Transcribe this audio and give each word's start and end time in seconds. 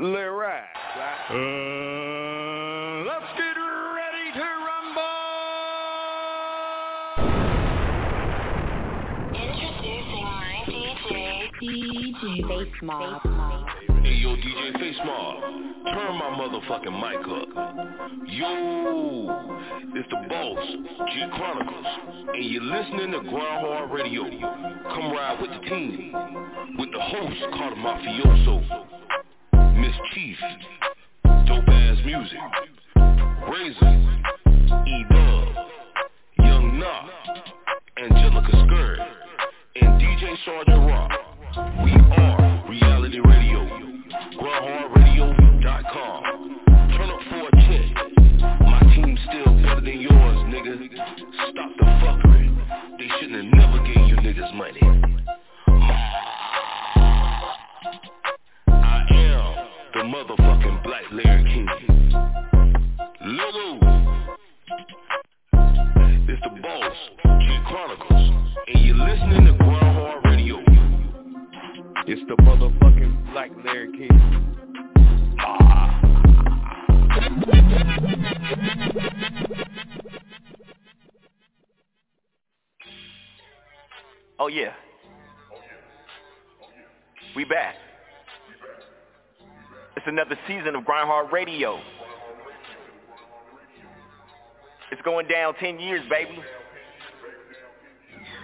Let 0.00 0.26
ride. 0.26 0.62
Uh, 1.28 1.34
let's 3.04 3.26
get 3.36 3.56
ready 3.98 4.30
to 4.32 4.46
rumble. 4.62 5.18
Introducing 9.34 10.22
my 10.22 10.62
DJ, 10.68 11.10
DJ 11.58 12.46
Face 12.46 12.78
Mob. 12.80 13.22
Hey 14.04 14.14
yo, 14.22 14.36
DJ 14.36 14.78
Face 14.78 15.00
Mob, 15.04 15.42
turn 15.86 16.14
my 16.14 16.30
motherfucking 16.38 16.94
mic 16.94 17.26
up. 17.26 17.48
Yo, 18.28 18.46
it's 19.96 20.08
the 20.10 20.18
boss, 20.28 20.64
Jit 21.12 21.30
Chronicles, 21.32 21.86
and 22.34 22.44
you're 22.44 22.62
listening 22.62 23.10
to 23.10 23.20
Grindhard 23.28 23.90
Radio. 23.90 24.22
Come 24.94 25.10
ride 25.10 25.38
with 25.42 25.50
the 25.50 25.68
team, 25.68 26.12
with 26.78 26.92
the 26.92 27.00
host 27.00 27.40
called 27.52 27.78
Mafioso, 27.78 28.62
Miss 29.78 29.94
Chief, 30.12 30.36
Dopeazzmuzik, 31.46 32.42
Razor, 33.48 33.94
E 34.86 35.04
Dub, 35.08 35.48
Young 36.38 36.78
Knock, 36.80 37.10
Angelica 37.96 38.50
Skirt, 38.66 38.98
and 39.80 40.00
DJ 40.00 40.36
Sergeant 40.44 40.90
Rock. 40.90 41.12
We 41.84 41.92
are 41.92 42.64
Reality 42.68 43.20
Radio. 43.20 43.60
GrindhardRadio.com. 44.34 46.22
Turn 46.66 47.10
up 47.10 47.22
for 47.30 47.46
a 47.46 47.50
check. 47.68 47.88
My 48.60 48.80
team's 48.94 49.20
still 49.28 49.52
better 49.62 49.80
than 49.80 50.00
yours, 50.00 50.38
nigga. 50.50 50.74
Stop 51.50 51.70
the 51.78 51.84
fuckery. 51.84 52.46
They 52.98 53.08
shouldn't 53.20 53.44
have 53.44 53.54
never 53.54 53.78
gave 53.86 54.06
you 54.08 54.16
niggas 54.16 54.52
money. 54.54 54.82
Motherfucking 60.18 60.82
Black 60.82 61.04
Larry 61.12 61.44
King. 61.44 61.68
Little. 63.24 63.78
It's 66.26 66.42
the 66.42 66.60
boss, 66.60 66.96
Jit 67.22 67.64
Chronicles, 67.68 68.32
and 68.66 68.84
you're 68.84 68.96
listening 68.96 69.44
to 69.46 69.52
Grindhard 69.52 70.24
Radio. 70.24 70.56
It's 72.08 72.20
the 72.26 72.34
motherfucking 72.42 73.32
Black 73.32 73.50
Larry 73.64 73.92
King. 73.92 74.08
Oh 84.40 84.48
yeah. 84.48 84.72
We 87.36 87.44
back. 87.44 87.76
Another 90.08 90.38
season 90.48 90.74
of 90.74 90.86
Grindhard 90.86 91.30
Radio. 91.30 91.78
It's 94.90 95.02
going 95.02 95.28
down 95.28 95.52
10 95.60 95.78
years, 95.78 96.00
baby. 96.08 96.40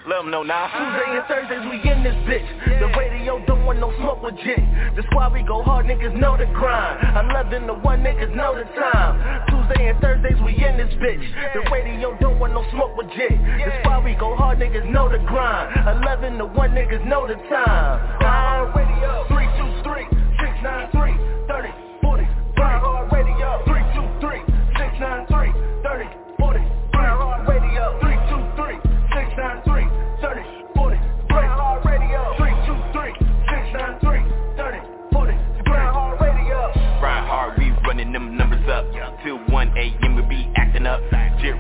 Let 0.07 0.21
them 0.21 0.31
know 0.31 0.43
now. 0.43 0.69
Tuesday 0.69 1.17
and 1.17 1.25
Thursdays 1.25 1.65
we 1.73 1.81
in 1.91 2.05
this 2.05 2.13
bitch. 2.29 2.45
The 2.81 2.93
radio 2.99 3.43
don't 3.47 3.65
want 3.65 3.81
no 3.81 3.97
smoke 3.97 4.23
with 4.23 4.37
jit. 4.45 4.61
The 4.95 5.05
squad 5.09 5.33
we 5.33 5.43
go 5.43 5.63
hard, 5.63 5.87
niggas 5.87 6.15
know 6.15 6.37
the 6.37 6.45
grind. 6.53 7.01
11 7.33 7.67
to 7.69 7.73
1 7.73 8.01
niggas 8.05 8.37
know 8.37 8.53
the 8.53 8.65
time. 8.77 9.49
Tuesday 9.49 9.89
and 9.89 9.99
Thursdays 10.03 10.37
we 10.45 10.53
in 10.53 10.77
this 10.77 10.93
bitch. 11.01 11.25
The 11.55 11.65
radio 11.73 12.15
don't 12.21 12.39
want 12.39 12.53
no 12.53 12.63
smoke 12.73 12.95
with 12.95 13.09
jit. 13.17 13.33
The 13.33 13.73
squad 13.81 14.05
we 14.05 14.13
go 14.21 14.37
hard, 14.37 14.59
niggas 14.59 14.85
know 14.93 15.09
the 15.09 15.17
grind. 15.25 15.73
11 16.05 16.37
to 16.37 16.45
1 16.45 16.71
niggas 16.73 17.07
know 17.09 17.27
the 17.27 17.37
time. 17.49 18.21
Hard 18.21 18.77
radio 18.77 19.25
323 19.33 20.13
693 20.45 21.24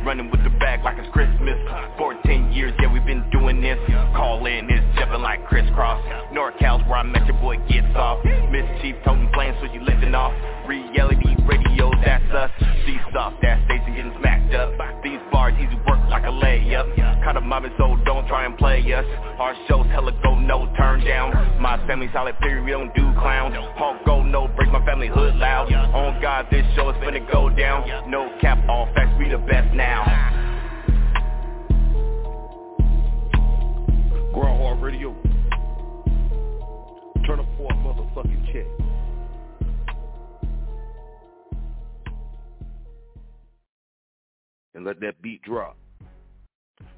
running 0.05 0.31
with 0.31 0.45
the 0.45 0.51
bag 0.61 0.85
like 0.85 0.99
it's 0.99 1.09
Christmas. 1.13 1.57
14 1.99 2.53
years, 2.53 2.73
yeah, 2.81 2.93
we've 2.93 3.07
been 3.07 3.25
doing 3.31 3.61
this. 3.61 3.79
Call 4.15 4.45
in, 4.47 4.69
it's 4.71 4.99
jumping 4.99 5.23
like 5.23 5.45
crisscross. 5.47 6.01
NorCal's 6.33 6.87
where 6.89 6.99
I 6.99 7.03
met 7.03 7.27
your 7.27 7.41
boy 7.41 7.57
gets 7.69 7.95
off. 7.97 8.23
Miss 8.53 8.65
Chief 8.83 8.95
toting 9.05 9.31
plans, 9.33 9.57
so 9.61 9.73
you 9.73 9.81
lifting 9.81 10.15
off. 10.15 10.33
Layup. 17.35 17.35
Kind 17.35 17.37
of 17.37 17.45
mobbing, 17.45 17.73
so 17.79 17.97
don't 18.05 18.27
try 18.29 18.45
and 18.45 18.57
play 18.57 18.81
us. 18.93 19.05
Our 19.39 19.55
shows 19.69 19.87
hella 19.87 20.13
go 20.23 20.39
no 20.39 20.73
turn 20.77 21.05
down. 21.05 21.61
My 21.61 21.77
family 21.87 22.09
solid 22.13 22.39
period, 22.39 22.65
we 22.65 22.71
don't 22.71 22.95
do 22.95 23.13
clown. 23.21 23.53
Hawk 23.77 24.05
go 24.07 24.23
no 24.23 24.49
break 24.49 24.71
my 24.71 24.85
family 24.85 25.09
hood 25.09 25.35
loud. 25.37 25.73
On 25.73 26.21
God, 26.21 26.47
this 26.51 26.65
show 26.75 26.91
is 26.91 26.97
finna 26.97 27.31
go 27.31 27.49
down. 27.51 28.11
No 28.11 28.37
cap, 28.41 28.59
all 28.69 28.87
facts, 28.95 29.17
we 29.19 29.29
the 29.29 29.39
best 29.39 29.75
now. 29.75 30.05
Grindhard 34.33 34.81
Radio. 34.81 35.15
Turn 37.27 37.41
up 37.41 37.47
for 37.57 37.73
a 37.73 37.77
motherfucking 37.77 38.53
check. 38.53 38.67
And 44.75 44.85
let 44.85 45.01
that 45.01 45.23
beat 45.23 45.41
drop. 45.43 45.77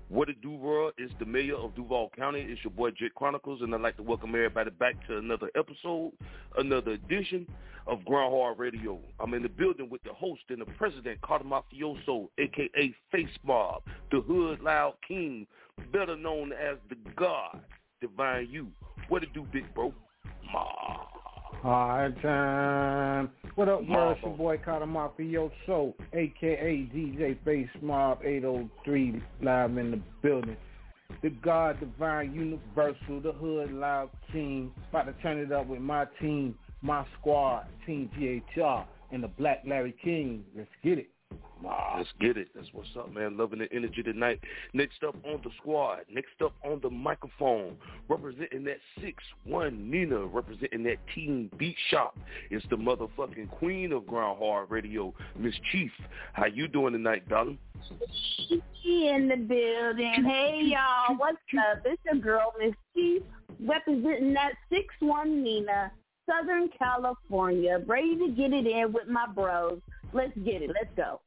What 0.08 0.28
it 0.28 0.40
do, 0.40 0.52
world? 0.52 0.92
It's 0.98 1.12
the 1.18 1.24
mayor 1.24 1.56
of 1.56 1.74
Duval 1.74 2.12
County. 2.16 2.40
It's 2.40 2.62
your 2.62 2.70
boy 2.70 2.90
Jit 2.92 3.12
Chronicles, 3.16 3.60
and 3.60 3.74
I'd 3.74 3.80
like 3.80 3.96
to 3.96 4.04
welcome 4.04 4.30
everybody 4.30 4.70
back 4.70 4.94
to 5.08 5.18
another 5.18 5.50
episode, 5.56 6.12
another 6.56 6.92
edition 6.92 7.44
of 7.88 8.04
Grindhard 8.04 8.56
Radio. 8.56 9.00
I'm 9.18 9.34
in 9.34 9.42
the 9.42 9.48
building 9.48 9.90
with 9.90 10.04
the 10.04 10.12
host 10.12 10.42
and 10.48 10.60
the 10.60 10.66
president, 10.78 11.20
Carter 11.22 11.44
Mafioso, 11.44 12.28
aka 12.38 12.94
Face 13.10 13.26
Mob, 13.44 13.82
the 14.12 14.20
Hood 14.20 14.60
Loud 14.60 14.94
King, 15.06 15.44
better 15.92 16.16
known 16.16 16.52
as 16.52 16.76
the 16.88 16.96
God, 17.16 17.60
Divine 18.00 18.46
You. 18.48 18.68
What 19.08 19.24
it 19.24 19.34
do, 19.34 19.44
big 19.52 19.74
bro? 19.74 19.92
Ma. 20.52 21.15
Hard 21.66 22.22
time. 22.22 23.28
What 23.56 23.68
up, 23.68 23.84
world? 23.88 24.18
It's 24.18 24.24
your 24.24 24.36
boy 24.36 24.56
Carter 24.64 24.86
Mafioso, 24.86 25.94
aka 26.12 26.88
DJ 26.94 27.44
Face 27.44 27.68
Mob 27.82 28.20
803, 28.24 29.20
live 29.42 29.76
in 29.76 29.90
the 29.90 30.00
building. 30.22 30.56
The 31.24 31.30
God 31.30 31.80
Divine 31.80 32.32
Universal, 32.32 33.20
the 33.20 33.32
Hood 33.32 33.72
Loud 33.72 34.10
Team. 34.32 34.70
About 34.90 35.06
to 35.06 35.12
turn 35.24 35.38
it 35.38 35.50
up 35.50 35.66
with 35.66 35.80
my 35.80 36.04
team, 36.20 36.54
my 36.82 37.04
squad, 37.18 37.66
Team 37.84 38.08
GHR, 38.16 38.86
and 39.10 39.24
the 39.24 39.28
Black 39.36 39.64
Larry 39.66 39.96
King. 40.04 40.44
Let's 40.56 40.70
get 40.84 41.00
it. 41.00 41.08
Ma. 41.62 41.96
Let's 41.96 42.08
get 42.20 42.36
it. 42.36 42.48
That's 42.54 42.68
what's 42.72 42.88
up, 42.98 43.12
man. 43.12 43.36
Loving 43.36 43.60
the 43.60 43.72
energy 43.72 44.02
tonight. 44.02 44.40
Next 44.72 45.02
up 45.02 45.16
on 45.24 45.40
the 45.42 45.50
squad. 45.60 46.00
Next 46.12 46.40
up 46.44 46.54
on 46.64 46.80
the 46.82 46.90
microphone. 46.90 47.76
Representing 48.08 48.64
that 48.64 48.78
6-1 49.48 49.78
Nina. 49.78 50.26
Representing 50.26 50.82
that 50.84 50.98
Team 51.14 51.50
Beat 51.58 51.76
Shop. 51.90 52.16
It's 52.50 52.66
the 52.70 52.76
motherfucking 52.76 53.50
queen 53.50 53.92
of 53.92 54.06
Grindhard 54.06 54.70
Radio, 54.70 55.14
Miss 55.38 55.54
Chief. 55.72 55.90
How 56.34 56.46
you 56.46 56.68
doing 56.68 56.92
tonight, 56.92 57.28
darling? 57.28 57.58
in 58.84 59.28
the 59.28 59.36
building. 59.36 60.24
Hey 60.24 60.60
y'all, 60.64 61.16
what's 61.16 61.36
up? 61.58 61.82
It's 61.84 62.00
your 62.04 62.16
girl 62.16 62.52
Miss 62.58 62.74
Chief 62.94 63.22
representing 63.60 64.34
that 64.34 64.52
six 64.70 64.94
one 65.00 65.42
Nina, 65.42 65.90
Southern 66.28 66.68
California, 66.78 67.82
ready 67.86 68.16
to 68.18 68.28
get 68.28 68.52
it 68.52 68.66
in 68.66 68.92
with 68.92 69.08
my 69.08 69.26
bros. 69.26 69.80
Let's 70.12 70.36
get 70.44 70.62
it. 70.62 70.70
Let's 70.70 70.94
go. 70.96 71.20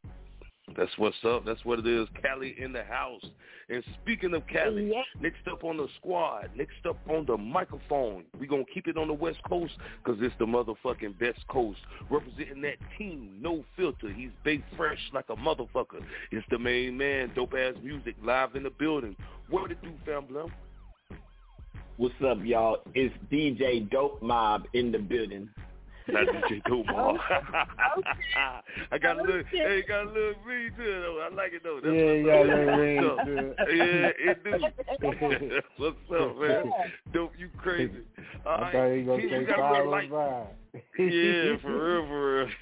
That's 0.77 0.91
what's 0.97 1.17
up. 1.25 1.45
That's 1.45 1.63
what 1.65 1.79
it 1.79 1.87
is. 1.87 2.07
Cali 2.21 2.55
in 2.59 2.71
the 2.71 2.83
house. 2.83 3.25
And 3.69 3.83
speaking 4.01 4.33
of 4.35 4.45
Cali, 4.47 4.91
Yeah. 4.91 5.03
next 5.19 5.47
up 5.47 5.63
on 5.63 5.77
the 5.77 5.87
squad, 5.97 6.51
next 6.55 6.85
up 6.87 6.97
on 7.09 7.25
the 7.25 7.37
microphone, 7.37 8.25
we 8.39 8.45
going 8.45 8.65
to 8.65 8.71
keep 8.71 8.87
it 8.87 8.95
on 8.97 9.07
the 9.07 9.13
West 9.13 9.39
Coast 9.47 9.73
because 10.03 10.21
it's 10.21 10.35
the 10.37 10.45
motherfucking 10.45 11.17
best 11.17 11.45
coast. 11.47 11.79
Representing 12.09 12.61
that 12.61 12.77
team, 12.97 13.37
no 13.41 13.63
filter. 13.75 14.09
He's 14.11 14.29
baked 14.43 14.71
fresh 14.75 14.99
like 15.11 15.29
a 15.29 15.35
motherfucker. 15.35 16.03
It's 16.31 16.45
the 16.49 16.59
main 16.59 16.97
man, 16.97 17.29
Dopeazzmuzik, 17.35 18.15
live 18.23 18.55
in 18.55 18.63
the 18.63 18.69
building. 18.71 19.15
What 19.49 19.71
it 19.71 19.81
do, 19.81 19.91
fam, 20.05 20.25
Blum? 20.25 20.51
What's 21.97 22.15
up, 22.25 22.37
y'all? 22.43 22.81
It's 22.93 23.13
DJ 23.31 23.89
Dope 23.89 24.21
Mob 24.21 24.67
in 24.73 24.91
the 24.91 24.99
building. 24.99 25.49
Not 26.11 26.27
DJ 26.27 26.61
Dope 26.65 26.85
Mob. 26.87 27.17
I 28.91 28.97
got 28.97 29.17
a 29.19 29.21
little, 29.21 29.35
Okay. 29.39 29.47
hey, 29.57 29.83
got 29.87 30.03
a 30.03 30.07
little 30.07 30.33
ring 30.45 30.71
to 30.77 30.83
it 30.83 31.01
though. 31.01 31.27
I 31.29 31.33
like 31.35 31.53
it 31.53 31.63
though. 31.63 31.79
That's 31.83 31.95
Yeah, 31.95 32.03
what's 32.05 32.25
yeah, 32.25 32.33
up. 32.33 32.47
little 32.47 32.77
ring 32.77 32.97
to 33.01 33.09
it. 33.49 33.55
Yeah, 33.79 34.31
it 34.31 34.43
do. 34.43 35.61
What's 35.77 35.97
up, 36.19 36.37
man? 36.39 36.71
Dope, 37.13 37.33
you 37.37 37.49
crazy. 37.57 37.93
All 38.45 38.53
I 38.57 38.61
right, 38.61 38.73
thought 38.73 38.91
he 38.91 39.03
was 39.03 39.05
going 39.07 39.21
you 39.21 39.29
to 39.29 39.35
say 39.45 39.45
got 39.45 39.59
a 39.59 39.61
real 39.61 39.71
follow 39.73 39.91
light. 39.91 40.11
by. 40.11 40.45
Yeah, 40.73 41.57
for 41.61 41.71
real, 41.71 42.07
for 42.07 42.35
real. 42.37 42.47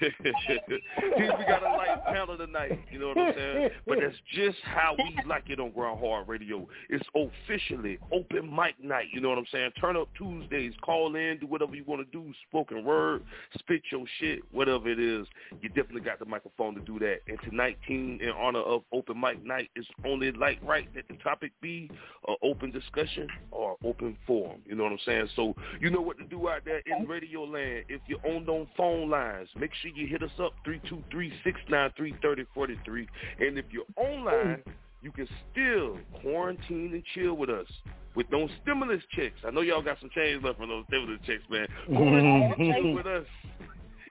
we 1.18 1.44
got 1.44 1.62
a 1.62 1.76
light 1.76 2.04
panel 2.06 2.36
tonight. 2.36 2.78
You 2.90 2.98
know 2.98 3.08
what 3.08 3.18
I'm 3.18 3.34
saying? 3.34 3.70
But 3.86 3.98
that's 4.00 4.16
just 4.34 4.58
how 4.64 4.94
we 4.96 5.18
like 5.26 5.50
it 5.50 5.60
on 5.60 5.70
Grindhard 5.72 6.28
Radio. 6.28 6.66
It's 6.88 7.04
officially 7.14 7.98
open 8.12 8.54
mic 8.54 8.82
night. 8.82 9.06
You 9.12 9.20
know 9.20 9.28
what 9.28 9.38
I'm 9.38 9.46
saying? 9.52 9.72
Turn 9.80 9.96
up 9.96 10.08
Tuesdays. 10.16 10.72
Call 10.82 11.16
in. 11.16 11.38
Do 11.38 11.46
whatever 11.46 11.74
you 11.74 11.84
want 11.86 12.00
to 12.00 12.10
do. 12.12 12.32
Spoken 12.48 12.84
word. 12.84 13.22
Spit 13.58 13.82
your 13.90 14.04
shit. 14.20 14.40
Whatever 14.52 14.88
it 14.88 15.00
is. 15.00 15.26
You 15.60 15.68
definitely 15.68 16.02
got 16.02 16.18
the 16.18 16.26
microphone 16.26 16.74
to 16.74 16.80
do 16.80 16.98
that. 17.00 17.18
And 17.26 17.38
tonight, 17.48 17.78
team, 17.86 18.18
in 18.22 18.30
honor 18.30 18.60
of 18.60 18.82
open 18.92 19.20
mic 19.20 19.44
night, 19.44 19.70
it's 19.76 19.88
only 20.06 20.32
like 20.32 20.58
right 20.62 20.92
that 20.94 21.04
the 21.08 21.16
topic 21.22 21.52
be 21.60 21.90
an 22.26 22.36
open 22.42 22.70
discussion 22.70 23.28
or 23.50 23.76
open 23.84 24.16
forum. 24.26 24.60
You 24.66 24.74
know 24.76 24.84
what 24.84 24.92
I'm 24.92 24.98
saying? 25.04 25.28
So 25.36 25.54
you 25.80 25.90
know 25.90 26.00
what 26.00 26.18
to 26.18 26.24
do 26.24 26.48
out 26.48 26.64
there 26.64 26.82
in 26.86 27.06
radio 27.06 27.44
land. 27.44 27.84
If 27.88 27.97
you're 28.06 28.24
on 28.26 28.46
those 28.46 28.66
phone 28.76 29.10
lines, 29.10 29.48
make 29.58 29.70
sure 29.80 29.90
you 29.94 30.06
hit 30.06 30.22
us 30.22 30.30
up 30.40 30.52
323-693-3043. 30.66 33.06
And 33.40 33.58
if 33.58 33.64
you're 33.70 33.84
online, 33.96 34.62
you 35.02 35.12
can 35.12 35.28
still 35.52 35.98
quarantine 36.20 36.90
and 36.92 37.02
chill 37.14 37.34
with 37.34 37.50
us 37.50 37.66
with 38.14 38.28
those 38.30 38.50
stimulus 38.62 39.02
checks. 39.14 39.38
I 39.46 39.50
know 39.50 39.60
y'all 39.60 39.82
got 39.82 40.00
some 40.00 40.10
change 40.14 40.42
left 40.42 40.58
from 40.58 40.68
those 40.68 40.84
stimulus 40.88 41.20
checks, 41.24 41.42
man. 41.50 41.66
Quarantine 41.86 42.94
with 42.94 43.06
us 43.06 43.26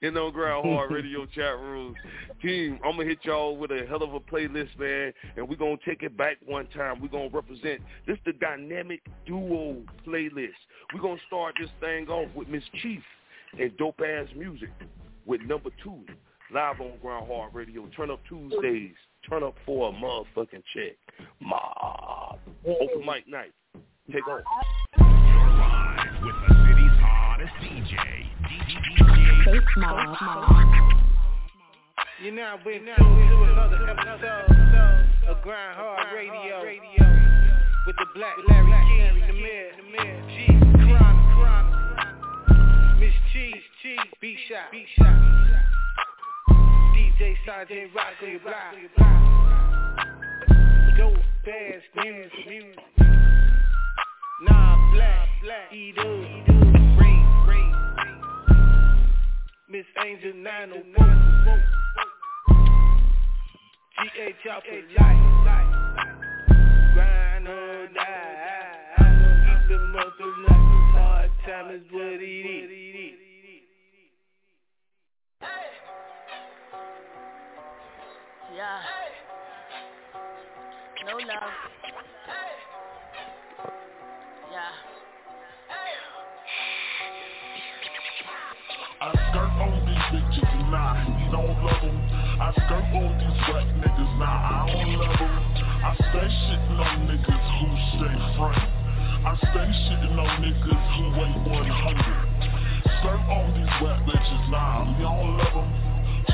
in 0.02 0.14
the 0.14 0.30
Grindhard 0.30 0.92
Radio 0.92 1.26
chat 1.26 1.58
room. 1.60 1.96
Team, 2.42 2.80
I'm 2.86 2.96
going 2.96 3.08
to 3.08 3.14
hit 3.14 3.20
y'all 3.24 3.58
with 3.58 3.72
a 3.72 3.86
hell 3.88 4.04
of 4.04 4.14
a 4.14 4.20
playlist, 4.20 4.78
man, 4.80 5.12
and 5.36 5.48
we're 5.48 5.56
going 5.56 5.78
to 5.78 5.86
take 5.86 6.04
it 6.04 6.16
back 6.16 6.38
one 6.46 6.68
time. 6.68 7.02
We're 7.02 7.08
going 7.08 7.30
to 7.30 7.36
represent, 7.36 7.82
this 8.06 8.18
the 8.26 8.34
dynamic 8.34 9.02
duo 9.26 9.78
playlist. 10.08 10.50
We're 10.94 11.02
going 11.02 11.18
to 11.18 11.24
start 11.28 11.56
this 11.60 11.70
thing 11.82 12.08
off 12.08 12.30
with 12.36 12.48
Miss 12.48 12.64
Chief 12.82 13.02
and 13.60 13.72
Dopeazzmuzik 13.78 14.70
with 15.26 15.42
number 15.42 15.70
two, 15.84 16.00
live 16.54 16.80
on 16.80 16.94
Grindhard 17.02 17.54
Radio. 17.54 17.88
Turn 17.96 18.12
up 18.12 18.20
Tuesdays. 18.28 18.94
Turn 19.30 19.44
up 19.44 19.56
for 19.66 19.90
a 19.90 19.92
motherfucking 19.92 20.64
check. 20.74 20.96
Mob. 21.42 22.40
Open 22.66 23.06
mic 23.06 23.28
night. 23.28 23.52
Take 24.12 24.28
on. 24.28 24.42
Live 25.00 26.24
with 26.24 26.36
the 26.48 26.54
city's 26.66 26.98
hottest 27.02 27.54
DJ. 27.62 27.98
Face 29.46 29.62
Mob. 29.78 30.18
You 32.24 32.32
now 32.32 32.58
been 32.64 32.86
tuned 32.86 33.30
to 33.30 33.44
another 33.52 33.90
episode 33.90 35.28
of 35.28 35.42
Grind 35.44 35.76
Hard 35.76 36.08
Radio 36.16 36.64
with 37.86 37.96
the 37.96 38.06
Black 38.16 38.36
Larry 38.50 38.72
King, 38.88 39.42
mayor, 39.42 39.72
the 39.78 39.84
mayor, 39.84 40.22
G, 40.30 40.48
Chronic, 40.84 41.87
Miss 43.00 43.14
Cheese, 43.32 43.54
Cheese, 43.84 44.00
B 44.20 44.36
Shot, 44.50 44.72
B 44.72 44.84
Shot, 44.98 45.06
DJ 46.96 47.36
Sergeant 47.46 47.92
Rock 47.96 48.06
on 48.24 48.30
your 48.32 48.40
block, 48.40 48.74
dope 50.98 51.16
ass 51.48 51.84
music, 51.96 52.32
music. 52.48 52.80
Nah, 54.42 54.94
black, 54.94 55.28
black, 55.44 55.72
E-Do, 55.72 56.02
Ring, 56.98 57.26
Ring, 57.48 57.76
Miss 59.70 59.86
Angel 60.04 60.34
904. 60.34 61.64
G.A. 64.02 64.34
Chopper, 64.44 64.82
light, 65.00 65.72
grind 66.96 67.48
or 67.48 67.88
die. 67.94 68.88
Keep 68.98 69.70
the 69.70 69.78
mother 69.88 70.32
hard 70.94 71.32
time 71.46 71.76
is 71.76 71.82
what 71.92 72.04
it 72.04 72.24
is. 72.24 72.87
No 81.18 81.26
love. 81.26 81.42
Yeah. 84.52 84.70
I 89.02 89.10
skirt 89.10 89.54
on 89.58 89.82
these 89.88 90.06
bitches, 90.14 90.70
nah, 90.70 90.94
you 91.18 91.32
don't 91.32 91.58
love 91.66 91.82
them. 91.82 91.98
I 92.38 92.54
skirt 92.54 92.86
on 92.94 93.18
these 93.18 93.40
wet 93.50 93.66
niggas, 93.82 94.14
nah, 94.20 94.30
I 94.30 94.70
don't 94.72 94.94
love 94.94 95.18
them. 95.18 95.34
I 95.82 95.96
stay 95.98 96.30
shitting 96.30 96.78
on 96.86 97.10
niggas 97.10 97.46
who 97.58 97.68
stay 97.98 98.14
front. 98.38 98.62
I 99.26 99.34
stay 99.42 99.70
shitting 99.74 100.22
on 100.22 100.30
niggas 100.38 100.86
who 100.98 101.04
weigh 101.18 101.34
100. 101.50 102.94
Skirt 103.00 103.26
on 103.26 103.58
these 103.58 103.74
wet 103.82 104.06
bitches, 104.06 104.50
nah, 104.52 104.86
we 104.86 105.02
don't 105.02 105.38
love 105.38 105.54
them. 105.66 105.87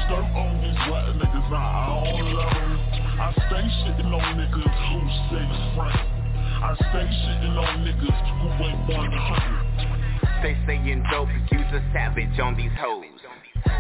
Skirt 0.04 0.28
on 0.36 0.60
these 0.60 0.76
niggas, 1.16 1.48
I 1.54 1.96
don't. 1.96 2.94
I 3.20 3.32
stay 3.48 3.66
shitting 3.84 4.12
on 4.12 4.36
niggas 4.36 4.76
who 4.90 5.00
stay 5.30 5.48
front. 5.76 5.96
I 5.96 6.76
stay 6.76 7.08
shitting 7.24 7.56
on 7.56 7.88
niggas 7.88 8.24
who 8.40 8.48
weigh 8.60 8.76
100. 8.98 10.44
They 10.44 10.58
saying 10.68 11.04
dope, 11.10 11.30
you's 11.52 11.72
a 11.72 11.82
savage 11.94 12.38
on 12.40 12.58
these 12.58 12.72
hoes. 12.78 13.06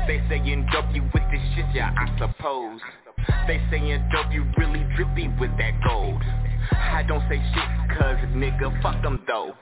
They 0.07 0.21
saying 0.29 0.67
dope, 0.71 0.85
you 0.93 1.03
with 1.03 1.23
this 1.31 1.41
shit, 1.55 1.65
yeah, 1.73 1.91
I 1.97 2.07
suppose. 2.17 2.79
They 3.47 3.59
saying 3.69 4.09
dope, 4.13 4.31
you 4.31 4.45
really 4.57 4.85
drippy 4.95 5.27
with 5.39 5.51
that 5.57 5.73
gold. 5.85 6.21
I 6.71 7.03
don't 7.03 7.27
say 7.27 7.41
shit, 7.53 7.97
cause 7.97 8.17
nigga, 8.31 8.81
fuck 8.81 9.01
them 9.01 9.21
though. 9.27 9.53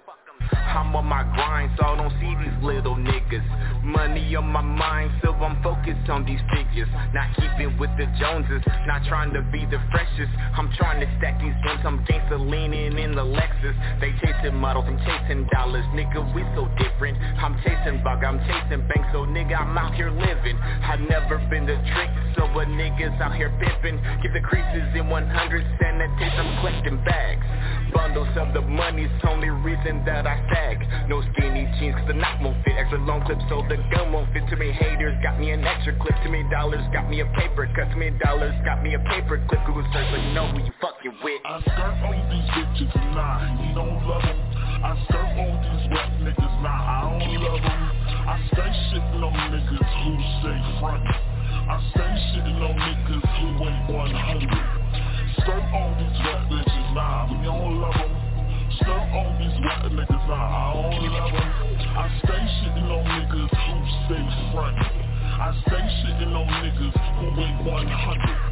I'm 0.71 0.95
on 0.95 1.05
my 1.05 1.23
grind, 1.35 1.71
so 1.77 1.85
I 1.85 1.95
don't 1.97 2.15
see 2.19 2.31
these 2.39 2.57
little 2.63 2.95
niggas. 2.95 3.43
Money 3.83 4.35
on 4.35 4.47
my 4.47 4.61
mind, 4.61 5.11
so 5.23 5.33
I'm 5.33 5.61
focused 5.63 6.09
on 6.09 6.25
these 6.25 6.39
figures. 6.53 6.87
Not 7.13 7.35
keeping 7.35 7.77
with 7.77 7.91
the 7.97 8.07
Joneses, 8.19 8.63
not 8.87 9.03
trying 9.05 9.33
to 9.33 9.41
be 9.51 9.65
the 9.65 9.79
freshest. 9.91 10.31
I'm 10.55 10.71
trying 10.77 11.01
to 11.01 11.07
stack 11.17 11.41
these 11.41 11.55
M's, 11.67 11.81
I'm 11.83 12.05
gangsta 12.05 12.39
leaning 12.39 12.97
in 12.97 13.11
the 13.15 13.25
Lexus. 13.25 13.75
They 13.99 14.11
chasing 14.23 14.55
models, 14.55 14.85
I'm 14.87 14.97
chasing 15.03 15.47
dollars, 15.51 15.85
nigga, 15.91 16.23
we 16.33 16.41
so 16.55 16.69
different. 16.79 17.17
I'm 17.19 17.59
chasing 17.63 18.03
bug, 18.03 18.23
I'm 18.23 18.39
chasing 18.47 18.87
bank, 18.87 19.03
so 19.11 19.25
nigga, 19.27 19.59
I'm 19.59 19.77
out 19.77 19.93
here 19.95 20.11
living. 20.11 20.57
I 20.57 20.95
never 20.97 21.37
been 21.49 21.65
the 21.65 21.75
trick, 21.75 22.11
so 22.37 22.45
a 22.45 22.65
niggas 22.65 23.19
out 23.19 23.35
here 23.35 23.51
pimping. 23.59 23.99
Give 24.21 24.33
the 24.33 24.41
creases 24.41 24.87
in 24.95 25.09
100 25.09 25.77
sanitation, 25.79 26.39
I'm 26.39 26.59
collecting 26.61 27.03
bags. 27.03 27.45
Bundles 27.93 28.29
of 28.37 28.53
the 28.53 28.61
money's 28.61 29.11
only 29.27 29.49
reason 29.49 30.03
that 30.05 30.27
I 30.27 30.39
sag. 30.61 31.09
No 31.09 31.21
skinny 31.33 31.65
jeans 31.79 31.95
cause 31.95 32.07
the 32.07 32.13
knock 32.13 32.41
won't 32.41 32.57
fit. 32.63 32.73
Extra 32.77 32.99
long 32.99 33.25
clip 33.25 33.39
so 33.49 33.63
the 33.67 33.77
gun 33.91 34.13
won't 34.13 34.31
fit. 34.33 34.43
Too 34.49 34.57
many 34.57 34.71
haters 34.71 35.17
got 35.23 35.39
me 35.39 35.51
an 35.51 35.63
extra 35.63 35.97
clip. 35.97 36.15
Too 36.23 36.29
many 36.29 36.47
dollars 36.49 36.81
got 36.93 37.09
me 37.09 37.21
a 37.21 37.25
paper 37.37 37.69
cut. 37.75 37.91
Too 37.91 37.97
many 37.97 38.17
dollars 38.19 38.53
got 38.65 38.83
me 38.83 38.93
a 38.93 38.99
paper 38.99 39.41
clip. 39.49 39.61
Google 39.65 39.85
search 39.93 40.07
so 40.11 40.17
know 40.33 40.47
who 40.51 40.59
you 40.63 40.73
fucking 40.81 41.17
with. 41.23 41.41
I 41.45 41.61
skirt 41.61 41.97
on 42.05 42.15
these 42.29 42.49
bitches, 42.53 42.93
nah, 43.15 43.41
you 43.61 43.73
don't 43.75 43.97
love 44.07 44.21
them. 44.21 44.39
I 44.81 44.91
skirt 45.05 45.33
on 45.37 45.53
these 45.61 45.85
wet 45.93 46.09
niggas, 46.25 46.55
nah, 46.61 46.69
I 46.69 46.97
don't 47.05 47.41
love 47.41 47.61
them. 47.61 47.81
I 48.21 48.35
stay 48.53 48.71
shitting 48.89 49.21
on 49.21 49.33
niggas 49.53 49.91
who 50.01 50.11
stay 50.41 50.59
front. 50.79 51.05
I 51.05 51.77
stay 51.91 52.11
shitting 52.33 52.61
on 52.61 52.75
niggas 52.77 53.25
who 53.37 53.47
weigh 53.63 53.81
100. 53.97 54.49
Skirt 55.41 55.65
on 55.73 55.89
these 55.97 56.17
wet 56.25 56.41
bitches, 56.49 56.93
nah, 56.93 57.29
we 57.29 57.45
don't 57.45 57.81
love 57.81 57.93
them. 57.93 58.20
Skirt 58.81 58.89
on 58.89 59.37
these 59.37 59.57
niggas, 59.61 60.29
I. 60.29 60.71
I 61.93 62.09
stay 62.19 62.43
shitting 62.57 62.89
on 62.89 63.03
niggas 63.05 63.51
who 63.61 63.75
stay 64.05 64.25
front. 64.53 64.77
I 64.77 65.53
stay 65.67 65.85
shitting 66.01 66.33
on 66.33 66.47
niggas 66.47 66.95
who 67.19 67.25
weigh 67.39 67.71
100. 67.71 68.50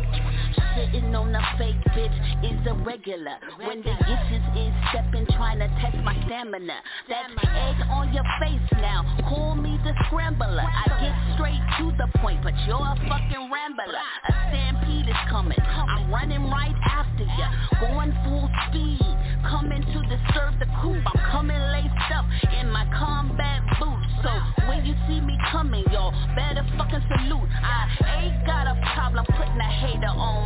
Sitting 0.80 1.14
on 1.14 1.36
a 1.36 1.44
fake 1.58 1.76
bitch 1.92 2.16
is 2.40 2.56
a 2.66 2.74
regular. 2.88 3.36
When 3.68 3.84
the 3.84 3.92
itches 3.92 4.46
is 4.56 4.72
stepping, 4.88 5.28
trying 5.36 5.60
to 5.60 5.68
test 5.84 5.98
my 6.08 6.16
stamina. 6.24 6.80
That 7.10 7.28
egg 7.36 7.84
on 7.92 8.14
your 8.14 8.24
face 8.40 8.64
now, 8.80 9.04
call 9.28 9.56
me 9.56 9.78
the 9.84 9.92
scrambler. 10.08 10.64
I 10.64 10.88
get 11.04 11.36
straight 11.36 11.60
to 11.80 11.92
the 12.00 12.08
point, 12.20 12.40
but 12.44 12.56
you're 12.64 12.80
a 12.80 12.96
fucking 13.12 13.52
rambler. 13.52 13.92
A 13.92 14.32
stampede 14.48 15.10
is 15.10 15.22
coming, 15.30 15.60
I'm 15.60 16.10
running 16.14 16.48
right 16.48 16.76
after 16.88 17.28
ya. 17.28 17.52
Going 17.84 18.16
full 18.24 18.48
speed, 18.72 19.04
coming 19.52 19.84
to 19.84 20.00
disturb 20.08 20.64
the 20.64 20.68
coop. 20.80 21.04
I'm 21.04 21.20
coming 21.28 21.60
laced 21.76 22.12
up 22.16 22.24
in 22.56 22.72
my 22.72 22.88
combat 22.96 23.68
boots. 23.84 24.08
So 24.24 24.32
when 24.72 24.86
you 24.86 24.96
see 25.12 25.20
me 25.20 25.36
coming, 25.52 25.84
y'all 25.92 26.16
better 26.40 26.64
fucking 26.78 27.04
salute. 27.04 27.52
I 27.52 28.24
ain't 28.24 28.48
got 28.48 28.64
a 28.68 28.80
problem 28.96 29.26
putting 29.36 29.60
a 29.60 29.72
hater 29.84 30.08
on 30.08 30.39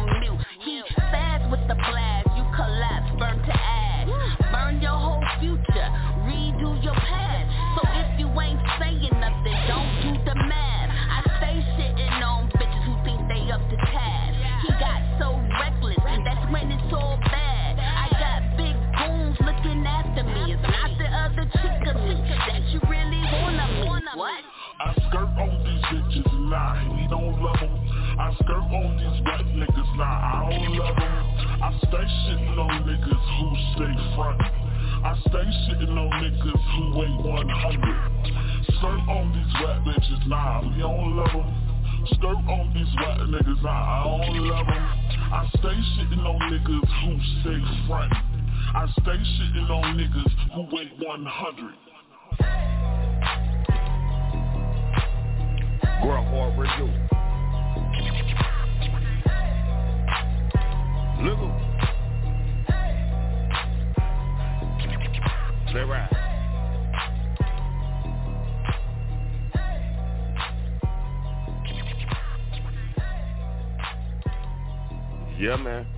Yeah, 75.43 75.57
man. 75.57 75.92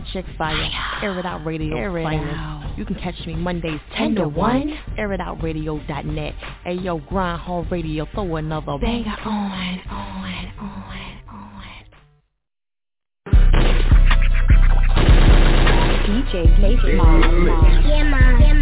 Magic 0.00 0.24
Fire. 0.38 0.70
Air 1.02 1.18
It 1.18 1.26
Out 1.26 1.44
Radio 1.44 1.76
Air 1.76 1.98
it 1.98 2.06
out. 2.06 2.74
You 2.78 2.86
can 2.86 2.94
catch 2.96 3.18
me 3.26 3.34
Mondays 3.34 3.80
10 3.96 4.14
to 4.14 4.28
1. 4.28 4.34
1. 4.34 4.78
Air 4.96 5.12
It 5.12 5.20
Out 5.20 5.38
AirItOutRadio.net. 5.38 6.34
Hey, 6.64 6.74
yo, 6.74 6.98
Grind 6.98 7.40
Hard 7.40 7.70
Radio. 7.70 8.06
Throw 8.14 8.36
another 8.36 8.78
banger 8.78 9.14
on, 9.24 9.80
on, 9.90 10.52
on, 10.58 10.86
on. 11.28 11.50
DJ 16.06 16.58
Mason. 16.60 16.88
Yeah, 16.88 16.96
Mom. 16.96 17.84
Yeah, 17.86 18.04
Mom. 18.04 18.59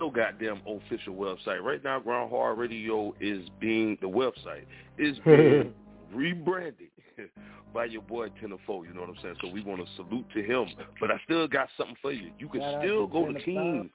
Ain't 0.00 0.14
no 0.14 0.22
goddamn 0.22 0.60
official 0.66 1.14
website. 1.14 1.62
Right 1.62 1.82
now, 1.82 1.98
Grindhard 1.98 2.56
Radio 2.56 3.14
is 3.20 3.48
being, 3.60 3.98
the 4.00 4.08
website 4.08 4.64
is 4.96 5.18
being 5.24 5.72
rebranded 6.14 6.88
by 7.74 7.86
your 7.86 8.02
boy 8.02 8.28
Tenderfold. 8.40 8.86
You 8.86 8.94
know 8.94 9.00
what 9.00 9.10
I'm 9.10 9.16
saying? 9.22 9.36
So 9.42 9.48
we 9.48 9.62
want 9.62 9.84
to 9.84 9.92
salute 9.96 10.26
to 10.34 10.42
him. 10.42 10.66
But 11.00 11.10
I 11.10 11.20
still 11.24 11.48
got 11.48 11.68
something 11.76 11.96
for 12.00 12.12
you. 12.12 12.30
You 12.38 12.48
can 12.48 12.62
out 12.62 12.82
still 12.82 13.06
go 13.06 13.32
to 13.32 13.40
Team. 13.40 13.90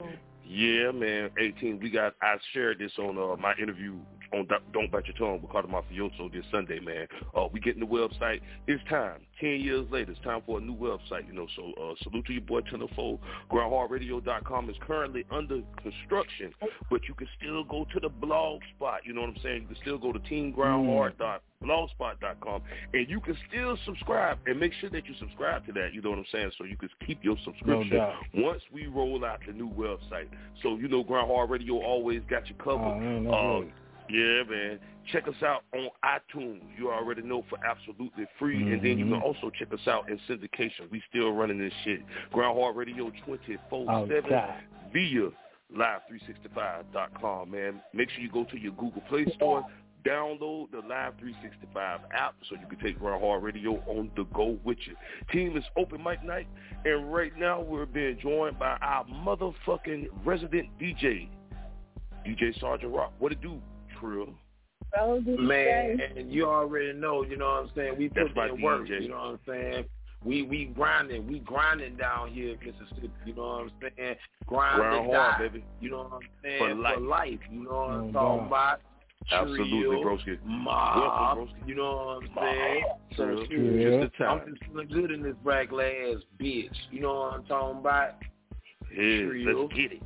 Yeah, 0.45 0.91
man. 0.91 1.29
18. 1.39 1.79
We 1.81 1.89
got. 1.89 2.15
I 2.22 2.36
shared 2.53 2.79
this 2.79 2.91
on 3.00 3.17
uh, 3.17 3.38
my 3.38 3.53
interview 3.62 3.95
on 4.33 4.45
Don't- 4.47 4.71
Don't 4.73 4.91
Bite 4.91 5.05
Your 5.07 5.15
Tongue 5.17 5.41
with 5.41 5.51
Carter 5.51 5.67
Mafioso 5.67 6.31
this 6.31 6.46
Sunday, 6.51 6.79
man. 6.79 7.07
Uh, 7.35 7.48
we 7.51 7.59
getting 7.59 7.79
the 7.81 7.85
website. 7.85 8.39
It's 8.67 8.81
time. 8.89 9.22
Ten 9.39 9.59
years 9.61 9.85
later, 9.91 10.11
it's 10.11 10.19
time 10.22 10.41
for 10.46 10.57
a 10.59 10.61
new 10.61 10.75
website. 10.75 11.25
You 11.27 11.33
know, 11.33 11.48
so 11.55 11.74
uh, 11.81 11.93
salute 12.03 12.25
to 12.27 12.33
your 12.33 12.41
boy 12.41 12.61
Tenderfold. 12.61 13.19
GrindHardRadio.com 13.51 14.69
is 14.69 14.75
currently 14.81 15.25
under 15.31 15.61
construction, 15.81 16.53
but 16.89 17.01
you 17.07 17.13
can 17.13 17.27
still 17.39 17.63
go 17.63 17.85
to 17.93 18.00
the 18.00 18.09
blog 18.09 18.61
spot. 18.75 19.01
You 19.05 19.13
know 19.13 19.22
what 19.22 19.29
I'm 19.31 19.37
saying? 19.43 19.61
You 19.63 19.67
can 19.67 19.77
still 19.81 19.98
go 19.98 20.11
to 20.13 20.19
TeamGrindHard.blogspot.com, 20.19 22.61
and 22.93 23.09
you 23.09 23.19
can 23.19 23.35
still 23.50 23.77
subscribe 23.85 24.37
and 24.46 24.59
make 24.59 24.74
sure 24.79 24.89
that 24.89 25.05
you 25.05 25.13
subscribe 25.19 25.65
to 25.67 25.72
that. 25.74 25.93
You 25.93 26.01
know 26.01 26.09
what 26.11 26.19
I'm 26.19 26.25
saying? 26.31 26.51
So 26.57 26.63
you 26.65 26.77
can 26.77 26.89
keep 27.05 27.24
your 27.24 27.35
subscription 27.43 27.98
doubt. 27.98 28.15
once 28.33 28.61
we 28.72 28.87
roll 28.87 29.24
out 29.25 29.39
the 29.46 29.53
new 29.53 29.69
website. 29.69 30.27
So 30.61 30.75
you 30.77 30.87
know, 30.87 31.03
Grindhard 31.03 31.50
Radio 31.50 31.75
always 31.81 32.22
got 32.29 32.48
you 32.48 32.55
covered. 32.55 32.83
Oh, 32.83 33.00
man, 33.00 33.24
that's 33.25 33.35
Uh. 33.35 33.61
Yeah, 34.09 34.44
man. 34.44 34.79
Check 35.11 35.27
us 35.27 35.42
out 35.44 35.63
on 35.74 35.89
iTunes. 36.05 36.61
You 36.77 36.92
already 36.92 37.22
know 37.22 37.44
for 37.50 37.57
absolutely 37.66 38.25
free. 38.39 38.57
And 38.72 38.81
then 38.81 38.98
you 38.98 39.05
can 39.05 39.20
Mhm. 39.20 39.22
also 39.22 39.50
check 39.50 39.74
us 39.74 39.87
out 39.87 40.09
in 40.09 40.18
syndication. 40.20 40.89
We 40.89 41.01
still 41.09 41.31
running 41.33 41.57
this 41.57 41.74
shit. 41.83 42.01
Grindhard 42.31 42.75
Radio 42.75 43.09
24-7 43.25 43.89
Outside. 44.33 44.63
via 44.92 45.29
live365.com, 45.74 47.51
man. 47.51 47.81
Make 47.94 48.09
sure 48.11 48.22
you 48.22 48.29
go 48.29 48.44
to 48.46 48.57
your 48.59 48.74
Google 48.74 49.01
Play 49.09 49.25
Store, 49.33 49.66
download 50.05 50.72
the 50.72 50.79
Live 50.81 51.16
365 51.20 52.01
app 52.11 52.35
so 52.48 52.55
you 52.55 52.68
can 52.68 52.79
take 52.79 53.00
Grindhard 53.00 53.42
Radio 53.44 53.81
on 53.87 54.11
the 54.16 54.24
go 54.25 54.57
with 54.63 54.77
you. 54.87 54.96
Team 55.31 55.57
is 55.57 55.63
open 55.77 56.03
mic 56.03 56.24
night, 56.24 56.48
and 56.85 57.11
right 57.13 57.35
now 57.37 57.61
we're 57.61 57.85
being 57.85 58.18
joined 58.20 58.59
by 58.59 58.77
our 58.81 59.05
motherfucking 59.05 60.07
resident 60.25 60.68
DJ, 60.77 61.29
DJ 62.25 62.51
Sergeant 62.59 62.94
Rock. 62.94 63.13
What 63.20 63.31
it 63.31 63.42
do, 63.42 63.61
Trill? 64.03 64.27
Man, 65.39 65.98
and 66.18 66.31
you 66.31 66.46
already 66.46 66.94
know, 66.94 67.24
you 67.24 67.37
know 67.37 67.46
what 67.46 67.63
I'm 67.63 67.72
saying? 67.75 67.96
We 67.98 68.09
That's 68.09 68.29
put 68.35 68.50
in 68.51 68.61
work, 68.61 68.87
DJ. 68.87 69.03
you 69.03 69.09
know 69.09 69.16
what 69.16 69.24
I'm 69.25 69.39
saying? 69.48 69.85
We 70.24 70.44
we 70.44 70.66
grinding, 70.66 71.27
we 71.27 71.39
grinding 71.39 71.96
down 71.98 72.31
here 72.31 72.51
in 72.53 72.59
Mississippi, 72.59 73.11
you 73.25 73.33
know 73.35 73.42
what 73.44 73.61
I'm 73.61 73.72
saying? 73.81 74.16
Grind 74.46 74.77
Grind 74.77 75.07
to 75.09 75.13
hard, 75.18 75.33
die, 75.33 75.39
baby. 75.39 75.66
You 75.81 75.89
know 75.92 75.98
what 76.03 76.13
I'm 76.13 76.20
saying? 76.44 76.59
For 76.59 77.00
life. 77.01 77.39
you 77.51 77.63
know 77.63 77.72
what 77.72 77.89
I'm 77.89 78.11
No 78.11 78.20
talking 78.20 78.37
doubt. 78.39 78.48
about? 78.48 78.81
Absolutely, 79.31 79.70
Trio, 79.70 80.03
broski. 80.03 80.46
Mob, 80.46 81.48
you 81.66 81.75
know 81.75 81.96
what 81.96 82.24
I'm 82.24 82.29
saying? 82.53 82.83
So 83.18 83.25
Trill. 83.25 83.46
shit, 83.48 83.81
Yeah. 83.81 84.05
Just 84.07 84.22
I'm 84.22 84.50
just 84.50 84.63
feeling 84.66 84.87
good 84.89 85.11
in 85.11 85.24
this 85.24 85.35
regular 85.44 85.85
ass 85.85 86.22
bitch. 86.39 86.75
You 86.92 87.00
know 87.01 87.13
what 87.16 87.33
I'm 87.33 87.44
talking 87.46 87.79
about? 87.79 88.16
Yeah, 88.92 89.25
Trio. 89.25 89.61
let's 89.63 89.74
get 89.74 89.92
it. 89.94 90.03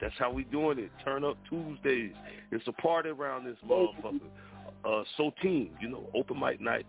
That's 0.00 0.14
how 0.18 0.30
we 0.32 0.44
doing 0.44 0.78
it. 0.78 0.90
Turn 1.04 1.24
up 1.24 1.38
Tuesdays. 1.48 2.12
It's 2.54 2.66
a 2.68 2.72
party 2.72 3.10
around 3.10 3.44
this 3.44 3.56
motherfucker. 3.68 4.20
Uh, 4.84 5.02
so 5.16 5.32
team, 5.42 5.70
you 5.80 5.88
know, 5.88 6.08
open 6.14 6.38
mic 6.38 6.60
night. 6.60 6.86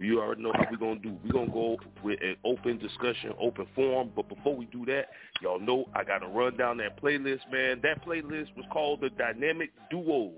You 0.00 0.20
already 0.20 0.42
know 0.42 0.52
how 0.54 0.64
we're 0.70 0.76
gonna 0.76 1.00
do. 1.00 1.16
We're 1.24 1.32
gonna 1.32 1.50
go 1.50 1.76
with 2.04 2.20
an 2.22 2.36
open 2.44 2.78
discussion, 2.78 3.32
open 3.40 3.66
forum. 3.74 4.12
But 4.14 4.28
before 4.28 4.54
we 4.54 4.66
do 4.66 4.84
that, 4.86 5.08
y'all 5.42 5.58
know 5.58 5.86
I 5.94 6.04
gotta 6.04 6.28
run 6.28 6.56
down 6.56 6.76
that 6.76 7.02
playlist, 7.02 7.50
man. 7.50 7.80
That 7.82 8.04
playlist 8.06 8.56
was 8.56 8.64
called 8.72 9.00
the 9.00 9.10
Dynamic 9.10 9.70
Duos. 9.90 10.32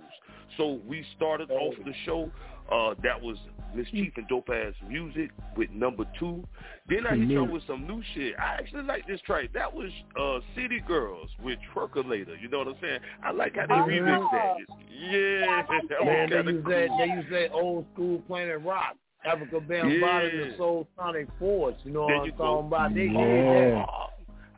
So 0.57 0.81
we 0.87 1.05
started 1.17 1.51
off 1.51 1.75
the 1.85 1.93
show. 2.07 2.31
Uh, 2.73 2.95
that 3.03 3.21
was 3.21 3.37
Miss 3.75 3.87
Chief 3.89 4.13
and 4.17 4.27
Dope 4.29 4.49
Ass 4.51 4.75
Music 4.89 5.31
with 5.57 5.71
number 5.71 6.05
two. 6.19 6.45
Then 6.89 7.07
I 7.07 7.17
hit 7.17 7.29
y'all 7.29 7.47
with 7.47 7.63
some 7.67 7.87
new 7.87 8.03
shit. 8.15 8.35
I 8.39 8.55
actually 8.55 8.83
like 8.83 9.07
this 9.07 9.21
track. 9.23 9.51
That 9.55 9.73
was 9.73 9.91
uh, 10.21 10.41
City 10.57 10.81
Girls 10.87 11.29
with 11.43 11.59
Twerkulator. 11.75 12.41
You 12.41 12.49
know 12.49 12.59
what 12.59 12.69
I'm 12.69 12.75
saying? 12.83 13.01
I 13.25 13.31
like 13.31 13.57
how 13.57 13.67
they 13.67 13.75
Oh, 13.75 13.87
remixed 13.87 14.31
that. 14.33 14.55
Yeah, 14.91 15.63
that 15.63 15.69
was 15.69 15.85
Man, 16.05 16.31
they 16.31 16.53
use 16.53 16.63
cool. 16.65 16.71
that 16.73 16.89
they 16.99 17.07
use 17.13 17.25
that 17.31 17.53
old 17.53 17.87
school 17.95 18.19
Planet 18.27 18.61
Rock, 18.63 18.97
Afrika 19.27 19.61
Bambaataa, 19.67 20.33
Yeah. 20.33 20.43
and 20.47 20.57
Soul 20.57 20.89
Sonic 20.99 21.29
Force. 21.39 21.77
You 21.85 21.93
know 21.93 22.07
There 22.07 22.17
what 22.19 22.27
you 22.27 22.33
I'm 22.33 22.39
go. 22.39 22.45
talking 22.45 22.67
about? 22.67 22.95
They 22.95 23.05
Yeah. 23.07 23.87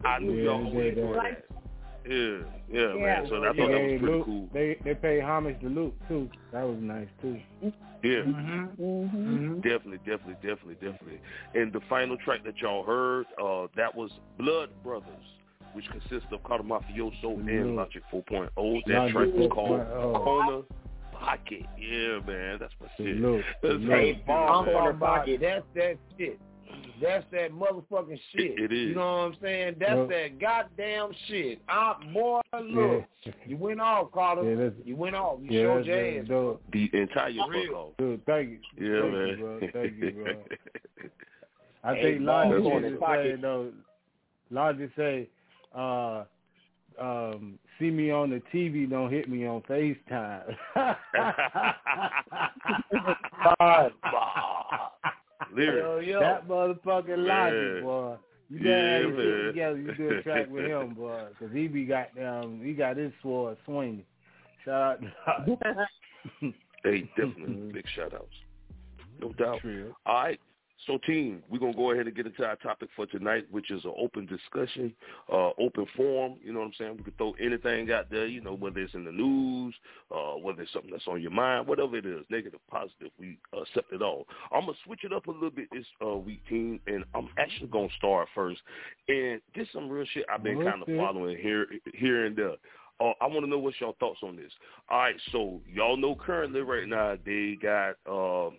I 0.05 0.19
knew 0.19 0.33
Yeah, 0.35 0.43
y'all 0.45 0.59
they 0.65 0.71
always 0.71 0.95
did 0.95 1.05
that. 1.15 1.45
That. 2.05 2.11
Yeah, 2.11 2.39
yeah, 2.81 2.95
Yeah. 2.95 3.01
man. 3.03 3.27
So 3.29 3.37
I 3.43 3.47
thought 3.49 3.57
that 3.57 3.57
Hey, 3.57 3.93
was 3.93 4.01
pretty 4.01 4.15
Luke, 4.17 4.25
cool. 4.27 4.49
They 4.53 4.77
they 4.85 4.95
pay 4.95 5.21
homage 5.21 5.61
to 5.61 5.69
Luke 5.69 5.95
too. 6.09 6.29
That 6.53 6.63
was 6.67 6.79
nice 6.81 7.09
too. 7.21 7.41
Yeah. 8.03 8.23
Mm-hmm. 8.23 8.83
Mm-hmm. 8.83 9.55
Definitely, 9.61 9.99
definitely, 9.99 10.35
definitely, 10.43 10.75
definitely. 10.75 11.21
And 11.55 11.73
the 11.73 11.81
final 11.89 12.17
track 12.17 12.43
that 12.45 12.59
y'all 12.59 12.83
heard, 12.83 13.27
uh, 13.41 13.69
that 13.77 13.95
was 13.95 14.11
Blood 14.39 14.71
Brothers, 14.83 15.07
which 15.73 15.85
consists 15.91 16.27
of 16.33 16.43
Carter 16.43 16.65
Mafioso 16.65 17.35
and 17.39 17.49
Mhm. 17.49 17.77
Logic 17.77 18.03
4.0. 18.11 18.83
That 18.87 18.99
Logic 18.99 19.13
track 19.15 19.29
was 19.35 19.49
called 19.53 19.81
4.0. 19.81 20.13
Corner 20.25 20.63
Pocket. 21.13 21.65
Yeah, 21.79 22.19
man, 22.27 22.59
that's 22.59 22.75
my 22.81 22.89
shit. 22.97 23.17
Salute, 23.17 23.45
That's 23.63 23.75
salute. 23.75 23.89
my 23.89 23.97
Hey, 23.97 24.15
shit, 24.15 24.29
I'm 24.29 24.65
man. 24.65 24.75
talking 24.75 24.91
about 24.91 25.27
that's 25.41 25.65
that 25.77 25.97
shit. 26.19 26.41
That's 27.01 27.25
that 27.33 27.53
motherfucking 27.53 28.19
shit. 28.33 28.53
It- 28.53 28.61
it 28.65 28.73
is. 28.73 28.89
You 28.91 28.95
know 28.95 29.01
what 29.01 29.23
I'm 29.23 29.37
saying? 29.41 29.77
That's 29.79 29.95
Well- 29.97 30.07
that 30.09 30.39
goddamn 30.39 31.13
shit. 31.29 31.61
I, 31.69 31.95
boy, 32.13 32.41
look, 32.61 33.05
Yeah. 33.25 33.33
you 33.47 33.57
went 33.57 33.81
off, 33.81 34.13
Carter. 34.13 34.45
Yeah, 34.49 34.55
that's- 34.57 34.87
you 34.87 34.97
went 34.97 35.17
off. 35.17 35.39
You 35.43 35.51
Yeah, 35.51 35.63
showed 35.75 35.87
your 35.87 36.21
ass. 36.21 36.27
dope. 36.29 36.63
The 36.73 36.91
entire 36.93 37.33
fuck 37.33 37.75
off. 37.75 37.97
Dude, 37.99 38.25
thank 38.27 38.51
you. 38.51 38.61
Yeah, 38.95 39.01
thank 39.03 39.13
man. 39.15 39.29
You, 39.29 39.37
bro. 39.37 39.61
Thank 39.73 39.97
you, 39.99 40.11
bro. 40.13 40.35
I 41.85 41.95
Hey, 41.97 42.03
think 42.03 42.25
ball 42.27 42.49
Logic 42.49 42.63
going 42.63 42.83
should 42.83 42.85
in 42.85 42.93
say 42.95 42.99
pocket. 43.01 43.41
though. 43.41 43.73
Logic 44.51 44.91
say, 44.97 45.29
uh, 45.75 46.25
um, 46.99 47.59
see 47.79 47.91
me 47.91 48.11
on 48.11 48.31
the 48.31 48.41
TV, 48.53 48.87
don't 48.87 49.11
hit 49.11 49.29
me 49.29 49.47
on 49.47 49.63
FaceTime. 49.63 50.57
Lyrics. 55.55 55.85
Yo, 55.85 55.99
yo. 55.99 56.21
that 56.21 56.49
motherfucking 56.49 57.27
Man. 57.27 57.27
Logic, 57.27 57.83
boy. 57.85 58.17
You 58.51 58.59
Yeah, 58.59 59.03
gotta 59.03 59.09
get 59.09 59.17
man. 59.17 59.47
together. 59.47 59.79
You 59.79 59.95
do 59.95 60.19
a 60.19 60.23
track 60.23 60.51
with 60.51 60.65
him, 60.67 60.95
boy, 60.97 61.25
because 61.31 61.55
he 61.55 61.69
be 61.69 61.85
got 61.85 62.09
um 62.23 62.61
he 62.63 62.73
got 62.75 62.97
his 62.97 63.13
sword 63.23 63.57
swinging. 63.65 64.05
Shout 64.65 65.01
out. 65.27 65.47
Hey, 66.85 67.09
definitely 67.17 67.71
big 67.73 67.85
shout 67.95 68.13
outs. 68.13 68.27
No 69.21 69.33
doubt. 69.35 69.61
True. 69.61 69.95
All 70.05 70.15
right. 70.17 70.41
So 70.87 70.99
team, 71.07 71.43
we're 71.49 71.59
gonna 71.61 71.75
go 71.75 71.93
ahead 71.93 72.07
and 72.07 72.17
get 72.17 72.27
into 72.27 72.45
our 72.45 72.57
topic 72.57 72.89
for 72.97 73.07
tonight, 73.07 73.47
which 73.51 73.71
is 73.71 73.85
an 73.85 73.95
open 73.97 74.27
discussion, 74.27 74.93
uh, 75.33 75.51
open 75.59 75.87
forum, 75.97 76.37
you 76.43 76.53
know 76.53 76.61
what 76.61 76.67
I'm 76.67 76.73
saying? 76.79 76.97
We 76.99 77.05
can 77.05 77.13
throw 77.19 77.35
anything 77.41 77.93
out 77.93 78.11
there, 78.11 78.27
you 78.27 78.41
know, 78.41 78.55
whether 78.55 78.81
it's 78.81 78.95
in 78.95 79.05
the 79.05 79.13
news, 79.13 79.75
uh, 80.11 80.33
whether 80.43 80.63
it's 80.63 80.73
something 80.73 80.91
that's 80.91 81.07
on 81.07 81.23
your 81.23 81.31
mind, 81.31 81.67
whatever 81.69 81.97
it 81.97 82.07
is, 82.07 82.25
negative, 82.31 82.61
positive, 82.71 83.11
we 83.19 83.39
accept 83.53 83.93
it 83.93 84.03
all. 84.03 84.27
I'm 84.51 84.63
gonna 84.63 84.73
switch 84.85 85.05
it 85.05 85.13
up 85.13 85.27
a 85.29 85.31
little 85.31 85.51
bit 85.51 85.69
this 85.73 85.87
uh, 86.05 86.17
week, 86.17 86.41
team, 86.49 86.81
and 86.87 87.05
I'm 87.15 87.29
actually 87.39 87.69
gonna 87.69 87.89
start 87.97 88.29
first. 88.35 88.61
And 89.09 89.41
this 89.55 89.69
some 89.73 89.89
real 89.89 90.07
shit 90.13 90.27
I've 90.33 90.43
been 90.43 90.63
kind 90.65 90.83
of 90.83 90.89
following 90.97 91.39
here 91.39 91.67
here 91.95 92.27
and 92.27 92.37
there. 92.37 92.57
Uh, 93.01 93.13
I 93.21 93.27
want 93.27 93.41
to 93.41 93.47
know 93.47 93.59
what's 93.59 93.81
your 93.81 93.95
thoughts 93.95 94.21
on 94.23 94.37
this. 94.37 94.53
All 94.89 94.99
right, 94.99 95.17
so 95.33 95.61
y'all 95.73 95.97
know 95.97 96.15
currently 96.15 96.61
right 96.61 96.87
now 96.89 97.17
they 97.25 97.57
got 97.61 97.97
um, 98.09 98.57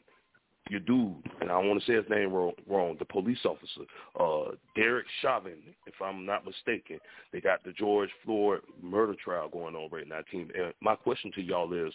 your 0.69 0.79
dude, 0.79 1.15
and 1.41 1.51
I 1.51 1.57
want 1.57 1.79
to 1.81 1.85
say 1.85 1.95
his 1.95 2.09
name 2.09 2.31
wrong, 2.31 2.53
wrong 2.67 2.95
the 2.97 3.05
police 3.05 3.39
officer, 3.45 3.81
uh, 4.19 4.55
Derek 4.75 5.05
Chauvin, 5.21 5.57
if 5.85 5.95
I'm 6.01 6.25
not 6.25 6.45
mistaken. 6.45 6.99
They 7.31 7.41
got 7.41 7.63
the 7.63 7.73
George 7.73 8.09
Floyd 8.23 8.61
murder 8.81 9.15
trial 9.21 9.49
going 9.49 9.75
on 9.75 9.89
right 9.91 10.07
now, 10.07 10.21
team. 10.31 10.49
And 10.57 10.73
my 10.81 10.95
question 10.95 11.31
to 11.35 11.41
y'all 11.41 11.73
is, 11.73 11.93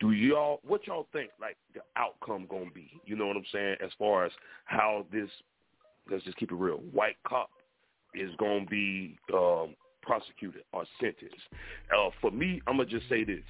do 0.00 0.10
y'all, 0.10 0.60
what 0.66 0.86
y'all 0.86 1.06
think, 1.12 1.30
like, 1.40 1.56
the 1.72 1.80
outcome 1.96 2.46
going 2.48 2.68
to 2.68 2.74
be? 2.74 2.90
You 3.06 3.16
know 3.16 3.26
what 3.26 3.36
I'm 3.36 3.44
saying? 3.52 3.76
As 3.82 3.90
far 3.98 4.26
as 4.26 4.32
how 4.64 5.06
this, 5.12 5.30
let's 6.10 6.24
just 6.24 6.36
keep 6.36 6.52
it 6.52 6.56
real, 6.56 6.78
white 6.92 7.16
cop 7.26 7.48
is 8.14 8.30
going 8.38 8.64
to 8.64 8.70
be 8.70 9.16
um, 9.32 9.74
prosecuted 10.02 10.62
or 10.72 10.84
sentenced. 11.00 11.34
Uh, 11.96 12.10
for 12.20 12.30
me, 12.30 12.60
I'm 12.66 12.76
going 12.76 12.88
to 12.88 12.98
just 12.98 13.08
say 13.08 13.24
this. 13.24 13.42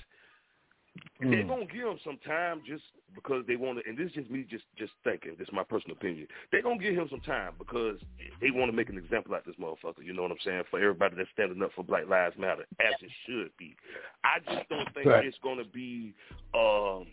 They're 1.20 1.42
Mm. 1.44 1.48
gonna 1.48 1.66
give 1.66 1.86
him 1.88 1.98
some 2.04 2.18
time 2.26 2.62
just 2.66 2.82
because 3.14 3.46
they 3.46 3.56
want 3.56 3.78
to, 3.78 3.88
and 3.88 3.96
this 3.96 4.08
is 4.08 4.14
just 4.14 4.30
me 4.30 4.42
just 4.44 4.64
just 4.76 4.92
thinking. 5.04 5.36
This 5.38 5.48
is 5.48 5.54
my 5.54 5.62
personal 5.64 5.96
opinion. 5.96 6.26
They're 6.50 6.62
gonna 6.62 6.78
give 6.78 6.94
him 6.94 7.08
some 7.08 7.20
time 7.20 7.54
because 7.58 7.98
they 8.40 8.50
want 8.50 8.70
to 8.70 8.76
make 8.76 8.88
an 8.90 8.98
example 8.98 9.34
out 9.34 9.46
of 9.46 9.46
this 9.46 9.56
motherfucker. 9.56 10.04
You 10.04 10.12
know 10.12 10.22
what 10.22 10.32
I'm 10.32 10.38
saying? 10.44 10.64
For 10.70 10.80
everybody 10.80 11.16
that's 11.16 11.30
standing 11.30 11.62
up 11.62 11.72
for 11.74 11.84
Black 11.84 12.08
Lives 12.08 12.36
Matter, 12.36 12.66
as 12.80 12.94
it 13.00 13.10
should 13.26 13.50
be. 13.56 13.76
I 14.24 14.38
just 14.40 14.68
don't 14.68 14.92
think 14.94 15.06
Right. 15.06 15.24
it's 15.24 15.38
gonna 15.42 15.64
be. 15.64 16.14
um 16.54 17.06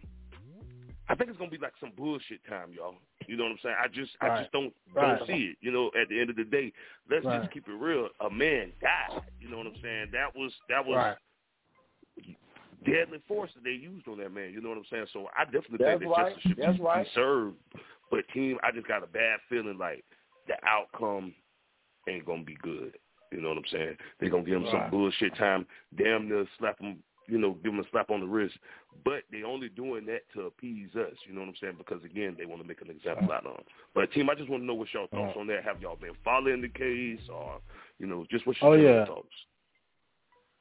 I 1.09 1.15
think 1.15 1.29
it's 1.29 1.39
gonna 1.39 1.51
be 1.51 1.57
like 1.57 1.73
some 1.79 1.91
bullshit 1.97 2.43
time, 2.47 2.71
y'all. 2.73 2.95
You 3.27 3.35
know 3.37 3.43
what 3.43 3.51
I'm 3.53 3.59
saying? 3.63 3.75
I 3.79 3.87
just 3.87 4.11
I 4.21 4.29
just 4.39 4.51
don't 4.51 4.73
Right. 4.93 5.17
don't 5.19 5.27
see 5.27 5.51
it. 5.51 5.57
You 5.61 5.71
know, 5.71 5.91
at 5.99 6.09
the 6.09 6.19
end 6.19 6.29
of 6.29 6.35
the 6.37 6.45
day, 6.45 6.71
let's 7.09 7.25
Right. 7.25 7.41
just 7.41 7.51
keep 7.53 7.67
it 7.67 7.71
real. 7.73 8.09
A 8.21 8.29
man 8.29 8.71
died. 8.81 9.21
You 9.39 9.49
know 9.49 9.57
what 9.57 9.67
I'm 9.67 9.75
saying? 9.81 10.07
That 10.11 10.35
was 10.35 10.51
that 10.69 10.85
was 10.85 10.97
Right. 10.97 11.17
Deadly 12.85 13.19
force 13.27 13.51
that 13.55 13.63
they 13.63 13.71
used 13.71 14.07
on 14.07 14.17
that 14.19 14.33
man. 14.33 14.51
You 14.51 14.61
know 14.61 14.69
what 14.69 14.77
I'm 14.77 14.85
saying? 14.89 15.05
So 15.13 15.27
I 15.37 15.45
definitely 15.45 15.79
That's 15.79 15.99
think 16.01 16.11
that 16.11 16.17
right. 16.17 16.33
justice 16.33 16.43
should 16.47 16.57
That's 16.57 16.77
be, 16.79 16.83
right. 16.83 17.07
served. 17.13 17.55
But 18.09 18.27
team, 18.33 18.57
I 18.63 18.71
just 18.71 18.87
got 18.87 19.03
a 19.03 19.07
bad 19.07 19.39
feeling 19.49 19.77
like 19.77 20.03
the 20.47 20.55
outcome 20.67 21.33
ain't 22.07 22.25
gonna 22.25 22.43
be 22.43 22.57
good. 22.61 22.97
You 23.31 23.41
know 23.41 23.49
what 23.49 23.59
I'm 23.59 23.63
saying? 23.71 23.97
They're 24.19 24.29
gonna 24.29 24.43
give 24.43 24.55
him 24.55 24.67
some 24.71 24.81
Right. 24.81 24.91
bullshit 24.91 25.35
time, 25.35 25.65
damn 25.95 26.27
near 26.27 26.45
slap 26.59 26.79
him, 26.79 27.01
you 27.27 27.37
know, 27.37 27.53
give 27.63 27.73
him 27.73 27.79
a 27.79 27.89
slap 27.91 28.09
on 28.09 28.19
the 28.19 28.25
wrist. 28.27 28.57
But 29.05 29.23
they 29.31 29.43
only 29.43 29.69
doing 29.69 30.05
that 30.07 30.29
to 30.33 30.47
appease 30.47 30.93
us. 30.95 31.15
You 31.25 31.33
know 31.33 31.41
what 31.41 31.49
I'm 31.49 31.55
saying? 31.61 31.75
Because 31.77 32.03
again, 32.03 32.35
they 32.37 32.45
want 32.45 32.61
to 32.61 32.67
make 32.67 32.81
an 32.81 32.89
example 32.89 33.31
out 33.31 33.45
of 33.45 33.55
him. 33.55 33.63
But 33.95 34.11
team, 34.11 34.29
I 34.29 34.35
just 34.35 34.49
want 34.49 34.63
to 34.63 34.67
know 34.67 34.73
what 34.73 34.93
y'all 34.93 35.07
thoughts 35.07 35.37
on 35.39 35.47
that. 35.47 35.63
Have 35.63 35.81
y'all 35.81 35.95
been 35.95 36.15
following 36.25 36.61
the 36.61 36.67
case, 36.67 37.21
or 37.31 37.61
you 37.99 38.07
know, 38.07 38.25
just 38.29 38.45
what 38.45 38.59
your 38.61 38.71
Oh, 38.71 38.73
yeah. 38.73 39.05
thoughts? 39.05 39.29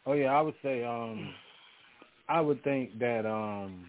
Oh 0.06 0.12
yeah, 0.12 0.33
I 0.33 0.40
would 0.40 0.54
say 0.62 0.85
um 0.85 1.35
I 2.30 2.40
would 2.40 2.62
think 2.62 2.98
that 3.00 3.26
um 3.26 3.84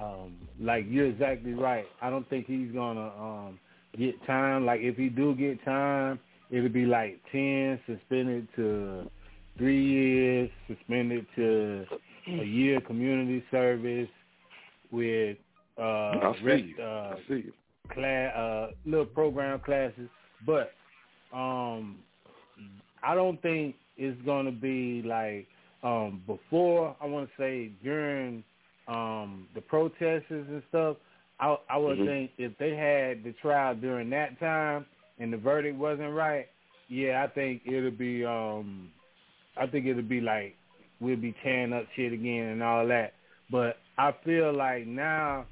um 0.00 0.36
like 0.60 0.84
you're 0.88 1.06
exactly 1.06 1.54
right. 1.54 1.86
I 2.00 2.08
don't 2.10 2.28
think 2.30 2.46
he's 2.46 2.70
gonna 2.72 3.08
um 3.20 3.58
get 3.98 4.14
time. 4.26 4.64
Like 4.64 4.80
if 4.80 4.96
he 4.96 5.08
do 5.08 5.34
get 5.34 5.62
time, 5.64 6.20
it'll 6.50 6.68
be 6.68 6.86
like 6.86 7.20
ten 7.32 7.80
suspended 7.86 8.48
to 8.56 9.10
three 9.58 9.84
years, 9.84 10.50
suspended 10.68 11.26
to 11.36 11.84
a 12.28 12.44
year 12.44 12.80
community 12.80 13.44
service 13.50 14.08
with 14.92 15.36
uh 15.78 15.82
I 15.82 16.34
rest, 16.44 16.64
you. 16.64 16.82
uh 16.82 17.16
I 17.16 17.18
feel 17.26 17.38
you. 17.38 17.52
class 17.90 18.34
uh 18.36 18.70
little 18.86 19.06
program 19.06 19.60
classes 19.60 20.08
but 20.46 20.72
um 21.32 21.96
i 23.02 23.14
don't 23.14 23.40
think 23.42 23.74
it's 23.96 24.20
going 24.24 24.46
to 24.46 24.52
be 24.52 25.02
like 25.06 25.46
um 25.82 26.22
before 26.26 26.96
i 27.00 27.06
want 27.06 27.28
to 27.28 27.32
say 27.42 27.70
during 27.82 28.42
um 28.88 29.46
the 29.54 29.60
protests 29.60 30.24
and 30.30 30.62
stuff 30.68 30.96
i 31.40 31.56
i 31.70 31.76
would 31.76 31.98
Mhm. 31.98 32.06
think 32.06 32.30
if 32.38 32.56
they 32.58 32.74
had 32.74 33.22
the 33.24 33.32
trial 33.40 33.74
during 33.74 34.10
that 34.10 34.38
time 34.40 34.86
and 35.18 35.32
the 35.32 35.36
verdict 35.36 35.76
wasn't 35.76 36.12
right 36.12 36.48
yeah 36.88 37.22
i 37.22 37.26
think 37.28 37.62
it'll 37.64 37.90
be 37.90 38.24
um 38.24 38.90
i 39.56 39.66
think 39.66 39.86
it'll 39.86 40.02
be 40.02 40.20
like 40.20 40.56
we'll 41.00 41.16
be 41.16 41.34
tearing 41.42 41.72
up 41.72 41.86
shit 41.94 42.12
again 42.12 42.48
and 42.48 42.62
all 42.62 42.86
that 42.86 43.14
but 43.50 43.78
i 43.98 44.12
feel 44.24 44.52
like 44.52 44.86
now 44.86 45.46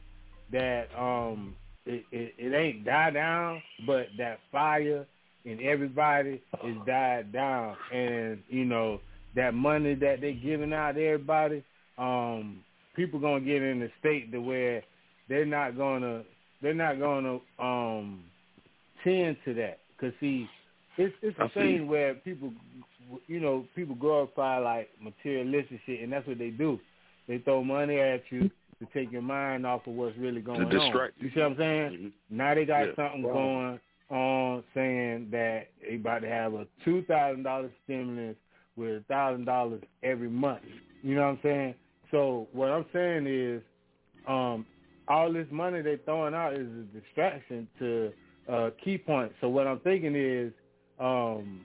that 0.51 0.89
um 0.99 1.55
it, 1.87 2.05
it, 2.11 2.35
it 2.37 2.53
ain't 2.53 2.85
died 2.85 3.15
down, 3.15 3.63
but 3.87 4.09
that 4.19 4.41
fire 4.51 5.07
in 5.45 5.63
everybody 5.63 6.43
is 6.65 6.77
died 6.85 7.33
down, 7.33 7.77
and 7.93 8.43
you 8.49 8.65
know 8.65 9.01
that 9.37 9.55
money 9.55 9.95
that 9.95 10.21
they're 10.21 10.33
giving 10.33 10.73
out 10.73 10.93
to 10.93 11.07
everybody, 11.07 11.63
um, 11.99 12.65
people 12.95 13.21
gonna 13.21 13.41
get 13.41 13.63
in 13.63 13.83
a 13.83 13.89
state 14.01 14.33
to 14.33 14.39
where 14.39 14.83
they're 15.29 15.47
not 15.47 15.77
gonna 15.77 16.23
they're 16.63 16.75
not 16.75 16.99
gonna 16.99 17.39
um 17.59 18.25
tend 19.05 19.37
to 19.45 19.55
that, 19.55 19.79
cause 20.01 20.13
see, 20.19 20.49
it's 20.97 21.15
it's 21.23 21.39
a 21.39 21.49
see. 21.49 21.61
thing 21.61 21.87
where 21.89 22.15
people, 22.15 22.53
you 23.29 23.39
know, 23.39 23.65
people 23.77 23.95
glorify 23.95 24.59
like 24.59 24.89
materialistic 25.01 25.81
shit, 25.87 26.01
and 26.01 26.13
that's 26.13 26.27
what 26.27 26.39
they 26.39 26.51
do. 26.51 26.81
They 27.29 27.39
throw 27.39 27.63
money 27.63 27.99
at 28.01 28.23
you 28.31 28.51
to 28.79 28.87
take 28.95 29.13
your 29.13 29.23
mind 29.23 29.67
off 29.67 29.87
of 29.87 29.95
what's 29.95 30.17
really 30.17 30.41
going 30.41 30.63
on. 30.63 30.71
distract 30.71 31.15
You 31.21 31.31
see 31.35 31.41
what 31.41 31.53
I'm 31.53 31.57
saying? 31.57 31.91
Mhm. 31.93 32.13
Now 32.31 32.55
they 32.55 32.65
got 32.65 32.89
Yeah. 32.89 32.95
something 32.95 33.23
Right. 33.23 33.33
going 33.33 33.81
on 34.09 34.65
saying 34.75 35.31
that 35.31 35.69
they 35.83 35.97
about 35.97 36.23
to 36.23 36.29
have 36.29 36.55
a 36.55 36.67
two 36.85 37.03
thousand 37.03 37.43
dollar 37.43 37.71
stimulus 37.85 38.37
with 38.77 39.03
a 39.03 39.05
thousand 39.09 39.45
dollars 39.45 39.83
every 40.03 40.29
month. 40.29 40.63
You 41.03 41.15
know 41.15 41.23
what 41.23 41.29
I'm 41.29 41.41
saying? 41.43 41.75
So 42.11 42.49
what 42.53 42.69
I'm 42.69 42.87
saying 42.93 43.27
is, 43.27 43.63
um, 44.29 44.67
all 45.09 45.33
this 45.33 45.47
money 45.51 45.83
they 45.83 45.97
throwing 46.05 46.35
out 46.35 46.55
is 46.55 46.67
a 46.67 46.99
distraction 46.99 47.69
to 47.79 48.13
uh, 48.51 48.71
key 48.83 48.99
points. 48.99 49.35
So 49.41 49.49
what 49.49 49.67
I'm 49.67 49.81
thinking 49.81 50.15
is, 50.17 50.53
um, 50.99 51.61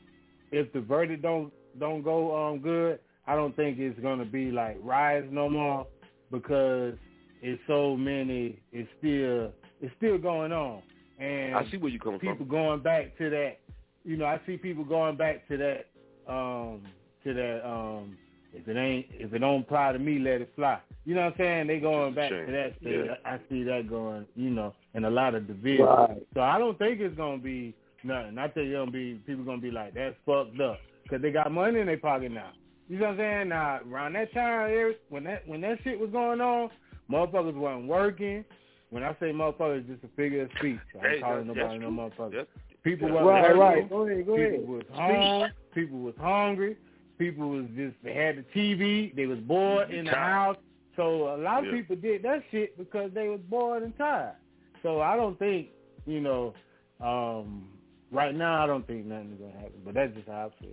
if 0.52 0.72
the 0.74 0.82
verdict 0.82 1.22
don't 1.22 1.52
don't 1.80 2.04
go 2.04 2.36
um 2.36 2.60
good, 2.60 3.00
I 3.28 3.36
don't 3.36 3.56
think 3.56 3.80
it's 3.80 4.00
gonna 4.00 4.26
be 4.26 4.52
like 4.52 4.78
rise 4.84 5.26
no 5.32 5.50
more 5.50 5.88
because 6.32 6.96
it's 7.42 7.62
so 7.68 7.96
many. 7.96 8.60
It's 8.72 8.90
still 9.00 9.52
it's 9.82 9.94
still 9.98 10.18
going 10.18 10.52
on, 10.52 10.82
and 11.20 11.56
I 11.56 11.70
see 11.72 11.78
where 11.78 11.90
you're 11.92 12.02
coming 12.02 12.20
people 12.20 12.38
from. 12.38 12.48
going 12.50 12.82
back 12.82 13.18
to 13.18 13.30
that. 13.30 13.60
You 14.04 14.18
know, 14.18 14.26
I 14.26 14.40
see 14.46 14.58
people 14.58 14.84
going 14.84 15.18
back 15.18 15.48
to 15.48 15.58
that. 15.58 15.86
Um, 16.32 16.84
to 17.24 17.34
that. 17.34 17.68
Um, 17.68 18.18
if 18.54 18.68
it 18.68 18.76
ain't, 18.78 19.06
if 19.12 19.34
it 19.34 19.40
don't 19.40 19.62
apply 19.62 19.94
to 19.94 20.00
me, 20.00 20.20
let 20.20 20.42
it 20.42 20.52
fly. 20.56 20.80
You 21.06 21.16
know 21.16 21.22
what 21.26 21.34
I'm 21.34 21.38
saying? 21.38 21.68
They 21.68 21.80
going 21.80 22.14
back 22.14 22.30
to 22.30 22.46
that 22.52 22.74
stage. 22.82 23.08
Yeah. 23.08 23.14
I 23.26 23.36
I 23.36 23.40
see 23.50 23.64
that 23.64 23.90
going. 23.90 24.26
You 24.36 24.50
know, 24.50 24.74
in 24.94 25.06
a 25.06 25.10
lot 25.10 25.36
of 25.36 25.48
divisions. 25.48 25.88
Right. 25.88 26.22
So 26.34 26.42
I 26.42 26.60
don't 26.60 26.78
think 26.78 27.00
it's 27.00 27.16
gonna 27.16 27.38
be 27.38 27.74
nothing. 28.04 28.38
I 28.38 28.48
think 28.50 28.68
it's 28.68 28.76
gonna 28.76 28.92
be 28.92 29.16
people 29.26 29.44
gonna 29.46 29.62
be 29.62 29.72
like 29.72 29.94
that's 29.94 30.16
fucked 30.26 30.60
up 30.60 30.80
because 31.04 31.22
they 31.22 31.32
got 31.32 31.52
money 31.52 31.80
in 31.80 31.88
their 31.88 31.98
pocket 31.98 32.32
now. 32.32 32.52
You 32.90 33.00
know 33.00 33.06
what 33.08 33.12
I'm 33.12 33.18
saying? 33.20 33.50
Now 33.50 33.80
around 33.90 34.14
that 34.14 34.34
time, 34.34 34.94
when 35.10 35.24
that 35.24 35.48
when 35.48 35.62
that 35.62 35.78
shit 35.84 35.98
was 36.00 36.10
going 36.10 36.42
on, 36.42 36.70
motherfuckers 37.10 37.56
wasn't 37.56 37.88
working. 37.88 38.44
When 38.90 39.04
I 39.04 39.14
say 39.22 39.32
motherfuckers, 39.32 39.88
just 39.88 40.04
a 40.04 40.10
figure 40.18 40.44
of 40.44 40.50
speech. 40.60 40.78
I 41.02 41.06
ain't 41.08 41.16
Hey, 41.16 41.22
calling 41.22 41.48
nobody 41.48 41.80
that's 41.80 41.82
no 41.82 42.10
true. 42.10 42.10
motherfucker. 42.28 42.34
Yep. 42.34 42.48
People 42.84 43.08
Yeah. 43.08 43.14
wasn't 43.14 43.30
Right, 43.30 43.42
working. 43.44 43.60
right. 43.62 43.90
Go 43.90 44.02
ahead, 44.06 44.26
go 44.26 44.36
People 44.36 44.54
ahead. 44.58 44.68
was 44.68 44.84
home. 44.92 45.52
People 45.74 46.00
was 46.00 46.16
hungry. 46.20 46.76
People 47.22 47.50
was 47.50 47.66
just 47.76 47.96
they 48.04 48.16
had 48.16 48.38
the 48.38 48.44
TV. 48.60 49.16
They 49.16 49.28
was 49.28 49.38
bored 49.42 49.92
in 49.92 50.06
the 50.06 50.12
house. 50.12 50.58
So 50.96 51.36
a 51.36 51.38
lot 51.38 51.60
of 51.60 51.66
Yeah. 51.66 51.72
people 51.80 51.96
did 51.98 52.24
that 52.24 52.42
shit 52.50 52.76
because 52.80 53.12
they 53.14 53.28
was 53.28 53.40
bored 53.42 53.84
and 53.84 53.96
tired. 53.96 54.34
So 54.82 55.02
I 55.02 55.16
don't 55.16 55.38
think 55.38 55.68
you 56.08 56.20
know. 56.20 56.56
um 57.00 57.68
Right 58.12 58.34
now, 58.36 58.62
I 58.64 58.66
don't 58.68 58.86
think 58.88 59.06
nothing's 59.06 59.40
gonna 59.40 59.52
happen. 59.54 59.82
But 59.86 59.94
that's 59.94 60.14
just 60.16 60.28
how 60.28 60.48
I 60.52 60.62
feel. 60.64 60.72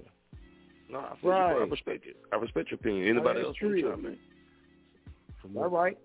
No, 0.89 1.01
I, 1.01 1.03
feel 1.03 1.17
you, 1.17 1.21
bro. 1.21 1.33
I 1.37 1.53
Right. 1.61 1.71
respect 1.71 2.07
it. 2.07 2.17
I 2.33 2.37
respect 2.37 2.71
your 2.71 2.81
opinion. 2.81 3.07
Anybody 3.07 3.43
else 3.43 3.57
to 3.59 3.69
true. 3.69 3.83
chime 3.83 4.07
in? 4.07 5.57
All 5.57 5.69
right. 5.69 5.99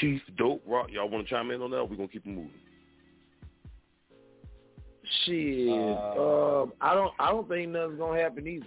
Chief 0.00 0.20
Dope 0.36 0.62
Rock, 0.66 0.90
y'all 0.90 1.08
want 1.08 1.26
to 1.28 1.30
chime 1.32 1.50
in 1.52 1.62
on 1.62 1.70
that? 1.70 1.78
Or 1.78 1.84
we 1.86 1.96
gonna 1.96 2.08
keep 2.08 2.26
it 2.26 2.28
moving. 2.28 2.50
Shit, 5.24 5.96
uh, 6.18 6.62
I 6.80 6.94
don't. 6.94 7.12
I 7.18 7.30
don't 7.30 7.48
think 7.48 7.70
nothing's 7.70 7.98
gonna 7.98 8.20
happen 8.20 8.46
either. 8.46 8.66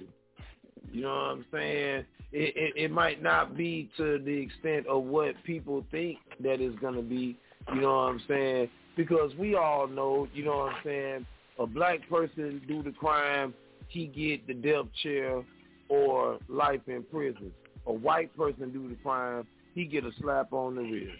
You 0.91 1.01
know 1.01 1.09
what 1.09 1.15
I'm 1.15 1.45
saying? 1.51 2.05
It, 2.31 2.53
it 2.55 2.73
it 2.75 2.91
might 2.91 3.21
not 3.21 3.55
be 3.57 3.89
to 3.97 4.19
the 4.19 4.31
extent 4.31 4.87
of 4.87 5.03
what 5.03 5.35
people 5.43 5.85
think 5.91 6.19
that 6.41 6.61
it's 6.61 6.77
gonna 6.79 7.01
be. 7.01 7.37
You 7.73 7.81
know 7.81 7.95
what 7.95 8.09
I'm 8.09 8.21
saying? 8.27 8.69
Because 8.95 9.31
we 9.37 9.55
all 9.55 9.87
know. 9.87 10.27
You 10.33 10.45
know 10.45 10.57
what 10.57 10.73
I'm 10.73 10.77
saying? 10.83 11.25
A 11.59 11.65
black 11.65 12.07
person 12.09 12.61
do 12.67 12.83
the 12.83 12.91
crime, 12.91 13.53
he 13.87 14.07
get 14.07 14.45
the 14.47 14.53
death 14.53 14.85
chair 15.03 15.43
or 15.89 16.39
life 16.49 16.81
in 16.87 17.03
prison. 17.03 17.51
A 17.87 17.93
white 17.93 18.35
person 18.35 18.71
do 18.71 18.89
the 18.89 18.95
crime, 18.95 19.47
he 19.73 19.85
get 19.85 20.03
a 20.05 20.11
slap 20.19 20.51
on 20.51 20.75
the 20.75 20.81
wrist. 20.81 21.11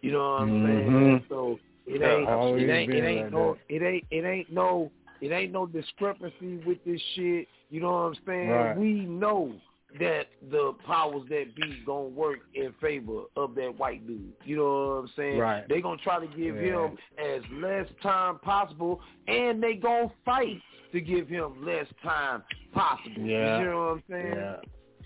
You 0.00 0.12
know 0.12 0.18
what 0.18 0.24
I'm 0.24 0.62
Mm-hmm. 0.62 0.96
saying? 0.96 1.24
So 1.28 1.58
it 1.86 2.02
ain't 2.02 2.60
it 2.60 2.70
ain't 2.70 2.92
it 2.92 3.04
ain't 3.04 3.22
like 3.24 3.32
no 3.32 3.54
that. 3.54 3.74
it 3.74 3.82
ain't 3.82 4.04
it 4.10 4.24
ain't 4.24 4.52
no 4.52 4.90
it 5.20 5.30
ain't 5.30 5.52
no 5.52 5.66
discrepancy 5.66 6.60
with 6.66 6.78
this 6.84 7.00
shit. 7.14 7.46
You 7.70 7.80
know 7.80 7.92
what 7.92 7.98
I'm 7.98 8.16
saying? 8.26 8.48
Right. 8.48 8.76
We 8.76 8.92
know 9.00 9.54
that 10.00 10.26
the 10.50 10.72
powers 10.86 11.22
that 11.28 11.54
be 11.54 11.82
gonna 11.86 12.08
work 12.08 12.40
in 12.54 12.72
favor 12.80 13.22
of 13.36 13.54
that 13.54 13.78
white 13.78 14.06
dude. 14.06 14.32
You 14.44 14.56
know 14.56 14.64
what 14.64 14.94
I'm 15.00 15.10
saying? 15.16 15.38
Right. 15.38 15.68
They 15.68 15.80
gonna 15.80 15.98
try 16.02 16.18
to 16.18 16.26
give 16.26 16.56
Yeah. 16.56 16.88
him 16.88 16.98
as 17.18 17.42
less 17.52 17.86
time 18.02 18.38
possible, 18.40 19.00
and 19.28 19.62
they 19.62 19.74
gonna 19.74 20.10
fight 20.24 20.60
to 20.92 21.00
give 21.00 21.28
him 21.28 21.64
less 21.64 21.86
time 22.02 22.42
possible. 22.72 23.22
Yeah. 23.22 23.58
You 23.60 23.64
know 23.66 23.78
what 23.78 23.84
I'm 23.84 24.02
saying? 24.08 24.34
Yeah. 24.36 24.56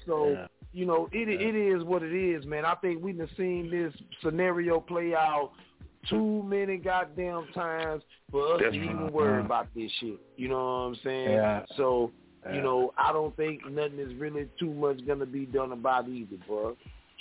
So 0.07 0.31
Yeah. 0.31 0.47
you 0.73 0.87
know, 0.87 1.09
it 1.12 1.29
it 1.29 1.55
is 1.57 1.83
what 1.85 2.03
it 2.03 2.15
is, 2.15 2.47
man. 2.47 2.65
I 2.65 2.75
think 2.77 3.03
we've 3.03 3.21
seen 3.37 3.71
this 3.71 3.93
scenario 4.23 4.81
play 4.81 5.15
out 5.15 5.53
too 6.09 6.42
many 6.45 6.77
goddamn 6.77 7.47
times 7.55 8.03
for 8.31 8.55
us 8.55 8.61
That's 8.62 8.75
to 8.75 8.81
right. 8.81 8.90
even 8.90 9.12
worry 9.12 9.38
Uh-huh. 9.38 9.47
about 9.47 9.66
this 9.75 9.90
shit. 10.01 10.19
You 10.37 10.49
know 10.49 10.57
what 10.57 10.62
I'm 10.88 10.95
saying? 11.05 11.31
Yeah. 11.31 11.64
So, 11.77 12.12
Yeah. 12.45 12.55
you 12.57 12.62
know, 12.62 12.92
I 12.97 13.12
don't 13.12 13.35
think 13.37 13.64
nothing 13.71 13.99
is 13.99 14.14
really 14.14 14.49
too 14.59 14.73
much 14.73 15.05
gonna 15.07 15.27
be 15.27 15.47
done 15.47 15.73
about 15.73 16.09
either, 16.09 16.37
bro. 16.47 16.77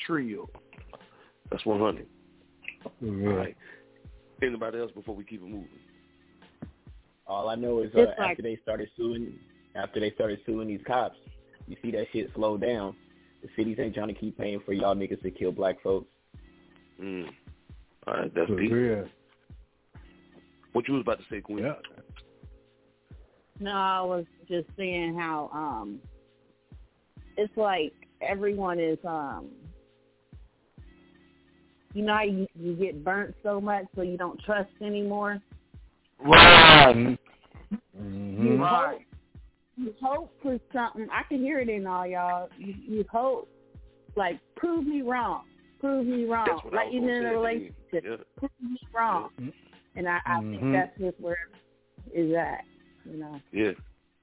Trio. 0.06 0.50
That's 1.50 1.65
100. 1.65 2.08
Yeah. 3.02 3.10
All 3.30 3.36
right. 3.38 3.58
Anybody 4.41 4.80
else 4.80 4.91
before 4.91 5.15
we 5.15 5.24
keep 5.24 5.41
it 5.41 5.48
moving? 5.48 5.69
All 7.28 7.50
I 7.50 7.56
know 7.56 7.80
is 7.82 7.93
uh, 7.95 8.02
It's 8.02 8.12
after 8.19 8.41
they 8.43 8.58
started 8.58 8.89
suing, 8.95 9.39
after 9.76 10.00
they 10.00 10.12
started 10.12 10.39
suing 10.45 10.67
these 10.67 10.82
cops, 10.86 11.17
you 11.67 11.76
see 11.82 11.89
that 11.91 12.08
shit 12.12 12.30
slow 12.36 12.58
down. 12.58 12.95
The 13.41 13.50
cities 13.56 13.78
ain't 13.80 13.95
trying 13.95 14.10
to 14.10 14.13
keep 14.13 14.38
paying 14.38 14.60
for 14.65 14.74
y'all 14.74 14.95
niggas 14.95 15.21
to 15.24 15.32
kill 15.32 15.52
black 15.52 15.82
folks. 15.82 16.08
Mm. 17.02 17.30
All 18.08 18.13
right, 18.13 18.34
that's 18.36 18.48
For 18.48 18.60
deep. 18.60 18.72
real. 18.72 19.08
What 20.74 20.88
you 20.88 20.96
was 20.96 21.02
about 21.02 21.20
to 21.20 21.26
say, 21.30 21.41
Queen? 21.41 21.60
Yeah. 21.60 21.74
No, 23.60 23.72
I 23.72 24.02
was 24.02 24.26
just 24.50 24.68
saying 24.78 25.18
how 25.18 25.50
um 25.54 26.00
it's 27.38 27.56
like 27.56 27.94
everyone 28.22 28.80
is 28.80 28.98
um 29.06 29.48
you 31.94 32.04
know 32.04 32.13
how 32.13 32.24
you, 32.24 32.46
you 32.60 32.74
get 32.76 33.04
burnt 33.04 33.34
so 33.41 33.62
much 33.62 33.86
so 33.96 34.02
you 34.02 34.18
don't 34.18 34.39
trust 34.44 34.70
anymore. 34.82 35.41
Right. 36.20 37.18
Mm-hmm. 37.98 38.46
You 38.46 38.63
hope 38.63 39.00
you 39.78 39.94
hope 40.02 40.34
for 40.41 40.60
something. 40.74 41.08
I 41.12 41.24
can 41.28 41.39
hear 41.39 41.60
it 41.60 41.70
in 41.70 41.88
all 41.88 42.06
y'all. 42.06 42.50
You, 42.58 42.74
you 42.86 43.06
hope 43.10 43.50
like 44.15 44.39
prove 44.56 44.86
me 44.86 45.02
wrong. 45.02 45.44
Prove 45.86 46.08
me 46.08 46.26
wrong. 46.26 46.48
That's 46.48 46.63
what 46.65 46.74
I 46.74 46.78
like 46.78 46.86
was 46.88 46.95
even 46.95 47.08
gonna 47.08 47.19
in 47.19 47.26
a 47.26 47.38
relationship. 47.38 47.76
Yeah. 47.93 48.15
Prove 48.38 48.52
me 48.60 48.78
wrong. 48.91 49.30
And 49.95 50.10
I, 50.10 50.19
I 50.26 50.39
think 50.39 50.62
Mhm. 50.63 50.71
that's 50.74 50.98
just 50.98 51.19
where 51.19 51.38
is 52.12 52.34
at. 52.34 52.65
You 53.06 53.17
know. 53.17 53.39
Yeah. 53.52 53.71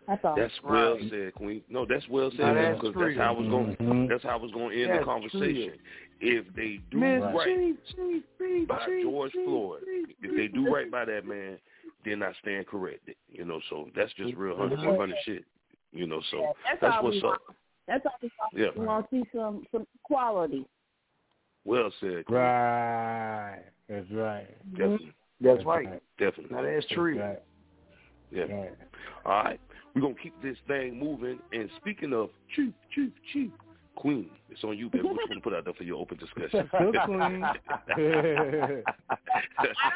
That's 0.08 0.24
all. 0.24 0.34
That's 0.34 0.62
well 0.64 0.94
Right. 0.96 1.10
said, 1.10 1.34
Queen. 1.34 1.62
No, 1.68 1.86
that's 1.86 2.08
well 2.08 2.32
said 2.32 2.40
Now, 2.40 2.54
that's 2.54 2.80
because 2.80 2.94
true. 2.94 3.04
that's 3.06 3.16
how 3.16 3.28
I 3.28 3.38
was 3.38 3.48
going. 3.48 3.76
Mhm. 3.76 4.08
That's 4.08 4.24
how 4.24 4.30
I 4.30 4.36
was 4.36 4.50
going 4.50 4.70
to 4.70 4.82
end 4.82 4.90
That's 4.90 4.98
the 5.02 5.04
conversation. 5.04 5.78
If 6.20 6.52
they 6.54 6.80
do 6.90 6.98
Miss 6.98 7.22
right 7.22 7.46
Chief, 7.46 7.76
Chief, 7.94 8.22
Chief, 8.38 8.68
by 8.68 8.84
Chief, 8.84 9.02
George 9.04 9.32
Chief, 9.32 9.44
Floyd, 9.44 9.84
Chief, 9.84 10.16
if 10.20 10.36
they 10.36 10.48
do 10.48 10.68
right 10.68 10.90
by 10.90 11.04
that 11.04 11.24
man, 11.24 11.60
then 12.04 12.24
I 12.24 12.32
stand 12.40 12.66
corrected. 12.66 13.14
You 13.28 13.44
know, 13.44 13.60
so 13.70 13.88
that's 13.94 14.12
just 14.14 14.34
real 14.34 14.56
hundred 14.56 14.84
one 14.84 14.96
hundred 14.98 15.18
shit. 15.24 15.44
You 15.92 16.08
know, 16.08 16.20
so 16.32 16.40
Yeah, 16.40 16.52
that's, 16.64 16.80
that's 16.80 17.02
what's 17.04 17.18
up. 17.18 17.22
want. 17.22 17.40
That's 17.86 18.06
all 18.06 18.18
we 18.20 18.30
want. 18.40 18.52
Yeah. 18.52 18.80
We 18.80 18.86
want 18.86 19.08
to 19.10 19.16
see 19.16 19.28
some 19.32 19.64
some 19.70 19.86
quality. 20.02 20.66
Well 21.64 21.92
said. 22.00 22.26
Queen. 22.26 22.38
Right. 22.38 23.62
That's 23.88 24.10
right. 24.10 24.72
Definitely, 24.72 25.12
That's 25.40 25.60
mm-hmm. 25.60 25.68
right. 25.68 26.02
definitely. 26.18 26.56
Now 26.56 26.62
that's 26.62 26.86
true. 26.88 27.20
Right. 27.20 27.42
Yeah. 28.30 28.42
Right. 28.44 28.72
All 29.24 29.44
right. 29.44 29.60
We're 29.94 30.02
gonna 30.02 30.14
keep 30.22 30.40
this 30.42 30.56
thing 30.66 30.98
moving. 30.98 31.38
And 31.52 31.68
speaking 31.76 32.12
of 32.12 32.30
chief, 32.56 32.72
chief, 32.94 33.12
chief, 33.32 33.50
Queen, 33.94 34.30
it's 34.50 34.62
on 34.64 34.76
you, 34.76 34.88
baby. 34.88 35.04
What 35.04 35.12
you 35.12 35.18
want 35.28 35.32
to 35.32 35.40
put 35.40 35.54
out 35.54 35.64
there 35.64 35.74
for 35.74 35.84
your 35.84 36.00
open 36.00 36.18
discussion? 36.18 36.68
Good 36.78 36.96
Queen. 37.04 37.44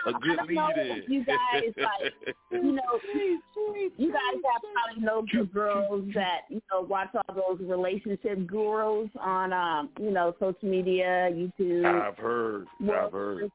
a 0.06 0.12
good 0.12 0.38
I 0.38 0.46
don't 0.46 0.54
know 0.54 0.66
lead 0.68 1.02
if 1.02 1.08
you 1.08 1.24
guys, 1.24 1.62
like, 1.76 2.12
You 2.50 2.72
know, 2.72 2.82
you 3.96 4.12
guys 4.12 4.40
have 4.44 4.62
probably 4.74 5.02
know 5.02 5.24
good 5.30 5.52
girls 5.52 6.04
that 6.14 6.42
you 6.48 6.60
know 6.70 6.82
watch 6.82 7.08
all 7.14 7.34
those 7.34 7.68
relationship 7.68 8.46
gurus 8.46 9.10
on 9.20 9.52
um 9.52 9.90
you 9.98 10.10
know 10.10 10.34
social 10.38 10.68
media, 10.68 11.30
YouTube. 11.32 11.84
I've 11.86 12.18
heard. 12.18 12.66
I've 12.82 13.12
heard. 13.12 13.50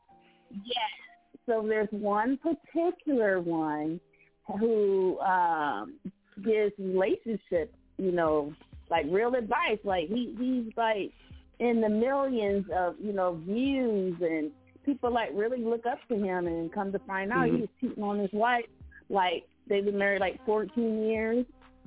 Yes. 0.51 0.75
So 1.45 1.65
there's 1.67 1.89
one 1.91 2.37
particular 2.37 3.39
one 3.39 3.99
who 4.59 5.19
um 5.19 5.93
gives 6.43 6.73
relationship, 6.79 7.73
you 7.97 8.11
know, 8.11 8.53
like 8.91 9.05
real 9.09 9.33
advice. 9.33 9.79
Like 9.83 10.09
he 10.09 10.35
he's 10.37 10.71
like 10.77 11.11
in 11.59 11.81
the 11.81 11.89
millions 11.89 12.65
of, 12.75 12.95
you 13.01 13.13
know, 13.13 13.39
views 13.45 14.15
and 14.21 14.51
people 14.85 15.11
like 15.11 15.29
really 15.33 15.63
look 15.63 15.85
up 15.85 15.99
to 16.09 16.15
him 16.15 16.45
and 16.47 16.71
come 16.71 16.91
to 16.91 16.99
find 16.99 17.31
out 17.31 17.47
Mhm. 17.47 17.55
he 17.55 17.61
was 17.61 17.69
cheating 17.79 18.03
on 18.03 18.19
his 18.19 18.33
wife. 18.33 18.65
Like 19.09 19.47
they've 19.67 19.85
been 19.85 19.97
married 19.97 20.19
like 20.21 20.43
fourteen 20.45 21.03
years 21.03 21.45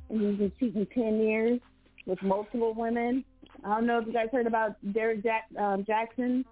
and 0.09 0.21
he's 0.21 0.38
been 0.38 0.53
cheating 0.59 0.87
ten 0.87 1.21
years 1.21 1.61
with 2.07 2.21
multiple 2.23 2.75
women. 2.75 3.25
I 3.62 3.77
don't 3.77 3.87
know 3.87 3.99
if 3.99 4.07
you 4.07 4.12
guys 4.12 4.29
heard 4.33 4.47
about 4.47 4.77
Derrick 4.93 5.23
Jack, 5.23 5.45
um, 5.59 5.85
Jaxn. 5.85 6.45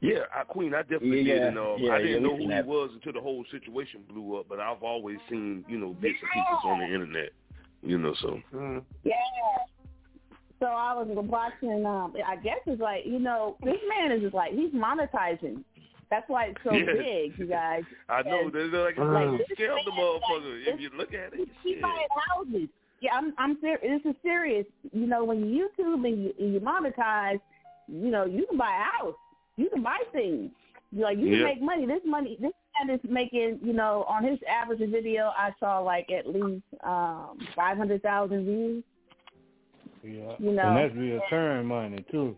Yeah, 0.00 0.20
I, 0.34 0.44
Queen, 0.44 0.74
I 0.74 0.82
definitely 0.82 1.22
Yeah, 1.22 1.34
did. 1.34 1.42
And, 1.42 1.58
uh, 1.58 1.76
yeah, 1.78 1.92
I 1.92 2.02
didn't 2.02 2.22
we 2.22 2.28
know 2.28 2.36
who 2.36 2.42
seen 2.42 2.50
he 2.50 2.62
was 2.62 2.90
until 2.94 3.12
the 3.12 3.20
whole 3.20 3.44
situation 3.50 4.02
blew 4.08 4.36
up. 4.36 4.46
But 4.48 4.58
I've 4.58 4.82
always 4.82 5.18
seen, 5.28 5.64
you 5.68 5.78
know, 5.78 5.92
bits 5.92 6.18
and 6.20 6.30
pieces 6.32 6.64
on 6.64 6.78
the 6.80 6.86
internet. 6.86 7.32
You 7.86 7.98
know, 7.98 8.14
so 8.20 8.40
Mm. 8.52 8.82
Yeah. 9.04 9.14
So 10.58 10.66
I 10.66 10.94
was 10.94 11.06
watching. 11.28 11.84
Um, 11.84 12.14
I 12.26 12.36
guess 12.36 12.58
it's 12.66 12.80
like 12.80 13.04
you 13.06 13.18
know, 13.18 13.56
this 13.62 13.76
man 13.88 14.10
is 14.12 14.22
just 14.22 14.34
like 14.34 14.52
he's 14.52 14.72
monetizing. 14.72 15.62
That's 16.10 16.28
why 16.28 16.46
it's 16.46 16.58
so 16.64 16.72
Yeah. 16.72 16.92
big, 16.92 17.38
you 17.38 17.46
guys. 17.46 17.82
I 18.08 18.22
know 18.22 18.42
And, 18.46 18.52
there's 18.52 18.72
like, 18.72 18.96
Like, 18.96 19.28
like 19.28 19.38
this 19.38 19.58
scam 19.58 19.76
the 19.84 19.90
motherfucker. 19.90 20.66
like, 20.66 20.74
if 20.74 20.80
you 20.80 20.90
look 20.96 21.12
at 21.14 21.34
it, 21.34 21.48
He 21.62 21.74
shit. 21.74 21.82
buying 21.82 22.06
houses. 22.34 22.68
Yeah, 23.00 23.14
I'm. 23.14 23.34
I'm 23.38 23.58
serious. 23.60 24.00
This 24.04 24.12
is 24.12 24.16
serious. 24.22 24.66
You 24.92 25.06
know, 25.06 25.24
when 25.24 25.44
you 25.46 25.68
YouTube 25.78 26.06
and 26.06 26.24
you, 26.24 26.32
and 26.38 26.54
you 26.54 26.60
monetize, 26.60 27.40
you 27.88 28.10
know, 28.10 28.24
you 28.24 28.46
can 28.48 28.56
buy 28.56 28.70
a 28.80 29.04
house. 29.04 29.14
You 29.56 29.68
can 29.68 29.82
buy 29.82 29.98
things. 30.12 30.50
You 30.92 31.02
like 31.02 31.18
you 31.18 31.24
can 31.24 31.32
Yeah. 31.34 31.44
make 31.44 31.60
money. 31.60 31.86
This 31.86 32.00
money, 32.06 32.38
this 32.40 32.52
man 32.84 32.94
is 32.94 33.00
making. 33.08 33.58
You 33.62 33.72
know, 33.72 34.04
on 34.08 34.24
his 34.24 34.38
average 34.48 34.78
video, 34.90 35.32
I 35.36 35.50
saw 35.60 35.78
like 35.80 36.10
at 36.10 36.26
least 36.26 36.64
um 36.84 37.38
five 37.54 37.76
hundred 37.76 38.02
thousand 38.02 38.44
views. 38.44 38.84
Yeah. 40.02 40.34
You 40.38 40.52
know. 40.52 40.68
and 40.68 40.76
that's 40.76 40.94
real 40.94 41.20
return 41.20 41.66
money 41.66 42.04
too. 42.10 42.36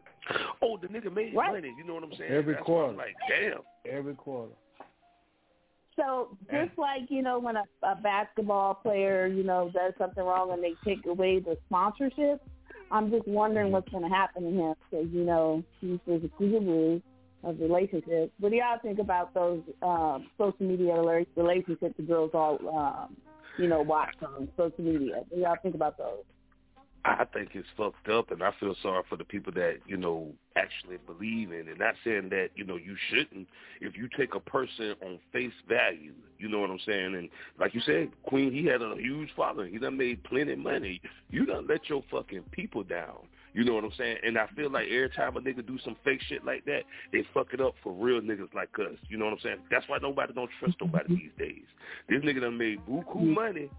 Oh, 0.62 0.76
the 0.76 0.88
nigga 0.88 1.12
made 1.12 1.34
Right. 1.34 1.52
money. 1.52 1.74
You 1.76 1.84
know 1.84 1.94
what 1.94 2.04
I'm 2.04 2.12
saying? 2.18 2.30
Every 2.30 2.54
That's 2.54 2.66
quarter. 2.66 2.90
I'm 2.90 2.96
like, 2.96 3.14
damn. 3.28 3.60
Every 3.90 4.14
quarter. 4.14 4.52
So 5.96 6.36
just 6.50 6.78
like 6.78 7.02
you 7.08 7.22
know 7.22 7.38
when 7.38 7.56
a, 7.56 7.64
a 7.82 7.96
basketball 7.96 8.74
player 8.74 9.26
you 9.26 9.42
know 9.42 9.70
does 9.74 9.92
something 9.98 10.22
wrong 10.22 10.52
and 10.52 10.62
they 10.62 10.74
take 10.84 11.04
away 11.06 11.40
the 11.40 11.56
sponsorship, 11.66 12.40
I'm 12.90 13.10
just 13.10 13.26
wondering 13.26 13.72
what's 13.72 13.88
going 13.88 14.04
to 14.04 14.08
happen 14.08 14.44
to 14.44 14.50
him 14.50 14.74
because 14.90 15.06
you 15.12 15.24
know 15.24 15.64
he's 15.80 15.98
the 16.06 16.30
guru 16.38 17.00
of 17.44 17.60
relationships. 17.60 18.32
What 18.40 18.50
do 18.50 18.56
y'all 18.56 18.78
think 18.82 18.98
about 18.98 19.32
those 19.34 19.62
um, 19.82 20.26
social 20.36 20.66
media 20.66 20.92
rela- 20.92 21.26
relationships 21.36 21.94
the 21.96 22.02
girls 22.02 22.30
all 22.34 22.58
um, 22.76 23.16
you 23.58 23.68
know 23.68 23.82
watch 23.82 24.14
on 24.22 24.48
social 24.56 24.84
media? 24.84 25.16
What 25.28 25.34
do 25.34 25.40
y'all 25.40 25.56
think 25.62 25.74
about 25.74 25.98
those? 25.98 26.24
I 27.04 27.24
think 27.32 27.50
it's 27.54 27.68
fucked 27.76 28.08
up, 28.08 28.30
and 28.32 28.42
I 28.42 28.50
feel 28.58 28.74
sorry 28.82 29.02
for 29.08 29.16
the 29.16 29.24
people 29.24 29.52
that 29.54 29.78
you 29.86 29.96
know 29.96 30.32
actually 30.56 30.98
believe 31.06 31.52
in 31.52 31.68
it. 31.68 31.78
Not 31.78 31.94
saying 32.04 32.28
that 32.30 32.48
you 32.54 32.64
know 32.64 32.76
you 32.76 32.96
shouldn't. 33.08 33.48
If 33.80 33.96
you 33.96 34.08
take 34.16 34.34
a 34.34 34.40
person 34.40 34.94
on 35.02 35.18
face 35.32 35.52
value, 35.68 36.12
you 36.38 36.48
know 36.48 36.60
what 36.60 36.70
I'm 36.70 36.80
saying. 36.84 37.14
And 37.14 37.28
like 37.58 37.74
you 37.74 37.80
said, 37.80 38.10
Queen, 38.24 38.52
he 38.52 38.64
had 38.66 38.82
a 38.82 38.94
huge 38.96 39.30
following. 39.36 39.72
He 39.72 39.78
done 39.78 39.96
made 39.96 40.22
plenty 40.24 40.52
of 40.52 40.58
money. 40.58 41.00
You 41.30 41.46
done 41.46 41.66
let 41.68 41.88
your 41.88 42.02
fucking 42.10 42.44
people 42.50 42.82
down. 42.82 43.18
You 43.54 43.64
know 43.64 43.74
what 43.74 43.84
I'm 43.84 43.92
saying? 43.96 44.18
And 44.24 44.38
I 44.38 44.46
feel 44.54 44.70
like 44.70 44.88
every 44.88 45.10
time 45.10 45.36
a 45.36 45.40
nigga 45.40 45.66
do 45.66 45.78
some 45.84 45.96
fake 46.04 46.20
shit 46.28 46.44
like 46.44 46.64
that, 46.66 46.82
they 47.12 47.24
fuck 47.34 47.48
it 47.52 47.60
up 47.60 47.74
for 47.82 47.92
real 47.92 48.20
niggas 48.20 48.52
like 48.54 48.70
us. 48.78 48.98
You 49.08 49.18
know 49.18 49.24
what 49.26 49.34
I'm 49.34 49.40
saying? 49.42 49.58
That's 49.70 49.88
why 49.88 49.98
nobody 50.00 50.32
don't 50.32 50.50
trust 50.58 50.76
nobody 50.80 51.16
these 51.16 51.30
days. 51.38 51.64
This 52.08 52.22
nigga 52.22 52.40
done 52.40 52.58
made 52.58 52.80
buku 52.86 53.04
mm-hmm. 53.06 53.34
money, 53.34 53.70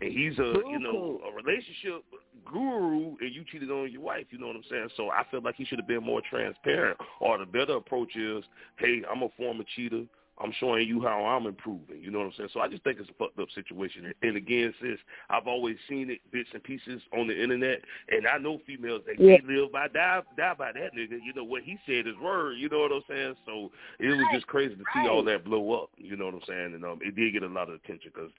and 0.00 0.12
he's 0.12 0.38
a 0.38 0.54
you 0.68 0.78
know 0.78 1.20
a 1.26 1.34
relationship 1.34 2.02
guru, 2.50 3.16
and 3.20 3.34
you 3.34 3.44
cheated 3.50 3.70
on 3.70 3.90
your 3.90 4.02
wife. 4.02 4.26
You 4.30 4.38
know 4.38 4.46
what 4.46 4.56
I'm 4.56 4.64
saying? 4.70 4.88
So 4.96 5.10
I 5.10 5.24
feel 5.30 5.42
like 5.42 5.56
he 5.56 5.64
should 5.64 5.78
have 5.78 5.88
been 5.88 6.04
more 6.04 6.22
transparent. 6.28 6.98
Or 7.20 7.38
the 7.38 7.46
better 7.46 7.76
approach 7.76 8.14
is, 8.16 8.44
hey, 8.78 9.02
I'm 9.10 9.22
a 9.22 9.28
former 9.36 9.64
cheater. 9.74 10.04
I'm 10.38 10.52
showing 10.60 10.86
you 10.86 11.00
how 11.00 11.24
I'm 11.24 11.46
improving. 11.46 12.02
You 12.02 12.10
know 12.10 12.18
what 12.18 12.26
I'm 12.26 12.32
saying? 12.36 12.50
So 12.52 12.60
I 12.60 12.68
just 12.68 12.84
think 12.84 12.98
it's 13.00 13.08
a 13.08 13.14
fucked 13.14 13.38
up 13.38 13.48
situation. 13.54 14.12
And, 14.22 14.36
again, 14.36 14.74
sis, 14.80 14.98
I've 15.30 15.46
always 15.46 15.76
seen 15.88 16.10
it 16.10 16.20
bits 16.30 16.50
and 16.52 16.62
pieces 16.62 17.00
on 17.16 17.26
the 17.26 17.42
internet, 17.42 17.80
and 18.10 18.26
I 18.26 18.36
know 18.38 18.58
females 18.66 19.02
that 19.06 19.18
Yeah. 19.18 19.36
can't 19.36 19.46
live 19.46 19.72
by 19.72 19.88
die 19.88 20.22
die 20.36 20.54
by 20.54 20.72
that 20.72 20.94
nigga. 20.94 21.18
You 21.24 21.32
know 21.32 21.44
what 21.44 21.62
he 21.62 21.78
said 21.86 22.06
his 22.06 22.16
word. 22.18 22.58
You 22.58 22.68
know 22.68 22.80
what 22.80 22.92
I'm 22.92 23.02
saying? 23.08 23.36
So 23.46 23.72
it 23.98 24.08
was 24.08 24.26
just 24.32 24.46
crazy 24.46 24.74
to 24.74 24.84
see 24.94 25.08
all 25.08 25.22
that 25.24 25.44
blow 25.44 25.72
up. 25.72 25.90
You 25.96 26.16
know 26.16 26.26
what 26.26 26.34
I'm 26.34 26.42
saying? 26.46 26.74
And 26.74 26.84
um, 26.84 26.98
it 27.02 27.16
did 27.16 27.32
get 27.32 27.42
a 27.42 27.46
lot 27.46 27.68
of 27.68 27.76
attention 27.76 28.12
because, 28.14 28.30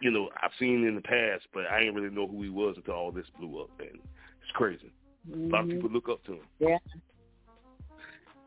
you 0.00 0.10
know, 0.10 0.30
I've 0.42 0.54
seen 0.58 0.84
in 0.86 0.96
the 0.96 1.00
past, 1.00 1.46
but 1.54 1.66
I 1.66 1.78
didn't 1.80 1.94
really 1.94 2.14
know 2.14 2.26
who 2.26 2.42
he 2.42 2.48
was 2.48 2.76
until 2.76 2.94
all 2.94 3.12
this 3.12 3.26
blew 3.38 3.60
up, 3.62 3.70
and 3.78 4.00
it's 4.42 4.52
crazy. 4.54 4.90
A 5.32 5.36
lot 5.48 5.62
of 5.62 5.68
Mhm. 5.68 5.72
people 5.72 5.90
look 5.90 6.08
up 6.08 6.24
to 6.24 6.34
him. 6.34 6.48
Yeah. 6.58 6.78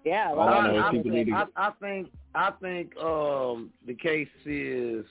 Yeah. 0.06 0.32
Well, 0.32 0.46
well, 0.48 0.48
I, 0.48 0.68
I- 0.78 0.88
I, 0.88 0.90
I- 1.34 1.48
I, 1.56 1.68
I 1.68 1.72
think 1.82 2.10
I 2.36 2.52
think 2.62 2.98
um 2.98 3.72
the 3.86 3.94
case 3.94 4.28
is 4.46 5.06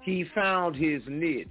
he 0.00 0.24
found 0.34 0.74
his 0.76 1.02
niche, 1.06 1.48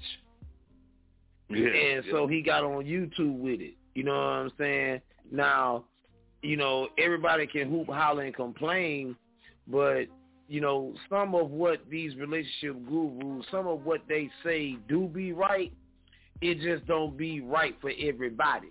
Yeah, 1.49 1.67
and 1.67 2.05
so 2.11 2.27
he 2.27 2.41
got 2.41 2.63
on 2.63 2.83
YouTube 2.85 3.37
with 3.39 3.61
it. 3.61 3.73
You 3.95 4.03
know 4.03 4.13
what 4.13 4.19
I'm 4.19 4.51
saying? 4.57 5.01
Now, 5.31 5.85
you 6.41 6.57
know 6.57 6.87
everybody 6.97 7.47
can 7.47 7.69
hoop, 7.69 7.87
holler, 7.87 8.23
and 8.23 8.35
complain, 8.35 9.15
but 9.67 10.05
you 10.47 10.59
know 10.61 10.93
some 11.09 11.35
of 11.35 11.51
what 11.51 11.79
these 11.89 12.15
relationship 12.15 12.75
gurus, 12.87 13.45
some 13.51 13.67
of 13.67 13.85
what 13.85 14.01
they 14.07 14.29
say 14.43 14.77
do 14.89 15.07
be 15.07 15.31
right. 15.33 15.71
It 16.41 16.59
just 16.59 16.87
don't 16.87 17.15
be 17.15 17.39
right 17.41 17.75
for 17.81 17.91
everybody. 18.01 18.69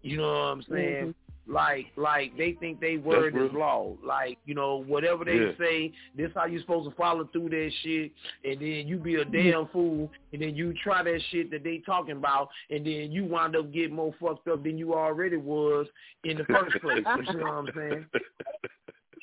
You 0.00 0.16
know 0.16 0.28
what 0.28 0.34
I'm 0.34 0.62
saying? 0.70 1.14
Like, 1.46 1.86
like 1.96 2.36
they 2.36 2.52
think 2.52 2.80
they 2.80 2.98
word 2.98 3.34
is 3.36 3.52
law. 3.52 3.94
Like, 4.04 4.38
you 4.44 4.54
know, 4.54 4.84
whatever 4.84 5.24
they 5.24 5.38
Yeah. 5.38 5.56
say, 5.58 5.92
this 6.16 6.30
how 6.34 6.46
you 6.46 6.60
supposed 6.60 6.88
to 6.88 6.94
follow 6.96 7.24
through 7.24 7.48
that 7.50 7.70
shit. 7.82 8.12
And 8.44 8.60
then 8.60 8.86
you 8.86 8.96
be 8.96 9.16
a 9.16 9.24
damn 9.24 9.66
fool, 9.68 10.10
and 10.32 10.40
then 10.40 10.54
you 10.54 10.72
try 10.74 11.02
that 11.02 11.20
shit 11.30 11.50
that 11.50 11.64
they 11.64 11.78
talking 11.78 12.16
about, 12.16 12.48
and 12.70 12.86
then 12.86 13.10
you 13.10 13.24
wind 13.24 13.56
up 13.56 13.72
getting 13.72 13.96
more 13.96 14.14
fucked 14.20 14.46
up 14.48 14.62
than 14.62 14.78
you 14.78 14.94
already 14.94 15.36
was 15.36 15.88
in 16.24 16.38
the 16.38 16.44
first 16.44 16.80
place. 16.80 17.04
you 17.26 17.34
know 17.38 17.44
what 17.44 17.54
I'm 17.54 17.70
saying? 17.74 18.06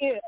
Yeah. 0.01 0.19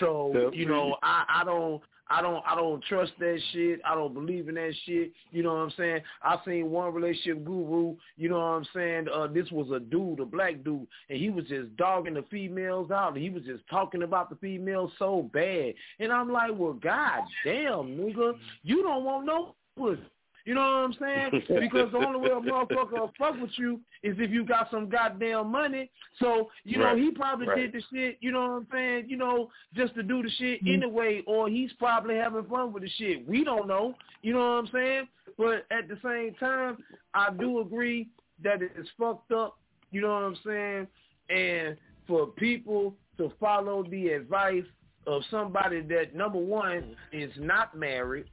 So 0.00 0.50
you 0.52 0.66
know, 0.66 0.96
I 1.02 1.24
I 1.28 1.44
don't 1.44 1.80
I 2.12 2.20
don't 2.20 2.44
I 2.46 2.54
don't 2.54 2.84
trust 2.84 3.12
that 3.18 3.40
shit. 3.52 3.80
I 3.84 3.94
don't 3.94 4.12
believe 4.12 4.48
in 4.48 4.56
that 4.56 4.74
shit. 4.84 5.12
You 5.30 5.42
know 5.42 5.54
what 5.54 5.60
I'm 5.60 5.72
saying? 5.78 6.00
I 6.22 6.36
seen 6.44 6.70
one 6.70 6.92
relationship 6.92 7.44
guru. 7.44 7.96
You 8.16 8.28
know 8.28 8.38
what 8.38 8.44
I'm 8.44 8.66
saying? 8.74 9.06
Uh, 9.12 9.28
this 9.28 9.50
was 9.50 9.70
a 9.70 9.80
dude, 9.80 10.20
a 10.20 10.26
black 10.26 10.62
dude, 10.62 10.86
and 11.08 11.18
he 11.18 11.30
was 11.30 11.46
just 11.46 11.74
dogging 11.76 12.14
the 12.14 12.24
females 12.30 12.90
out. 12.90 13.16
He 13.16 13.30
was 13.30 13.44
just 13.44 13.66
talking 13.70 14.02
about 14.02 14.28
the 14.28 14.36
females 14.36 14.92
so 14.98 15.30
bad, 15.32 15.72
and 16.00 16.12
I'm 16.12 16.30
like, 16.30 16.50
well, 16.54 16.74
god 16.74 17.22
damn, 17.44 17.96
nigga, 17.96 18.34
you 18.62 18.82
don't 18.82 19.04
want 19.04 19.24
no 19.24 19.54
pussy. 19.76 20.02
You 20.44 20.54
know 20.54 20.60
what 20.60 20.66
I'm 20.66 20.94
saying? 21.00 21.42
Because 21.60 21.92
the 21.92 21.98
only 21.98 22.20
way 22.20 22.30
a 22.30 22.40
motherfucker 22.40 22.92
will 22.92 23.12
fuck 23.18 23.40
with 23.40 23.50
you 23.56 23.80
is 24.02 24.16
if 24.18 24.30
you 24.30 24.44
got 24.44 24.70
some 24.70 24.88
goddamn 24.88 25.50
money. 25.50 25.90
So, 26.18 26.50
you 26.64 26.78
know, 26.78 26.84
Right, 26.84 26.98
he 26.98 27.10
probably 27.10 27.46
right. 27.46 27.56
did 27.56 27.72
the 27.72 27.82
shit, 27.92 28.18
you 28.20 28.32
know 28.32 28.40
what 28.40 28.50
I'm 28.50 28.66
saying, 28.72 29.06
you 29.08 29.16
know, 29.16 29.50
just 29.74 29.94
to 29.94 30.02
do 30.02 30.22
the 30.22 30.30
shit 30.30 30.64
mm-hmm. 30.64 30.82
anyway, 30.82 31.22
or 31.26 31.48
he's 31.48 31.72
probably 31.74 32.16
having 32.16 32.44
fun 32.44 32.72
with 32.72 32.82
the 32.82 32.90
shit. 32.90 33.26
We 33.28 33.44
don't 33.44 33.68
know. 33.68 33.94
You 34.22 34.32
know 34.34 34.38
what 34.40 34.64
I'm 34.64 34.68
saying? 34.72 35.08
But 35.38 35.66
at 35.70 35.88
the 35.88 35.98
same 36.02 36.34
time, 36.34 36.78
I 37.14 37.30
do 37.32 37.60
agree 37.60 38.08
that 38.42 38.62
it 38.62 38.72
is 38.78 38.86
fucked 38.98 39.32
up, 39.32 39.58
you 39.90 40.00
know 40.00 40.08
what 40.08 40.22
I'm 40.24 40.36
saying? 40.44 40.86
And 41.30 41.76
for 42.06 42.26
people 42.26 42.94
to 43.18 43.32
follow 43.38 43.84
the 43.84 44.08
advice 44.08 44.64
of 45.06 45.22
somebody 45.30 45.82
that 45.82 46.14
number 46.14 46.38
one 46.38 46.96
is 47.12 47.32
not 47.38 47.76
married, 47.76 48.26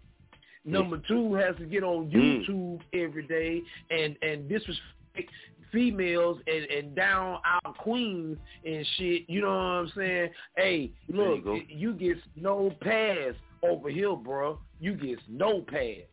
number 0.65 1.02
two 1.08 1.34
has 1.36 1.56
to 1.58 1.65
get 1.65 1.84
on 1.84 2.10
Mm. 2.10 2.45
YouTube 2.48 2.82
every 2.93 3.26
day 3.28 3.62
and 3.89 4.15
and 4.22 4.48
disrespect 4.50 5.32
females 5.72 6.39
and 6.48 6.65
and 6.65 6.95
down 6.95 7.39
our 7.45 7.74
queens 7.74 8.38
and 8.65 8.86
shit. 8.98 9.30
You 9.30 9.41
know 9.41 9.48
what 9.48 9.54
I'm 9.56 9.91
saying? 9.95 10.30
Hey, 10.56 10.91
There 11.08 11.36
you 11.36 11.41
look, 11.43 11.63
you, 11.67 11.93
get 11.93 12.17
no 12.36 12.72
pass 12.82 13.34
over 13.63 13.89
here, 13.89 14.15
bro. 14.15 14.60
You 14.80 14.95
get 14.95 15.19
no 15.28 15.62
pass 15.62 16.08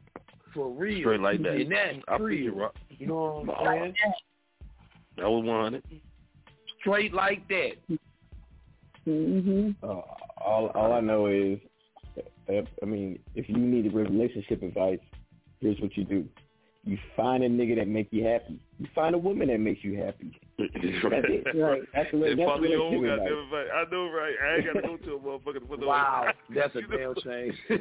for 0.53 0.71
real. 0.71 1.01
Straight 1.01 1.21
like 1.21 1.43
that. 1.43 1.53
And 1.53 1.71
that's 1.73 1.99
I 2.09 2.17
you, 2.17 2.25
real. 2.25 2.55
Rock. 2.55 2.75
You 2.91 3.07
know 3.07 3.43
what 3.45 3.59
I'm 3.59 3.81
saying? 3.81 3.95
That 5.17 5.31
was 5.31 5.45
100. 5.45 5.83
Straight 6.81 7.15
like 7.15 7.47
that. 7.49 7.73
Mm-hmm. 9.07 9.71
Uh, 9.83 10.01
all 10.45 10.69
all 10.75 10.93
I 10.93 11.01
know 11.01 11.27
is, 11.27 11.59
I 12.49 12.65
mean, 12.87 13.19
if 13.35 13.49
you 13.49 13.57
need 13.57 13.93
relationship 13.93 14.63
advice, 14.63 15.01
here's 15.61 15.81
what 15.81 15.97
you 15.97 16.05
do: 16.05 16.25
you 16.85 16.97
find 17.17 17.43
a 17.43 17.49
nigga 17.49 17.75
that 17.77 17.89
make 17.89 18.09
you 18.13 18.25
happy. 18.25 18.61
You 18.79 18.87
find 18.95 19.15
a 19.15 19.19
woman 19.19 19.49
that 19.49 19.59
makes 19.59 19.83
you 19.83 19.97
happy. 19.99 20.39
That's 20.59 20.71
it. 20.75 21.57
Right. 21.59 21.83
That's 21.95 22.11
the 22.13 22.23
And 22.23 22.39
that's 22.39 22.49
follow 22.49 22.63
your 22.65 22.83
own 22.83 22.93
relationship 23.03 23.19
goddamn 23.19 23.39
advice. 23.45 23.67
advice. 23.67 23.69
I 23.75 23.85
know, 23.95 24.11
right? 24.11 24.35
I 24.43 24.45
ain't 24.57 24.67
got 24.67 24.73
to 24.75 24.83
go 24.87 24.97
to 24.97 25.15
a 25.15 25.19
motherfucker 25.19 25.67
for 25.69 25.77
the 25.77 25.87
Wow, 25.87 26.33
that's 26.55 26.75
a 26.77 26.81
You 26.81 26.89
know? 26.89 27.15
damn 27.15 27.23
shame. 27.23 27.53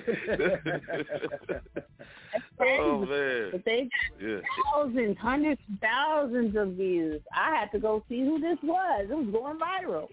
oh 2.62 3.06
man, 3.06 3.49
But 3.51 3.65
they 3.65 3.89
yeah. 4.21 4.38
thousands, 4.73 5.17
hundreds, 5.19 5.62
thousands 5.82 6.56
of 6.56 6.69
views. 6.73 7.21
I 7.36 7.56
had 7.56 7.71
to 7.71 7.80
go 7.80 8.04
see 8.10 8.19
who 8.21 8.39
this 8.39 8.58
was. 8.63 9.08
It 9.10 9.13
was 9.15 9.28
going 9.32 9.58
viral. 9.60 10.08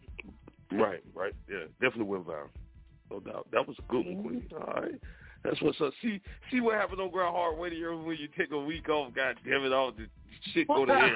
Right, 0.72 1.02
right. 1.14 1.34
Yeah, 1.50 1.64
definitely 1.80 2.04
went 2.04 2.26
viral. 2.26 2.48
No 3.12 3.20
doubt. 3.20 3.46
That 3.52 3.68
was 3.68 3.76
a 3.78 3.82
good 3.92 4.06
one, 4.06 4.22
Queen. 4.22 4.42
Mm-hmm. 4.52 4.56
All 4.56 4.82
right. 4.82 5.00
That's 5.44 5.60
what's 5.60 5.80
up. 5.80 5.92
See 6.00 6.20
see 6.50 6.60
what 6.60 6.76
happened 6.76 7.00
on 7.00 7.10
Grind 7.10 7.34
Hard 7.34 7.58
Radio 7.58 8.00
when 8.00 8.16
you 8.16 8.28
take 8.38 8.52
a 8.52 8.58
week 8.58 8.88
off, 8.88 9.12
god 9.12 9.34
damn 9.44 9.64
it, 9.64 9.72
all 9.72 9.90
the 9.90 10.06
shit 10.54 10.68
go 10.68 10.86
to 10.86 10.94
hell. 10.94 11.10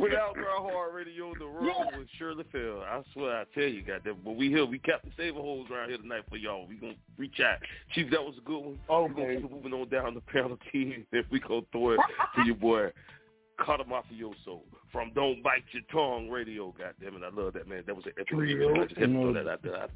Without 0.00 0.34
Grind 0.34 0.72
Hard 0.72 0.94
Radio, 0.94 1.32
the 1.38 1.46
world 1.46 1.86
would 1.96 2.08
surely 2.18 2.42
fail. 2.50 2.82
I 2.84 3.02
swear 3.12 3.38
I 3.38 3.44
tell 3.54 3.68
you, 3.68 3.82
God 3.82 4.02
goddamn. 4.04 4.16
But 4.24 4.34
we 4.36 4.48
here, 4.48 4.66
we 4.66 4.80
kept 4.80 5.04
the 5.04 5.12
saving 5.16 5.40
holes 5.40 5.68
around 5.70 5.90
here 5.90 5.98
tonight 5.98 6.24
for 6.28 6.36
y'all. 6.36 6.66
We 6.66 6.74
gonna 6.74 6.94
reach 7.16 7.38
out. 7.40 7.58
Chief, 7.94 8.10
that 8.10 8.20
was 8.20 8.34
a 8.36 8.44
good 8.44 8.58
one. 8.58 8.80
Oh, 8.88 9.04
okay. 9.04 9.14
We're 9.14 9.26
gonna 9.26 9.40
keep 9.42 9.52
moving 9.52 9.74
on 9.74 9.88
down 9.88 10.14
the 10.14 10.22
panel 10.22 10.58
team 10.72 11.06
we 11.30 11.38
gonna 11.38 11.62
throw 11.70 11.92
it 11.92 12.00
to 12.34 12.44
your 12.44 12.56
boy 12.56 12.90
Cata' 13.58 13.84
Mafioso 13.84 14.60
from 14.92 15.12
Don't 15.14 15.42
Bite 15.42 15.64
Your 15.72 15.82
Tongue 15.92 16.28
Radio. 16.30 16.72
God 16.78 16.94
damn 17.02 17.16
it, 17.16 17.22
I 17.24 17.30
love 17.34 17.52
that 17.54 17.68
man. 17.68 17.82
That 17.86 17.96
was 17.96 18.06
an 18.06 18.12
epic 18.16 18.28
Trio. 18.28 18.80
I 18.80 18.84
just 18.86 18.98
had 18.98 19.06
to 19.10 19.12
throw 19.12 19.32
that 19.34 19.48
out 19.48 19.62
there. 19.62 19.76
I- 19.76 19.88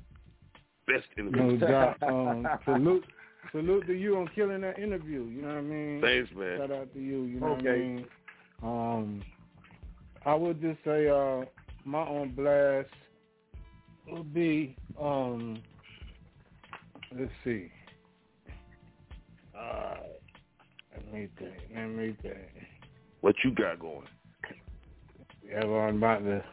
Best 0.89 1.05
No 1.17 1.29
interview. 1.29 1.59
doubt. 1.59 2.03
Um, 2.03 2.49
salute, 2.65 3.05
salute 3.53 3.87
to 3.87 3.93
you 3.93 4.17
on 4.17 4.29
killing 4.35 4.63
that 4.63 4.81
interview. 4.81 5.23
You 5.23 5.43
know 5.43 5.49
what 5.49 5.57
I 5.59 5.61
mean? 5.61 6.01
Thanks, 6.03 6.31
man. 6.35 6.59
Shout 6.59 6.73
out 6.73 6.93
to 6.93 6.99
you. 7.01 7.23
You 7.23 7.39
know 7.41 7.47
what 7.53 7.59
I 7.67 7.69
Okay. 7.71 7.79
mean? 7.79 8.07
Um, 8.65 9.23
I 10.27 10.35
would 10.35 10.61
just 10.61 10.83
say 10.85 11.09
uh, 11.09 11.45
my 11.85 12.05
own 12.05 12.33
blast 12.35 12.89
would 14.09 14.35
be 14.35 14.77
um, 15.01 15.63
let's 17.17 17.31
see. 17.45 17.71
Uh, 19.57 19.95
let 20.97 21.13
me 21.15 21.29
think. 21.39 21.55
Let 21.75 21.87
me 21.87 22.17
think. 22.23 22.39
What 23.23 23.37
you 23.45 23.53
got 23.53 23.79
going? 23.79 24.09
Yeah, 25.49 25.61
I'm 25.65 25.97
about 25.97 26.25
to 26.25 26.45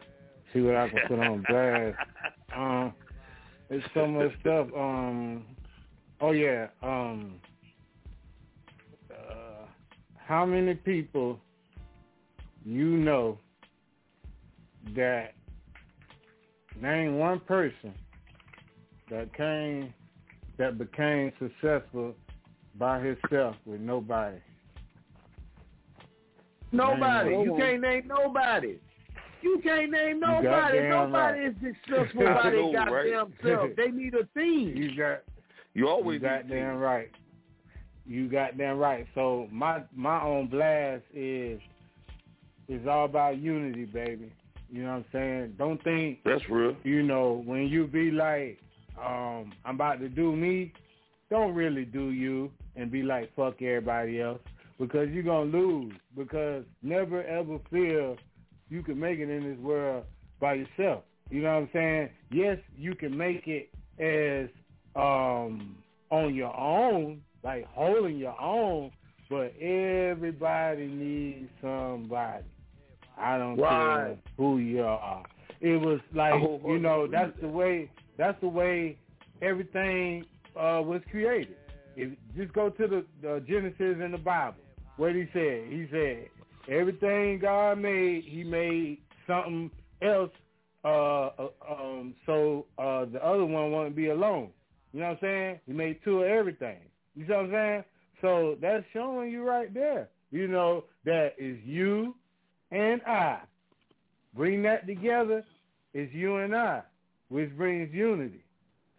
see 0.52 0.60
what 0.60 0.76
I 0.76 0.88
can 0.88 1.00
put 1.00 1.18
on 1.18 1.44
blast. 1.48 1.96
Um, 2.56 2.94
it's 3.70 3.84
so 3.92 4.06
much 4.06 4.30
stuff. 4.40 4.68
Um, 4.74 5.44
oh 6.20 6.30
yeah. 6.30 6.68
Um, 6.80 7.40
uh, 9.10 9.66
how 10.16 10.46
many 10.46 10.74
people 10.74 11.40
you 12.64 12.84
know 12.84 13.36
that 14.94 15.34
name 16.80 17.18
one 17.18 17.40
person 17.40 17.92
that 19.10 19.34
came 19.36 19.92
that 20.56 20.78
became 20.78 21.32
successful 21.40 22.14
by 22.78 23.00
himself 23.00 23.56
with 23.66 23.80
nobody? 23.80 24.36
Nobody. 26.72 27.30
Name 27.30 27.44
You 27.44 27.52
one. 27.52 27.60
can't 27.60 27.80
name 27.80 28.02
nobody. 28.06 28.78
You 29.42 29.60
can't 29.62 29.90
name 29.90 30.20
nobody. 30.20 30.88
Nobody 30.88 31.40
right. 31.40 31.48
is 31.48 31.54
successful 31.86 32.24
by 32.24 32.50
their 32.50 32.72
know, 32.72 32.72
right? 32.72 33.12
goddamn 33.12 33.32
self. 33.42 33.70
They 33.76 33.90
need 33.90 34.14
a 34.14 34.24
team. 34.38 34.76
You 34.76 34.96
got 34.96 35.22
You 35.74 35.88
always 35.88 36.20
you 36.20 36.28
goddamn 36.28 36.76
right. 36.76 37.10
you 38.06 38.28
got 38.28 38.58
damn 38.58 38.78
right. 38.78 39.06
So 39.14 39.48
my 39.50 39.82
my 39.94 40.22
own 40.22 40.48
blast 40.48 41.02
is 41.14 41.60
is 42.68 42.86
all 42.86 43.06
about 43.06 43.38
unity, 43.38 43.84
baby. 43.86 44.32
You 44.70 44.84
know 44.84 44.90
what 44.90 44.96
I'm 44.96 45.04
saying? 45.12 45.54
Don't 45.58 45.82
think 45.82 46.20
That's 46.24 46.48
real. 46.48 46.76
you 46.84 47.02
know, 47.02 47.42
when 47.44 47.66
you 47.66 47.88
be 47.88 48.12
like, 48.12 48.58
um, 49.04 49.52
I'm 49.64 49.74
about 49.74 49.98
to 49.98 50.08
do 50.08 50.36
me, 50.36 50.72
don't 51.28 51.54
really 51.54 51.84
do 51.84 52.10
you 52.10 52.52
and 52.76 52.88
be 52.88 53.02
like, 53.02 53.34
fuck 53.34 53.60
everybody 53.60 54.20
else 54.20 54.38
because 54.80 55.10
you're 55.10 55.22
going 55.22 55.52
to 55.52 55.58
lose 55.58 55.92
because 56.16 56.64
never 56.82 57.22
ever 57.22 57.58
feel 57.70 58.16
you 58.70 58.82
can 58.82 58.98
make 58.98 59.18
it 59.18 59.28
in 59.28 59.48
this 59.48 59.58
world 59.58 60.04
by 60.40 60.54
yourself. 60.54 61.02
You 61.28 61.42
know 61.42 61.50
what 61.50 61.62
I'm 61.62 61.70
saying? 61.72 62.08
Yes, 62.32 62.56
you 62.76 62.94
can 62.94 63.16
make 63.16 63.46
it 63.46 63.68
as 64.00 64.48
um, 64.96 65.76
on 66.08 66.34
your 66.34 66.56
own, 66.56 67.20
like 67.44 67.66
holding 67.66 68.16
your 68.16 68.40
own, 68.40 68.90
but 69.28 69.54
everybody 69.60 70.86
needs 70.86 71.50
somebody. 71.60 72.44
I 73.18 73.36
don't 73.36 73.58
care 73.58 74.16
who 74.38 74.58
you 74.58 74.82
are. 74.82 75.22
It 75.60 75.78
was 75.78 76.00
like 76.14 76.40
you 76.66 76.78
know 76.78 77.06
that's 77.06 77.38
the 77.42 77.48
way 77.48 77.90
that's 78.16 78.40
the 78.40 78.48
way 78.48 78.96
everything 79.42 80.24
uh, 80.56 80.80
was 80.82 81.02
created. 81.10 81.56
If 81.96 82.12
just 82.34 82.52
go 82.54 82.70
to 82.70 82.88
the, 82.88 83.04
the 83.20 83.44
Genesis 83.46 84.02
in 84.02 84.12
the 84.12 84.18
Bible. 84.18 84.56
What 85.00 85.14
he 85.14 85.26
said, 85.32 85.64
he 85.70 85.86
said 85.90 86.28
everything 86.68 87.38
God 87.38 87.78
made, 87.78 88.22
He 88.22 88.44
made 88.44 88.98
something 89.26 89.70
else. 90.02 90.30
Uh, 90.84 90.88
uh, 91.38 91.48
um, 91.66 92.14
so 92.26 92.66
uh, 92.76 93.06
the 93.06 93.18
other 93.24 93.46
one 93.46 93.72
wouldn't 93.72 93.96
be 93.96 94.10
alone. 94.10 94.50
You 94.92 95.00
know 95.00 95.06
what 95.06 95.12
I'm 95.12 95.18
saying? 95.22 95.60
He 95.66 95.72
made 95.72 96.00
two 96.04 96.20
of 96.20 96.28
everything. 96.28 96.80
You 97.16 97.24
see 97.24 97.32
what 97.32 97.46
I'm 97.46 97.50
saying? 97.50 97.84
So 98.20 98.58
that's 98.60 98.84
showing 98.92 99.30
you 99.30 99.42
right 99.42 99.72
there. 99.72 100.10
You 100.32 100.48
know 100.48 100.84
that 101.06 101.30
is 101.38 101.56
you 101.64 102.14
and 102.70 103.00
I. 103.06 103.38
Bring 104.36 104.60
that 104.64 104.86
together, 104.86 105.46
it's 105.94 106.12
you 106.12 106.36
and 106.36 106.54
I, 106.54 106.82
which 107.30 107.56
brings 107.56 107.90
unity. 107.94 108.44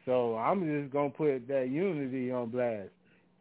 So 0.06 0.36
I'm 0.36 0.66
just 0.66 0.92
gonna 0.92 1.12
put 1.12 1.48
that 1.48 1.70
unity 1.70 2.32
on 2.32 2.50
blast. 2.50 2.90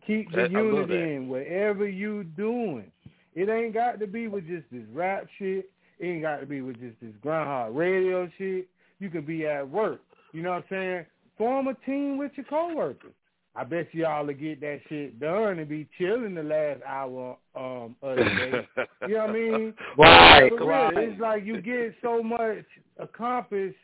Keep 0.06 0.32
the 0.32 0.42
I- 0.44 0.46
unity 0.46 1.14
in 1.14 1.28
whatever 1.28 1.88
you 1.88 2.24
doing. 2.24 2.90
It 3.34 3.48
ain't 3.48 3.74
got 3.74 4.00
to 4.00 4.06
be 4.06 4.26
with 4.26 4.46
just 4.46 4.64
this 4.72 4.84
rap 4.92 5.26
shit. 5.38 5.70
It 5.98 6.06
ain't 6.06 6.22
got 6.22 6.40
to 6.40 6.46
be 6.46 6.62
with 6.62 6.80
just 6.80 7.00
this 7.00 7.12
Grind 7.22 7.46
Hard 7.46 7.74
Radio 7.74 8.28
shit. 8.38 8.68
You 8.98 9.08
can 9.10 9.24
be 9.24 9.46
at 9.46 9.68
work. 9.68 10.00
You 10.32 10.42
know 10.42 10.50
what 10.50 10.56
I'm 10.56 10.64
saying? 10.70 11.06
Form 11.38 11.68
a 11.68 11.74
team 11.86 12.18
with 12.18 12.32
your 12.36 12.46
coworkers. 12.46 13.12
I 13.56 13.64
bet 13.64 13.88
y'all 13.92 14.24
will 14.24 14.32
get 14.34 14.60
that 14.60 14.80
shit 14.88 15.18
done 15.18 15.58
and 15.58 15.68
be 15.68 15.88
chilling 15.98 16.34
the 16.34 16.42
last 16.42 16.80
hour 16.86 17.36
um 17.56 17.96
of 18.02 18.16
the 18.16 18.24
day. 18.24 18.68
You 19.08 19.14
know 19.14 19.20
what 19.20 19.30
I 19.30 19.32
mean? 19.32 19.74
Right, 19.98 20.52
real, 20.52 20.66
right. 20.66 20.96
It's 20.96 21.20
like 21.20 21.44
you 21.44 21.60
get 21.60 21.94
so 22.02 22.22
much 22.22 22.64
accomplished 22.98 23.76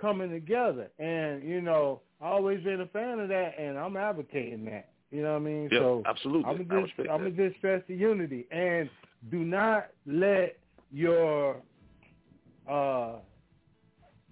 coming 0.00 0.30
together. 0.30 0.88
And, 0.98 1.42
you 1.42 1.60
know, 1.60 2.00
I 2.20 2.28
always 2.28 2.62
been 2.62 2.80
a 2.80 2.86
fan 2.86 3.18
of 3.20 3.28
that 3.28 3.58
and 3.58 3.78
I'm 3.78 3.96
advocating 3.96 4.64
that. 4.66 4.88
You 5.10 5.22
know 5.22 5.32
what 5.32 5.36
I 5.36 5.44
mean? 5.44 5.68
Yeah, 5.70 5.78
so 5.78 6.02
absolutely. 6.06 6.44
I'm 6.50 6.66
gonna 6.66 6.82
just 6.82 6.92
I'm 6.98 7.06
that. 7.06 7.36
gonna 7.36 7.48
just 7.48 7.58
stress 7.58 7.82
the 7.88 7.94
unity 7.94 8.46
and 8.50 8.90
do 9.30 9.38
not 9.38 9.88
let 10.06 10.56
your 10.90 11.56
uh 12.68 13.16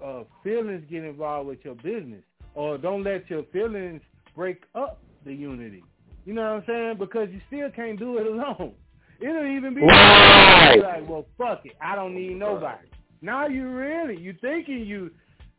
uh 0.03 0.25
feelings 0.43 0.85
get 0.91 1.05
involved 1.05 1.49
with 1.49 1.65
your 1.65 1.75
business. 1.77 2.23
Or 2.55 2.77
don't 2.77 3.03
let 3.03 3.31
your 3.31 3.45
feelings 3.45 4.03
break 4.37 4.63
up 4.75 5.01
the 5.25 5.33
unity. 5.33 5.85
You 6.25 6.35
know 6.35 6.43
what 6.43 6.49
I'm 6.49 6.65
saying? 6.67 6.97
Because 6.99 7.29
you 7.31 7.41
still 7.47 7.71
can't 7.71 7.99
do 7.99 8.19
it 8.19 8.27
alone. 8.33 8.75
It'll 9.21 9.47
even 9.47 9.75
be 9.75 9.83
Right. 9.83 10.77
like, 10.83 11.09
well, 11.09 11.27
fuck 11.39 11.65
it. 11.65 11.77
I 11.81 11.95
don't 11.95 12.15
need 12.15 12.37
nobody. 12.37 12.89
Now 13.21 13.47
you 13.47 13.69
really 13.69 14.21
you 14.21 14.35
thinking 14.41 14.85
you 14.85 15.11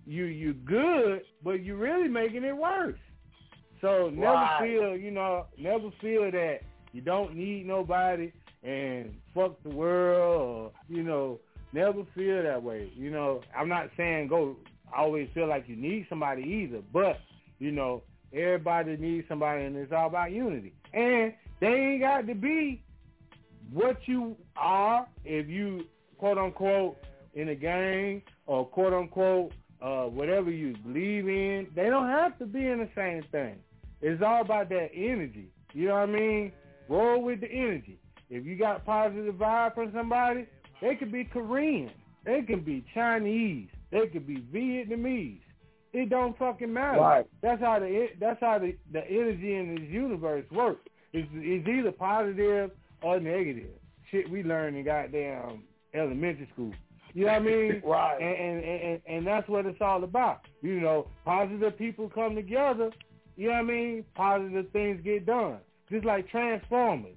you 0.05 0.25
you 0.25 0.53
good, 0.53 1.21
but 1.43 1.63
you 1.63 1.77
really 1.77 2.09
making 2.09 2.43
it 2.43 2.55
worse. 2.55 2.99
So 3.83 4.09
never 4.09 4.33
Right. 4.33 4.61
feel, 4.61 4.95
you 4.95 5.11
know, 5.11 5.45
never 5.57 5.91
feel 5.99 6.31
that 6.31 6.61
you 6.93 7.01
don't 7.01 7.35
need 7.35 7.67
nobody 7.67 8.31
and 8.63 9.13
fuck 9.35 9.61
the 9.63 9.69
world 9.75 10.41
or, 10.41 10.71
you 10.87 11.03
know, 11.03 11.37
never 11.73 12.05
feel 12.15 12.43
that 12.43 12.63
way. 12.63 12.89
You 12.95 13.11
know, 13.11 13.41
I'm 13.53 13.67
not 13.67 13.89
saying 13.97 14.29
go 14.29 14.55
always 14.95 15.27
feel 15.33 15.47
like 15.47 15.67
you 15.67 15.75
need 15.75 16.05
somebody 16.07 16.43
either, 16.43 16.81
but, 16.93 17.19
you 17.59 17.71
know, 17.71 18.03
everybody 18.31 18.95
needs 18.95 19.27
somebody 19.27 19.65
and 19.65 19.75
it's 19.75 19.91
all 19.91 20.07
about 20.07 20.31
unity. 20.31 20.71
And 20.93 21.33
they 21.59 21.67
ain't 21.73 22.01
got 22.01 22.25
to 22.27 22.35
be 22.35 22.81
what 23.73 23.97
you 24.07 24.37
are 24.55 25.05
if 25.25 25.49
you 25.49 25.87
quote 26.17 26.37
unquote 26.37 26.95
in 27.33 27.49
a 27.49 27.55
gang 27.55 28.21
or 28.45 28.65
quote 28.65 28.93
unquote 28.93 29.51
uh, 29.81 30.05
whatever 30.05 30.49
you 30.49 30.73
believe 30.85 31.27
in. 31.27 31.67
They 31.75 31.89
don't 31.89 32.07
have 32.07 32.39
to 32.39 32.45
be 32.45 32.65
in 32.65 32.79
the 32.79 32.89
same 32.95 33.23
thing. 33.29 33.57
It's 34.03 34.21
all 34.21 34.41
about 34.41 34.69
that 34.69 34.89
energy. 34.93 35.47
You 35.73 35.87
know 35.87 35.93
what 35.93 36.01
I 36.01 36.05
mean? 36.07 36.51
Roll 36.89 37.23
with 37.23 37.39
the 37.39 37.49
energy. 37.49 37.97
If 38.29 38.45
you 38.45 38.57
got 38.57 38.85
positive 38.85 39.35
vibe 39.35 39.75
from 39.75 39.91
somebody, 39.95 40.45
they 40.81 40.95
could 40.95 41.11
be 41.11 41.23
Korean. 41.23 41.89
They 42.25 42.41
can 42.41 42.59
be 42.61 42.83
Chinese. 42.93 43.69
They 43.91 44.07
could 44.07 44.27
be 44.27 44.37
Vietnamese. 44.53 45.39
It 45.93 46.09
don't 46.09 46.37
fucking 46.37 46.73
matter. 46.73 46.99
Right. 46.99 47.25
That's 47.41 47.61
how 47.61 47.79
the 47.79 48.07
that's 48.19 48.39
how 48.41 48.59
the, 48.59 48.75
the 48.91 49.07
energy 49.07 49.55
in 49.55 49.75
this 49.75 49.89
universe 49.89 50.45
works. 50.51 50.89
It's, 51.13 51.29
it's 51.33 51.67
either 51.67 51.91
positive 51.91 52.71
or 53.01 53.19
negative. 53.19 53.69
Shit 54.11 54.29
we 54.29 54.43
learned 54.43 54.75
in 54.75 54.83
goddamn 54.83 55.63
elementary 55.93 56.49
school. 56.53 56.73
You 57.13 57.27
know 57.27 57.33
what 57.33 57.41
I 57.41 57.45
mean? 57.45 57.81
Right. 57.85 58.17
And, 58.19 58.63
and 58.63 58.81
and 58.81 59.01
and 59.05 59.27
that's 59.27 59.47
what 59.47 59.65
it's 59.67 59.81
all 59.81 60.03
about. 60.03 60.41
You 60.61 60.81
know, 60.81 61.07
positive 61.23 61.77
people 61.77 62.09
come 62.09 62.35
together. 62.35 62.91
You 63.35 63.47
know 63.47 63.53
what 63.53 63.59
I 63.59 63.63
mean? 63.63 64.05
Positive 64.15 64.65
things 64.71 65.01
get 65.03 65.25
done. 65.25 65.57
Just 65.91 66.05
like 66.05 66.29
Transformers, 66.29 67.15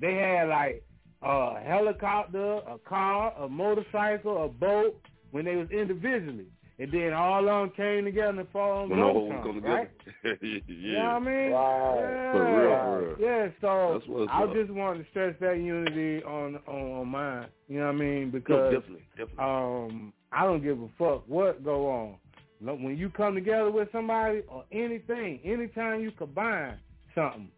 they 0.00 0.14
had 0.14 0.48
like 0.48 0.82
a 1.22 1.60
helicopter, 1.60 2.56
a 2.68 2.78
car, 2.88 3.32
a 3.38 3.48
motorcycle, 3.48 4.44
a 4.44 4.48
boat 4.48 4.96
when 5.30 5.44
they 5.44 5.56
was 5.56 5.68
individually, 5.70 6.46
and 6.78 6.92
then 6.92 7.12
all 7.12 7.40
of 7.40 7.68
them 7.68 7.72
came 7.76 8.04
together 8.04 8.40
and 8.40 8.48
formed 8.50 8.90
When 8.90 9.00
all 9.00 9.28
Voltron, 9.30 9.42
come 9.42 9.60
right? 9.64 9.90
together. 10.22 10.38
yeah. 10.42 10.58
You 10.68 10.92
know 10.92 11.04
what 11.04 11.10
I 11.10 11.18
mean? 11.20 11.50
Right. 11.52 12.00
Yeah. 12.00 12.32
For 12.32 12.44
real, 12.44 12.78
for 12.78 13.00
real. 13.00 13.16
Yeah, 13.18 13.48
so 13.60 13.90
That's 13.98 14.08
what's 14.08 14.30
I 14.32 14.42
up. 14.44 14.54
just 14.54 14.70
wanted 14.70 15.04
to 15.04 15.10
stress 15.10 15.34
that 15.40 15.58
unity 15.58 16.22
on, 16.24 16.56
on 16.66 16.92
on 17.00 17.08
mine. 17.08 17.46
You 17.68 17.78
know 17.80 17.86
what 17.86 17.94
I 17.94 17.98
mean? 17.98 18.24
No, 18.26 18.30
Because 18.32 18.72
definitely, 18.74 19.04
definitely. 19.16 19.44
um, 19.44 20.12
I 20.32 20.44
don't 20.44 20.62
give 20.62 20.80
a 20.80 20.88
fuck 20.98 21.24
what 21.26 21.64
go 21.64 21.88
on. 21.90 22.14
When 22.60 22.96
you 22.96 23.10
come 23.10 23.34
together 23.34 23.70
with 23.70 23.88
somebody 23.92 24.42
or 24.48 24.64
anything, 24.72 25.40
anytime 25.44 26.00
you 26.00 26.10
combine 26.10 26.78
something, 27.14 27.50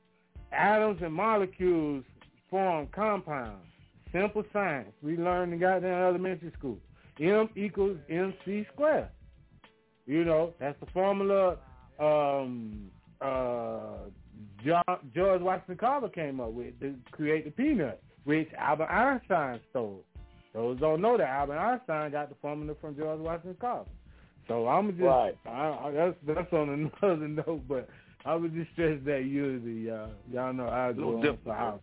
atoms 0.52 1.00
and 1.02 1.12
molecules 1.12 2.04
form 2.50 2.88
compounds. 2.94 3.66
Simple 4.12 4.44
science. 4.52 4.92
We 5.02 5.16
learned 5.16 5.52
in 5.52 5.60
goddamn 5.60 6.02
elementary 6.02 6.52
school. 6.58 6.78
M 7.20 7.48
equals 7.56 7.98
MC 8.08 8.66
squared. 8.72 9.08
You 10.06 10.24
know, 10.24 10.54
that's 10.58 10.78
the 10.80 10.86
formula 10.92 11.58
um, 11.98 12.90
uh, 13.20 14.08
George 14.64 15.42
Washington 15.42 15.76
Carver 15.76 16.08
came 16.08 16.40
up 16.40 16.52
with 16.52 16.78
to 16.80 16.94
create 17.10 17.44
the 17.44 17.50
peanut, 17.50 18.02
which 18.24 18.48
Albert 18.56 18.90
Einstein 18.90 19.60
stole. 19.70 20.04
Those 20.54 20.80
don't 20.80 21.02
know 21.02 21.18
that 21.18 21.28
Albert 21.28 21.58
Einstein 21.58 22.12
got 22.12 22.30
the 22.30 22.36
formula 22.40 22.74
from 22.80 22.96
George 22.96 23.20
Washington 23.20 23.56
Carver. 23.60 23.90
So 24.48 24.66
I'm 24.66 24.88
just 24.90 25.02
Right. 25.02 25.38
I, 25.46 25.50
I, 25.50 25.90
that's 25.92 26.16
that's 26.26 26.52
on 26.52 26.90
another 27.02 27.28
note, 27.46 27.62
but 27.68 27.88
I 28.24 28.34
would 28.34 28.54
just 28.54 28.72
stress 28.72 28.98
that 29.04 29.24
unity, 29.24 29.82
y'all. 29.82 30.10
Y'all 30.32 30.52
know 30.52 30.68
I 30.68 30.88
No, 30.92 30.94
go 30.94 31.08
on 31.08 31.14
definitely, 31.16 31.38
for 31.44 31.52
hours. 31.52 31.80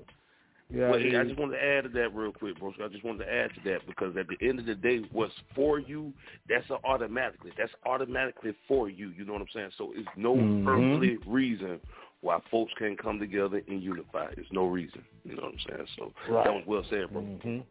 Yeah, 0.74 0.90
well, 0.90 1.00
hey, 1.00 1.16
I 1.16 1.24
just 1.24 1.38
wanted 1.38 1.58
to 1.58 1.64
add 1.64 1.84
to 1.84 1.90
that 1.90 2.16
real 2.16 2.32
quick, 2.34 2.60
bro. 2.60 2.74
I 2.84 2.88
just 2.88 3.06
wanted 3.06 3.26
to 3.26 3.32
add 3.32 3.52
to 3.54 3.70
that 3.70 3.86
because 3.86 4.18
at 4.18 4.26
the 4.28 4.36
end 4.46 4.60
of 4.60 4.66
the 4.66 4.74
day, 4.74 5.04
what's 5.12 5.32
for 5.54 5.78
you, 5.78 6.12
that's 6.50 6.68
a 6.72 6.78
automatically. 6.84 7.52
That's 7.56 7.72
automatically 7.86 8.56
for 8.68 8.90
you. 8.90 9.10
You 9.10 9.26
know 9.26 9.34
what 9.34 9.44
I'm 9.44 9.48
saying? 9.54 9.72
So 9.78 9.94
it's 9.96 10.10
no 10.18 10.36
Mhm. 10.36 10.68
earthly 10.68 11.18
reason 11.28 11.80
why 12.22 12.40
folks 12.50 12.74
can't 12.80 12.98
come 12.98 13.20
together 13.20 13.62
and 13.68 13.82
unify. 13.82 14.34
There's 14.34 14.52
no 14.52 14.66
reason. 14.66 15.06
You 15.24 15.36
know 15.36 15.44
what 15.44 15.54
I'm 15.54 15.60
saying? 15.60 15.88
So 15.98 16.14
Right. 16.28 16.46
that 16.46 16.54
was 16.54 16.66
well 16.66 16.84
said, 16.90 17.12
bro. 17.14 17.22
Mhm. 17.22 17.64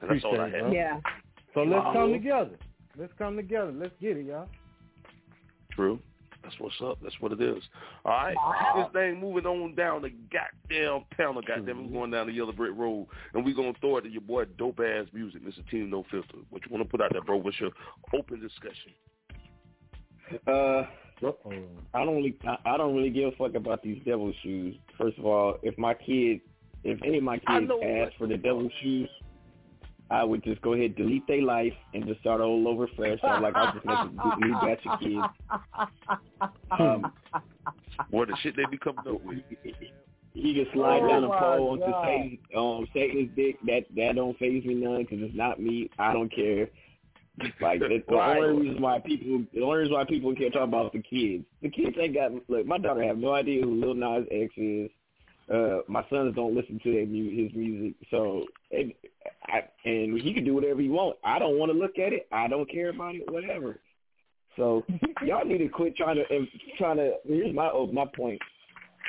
And 0.00 0.10
that's 0.10 0.24
all 0.24 0.40
I 0.40 0.44
Appreciate 0.44 0.46
it, 0.46 0.52
had. 0.52 0.60
bro. 0.60 0.72
Yeah. 0.72 1.00
So 1.52 1.62
let's 1.64 1.84
Wow. 1.84 1.92
come 1.92 2.12
together. 2.12 2.58
Let's 2.96 3.12
come 3.18 3.36
together. 3.36 3.72
Let's 3.72 3.94
get 4.00 4.16
it, 4.16 4.26
y'all. 4.26 4.48
True. 5.72 5.98
That's 6.44 6.54
what's 6.58 6.74
up. 6.84 6.98
That's 7.02 7.14
what 7.20 7.32
it 7.32 7.40
is. 7.40 7.62
All 8.04 8.12
right. 8.12 8.36
This 8.76 8.92
thing 8.92 9.18
moving 9.18 9.46
on 9.46 9.74
down 9.74 10.02
the 10.02 10.10
goddamn 10.30 11.04
panel. 11.16 11.40
Goddamn, 11.40 11.90
we're 11.90 11.98
going 11.98 12.10
down 12.10 12.26
the 12.26 12.32
Yellow 12.34 12.52
Brick 12.52 12.72
Road, 12.76 13.06
and 13.32 13.44
we're 13.44 13.54
gonna 13.54 13.72
throw 13.80 13.96
it 13.96 14.02
to 14.02 14.10
your 14.10 14.20
boy 14.20 14.44
Dopeazzmuzik, 14.44 15.40
Mr. 15.42 15.68
Team 15.70 15.88
No 15.90 16.04
Filter. 16.10 16.38
What 16.50 16.62
you 16.64 16.70
want 16.70 16.84
to 16.84 16.88
put 16.88 17.00
out 17.00 17.12
there, 17.12 17.22
bro? 17.22 17.38
What's 17.38 17.58
your 17.58 17.70
open 18.12 18.40
discussion? 18.40 18.92
Uh, 20.46 20.86
I 21.94 22.04
don't 22.04 22.16
really, 22.16 22.36
I, 22.46 22.56
I 22.66 22.76
don't 22.76 22.94
really 22.94 23.10
give 23.10 23.32
a 23.32 23.36
fuck 23.36 23.54
about 23.54 23.82
these 23.82 24.00
devil 24.04 24.32
shoes. 24.42 24.76
First 24.98 25.18
of 25.18 25.24
all, 25.24 25.56
if 25.62 25.78
my 25.78 25.94
kid, 25.94 26.40
if 26.82 27.00
any 27.02 27.18
of 27.18 27.24
my 27.24 27.38
kids 27.38 27.70
ask 27.82 28.12
for 28.18 28.26
the 28.26 28.36
devil 28.36 28.68
shoes, 28.82 29.08
I 30.14 30.22
would 30.22 30.44
just 30.44 30.62
go 30.62 30.74
ahead 30.74 30.94
delete 30.94 31.26
their 31.26 31.42
life 31.42 31.72
and 31.92 32.06
just 32.06 32.20
start 32.20 32.40
all 32.40 32.68
over 32.68 32.86
fresh. 32.96 33.18
I'm 33.24 33.42
like, 33.42 33.56
I'll 33.56 33.72
just 33.72 33.84
make 33.84 33.98
a 33.98 34.36
new 34.38 34.52
batch 34.60 34.86
of 34.86 35.00
kids. 35.00 35.26
Um, 36.70 37.12
what 38.10 38.28
the 38.28 38.36
shit 38.40 38.54
they 38.54 38.64
be 38.70 38.78
coming 38.78 39.00
up 39.08 39.24
with. 39.24 39.38
He 40.32 40.54
can 40.54 40.66
slide 40.72 41.02
Oh 41.02 41.08
down 41.08 41.22
the 41.22 41.28
my 41.28 41.38
pole 41.38 41.70
onto 41.70 41.92
Satan, 42.04 42.38
um, 42.56 42.86
Satan's 42.94 43.30
dick. 43.34 43.56
That 43.66 43.86
that 43.96 44.14
don't 44.14 44.38
phase 44.38 44.64
me 44.64 44.74
none 44.74 45.02
because 45.02 45.18
it's 45.20 45.36
not 45.36 45.60
me. 45.60 45.90
I 45.98 46.12
don't 46.12 46.32
care. 46.32 46.68
Like 47.60 47.80
the, 47.80 48.02
the 48.08 48.14
only 48.14 48.66
reason 48.66 48.82
why 48.82 49.00
people, 49.00 49.44
the 49.52 49.62
only 49.62 49.78
reason 49.78 49.94
why 49.94 50.04
people 50.04 50.34
can't 50.34 50.52
talk 50.52 50.64
about 50.64 50.92
the 50.92 51.02
kids. 51.02 51.44
The 51.62 51.70
kids 51.70 51.96
ain't 52.00 52.14
got. 52.14 52.32
Look, 52.48 52.66
my 52.66 52.78
daughter 52.78 53.02
have 53.02 53.18
no 53.18 53.32
idea 53.32 53.62
who 53.62 53.80
Lil 53.80 53.94
Nas 53.94 54.26
X 54.30 54.52
is. 54.56 54.90
Uh, 55.52 55.80
my 55.88 56.04
sons 56.08 56.34
don't 56.34 56.54
listen 56.54 56.80
to 56.82 56.92
their 56.92 57.06
mu- 57.06 57.44
his 57.44 57.54
music, 57.54 57.94
so 58.10 58.44
it, 58.70 58.96
I, 59.46 59.62
and 59.84 60.18
he 60.18 60.32
can 60.32 60.44
do 60.44 60.54
whatever 60.54 60.80
he 60.80 60.88
want. 60.88 61.16
I 61.22 61.38
don't 61.38 61.58
want 61.58 61.70
to 61.70 61.76
look 61.78 61.98
at 61.98 62.12
it. 62.14 62.26
I 62.32 62.48
don't 62.48 62.70
care 62.70 62.88
about 62.88 63.14
it. 63.14 63.30
Whatever. 63.30 63.78
So 64.56 64.84
y'all 65.24 65.44
need 65.44 65.58
to 65.58 65.68
quit 65.68 65.96
trying 65.96 66.16
to 66.16 66.24
and 66.34 66.48
trying 66.78 66.96
to. 66.96 67.14
Here's 67.26 67.54
my 67.54 67.68
oh, 67.72 67.86
my 67.92 68.06
point. 68.06 68.40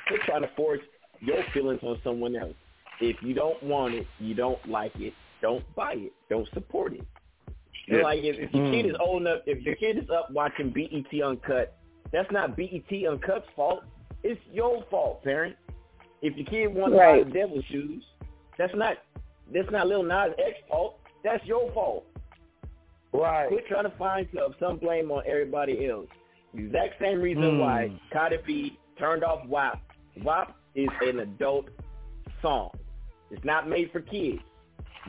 Quit 0.07 0.21
trying 0.25 0.41
to 0.41 0.49
force 0.57 0.81
your 1.21 1.37
feelings 1.53 1.79
on 1.83 1.99
someone 2.03 2.35
else. 2.35 2.53
If 2.99 3.15
you 3.21 3.33
don't 3.33 3.61
want 3.63 3.93
it, 3.93 4.07
you 4.19 4.33
don't 4.35 4.59
like 4.69 4.95
it, 4.97 5.13
don't 5.41 5.63
buy 5.75 5.93
it, 5.93 6.13
don't 6.29 6.47
support 6.53 6.93
it. 6.93 7.05
Yeah. 7.87 8.01
Like 8.01 8.19
if, 8.23 8.35
if 8.37 8.53
your 8.53 8.65
Mm. 8.65 8.71
kid 8.71 8.85
is 8.89 8.95
old 8.99 9.21
enough, 9.21 9.39
if 9.45 9.63
your 9.63 9.75
kid 9.75 9.97
is 9.97 10.09
up 10.09 10.31
watching 10.31 10.71
BET 10.71 11.21
Uncut, 11.21 11.77
that's 12.11 12.31
not 12.31 12.55
BET 12.57 12.89
Uncut's 12.89 13.47
fault. 13.55 13.83
It's 14.23 14.41
your 14.51 14.83
fault, 14.89 15.23
parent. 15.23 15.55
If 16.25 16.35
your 16.37 16.45
kid 16.47 16.73
wants 16.73 16.95
to 16.95 16.99
Right. 16.99 17.23
buy 17.23 17.29
the 17.29 17.39
devil 17.39 17.61
shoes, 17.69 18.03
that's 18.57 18.73
not 18.75 18.97
that's 19.53 19.69
not 19.69 19.85
Lil 19.87 20.01
Nas 20.01 20.33
X 20.39 20.57
fault. 20.67 20.99
That's 21.23 21.45
your 21.45 21.71
fault. 21.71 22.03
Right. 23.13 23.47
Quit 23.47 23.67
trying 23.67 23.83
to 23.83 23.95
find 23.97 24.27
some, 24.33 24.55
some 24.59 24.77
blame 24.77 25.11
on 25.11 25.23
everybody 25.27 25.87
else. 25.87 26.07
The 26.55 26.63
Exact 26.65 26.99
same 26.99 27.21
reason 27.21 27.43
Mm. 27.43 27.59
why 27.59 27.91
Cardi 28.11 28.37
B 28.45 28.79
turned 28.97 29.23
off 29.23 29.45
WAP. 29.47 29.79
WAP 30.23 30.55
is 30.73 30.89
an 31.01 31.19
adult 31.19 31.67
song. 32.41 32.71
It's 33.29 33.43
not 33.45 33.69
made 33.69 33.91
for 33.91 34.01
kids. 34.01 34.41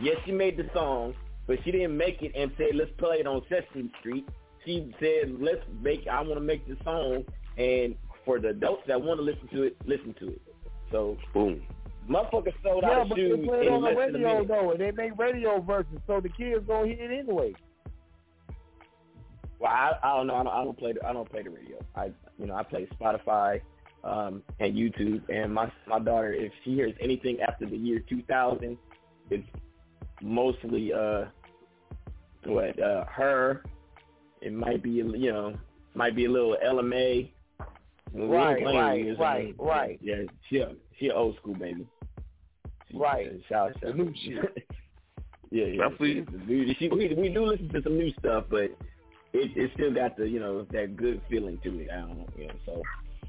Yes, 0.00 0.16
she 0.26 0.32
made 0.32 0.58
the 0.58 0.68
song, 0.74 1.14
but 1.46 1.58
she 1.64 1.70
didn't 1.72 1.96
make 1.96 2.22
it 2.22 2.32
and 2.36 2.50
said, 2.58 2.74
let's 2.74 2.90
play 2.98 3.20
it 3.20 3.26
on 3.26 3.40
Sesame 3.48 3.90
Street. 4.00 4.28
She 4.66 4.94
said, 5.00 5.34
let's 5.40 5.64
make, 5.80 6.06
I 6.08 6.20
want 6.20 6.34
to 6.34 6.40
make 6.40 6.66
the 6.68 6.76
song, 6.84 7.24
and 7.56 7.96
for 8.26 8.38
the 8.38 8.48
adults 8.48 8.82
that 8.88 9.00
want 9.00 9.18
to 9.18 9.24
listen 9.24 9.48
to 9.48 9.62
it, 9.62 9.76
listen 9.86 10.12
to 10.20 10.28
it. 10.28 10.42
So, 10.90 11.16
boom. 11.34 11.62
Motherfucker 12.08 12.52
sold 12.62 12.84
Yeah, 12.86 13.00
out 13.00 13.08
but 13.08 13.18
shoes 13.18 13.40
they 13.40 13.46
play 13.46 13.66
it 13.66 13.68
on 13.68 13.82
the 13.82 13.88
less 13.88 14.12
than 14.12 14.22
a 14.22 14.26
radio 14.26 14.44
though, 14.44 14.70
and 14.70 14.80
they 14.80 14.90
make 14.92 15.18
radio 15.18 15.60
versions, 15.60 16.00
so 16.06 16.20
the 16.20 16.28
kids 16.28 16.64
gonna 16.66 16.86
hear 16.86 17.10
it 17.10 17.18
anyway. 17.18 17.52
Well, 19.58 19.72
I, 19.72 19.92
I 20.02 20.16
don't 20.16 20.26
know. 20.26 20.34
I 20.34 20.42
don't, 20.44 20.52
I 20.52 20.64
don't 20.64 20.78
play. 20.78 20.92
The, 20.92 21.06
I 21.06 21.12
don't 21.12 21.30
play 21.30 21.42
the 21.42 21.50
radio. 21.50 21.78
I, 21.94 22.10
you 22.38 22.46
know, 22.46 22.54
I 22.54 22.62
play 22.62 22.86
Spotify 23.00 23.60
um, 24.04 24.42
and 24.60 24.74
YouTube. 24.74 25.22
And 25.28 25.52
my 25.52 25.70
my 25.86 25.98
daughter, 25.98 26.32
if 26.32 26.52
she 26.62 26.74
hears 26.74 26.94
anything 27.00 27.40
after 27.40 27.66
the 27.66 27.76
year 27.76 28.00
2000, 28.08 28.76
it's 29.30 29.48
mostly 30.22 30.92
uh, 30.92 31.24
what 32.44 32.80
uh, 32.80 33.04
her. 33.06 33.64
It 34.42 34.52
might 34.52 34.82
be, 34.82 34.90
you 34.90 35.32
know, 35.32 35.54
might 35.94 36.14
be 36.14 36.26
a 36.26 36.30
little 36.30 36.56
LMA. 36.64 37.30
When 38.12 38.28
we 38.28 38.36
Right, 38.36 38.64
right, 38.64 39.18
right, 39.18 39.54
right. 39.58 39.98
Yeah, 40.02 40.22
she 40.48 40.58
a, 40.58 40.74
she 40.98 41.08
a 41.08 41.14
old 41.14 41.36
school 41.36 41.54
baby. 41.54 41.86
She, 42.90 42.96
Right. 42.98 43.26
uh, 43.28 43.32
shout, 43.48 43.72
The 43.80 43.88
shout. 43.88 43.96
new 43.96 44.12
shit. 44.24 44.68
yeah, 45.50 45.64
yeah. 45.66 45.86
I 45.86 45.96
feel. 45.98 46.24
We, 46.48 46.76
she, 46.78 46.88
we, 46.88 47.12
we 47.14 47.28
do 47.28 47.44
listen 47.46 47.68
to 47.70 47.82
some 47.82 47.98
new 47.98 48.12
stuff, 48.18 48.44
but 48.48 48.62
it, 48.62 48.76
it 49.32 49.70
still 49.74 49.92
got 49.92 50.16
the, 50.16 50.28
you 50.28 50.40
know, 50.40 50.62
that 50.72 50.96
good 50.96 51.20
feeling 51.28 51.58
to 51.64 51.80
it. 51.80 51.88
I 51.92 51.96
don't 52.00 52.18
know, 52.18 52.28
you 52.36 52.46
know, 52.48 52.54
so. 52.64 52.82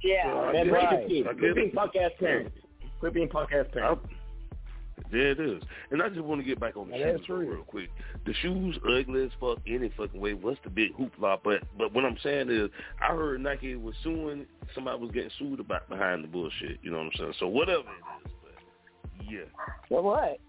Yeah. 0.03 0.51
Man, 0.53 0.67
raise 0.71 0.83
your 0.91 0.99
Right. 0.99 1.07
kids. 1.07 1.27
I 1.29 1.33
Quit 1.33 1.55
being 1.55 1.71
punk 1.71 1.95
ass 1.95 2.11
parents. 2.19 2.51
Quit 2.99 3.13
being 3.13 3.29
punk 3.29 3.49
ass 3.51 3.65
parents. 3.73 4.05
There 5.11 5.31
it 5.31 5.39
is. 5.39 5.63
And 5.91 6.01
I 6.01 6.09
just 6.09 6.21
want 6.21 6.41
to 6.41 6.47
get 6.47 6.59
back 6.59 6.75
on 6.75 6.89
the 6.89 6.97
Yeah, 6.97 7.17
shoes 7.17 7.29
real, 7.29 7.39
real 7.39 7.63
quick. 7.63 7.89
The 8.25 8.33
shoes 8.41 8.77
ugly 8.83 9.25
as 9.25 9.31
fuck 9.39 9.59
any 9.67 9.91
fucking 9.95 10.19
way. 10.19 10.33
What's 10.33 10.59
the 10.63 10.69
big 10.69 10.95
hoopla? 10.97 11.39
But 11.43 11.63
but 11.77 11.93
what 11.93 12.03
I'm 12.03 12.17
saying 12.23 12.49
is 12.49 12.69
I 13.01 13.15
heard 13.15 13.41
Nike 13.41 13.75
was 13.75 13.95
suing 14.03 14.45
somebody 14.75 14.99
was 14.99 15.11
getting 15.11 15.29
sued 15.39 15.59
about 15.59 15.87
behind 15.89 16.23
the 16.23 16.27
bullshit. 16.27 16.79
You 16.81 16.91
know 16.91 16.97
what 16.97 17.05
I'm 17.05 17.11
saying? 17.17 17.33
So 17.39 17.47
whatever 17.47 17.79
it 17.81 18.25
is, 18.25 18.31
but 18.41 19.31
yeah. 19.31 19.67
For 19.87 20.01
what? 20.01 20.39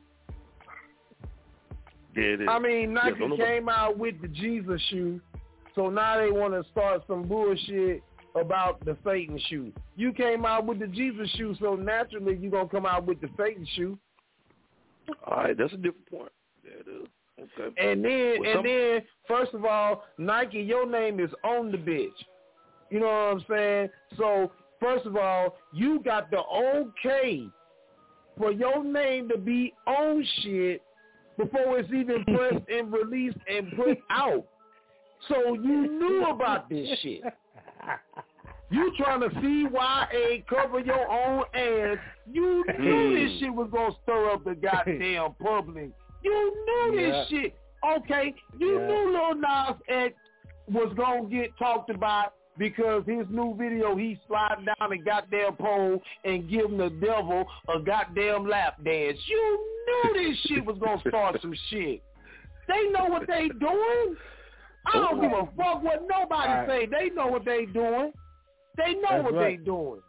There 2.15 2.35
it 2.35 2.41
is. 2.41 2.49
I 2.51 2.59
mean, 2.59 2.95
Nike 2.95 3.19
don't 3.19 3.37
came 3.37 3.69
out 3.69 3.97
with 3.97 4.21
the 4.21 4.29
Jesus 4.29 4.81
shoe, 4.91 5.21
so 5.75 5.89
now 5.89 6.19
they 6.19 6.33
want 6.33 6.55
to 6.55 6.69
start 6.71 7.05
some 7.07 7.23
bullshit 7.29 8.03
about 8.35 8.85
the 8.85 8.97
Satan 9.05 9.41
shoe. 9.49 9.73
You 9.97 10.13
came 10.13 10.45
out 10.45 10.67
with 10.67 10.81
the 10.81 10.87
Jesus 10.87 11.31
shoe, 11.37 11.55
so 11.61 11.75
naturally 11.75 12.37
you're 12.37 12.51
going 12.51 12.69
to 12.69 12.75
come 12.75 12.87
out 12.87 13.07
with 13.07 13.21
the 13.21 13.29
Satan 13.39 13.67
shoe. 13.77 13.99
All 15.27 15.37
right, 15.45 15.57
that's 15.57 15.73
a 15.73 15.77
different 15.77 16.11
point. 16.11 16.33
There 16.63 16.75
it 16.81 16.87
is. 17.03 17.09
Okay. 17.59 17.91
And 17.91 18.05
then, 18.05 18.41
Well, 18.41 18.51
and 18.51 18.57
some- 18.57 18.65
then, 18.67 19.03
first 19.29 19.55
of 19.55 19.65
all, 19.65 20.05
Nike, 20.19 20.61
your 20.61 20.87
name 20.87 21.21
is 21.21 21.31
on 21.45 21.71
the 21.71 21.79
bitch. 21.79 22.11
You 22.91 23.01
know 23.01 23.07
what 23.07 23.13
I'm 23.13 23.45
saying? 23.49 23.91
So, 24.17 24.51
first 24.81 25.07
of 25.07 25.17
all, 25.17 25.57
you 25.73 26.01
got 26.01 26.31
the 26.31 26.43
okay 26.45 27.49
for 28.37 28.51
your 28.53 28.83
name 28.83 29.29
to 29.29 29.39
be 29.39 29.73
on 29.87 30.25
shit 30.43 30.83
before 31.37 31.79
it's 31.79 31.93
even 31.93 32.25
pressed 32.35 32.69
and 32.69 32.93
released 32.93 33.39
and 33.49 33.73
put 33.77 33.99
out. 34.11 34.45
So 35.29 35.55
you 35.55 35.89
knew 35.99 36.27
about 36.27 36.69
this 36.69 36.89
shit. 37.01 37.23
You 38.71 38.93
trying 38.99 39.21
to 39.21 39.29
CYA 39.31 40.45
cover 40.47 40.81
your 40.81 41.11
own 41.11 41.45
ass. 41.55 41.99
You 42.31 42.65
knew 42.79 43.09
hmm. 43.09 43.15
this 43.15 43.41
shit 43.41 43.55
was 43.55 43.69
going 43.73 43.93
to 43.93 43.99
stir 44.03 44.31
up 44.31 44.45
the 44.45 44.55
goddamn 44.55 45.35
public. 45.43 45.91
You 46.23 46.65
knew 46.67 47.01
Yeah. 47.01 47.11
this 47.11 47.29
shit. 47.29 47.57
Okay, 47.97 48.35
you 48.59 48.79
Yeah. 48.81 48.87
knew 48.87 49.13
Lil 49.13 49.35
Nas 49.37 49.77
X 49.89 50.15
was 50.71 50.93
going 50.97 51.31
to 51.31 51.35
get 51.37 51.57
talked 51.59 51.89
about 51.91 52.35
because 52.59 53.05
his 53.07 53.25
new 53.31 53.55
video, 53.57 53.97
he 53.97 54.19
slide 54.27 54.57
down 54.67 54.93
a 54.93 54.99
goddamn 54.99 55.55
pole 55.57 56.03
and 56.25 56.51
give 56.51 56.71
the 56.77 56.91
devil 57.01 57.47
a 57.75 57.79
goddamn 57.81 58.47
lap 58.49 58.83
dance. 58.85 59.17
You 59.29 59.67
knew 59.87 60.29
this 60.29 60.39
shit 60.47 60.65
was 60.67 60.77
going 60.79 61.01
to 61.01 61.09
start 61.09 61.41
some 61.41 61.55
shit. 61.71 62.03
They 62.67 62.89
know 62.91 63.07
what 63.07 63.27
they 63.27 63.49
doing. 63.49 64.17
I 64.87 64.93
don't 64.95 65.21
give 65.23 65.33
a 65.33 65.47
fuck 65.57 65.83
what 65.83 66.03
nobody 66.07 66.49
Right. 66.53 66.69
say. 66.69 66.87
They 66.87 67.11
know 67.15 67.29
what 67.29 67.45
they 67.47 67.65
doing. 67.65 68.13
They 68.79 68.95
know 68.95 69.01
That's 69.11 69.25
what 69.25 69.35
right. 69.35 69.59
they 69.59 69.65
doing. 69.65 70.01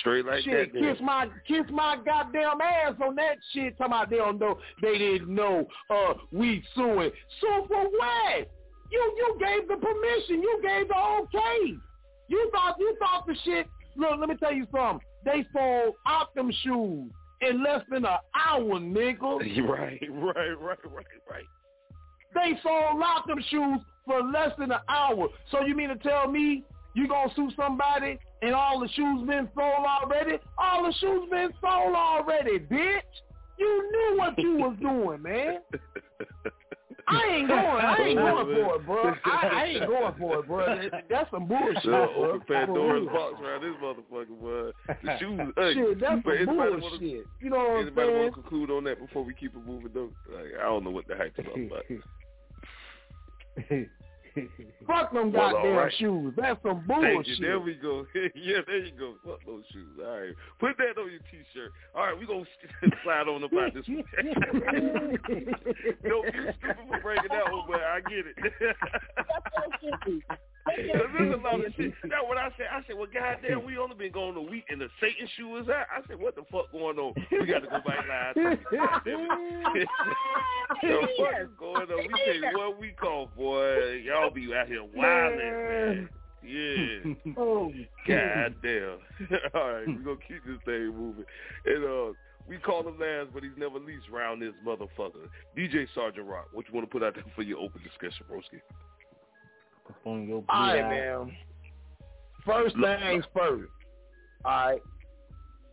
Straight 0.00 0.24
like 0.24 0.42
shit, 0.42 0.72
that. 0.72 0.80
kiss 0.80 0.96
then. 0.98 1.06
my 1.06 1.28
kiss 1.46 1.64
my 1.70 1.96
goddamn 2.04 2.60
ass 2.60 2.94
on 3.04 3.14
that 3.16 3.36
shit. 3.52 3.76
Talking 3.78 3.92
about 3.92 4.10
they 4.10 4.16
don't 4.16 4.38
know, 4.40 4.58
they 4.82 4.98
didn't 4.98 5.32
know. 5.32 5.66
Uh, 5.88 6.14
we 6.32 6.62
suing. 6.74 7.10
Sue 7.40 7.64
for 7.68 7.84
what? 7.84 8.50
You 8.90 9.14
you 9.16 9.38
gave 9.38 9.68
the 9.68 9.76
permission. 9.76 10.42
You 10.42 10.60
gave 10.62 10.88
the 10.88 10.96
okay. 10.96 11.76
You 12.28 12.50
thought 12.52 12.76
you 12.78 12.96
thought 12.98 13.26
the 13.26 13.36
shit. 13.44 13.66
Look, 13.96 14.18
let 14.18 14.28
me 14.28 14.36
tell 14.36 14.52
you 14.52 14.66
something. 14.72 15.06
They 15.24 15.44
sold 15.52 15.94
Optum 16.06 16.50
shoes 16.62 17.12
in 17.40 17.62
less 17.62 17.82
than 17.90 18.04
an 18.04 18.18
hour, 18.34 18.80
nigga. 18.80 19.20
Right, 19.68 20.00
right, 20.10 20.60
right, 20.60 20.78
right, 20.90 21.06
right. 21.30 21.44
They 22.34 22.58
sold 22.62 23.02
Optum 23.02 23.38
shoes 23.48 23.80
for 24.06 24.22
less 24.22 24.50
than 24.58 24.72
an 24.72 24.80
hour. 24.88 25.28
So 25.50 25.60
you 25.64 25.74
mean 25.76 25.88
to 25.90 25.96
tell 25.96 26.28
me 26.28 26.64
you 26.94 27.06
gonna 27.08 27.32
sue 27.34 27.50
somebody 27.56 28.18
and 28.42 28.54
all 28.54 28.80
the 28.80 28.88
shoes 28.88 29.26
been 29.26 29.48
sold 29.54 29.86
already? 29.86 30.38
All 30.58 30.84
the 30.84 30.92
shoes 31.00 31.28
been 31.30 31.50
sold 31.60 31.94
already, 31.94 32.58
bitch. 32.60 33.00
You 33.58 33.90
knew 33.92 34.18
what 34.18 34.38
you 34.38 34.56
was 34.56 34.76
doing, 34.80 35.22
man. 35.22 35.58
I 37.06 37.22
ain't 37.30 37.48
going. 37.48 37.60
I 37.60 37.96
ain't 38.00 38.18
going 38.18 38.46
for 38.46 38.74
it, 38.76 38.86
bro. 38.86 39.12
I, 39.26 39.48
I 39.52 39.64
ain't 39.66 39.86
going 39.86 40.14
for 40.18 40.38
it, 40.38 40.46
bro. 40.48 40.64
That- 40.90 41.04
That's 41.10 41.30
some 41.30 41.46
bullshit, 41.46 41.82
bro. 41.84 42.14
open 42.32 42.40
Pandora's 42.48 43.06
box 43.06 43.34
around 43.42 43.62
this 43.62 43.74
motherfucker, 43.82 44.40
boy. 44.40 44.70
The 45.04 45.18
shoes 45.20 45.40
ugly. 45.56 45.74
Shit, 45.74 46.00
that's 46.00 46.22
some 46.24 46.32
anybody 46.32 46.80
bullshit. 46.80 46.82
Wanna, 46.82 47.22
You 47.42 47.50
know 47.50 47.56
what 47.58 47.70
I'm 47.70 47.80
anybody 47.82 48.08
saying? 48.08 48.18
want 48.22 48.34
to 48.34 48.40
conclude 48.40 48.70
on 48.70 48.84
that 48.84 48.98
before 49.00 49.22
we 49.22 49.34
keep 49.34 49.54
it 49.54 49.66
moving, 49.66 49.90
though? 49.92 50.10
Like, 50.34 50.52
I 50.58 50.62
don't 50.64 50.82
know 50.84 50.90
what 50.90 51.06
the 51.06 51.14
hype's 51.16 51.38
all 51.46 51.62
about. 51.62 51.84
Fuck 54.86 55.12
them 55.12 55.32
Well, 55.32 55.42
all 55.42 55.52
goddamn 55.52 55.76
right. 55.76 55.92
shoes. 55.98 56.34
That's 56.36 56.60
some 56.62 56.84
bullshit. 56.86 57.40
There 57.40 57.60
we 57.60 57.74
go. 57.74 58.06
yeah, 58.34 58.58
there 58.66 58.78
you 58.84 58.92
go. 58.98 59.14
Fuck 59.24 59.40
those 59.46 59.62
shoes. 59.72 59.98
All 60.00 60.18
right. 60.20 60.34
Put 60.58 60.76
that 60.78 60.98
on 61.00 61.10
your 61.10 61.20
T-shirt. 61.30 61.72
All 61.94 62.06
right, 62.06 62.18
we 62.18 62.26
going 62.26 62.44
to 62.82 62.90
slide 63.04 63.28
on 63.28 63.44
about 63.44 63.74
this 63.74 63.86
one. 63.86 64.04
no, 66.02 66.24
you 66.24 66.52
stupid 66.58 66.76
for 66.88 67.00
breaking 67.00 67.30
that 67.30 67.52
one, 67.52 67.64
but 67.68 67.80
I 67.80 68.00
get 68.08 68.26
it. 68.26 68.36
there's 70.66 71.34
a 71.34 71.36
lot 71.42 71.64
of 71.64 71.72
shit. 71.76 71.92
That's 72.02 72.22
what 72.26 72.38
I 72.38 72.48
said. 72.56 72.66
I 72.72 72.82
said, 72.86 72.96
well, 72.96 73.08
goddamn, 73.12 73.64
we 73.64 73.76
only 73.78 73.96
been 73.96 74.12
going 74.12 74.36
a 74.36 74.42
week 74.42 74.64
and 74.70 74.80
the 74.80 74.88
Satan 75.00 75.28
shoe 75.36 75.56
is 75.58 75.68
out. 75.68 75.86
I 75.94 76.06
said, 76.06 76.18
what 76.18 76.34
the 76.34 76.42
fuck 76.50 76.72
going 76.72 76.98
on? 76.98 77.14
We 77.30 77.46
got 77.46 77.60
to 77.60 77.68
go 77.68 77.80
back 77.84 78.06
live. 78.08 78.34
the 78.64 79.86
fuck 81.18 81.40
is 81.40 81.48
going 81.58 81.90
on? 81.90 81.98
We 81.98 82.08
take 82.24 82.56
one 82.56 82.80
week 82.80 83.02
off, 83.02 83.28
boy. 83.36 84.02
Y'all 84.04 84.30
be 84.30 84.54
out 84.54 84.66
here 84.66 84.84
wilding, 84.94 85.38
man. 85.38 86.08
Yeah. 86.46 87.14
oh, 87.38 87.72
God 88.06 88.54
damn. 88.62 88.98
All 89.54 89.72
right, 89.72 89.86
we're 89.86 90.04
gonna 90.04 90.16
keep 90.28 90.44
this 90.44 90.58
thing 90.66 90.94
moving. 90.94 91.24
And 91.64 91.84
uh 91.84 92.12
we 92.46 92.58
call 92.58 92.86
him 92.86 92.98
last, 92.98 93.32
but 93.32 93.42
he's 93.42 93.56
never 93.56 93.78
least 93.78 94.08
round 94.12 94.42
this 94.42 94.52
motherfucker. 94.66 95.28
DJ 95.56 95.86
Sergeant 95.94 96.26
Rock, 96.26 96.48
what 96.52 96.66
you 96.68 96.74
want 96.74 96.86
to 96.86 96.92
put 96.92 97.02
out 97.02 97.14
there 97.14 97.24
for 97.34 97.42
your 97.42 97.58
open 97.58 97.80
discussion, 97.82 98.26
broski? 98.30 98.60
On 100.04 100.26
your 100.26 100.44
All 100.48 100.66
right, 100.66 100.80
man. 100.82 101.36
First 102.44 102.74
things 102.76 103.24
first. 103.34 103.70
All 104.44 104.52
right. 104.52 104.82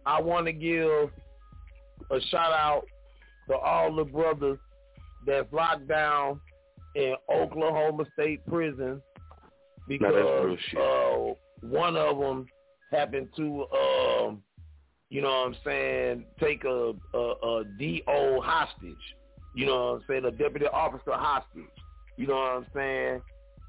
I 0.06 0.22
want 0.22 0.46
to 0.48 0.54
give 0.54 1.10
a 2.10 2.22
shout 2.30 2.54
out 2.54 2.84
to 3.50 3.56
all 3.56 3.94
the 3.96 4.04
brothers 4.04 4.58
that's 5.26 5.52
locked 5.52 5.88
down 5.88 6.40
in 6.96 7.16
Oklahoma 7.30 8.06
State 8.14 8.46
Prison 8.48 9.02
Now, 9.90 10.12
that's 10.12 10.26
real 10.26 10.58
because 10.72 11.36
uh, 11.64 11.68
one 11.68 11.96
of 11.96 12.18
them 12.18 12.46
happened 12.92 13.30
to, 13.38 13.66
um, 13.74 14.42
you 15.10 15.22
know 15.22 15.30
what 15.30 15.48
I'm 15.48 15.56
saying, 15.66 16.26
take 16.40 16.64
a, 16.64 16.94
a, 17.14 17.18
a 17.18 17.64
DO 17.78 18.42
hostage. 18.42 18.96
You 19.54 19.66
know 19.66 19.76
what 19.76 19.96
I'm 19.96 20.02
saying, 20.08 20.26
a 20.26 20.32
deputy 20.32 20.68
officer 20.68 21.12
hostage. 21.12 21.64
You 22.18 22.28
know 22.28 22.36
what 22.36 22.52
I'm 22.58 22.66
saying? 22.74 23.22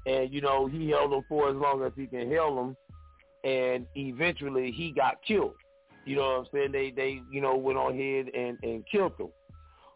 And, 0.05 0.33
you 0.33 0.41
know, 0.41 0.67
he 0.67 0.89
held 0.89 1.11
them 1.11 1.23
for 1.29 1.49
as 1.49 1.55
long 1.55 1.83
as 1.83 1.93
he 1.95 2.07
can 2.07 2.29
hold 2.35 2.57
them, 2.57 2.77
And 3.43 3.87
eventually 3.95 4.71
he 4.71 4.91
got 4.91 5.15
killed. 5.25 5.53
You 6.05 6.17
know 6.17 6.21
what 6.23 6.39
I'm 6.39 6.45
saying? 6.53 6.71
They, 6.73 6.91
they 6.91 7.21
you 7.31 7.41
know, 7.41 7.55
went 7.55 7.77
on 7.77 7.93
ahead 7.93 8.29
and, 8.33 8.57
and 8.63 8.83
killed 8.91 9.13
him. 9.17 9.29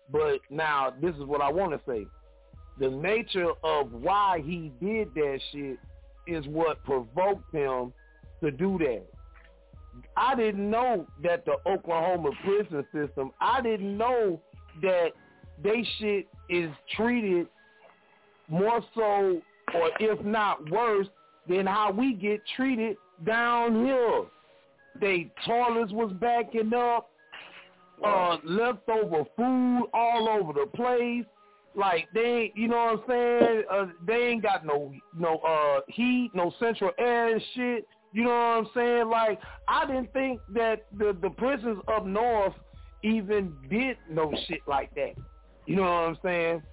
But 0.09 0.39
now 0.49 0.93
this 1.01 1.13
is 1.15 1.23
what 1.23 1.41
I 1.41 1.51
want 1.51 1.73
to 1.73 1.81
say. 1.85 2.07
The 2.79 2.89
nature 2.89 3.51
of 3.63 3.91
why 3.91 4.41
he 4.45 4.71
did 4.81 5.13
that 5.15 5.39
shit 5.51 5.77
is 6.27 6.45
what 6.47 6.83
provoked 6.83 7.53
him 7.53 7.91
to 8.41 8.51
do 8.51 8.77
that. 8.79 9.03
I 10.15 10.35
didn't 10.35 10.69
know 10.69 11.07
that 11.23 11.43
the 11.45 11.55
Oklahoma 11.65 12.29
prison 12.45 12.85
system, 12.93 13.31
I 13.41 13.61
didn't 13.61 13.97
know 13.97 14.39
that 14.81 15.09
they 15.63 15.85
shit 15.97 16.27
is 16.49 16.69
treated 16.95 17.47
more 18.47 18.81
so 18.95 19.41
or 19.73 19.89
if 19.99 20.23
not 20.25 20.69
worse 20.69 21.07
than 21.47 21.65
how 21.65 21.91
we 21.91 22.13
get 22.13 22.41
treated 22.55 22.97
down 23.25 23.85
here. 23.85 24.23
They 24.99 25.31
toilets 25.45 25.91
was 25.91 26.11
backing 26.13 26.73
up, 26.73 27.09
uh, 28.03 28.37
leftover 28.43 29.23
food 29.35 29.83
all 29.93 30.27
over 30.29 30.53
the 30.53 30.65
place. 30.75 31.25
Like 31.75 32.07
they, 32.13 32.21
ain't- 32.21 32.57
you 32.57 32.67
know 32.67 32.97
what 33.05 33.15
I'm 33.15 33.39
saying? 33.39 33.63
Uh, 33.71 33.85
they 34.05 34.13
ain't 34.27 34.41
got 34.41 34.65
no 34.65 34.91
no 35.15 35.37
uh 35.39 35.81
heat, 35.87 36.31
no 36.33 36.51
central 36.59 36.91
air 36.97 37.33
and 37.33 37.41
shit. 37.53 37.87
You 38.13 38.23
know 38.23 38.29
what 38.29 38.35
I'm 38.35 38.67
saying? 38.73 39.09
Like 39.09 39.39
I 39.67 39.85
didn't 39.85 40.11
think 40.13 40.41
that 40.55 40.85
the 40.97 41.15
the 41.21 41.29
prisons 41.29 41.79
up 41.87 42.05
north 42.05 42.53
even 43.03 43.53
did 43.69 43.97
no 44.09 44.33
shit 44.47 44.61
like 44.67 44.93
that. 44.95 45.13
You 45.67 45.75
know 45.75 45.83
what 45.83 45.89
I'm 45.89 46.17
saying? 46.23 46.63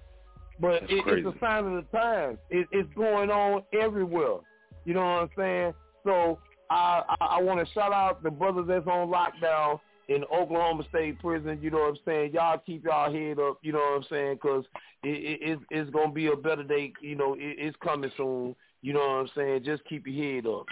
But 0.59 0.83
it, 0.83 0.89
it's 0.89 1.27
a 1.27 1.39
sign 1.39 1.65
of 1.65 1.73
the 1.73 1.97
times. 1.97 2.37
It, 2.49 2.67
it's 2.71 2.89
going 2.95 3.29
on 3.29 3.63
everywhere. 3.79 4.37
You 4.85 4.93
know 4.93 5.01
what 5.01 5.05
I'm 5.05 5.29
saying? 5.37 5.73
So 6.03 6.39
I 6.69 7.01
I, 7.19 7.25
I 7.25 7.41
want 7.41 7.65
to 7.65 7.73
shout 7.73 7.91
out 7.91 8.23
the 8.23 8.31
brothers 8.31 8.65
that's 8.67 8.87
on 8.87 9.09
lockdown 9.09 9.79
in 10.07 10.23
Oklahoma 10.25 10.83
State 10.89 11.19
Prison. 11.19 11.59
You 11.61 11.71
know 11.71 11.79
what 11.79 11.89
I'm 11.89 11.97
saying? 12.05 12.33
Y'all 12.33 12.61
keep 12.65 12.85
y'all 12.85 13.11
head 13.11 13.39
up. 13.39 13.59
You 13.63 13.73
know 13.73 13.79
what 13.79 13.97
I'm 13.97 14.05
saying? 14.09 14.35
Because 14.35 14.65
it, 15.03 15.09
it, 15.09 15.39
it's 15.41 15.61
it's 15.71 15.89
gonna 15.91 16.11
be 16.11 16.27
a 16.27 16.35
better 16.35 16.63
day. 16.63 16.93
You 17.01 17.15
know, 17.15 17.33
it, 17.33 17.55
it's 17.59 17.77
coming 17.83 18.11
soon. 18.15 18.55
You 18.81 18.93
know 18.93 18.99
what 18.99 19.05
I'm 19.07 19.29
saying? 19.35 19.63
Just 19.65 19.83
keep 19.85 20.05
your 20.07 20.35
head 20.35 20.45
up. 20.45 20.65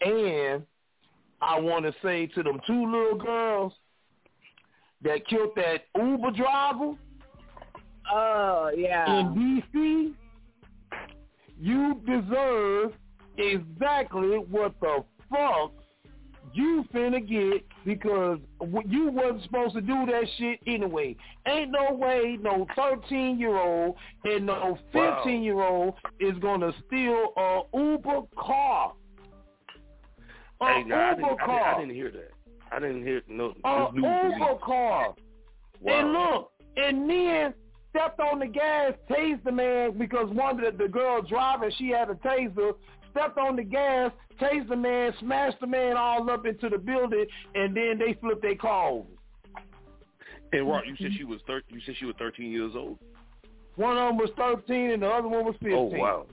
And 0.00 0.64
I 1.40 1.60
want 1.60 1.84
to 1.84 1.94
say 2.02 2.26
to 2.28 2.42
them 2.42 2.60
two 2.66 2.90
little 2.90 3.18
girls 3.18 3.72
that 5.02 5.26
killed 5.28 5.50
that 5.56 5.84
Uber 5.96 6.30
driver 6.30 6.94
Oh 8.12 8.70
yeah. 8.76 9.20
in 9.20 9.62
D.C., 9.72 10.14
you 11.58 12.00
deserve 12.06 12.92
exactly 13.38 14.38
what 14.50 14.74
the 14.80 15.04
fuck 15.30 15.72
you 16.52 16.84
finna 16.94 17.26
get 17.26 17.64
because 17.84 18.38
you 18.86 19.10
wasn't 19.10 19.42
supposed 19.42 19.74
to 19.74 19.80
do 19.80 20.06
that 20.06 20.24
shit 20.38 20.60
anyway. 20.66 21.16
Ain't 21.46 21.70
no 21.72 21.92
way 21.92 22.38
no 22.40 22.66
13-year-old 22.76 23.96
and 24.24 24.46
no 24.46 24.78
15-year-old 24.94 25.94
is 26.20 26.38
going 26.38 26.60
to 26.60 26.72
steal 26.86 27.32
a 27.36 27.62
Uber 27.76 28.22
car. 28.36 28.92
A 30.60 30.64
Hey, 30.64 30.84
nah, 30.84 30.96
I, 30.96 31.10
Uber 31.10 31.16
didn't, 31.16 31.22
I, 31.22 31.28
didn't, 31.28 31.40
car. 31.40 31.74
I 31.74 31.80
didn't 31.80 31.94
hear 31.94 32.10
that. 32.12 32.30
I 32.70 32.78
didn't 32.78 33.02
hear 33.02 33.22
no 33.28 33.54
a 33.64 33.88
this 33.92 33.94
news 33.94 34.04
to 34.04 34.28
me. 34.28 34.34
Uber 34.34 34.60
car. 34.64 35.14
And 35.86 36.12
look, 36.12 36.52
and 36.76 37.10
then 37.10 37.54
stepped 37.94 38.18
on 38.20 38.40
the 38.40 38.46
gas, 38.46 38.92
tased 39.08 39.44
the 39.44 39.52
man 39.52 39.96
because 39.96 40.28
one 40.30 40.58
of 40.64 40.76
the, 40.76 40.84
the 40.84 40.88
girl 40.88 41.22
driving, 41.22 41.70
she 41.78 41.90
had 41.90 42.10
a 42.10 42.14
taser, 42.14 42.72
stepped 43.12 43.38
on 43.38 43.56
the 43.56 43.62
gas, 43.62 44.10
tased 44.40 44.68
the 44.68 44.76
man, 44.76 45.12
smashed 45.20 45.60
the 45.60 45.66
man 45.66 45.96
all 45.96 46.28
up 46.30 46.44
into 46.46 46.68
the 46.68 46.78
building, 46.78 47.24
and 47.54 47.76
then 47.76 47.98
they 47.98 48.14
flipped 48.20 48.42
their 48.42 48.56
car. 48.56 49.02
And 50.52 50.68
Rock, 50.68 50.84
you 50.86 50.96
said 50.96 51.12
she 51.16 51.24
was 51.24 51.40
thir- 51.46 51.62
you 51.68 51.80
said 51.86 51.94
she 51.98 52.06
was 52.06 52.14
13 52.18 52.50
years 52.50 52.72
old. 52.76 52.98
One 53.76 53.96
of 53.96 54.08
them 54.08 54.16
was 54.18 54.30
13 54.36 54.92
and 54.92 55.02
the 55.02 55.08
other 55.08 55.26
one 55.28 55.44
was 55.44 55.54
15. 55.60 55.72
Oh 55.72 55.82
wow, 55.84 56.26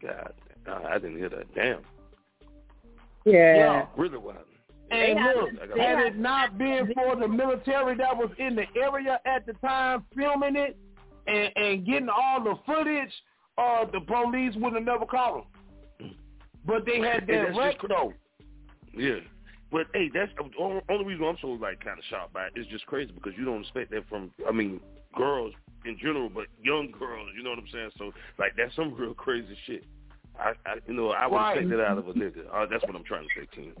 God, 0.00 0.32
I 0.66 0.94
didn't 0.98 1.18
hear 1.18 1.28
that. 1.28 1.54
Damn, 1.54 1.80
Yeah. 3.24 3.86
really 3.96 4.16
wild. 4.18 4.38
And 4.92 5.18
They 5.18 5.34
look, 5.34 5.74
they 5.74 5.80
had 5.82 5.98
it 6.06 6.18
not 6.18 6.58
been 6.58 6.92
for 6.94 7.16
the 7.16 7.26
military 7.26 7.96
that 7.96 8.16
was 8.16 8.30
in 8.38 8.54
the 8.56 8.64
area 8.76 9.18
at 9.24 9.46
the 9.46 9.54
time 9.54 10.04
filming 10.14 10.54
it 10.56 10.76
and, 11.26 11.50
and 11.56 11.86
getting 11.86 12.08
all 12.10 12.42
the 12.44 12.54
footage, 12.66 13.12
uh, 13.58 13.84
the 13.90 14.00
police 14.00 14.54
would 14.56 14.74
have 14.74 14.84
never 14.84 15.06
caught 15.06 15.44
them. 16.00 16.14
But 16.66 16.84
they 16.86 16.98
had 17.00 17.20
And 17.20 17.28
that 17.28 17.44
that's 17.46 17.58
wreck 17.58 17.72
just 17.74 17.78
cra- 17.78 17.88
though. 17.88 18.12
Yeah. 18.94 19.20
But 19.70 19.86
hey, 19.94 20.10
that's 20.12 20.30
the 20.36 20.44
only 20.62 20.82
only 20.90 21.04
reason 21.06 21.24
I'm 21.24 21.36
so 21.40 21.48
like 21.48 21.82
kind 21.82 21.98
of 21.98 22.04
shocked 22.10 22.34
by 22.34 22.46
it. 22.46 22.52
it 22.54 22.60
is 22.60 22.66
just 22.66 22.84
crazy 22.86 23.10
because 23.12 23.32
you 23.38 23.44
don't 23.46 23.62
expect 23.62 23.90
that 23.92 24.06
from 24.08 24.30
I 24.46 24.52
mean 24.52 24.80
girls 25.16 25.54
in 25.86 25.96
general, 25.98 26.28
but 26.28 26.46
young 26.62 26.92
girls. 26.98 27.28
You 27.36 27.42
know 27.42 27.50
what 27.50 27.58
I'm 27.58 27.68
saying? 27.72 27.90
So 27.98 28.12
like 28.38 28.52
that's 28.56 28.74
some 28.76 28.94
real 28.94 29.14
crazy 29.14 29.56
shit. 29.66 29.84
I, 30.38 30.52
I 30.66 30.74
you 30.86 30.92
know 30.94 31.10
I 31.10 31.26
would 31.26 31.36
Right. 31.36 31.56
expect 31.56 31.70
that 31.70 31.84
out 31.86 31.96
of 31.98 32.06
a 32.08 32.12
nigga. 32.12 32.44
Uh, 32.52 32.66
that's 32.70 32.82
what 32.84 32.94
I'm 32.94 33.04
trying 33.04 33.24
to 33.24 33.40
say, 33.40 33.46
Ken. 33.54 33.72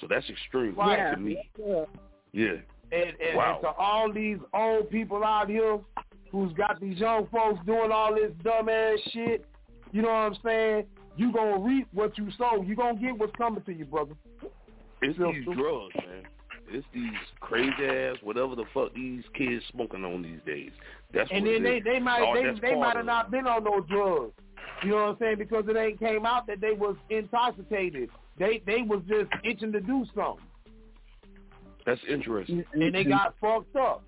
So 0.00 0.06
that's 0.08 0.28
extreme 0.28 0.74
Right. 0.74 1.12
to 1.12 1.16
me. 1.20 1.50
Yeah. 1.58 1.84
Yeah. 2.32 2.52
And, 2.92 3.16
and, 3.20 3.36
Wow. 3.36 3.54
and 3.54 3.62
to 3.62 3.68
all 3.78 4.12
these 4.12 4.38
old 4.52 4.90
people 4.90 5.24
out 5.24 5.48
here 5.48 5.78
who's 6.30 6.52
got 6.52 6.80
these 6.80 6.98
young 6.98 7.26
folks 7.28 7.64
doing 7.66 7.90
all 7.90 8.14
this 8.14 8.32
dumb 8.44 8.68
ass 8.68 8.98
shit, 9.12 9.44
you 9.92 10.02
know 10.02 10.08
what 10.08 10.14
I'm 10.14 10.34
saying? 10.44 10.86
You 11.16 11.32
gonna 11.32 11.58
reap 11.58 11.88
what 11.92 12.16
you 12.18 12.30
sow. 12.32 12.62
You 12.62 12.76
gonna 12.76 12.98
get 12.98 13.16
what's 13.16 13.34
coming 13.36 13.62
to 13.62 13.72
you, 13.72 13.86
brother. 13.86 14.14
It's 15.02 15.18
these 15.18 15.44
drugs, 15.44 15.94
man. 15.96 16.26
It's 16.68 16.86
these 16.92 17.10
crazy 17.40 17.86
ass 17.86 18.16
whatever 18.22 18.54
the 18.54 18.64
fuck 18.74 18.92
these 18.94 19.22
kids 19.34 19.64
smoking 19.70 20.04
on 20.04 20.22
these 20.22 20.40
days. 20.44 20.72
That's 21.12 21.30
And 21.30 21.44
what 21.44 21.52
then 21.52 21.62
they 21.62 21.80
they 21.80 21.98
might 22.00 22.20
Oh, 22.22 22.34
they 22.34 22.58
they 22.60 22.74
might 22.74 22.96
have 22.96 23.06
not 23.06 23.30
been 23.30 23.46
on 23.46 23.64
no 23.64 23.80
drugs. 23.80 24.32
You 24.82 24.90
know 24.90 24.96
what 24.96 25.08
I'm 25.10 25.16
saying? 25.20 25.38
Because 25.38 25.64
it 25.68 25.76
ain't 25.76 25.98
came 25.98 26.26
out 26.26 26.46
that 26.48 26.60
they 26.60 26.72
was 26.72 26.96
intoxicated. 27.08 28.10
They 28.38 28.62
they 28.66 28.82
was 28.82 29.02
just 29.08 29.30
itching 29.44 29.72
to 29.72 29.80
do 29.80 30.04
something, 30.14 30.44
That's 31.86 32.00
interesting. 32.08 32.64
and 32.72 32.94
they 32.94 33.04
got 33.04 33.34
fucked 33.40 33.74
up. 33.76 34.02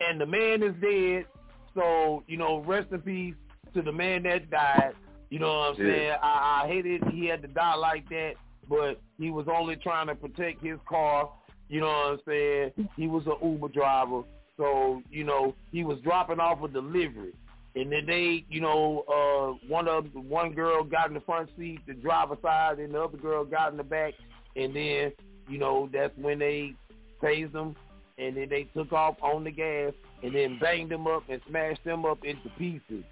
And 0.00 0.20
the 0.20 0.26
man 0.26 0.62
is 0.62 0.74
dead, 0.80 1.26
so 1.74 2.24
you 2.26 2.36
know, 2.36 2.60
rest 2.66 2.88
in 2.92 3.00
peace 3.00 3.34
to 3.74 3.82
the 3.82 3.92
man 3.92 4.24
that 4.24 4.50
died. 4.50 4.94
You 5.30 5.38
know 5.38 5.48
what 5.48 5.78
I'm 5.80 5.86
Yeah. 5.86 5.92
saying? 5.94 6.14
I, 6.22 6.62
I 6.64 6.68
hated 6.68 7.02
he 7.12 7.26
had 7.26 7.42
to 7.42 7.48
die 7.48 7.74
like 7.76 8.08
that, 8.10 8.34
but 8.68 9.00
he 9.18 9.30
was 9.30 9.46
only 9.48 9.76
trying 9.76 10.08
to 10.08 10.14
protect 10.14 10.62
his 10.62 10.78
car. 10.88 11.30
You 11.68 11.80
know 11.80 11.86
what 11.86 12.06
I'm 12.12 12.20
saying? 12.26 12.88
He 12.96 13.06
was 13.06 13.24
an 13.26 13.36
Uber 13.42 13.68
driver, 13.68 14.22
so 14.56 15.00
you 15.10 15.24
know 15.24 15.54
he 15.72 15.84
was 15.84 15.98
dropping 16.00 16.40
off 16.40 16.62
a 16.62 16.68
delivery. 16.68 17.32
And 17.76 17.90
then 17.90 18.06
they, 18.06 18.44
you 18.48 18.60
know, 18.60 19.04
uh, 19.08 19.66
one 19.68 19.88
of 19.88 20.06
one 20.14 20.52
girl 20.52 20.84
got 20.84 21.08
in 21.08 21.14
the 21.14 21.20
front 21.20 21.50
seat, 21.58 21.80
the 21.86 21.94
driver 21.94 22.36
side, 22.40 22.78
and 22.78 22.94
the 22.94 23.02
other 23.02 23.16
girl 23.18 23.44
got 23.44 23.72
in 23.72 23.76
the 23.76 23.82
back. 23.82 24.14
And 24.54 24.74
then, 24.76 25.12
you 25.48 25.58
know, 25.58 25.88
that's 25.92 26.16
when 26.16 26.38
they 26.38 26.74
tased 27.20 27.52
them, 27.52 27.74
and 28.16 28.36
then 28.36 28.48
they 28.48 28.64
took 28.74 28.92
off 28.92 29.16
on 29.20 29.42
the 29.42 29.50
gas, 29.50 29.92
and 30.22 30.32
then 30.32 30.58
banged 30.60 30.90
them 30.90 31.08
up 31.08 31.24
and 31.28 31.40
smashed 31.48 31.82
them 31.84 32.04
up 32.04 32.24
into 32.24 32.48
pieces. 32.50 33.04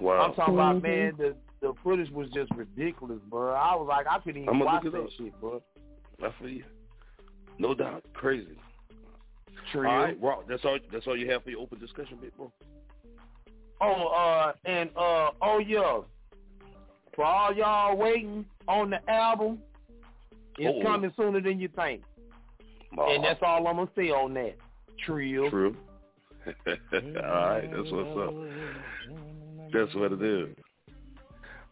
Wow. 0.00 0.20
I'm 0.22 0.34
talking 0.34 0.54
about 0.54 0.76
Mhm. 0.76 0.82
man, 0.82 1.14
the 1.18 1.36
the 1.60 1.72
footage 1.82 2.10
was 2.10 2.28
just 2.30 2.50
ridiculous, 2.54 3.18
bro. 3.28 3.52
I 3.54 3.74
was 3.74 3.86
like, 3.88 4.06
I 4.06 4.18
couldn't 4.18 4.42
even 4.42 4.54
I'ma 4.54 4.64
watch 4.66 4.84
look 4.84 4.94
it 4.94 4.96
that 4.98 5.04
up. 5.04 5.10
shit, 5.12 5.40
bro. 5.40 5.62
I 6.22 6.30
feel 6.38 6.48
you. 6.50 6.64
No 7.58 7.74
doubt. 7.74 8.04
Crazy. 8.12 8.58
True. 9.72 9.86
All 9.88 9.96
right, 9.98 10.22
Rock. 10.22 10.44
That's 10.48 10.64
all. 10.64 10.78
That's 10.92 11.06
all 11.06 11.16
you 11.16 11.30
have 11.30 11.42
for 11.44 11.50
your 11.50 11.60
open 11.60 11.78
discussion, 11.78 12.18
big 12.20 12.34
bro. 12.36 12.52
Oh, 13.80 14.06
uh, 14.08 14.52
and 14.64 14.90
uh, 14.96 15.30
oh 15.42 15.58
yeah, 15.58 16.00
for 17.14 17.24
all 17.24 17.52
y'all 17.54 17.96
waiting 17.96 18.44
on 18.68 18.90
the 18.90 19.10
album, 19.10 19.58
it's 20.58 20.78
Oh. 20.80 20.82
coming 20.82 21.12
sooner 21.16 21.40
than 21.40 21.60
you 21.60 21.68
think, 21.68 22.02
and 22.96 23.22
that's 23.22 23.40
all 23.42 23.66
I'm 23.66 23.76
gonna 23.76 23.90
say 23.94 24.10
on 24.10 24.34
that. 24.34 24.54
Trill. 25.04 25.50
True. 25.50 25.76
all 26.46 26.54
right, 26.66 27.68
that's 27.70 27.90
what's 27.90 28.18
up. 28.18 28.34
That's 29.72 29.94
what 29.94 30.12
it 30.12 30.22
is. 30.22 30.56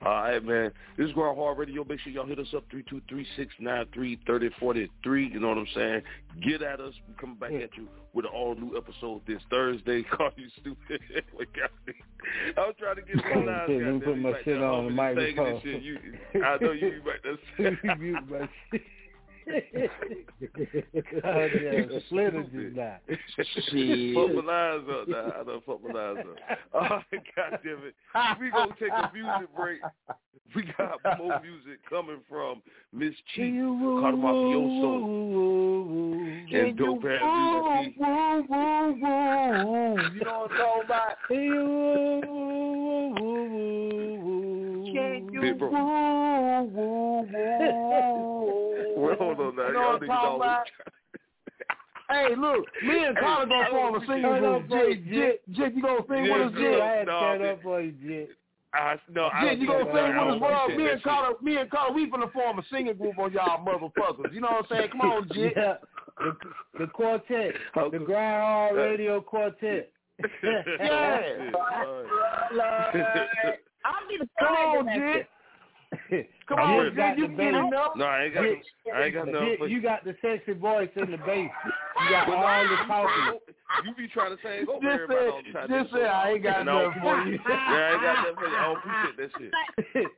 All 0.05 0.13
right, 0.13 0.45
man. 0.45 0.71
This 0.99 1.07
is 1.09 1.13
Grind 1.15 1.39
Hard 1.39 1.57
Radio. 1.57 1.83
Make 1.83 1.99
sure 2.01 2.13
y'all 2.13 2.27
hit 2.27 2.39
us 2.39 2.53
up, 2.55 2.65
323-693-3043. 2.71 5.33
You 5.33 5.41
know 5.41 5.49
what 5.49 5.57
I'm 5.59 5.67
saying? 5.75 6.03
Get 6.43 6.61
at 6.63 6.81
us. 6.81 6.93
we 7.09 7.15
coming 7.19 7.37
back 7.37 7.53
at 7.53 7.75
you 7.77 7.89
with 8.13 8.27
an 8.27 8.33
all-new 8.35 8.77
episode 8.77 9.23
this 9.27 9.41
Thursday. 9.49 10.03
Call 10.17 10.31
you 10.37 10.49
stupid. 10.61 11.01
We 11.39 11.47
got 11.47 11.71
me. 11.87 11.95
I 12.57 12.61
was 12.61 12.75
trying 12.79 12.97
to 12.97 13.03
get 13.03 13.17
some 13.33 13.47
lines. 13.47 13.69
Let 13.69 13.95
me 13.95 14.01
put 14.01 14.19
my 14.19 14.33
shit 14.45 14.61
on 14.63 14.87
the 14.87 14.93
homie 14.93 15.15
just 15.15 15.37
singing 15.37 15.39
microphone. 15.39 15.55
and 15.55 15.63
shit. 15.63 15.83
You, 15.83 15.99
I 16.45 16.59
know 16.61 16.73
you 16.73 17.01
right 17.07 17.21
there. 17.59 18.49
Fuck 24.15 24.31
my 24.35 24.43
lines 24.43 24.89
up 24.91 25.09
now. 25.09 25.33
I 25.39 25.43
up. 26.19 26.39
All 26.73 26.89
right, 26.89 27.23
God 27.37 27.53
damn 27.65 27.85
it. 27.85 27.95
We 28.41 28.51
gonna 28.51 28.75
take 28.81 28.93
a 28.93 29.11
music 29.13 29.49
break. 29.57 29.81
We 30.55 30.63
got 30.79 31.19
more 31.19 31.41
music 31.41 31.81
coming 31.89 32.21
from 32.29 32.63
Mz. 32.95 33.15
Chief, 33.35 33.55
Cata' 34.01 34.17
and 36.53 36.77
Dope 36.77 37.05
Ass 37.05 37.23
Music. 37.75 37.97
You 40.15 40.21
know 40.25 40.39
what 40.41 40.53
I'm 40.53 40.57
talking 40.57 40.85
about? 40.85 41.17
You 45.35 45.41
woo, 45.59 45.59
woo, 45.59 46.73
woo? 46.73 47.27
Well, 48.97 49.17
hold 49.19 49.41
on 49.41 49.57
now. 49.57 49.67
You 49.67 49.73
know 49.75 49.81
Y'all 49.81 49.99
niggas 49.99 50.09
always? 50.09 50.59
Hey, 52.11 52.37
look, 52.37 52.67
me 52.87 53.03
and 53.07 53.17
Cata' 53.17 53.47
gonna 53.49 53.71
form 53.71 53.95
a 53.95 54.01
singing 54.07 54.23
group. 54.23 54.63
up 54.65 54.69
for 54.69 54.85
you, 54.85 54.97
Jit, 54.97 55.43
Jit, 55.49 55.57
Jit, 55.57 55.75
you 55.75 55.81
gonna 55.83 56.01
sing 56.07 56.23
with 56.31 56.43
us. 56.49 56.53
Jit? 56.53 56.79
I 56.81 56.87
had 56.87 57.05
to 57.07 57.11
No, 57.11 57.21
turn 57.21 57.43
up 57.49 57.63
for 57.63 57.81
you, 57.81 57.93
Jit. 57.93 58.29
I, 58.75 58.97
no, 59.11 59.31
I 59.33 59.49
Jit, 59.49 59.59
you 59.59 59.67
gonna 59.67 59.85
sing 59.85 59.93
with 59.95 60.35
us, 60.35 60.39
bro? 60.39 60.69
Me 60.77 60.91
and. 60.91 61.03
Cata', 61.03 61.35
me 61.43 61.57
and 61.57 61.71
Cata', 61.71 61.93
we 61.95 62.11
finna 62.11 62.31
form 62.31 62.59
a 62.59 62.63
singing 62.71 62.97
group 62.99 63.19
on 63.19 63.33
y'all 63.33 63.65
motherfuckers. 63.65 64.35
You 64.35 64.43
know 64.43 64.49
what 64.49 64.67
I'm 64.71 64.77
saying? 64.77 64.91
Come 64.91 65.01
on, 65.01 65.29
Jit. 65.33 65.55
Yeah, 65.65 65.77
the, 66.19 66.37
the 66.79 66.87
quartet, 66.89 67.55
the 67.75 67.99
Grind 68.05 68.43
Hard 68.43 68.77
Radio 68.77 69.21
Quartet. 69.23 69.91
Yeah. 70.43 71.51
I'll 73.85 74.09
be 74.09 74.17
the 74.19 74.29
Come 74.39 74.55
on, 74.55 74.89
in 74.89 75.15
Jit. 75.15 75.29
Come 76.49 76.59
on, 76.59 76.79
ready. 76.79 76.91
Jit, 76.91 76.97
Got 76.97 77.19
you 77.19 77.23
the 77.23 77.29
can 77.29 77.37
get 77.37 77.55
enough. 77.55 77.93
No, 77.97 78.05
I 78.05 78.25
ain't 78.25 78.35
got. 78.35 78.43
Jit, 78.43 78.59
I 78.95 79.03
ain't 79.05 79.15
got 79.15 79.29
nothing 79.29 79.57
Jit, 79.61 79.71
you 79.71 79.83
got 79.83 80.05
the 80.05 80.15
sexy 80.21 80.53
voice 80.53 80.91
in 80.97 81.11
the 81.11 81.19
bass. 81.19 81.51
You 82.05 82.11
got 82.11 82.29
all 82.29 82.65
no, 82.65 82.71
the 82.71 82.77
talking. 82.87 83.39
You 83.85 83.95
be 83.95 84.09
trying 84.09 84.37
to 84.37 84.43
sing 84.43 84.67
over 84.69 84.81
Just 84.81 84.95
everybody 85.03 85.29
all 85.31 85.43
the 85.45 85.53
time. 85.53 85.69
just 85.69 85.93
said, 85.93 86.05
I 86.05 86.31
ain't 86.33 86.43
got 86.43 86.61
And 86.61 86.71
I 86.71 86.73
don't 86.73 86.97
nothing 86.97 87.03
for 87.03 87.17
you. 87.25 87.39
Yeah, 87.49 87.75
I 87.75 87.93
ain't 87.93 88.03
got 88.03 88.17
nothing 88.23 88.37
for 88.37 88.49
you. 88.49 88.57
I 88.57 88.65
don't 88.65 88.79
appreciate 88.79 89.17
that 89.17 89.31
shit. 89.39 89.53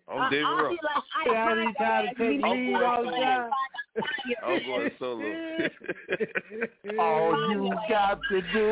I'm 0.08 0.30
David 0.30 0.44
I'll 0.46 0.62
Ruff. 0.62 0.72
like, 0.72 1.36
How 1.36 1.54
you 1.54 1.72
trying 1.76 2.08
to 2.08 2.14
take 2.14 2.44
I'm 2.44 2.66
lead 2.66 2.82
all 2.82 3.04
the 3.04 3.10
time? 3.10 3.50
I'm 4.44 4.62
going 4.66 4.90
solo. 4.98 5.24
All 6.98 7.50
you 7.50 7.70
got 7.88 8.20
to 8.30 8.42
do 8.52 8.66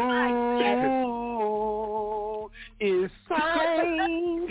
is 2.81 3.11
sing. 3.29 4.49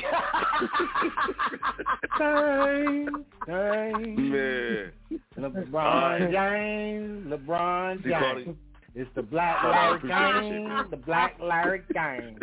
Sing, 2.17 3.07
sing. 3.45 4.31
Man. 4.31 4.91
LeBron 5.39 6.31
James, 6.31 7.27
LeBron 7.27 8.03
James. 8.03 8.57
It's 8.95 9.09
the 9.15 9.23
Black 9.23 9.59
Cardi, 9.59 9.75
Larry 9.75 9.97
appreciate 9.97 10.09
that 10.09 10.43
shit, 10.43 10.51
Gang, 10.51 10.85
the 10.91 10.97
Black 10.97 11.39
Larry 11.41 11.81
Gang. 11.93 12.37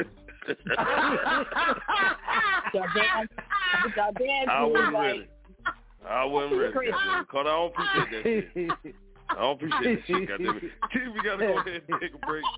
I 4.48 4.64
wasn't 4.64 4.94
ready. 4.94 5.28
I 6.08 6.24
wasn't 6.24 6.60
ready. 6.60 6.72
Crazy. 6.72 6.92
Cause 6.92 7.26
I 7.32 7.42
don't 7.44 7.72
appreciate 7.72 8.50
that 8.54 8.70
shit. 8.84 8.94
I 9.30 9.40
don't 9.40 9.54
appreciate 9.62 9.96
that 10.00 10.06
shit, 10.06 10.28
goddamn 10.28 10.56
it. 10.56 10.60
T, 10.60 10.98
we 11.14 11.22
gotta 11.22 11.46
go 11.46 11.58
ahead 11.58 11.82
and 11.88 12.00
take 12.00 12.14
a 12.14 12.26
break. 12.26 12.44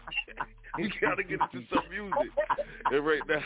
We 0.79 0.91
gotta 1.03 1.23
get 1.23 1.39
into 1.39 1.67
some 1.69 1.83
music. 1.91 2.33
And 2.91 3.05
right 3.07 3.21
now, 3.29 3.43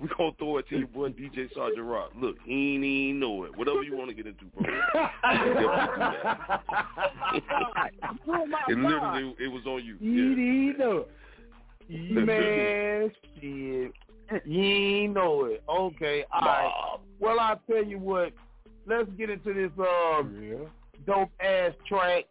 we 0.00 0.08
gonna 0.18 0.32
throw 0.36 0.58
it 0.58 0.68
to 0.70 0.78
your 0.78 0.88
boy 0.88 1.10
DJ 1.10 1.54
Sergeant 1.54 1.84
Rock. 1.86 2.10
Look, 2.20 2.34
he 2.44 2.74
ain't 2.74 2.84
even 2.84 3.20
know 3.20 3.44
it. 3.44 3.56
Whatever 3.56 3.84
you 3.84 3.96
want 3.96 4.08
to 4.08 4.14
get 4.16 4.26
into, 4.26 4.44
bro. 4.46 4.64
it 8.68 8.76
literally, 8.76 9.36
it 9.38 9.46
was 9.48 9.64
on 9.66 9.84
you. 9.84 9.96
You 10.00 10.22
Yeah. 10.30 10.36
need 10.36 10.78
know. 10.80 11.04
Man, 11.88 13.12
shit. 13.40 13.92
You 14.44 14.60
ain't 14.62 15.14
know 15.14 15.44
it. 15.44 15.62
Okay, 15.68 16.24
all 16.32 16.40
right. 16.40 16.96
Well, 17.20 17.38
I'll 17.38 17.60
tell 17.70 17.84
you 17.84 17.98
what. 18.00 18.32
Let's 18.88 19.08
get 19.16 19.30
into 19.30 19.52
this 19.54 19.70
uh, 19.78 20.22
dope 21.06 21.30
ass 21.40 21.72
track 21.88 22.24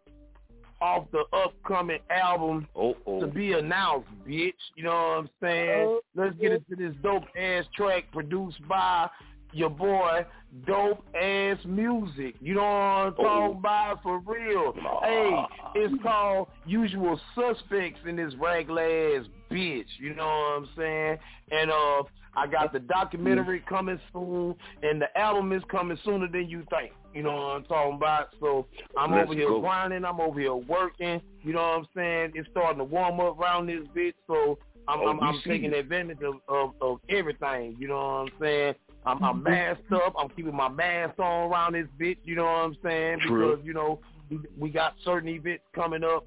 off 0.80 1.06
the 1.10 1.24
upcoming 1.32 1.98
album 2.10 2.68
Oh, 2.76 2.94
oh. 3.06 3.20
to 3.20 3.26
be 3.26 3.52
announced, 3.52 4.08
bitch. 4.28 4.52
You 4.76 4.84
know 4.84 4.90
what 4.90 5.18
I'm 5.18 5.30
saying? 5.40 6.00
Let's 6.14 6.36
get 6.36 6.52
into 6.52 6.76
this 6.76 6.94
dope 7.02 7.24
ass 7.38 7.64
track 7.74 8.04
produced 8.12 8.58
by 8.68 9.08
your 9.52 9.70
boy, 9.70 10.26
dope 10.66 11.02
ass 11.16 11.56
music. 11.64 12.34
You 12.40 12.54
know 12.56 12.60
what 12.60 12.66
I'm 12.68 13.14
talking 13.14 13.58
about 13.58 14.02
for 14.02 14.18
real. 14.18 14.74
Hey, 15.02 15.44
it's 15.76 15.94
called 16.02 16.48
Usual 16.66 17.18
Suspects 17.34 18.00
in 18.06 18.16
this 18.16 18.34
regular 18.38 18.82
ass 18.82 19.26
bitch. 19.50 19.86
You 19.98 20.14
know 20.14 20.26
what 20.26 20.58
I'm 20.58 20.68
saying? 20.76 21.18
And 21.52 21.70
uh 21.70 22.02
I 22.38 22.46
got 22.46 22.70
the 22.74 22.80
documentary 22.80 23.64
coming 23.66 23.98
soon 24.12 24.54
and 24.82 25.00
the 25.00 25.18
album 25.18 25.52
is 25.52 25.62
coming 25.70 25.96
sooner 26.04 26.28
than 26.30 26.50
you 26.50 26.66
think. 26.68 26.92
You 27.16 27.22
know 27.22 27.32
what 27.34 27.56
I'm 27.56 27.64
talking 27.64 27.94
about? 27.94 28.28
So 28.40 28.66
I'm 28.96 29.12
Let's 29.12 29.24
over 29.24 29.34
here 29.34 29.48
go. 29.48 29.60
grinding, 29.60 30.04
I'm 30.04 30.20
over 30.20 30.38
here 30.38 30.54
working, 30.54 31.20
you 31.42 31.52
know 31.54 31.62
what 31.62 31.78
I'm 31.78 31.86
saying? 31.96 32.32
It's 32.34 32.48
starting 32.50 32.78
to 32.78 32.84
warm 32.84 33.18
up 33.20 33.38
around 33.38 33.66
this 33.66 33.86
bitch, 33.96 34.14
so 34.26 34.58
I'm 34.86 35.00
Oh, 35.00 35.08
I'm, 35.08 35.20
I'm 35.20 35.40
taking 35.44 35.72
advantage 35.72 36.22
of, 36.22 36.34
of, 36.48 36.74
of 36.80 37.00
everything, 37.08 37.76
you 37.78 37.88
know 37.88 37.96
what 37.96 38.02
I'm 38.02 38.28
saying? 38.40 38.74
I'm, 39.06 39.22
I'm 39.22 39.42
masked 39.42 39.92
up. 39.92 40.14
I'm 40.18 40.28
keeping 40.30 40.54
my 40.54 40.68
mask 40.68 41.18
on 41.18 41.50
around 41.50 41.74
this 41.74 41.86
bitch. 41.98 42.18
You 42.24 42.34
know 42.34 42.44
what 42.44 42.50
I'm 42.50 42.76
saying? 42.82 43.20
True. 43.26 43.50
Because 43.52 43.64
you 43.64 43.72
know 43.72 44.00
we, 44.28 44.38
we 44.58 44.68
got 44.68 44.94
certain 45.04 45.28
events 45.28 45.62
coming 45.74 46.02
up 46.02 46.26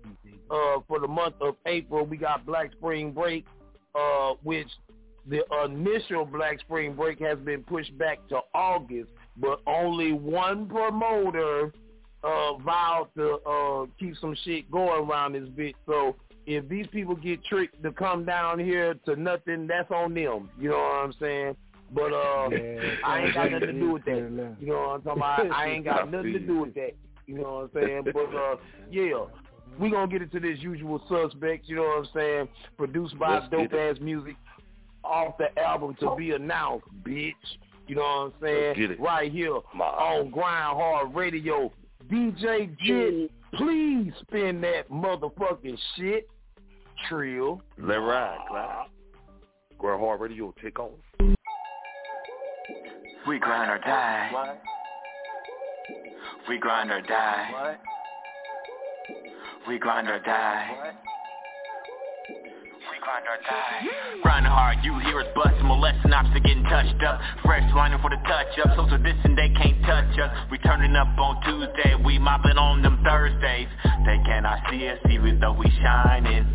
uh, 0.50 0.80
for 0.88 1.00
the 1.00 1.08
month 1.08 1.36
of 1.42 1.56
April. 1.66 2.06
We 2.06 2.18
got 2.18 2.46
Black 2.46 2.72
Spring 2.72 3.12
Break, 3.12 3.46
uh, 3.96 4.34
which 4.44 4.68
the 5.28 5.44
initial 5.66 6.26
Black 6.26 6.60
Spring 6.62 6.94
Break 6.96 7.20
has 7.20 7.38
been 7.40 7.64
pushed 7.64 7.96
back 7.98 8.26
to 8.30 8.40
August, 8.54 9.10
but 9.40 9.62
only 9.68 10.12
one 10.12 10.68
promoter 10.68 11.74
uh, 12.24 12.54
vowed 12.58 13.08
to 13.16 13.38
uh, 13.48 13.86
keep 14.00 14.16
some 14.20 14.36
shit 14.44 14.70
going 14.70 15.10
around 15.10 15.34
this 15.34 15.48
bitch. 15.50 15.76
So 15.86 16.16
if 16.46 16.68
these 16.68 16.88
people 16.88 17.16
get 17.16 17.44
tricked 17.46 17.82
to 17.84 17.92
come 17.92 18.26
down 18.26 18.60
here 18.60 18.96
to 19.06 19.16
nothing, 19.16 19.68
that's 19.68 19.90
on 19.92 20.14
them. 20.14 20.50
You 20.60 20.70
know 20.70 20.78
what 20.78 21.06
I'm 21.06 21.14
saying? 21.20 21.56
But 21.92 22.14
uh, 22.14 22.50
Yeah, 22.52 22.96
I 23.06 23.20
ain't 23.22 23.34
got 23.34 23.52
nothing 23.52 23.68
to 23.68 23.74
do 23.74 23.92
with 23.92 24.06
that. 24.06 24.56
You 24.60 24.68
know 24.68 24.80
what 24.80 24.96
I'm 24.96 25.02
talking 25.02 25.18
about? 25.18 25.52
I 25.52 25.68
ain't 25.68 25.86
got 25.86 26.12
nothing 26.12 26.34
to 26.34 26.40
do 26.40 26.60
with 26.60 26.76
that. 26.76 26.92
You 27.26 27.36
know 27.36 27.70
what 27.72 27.82
I'm 27.82 27.88
saying? 27.88 28.04
But 28.14 28.36
uh, 28.36 28.56
yeah, 28.92 29.26
we 29.80 29.90
gonna 29.90 30.08
get 30.08 30.22
into 30.22 30.40
this 30.40 30.60
usual 30.60 31.02
suspects. 31.08 31.70
You 31.70 31.78
know 31.78 31.84
what 31.84 32.00
I'm 32.00 32.08
saying? 32.14 32.48
Produced 32.78 33.18
by 33.18 33.40
Let's 33.40 33.54
Dopeazzmuzik 33.54 34.36
off 35.04 35.38
the 35.38 35.58
album 35.60 35.96
to 36.00 36.16
be 36.16 36.32
announced, 36.32 36.88
bitch. 37.04 37.34
You 37.90 37.96
know 37.96 38.02
what 38.02 38.08
I'm 38.08 38.34
saying? 38.40 38.76
Get 38.76 38.92
it. 38.92 39.00
Right 39.00 39.32
here 39.32 39.56
on 39.56 40.30
Grind 40.30 40.78
Hard 40.78 41.16
Radio. 41.16 41.72
DJ 42.08 42.78
Jit, 42.78 43.14
mm. 43.14 43.30
please 43.56 44.14
spin 44.22 44.62
that 44.62 44.88
motherfucking 44.92 45.76
shit. 45.96 46.30
Trill. 47.08 47.64
Let 47.80 47.96
ride, 47.96 48.38
Clyde. 48.48 48.86
Grind 49.80 50.00
Hard 50.00 50.22
Radio, 50.22 50.54
take 50.62 50.78
off. 50.78 50.92
We 53.28 53.40
grind 53.40 53.72
or 53.72 53.80
die. 53.80 54.56
We 56.48 56.60
grind 56.60 56.92
or 56.92 57.02
die. 57.02 57.76
We 59.68 59.80
grind 59.80 60.10
or 60.10 60.20
die. 60.20 60.94
We 60.94 61.09
grind 63.02 63.26
or 63.26 63.40
die. 63.44 64.22
Grinding 64.22 64.52
hard, 64.52 64.78
you 64.84 64.98
hear 65.00 65.20
us 65.20 65.28
busting, 65.36 65.66
molesting 65.66 66.14
ops 66.14 66.30
are 66.36 66.40
getting 66.40 66.64
touched 66.64 67.02
up. 67.04 67.20
Fresh 67.44 67.64
lining 67.76 68.00
for 68.00 68.10
the 68.10 68.20
touch 68.28 68.52
up, 68.64 68.76
social 68.76 68.98
distance 68.98 69.36
they 69.36 69.50
can't 69.56 69.82
touch 69.84 70.12
us. 70.20 70.32
We 70.52 70.58
turning 70.60 70.96
up 70.96 71.08
on 71.18 71.42
Tuesday, 71.44 71.96
we 72.04 72.20
mopping 72.20 72.58
on 72.58 72.82
them 72.82 73.00
Thursdays. 73.04 73.68
They 74.06 74.20
cannot 74.26 74.60
see 74.70 74.88
us 74.88 75.00
even 75.10 75.40
though 75.40 75.54
we 75.54 75.70
shining. 75.82 76.46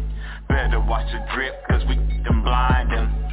Better 0.49 0.81
watch 0.81 1.09
the 1.13 1.25
drip, 1.35 1.55
cause 1.69 1.83
we 1.89 1.97
them 1.97 2.43
blinding. 2.45 3.24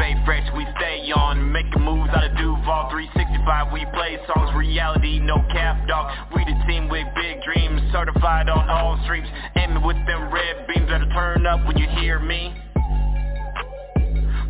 Bay 0.00 0.16
fresh, 0.24 0.48
we 0.56 0.64
stay 0.78 1.12
on, 1.12 1.52
making 1.52 1.82
moves 1.84 2.08
out 2.16 2.24
of 2.24 2.34
Duval. 2.38 2.88
365, 2.88 3.70
we 3.70 3.84
play 3.92 4.16
songs, 4.32 4.48
reality, 4.56 5.18
no 5.18 5.44
cap, 5.52 5.86
dog. 5.86 6.10
We 6.34 6.42
the 6.42 6.56
team 6.66 6.88
with 6.88 7.04
big 7.14 7.42
dreams, 7.42 7.82
certified 7.92 8.48
on 8.48 8.70
all 8.70 8.98
streams. 9.04 9.28
Aiming 9.56 9.84
with 9.84 9.98
them 10.06 10.32
red 10.32 10.66
beams. 10.66 10.88
That'll 10.88 11.10
turn 11.10 11.44
up 11.44 11.66
when 11.66 11.76
you 11.76 11.86
hear 12.00 12.18
me. 12.18 12.54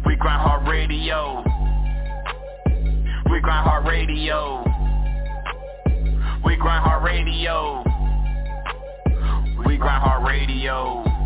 We 0.06 0.14
grind 0.14 0.40
hard 0.40 0.68
radio. 0.68 1.42
We 3.28 3.40
grind 3.40 3.66
hard 3.66 3.88
radio. 3.88 4.62
We 6.44 6.54
grind 6.54 6.84
hard 6.84 7.02
radio. 7.02 7.82
We 9.66 9.76
grind 9.78 10.02
hard 10.04 10.28
radio 10.28 11.19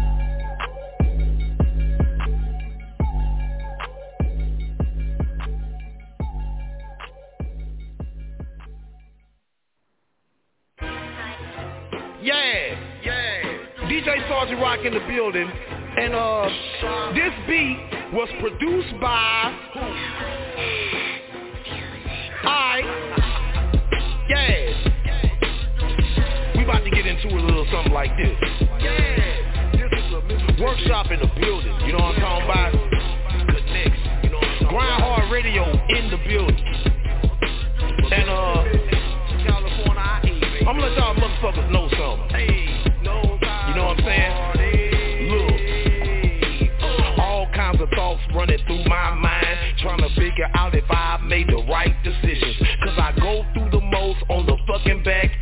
Yeah, 12.24 12.74
yeah. 13.02 13.42
DJ 13.84 14.26
Sergeant 14.30 14.58
Rock 14.58 14.78
in 14.82 14.94
the 14.94 15.00
building. 15.00 15.46
And 15.46 16.14
uh 16.14 16.48
this 17.12 17.34
beat 17.46 17.76
was 18.14 18.30
produced 18.40 18.98
by 18.98 19.52
Alright. 22.46 22.84
Yeah. 24.30 24.72
We 26.56 26.64
about 26.64 26.82
to 26.84 26.90
get 26.90 27.04
into 27.04 27.28
a 27.28 27.40
little 27.44 27.66
something 27.70 27.92
like 27.92 28.16
this. 28.16 28.38
Yeah. 28.80 30.62
Workshop 30.64 31.10
in 31.10 31.20
the 31.20 31.28
building. 31.38 31.78
You 31.84 31.92
know 31.92 31.98
what 31.98 32.14
I'm 32.14 32.22
talking 32.22 32.44
about? 32.48 32.72
Grind 34.70 35.02
Hard 35.02 35.30
Radio 35.30 35.70
in 35.90 36.10
the 36.10 36.16
building. 36.26 36.64
And 38.12 38.30
uh 38.30 38.93
I'm 40.66 40.80
gonna 40.80 40.86
let 40.88 40.96
y'all 40.96 41.14
motherfuckers 41.14 41.70
know 41.70 41.88
something. 41.90 42.40
You 43.68 43.74
know 43.74 43.84
what 43.84 43.98
I'm 43.98 44.04
saying? 44.06 44.32
Look, 45.28 47.18
all 47.20 47.46
kinds 47.54 47.82
of 47.82 47.90
thoughts 47.90 48.22
running 48.34 48.58
through 48.66 48.82
my 48.86 49.12
mind, 49.12 49.58
trying 49.82 49.98
to 49.98 50.08
figure 50.16 50.48
out 50.54 50.74
if 50.74 50.90
I 50.90 51.18
made 51.22 51.48
the 51.48 51.62
right 51.68 51.94
decisions. 52.02 52.56
Cause 52.82 52.98
I 52.98 53.12
go 53.20 53.44
through 53.52 53.78
the 53.78 53.80
most 53.84 54.24
on 54.30 54.46
the 54.46 54.56
fucking 54.66 55.02
back 55.02 55.38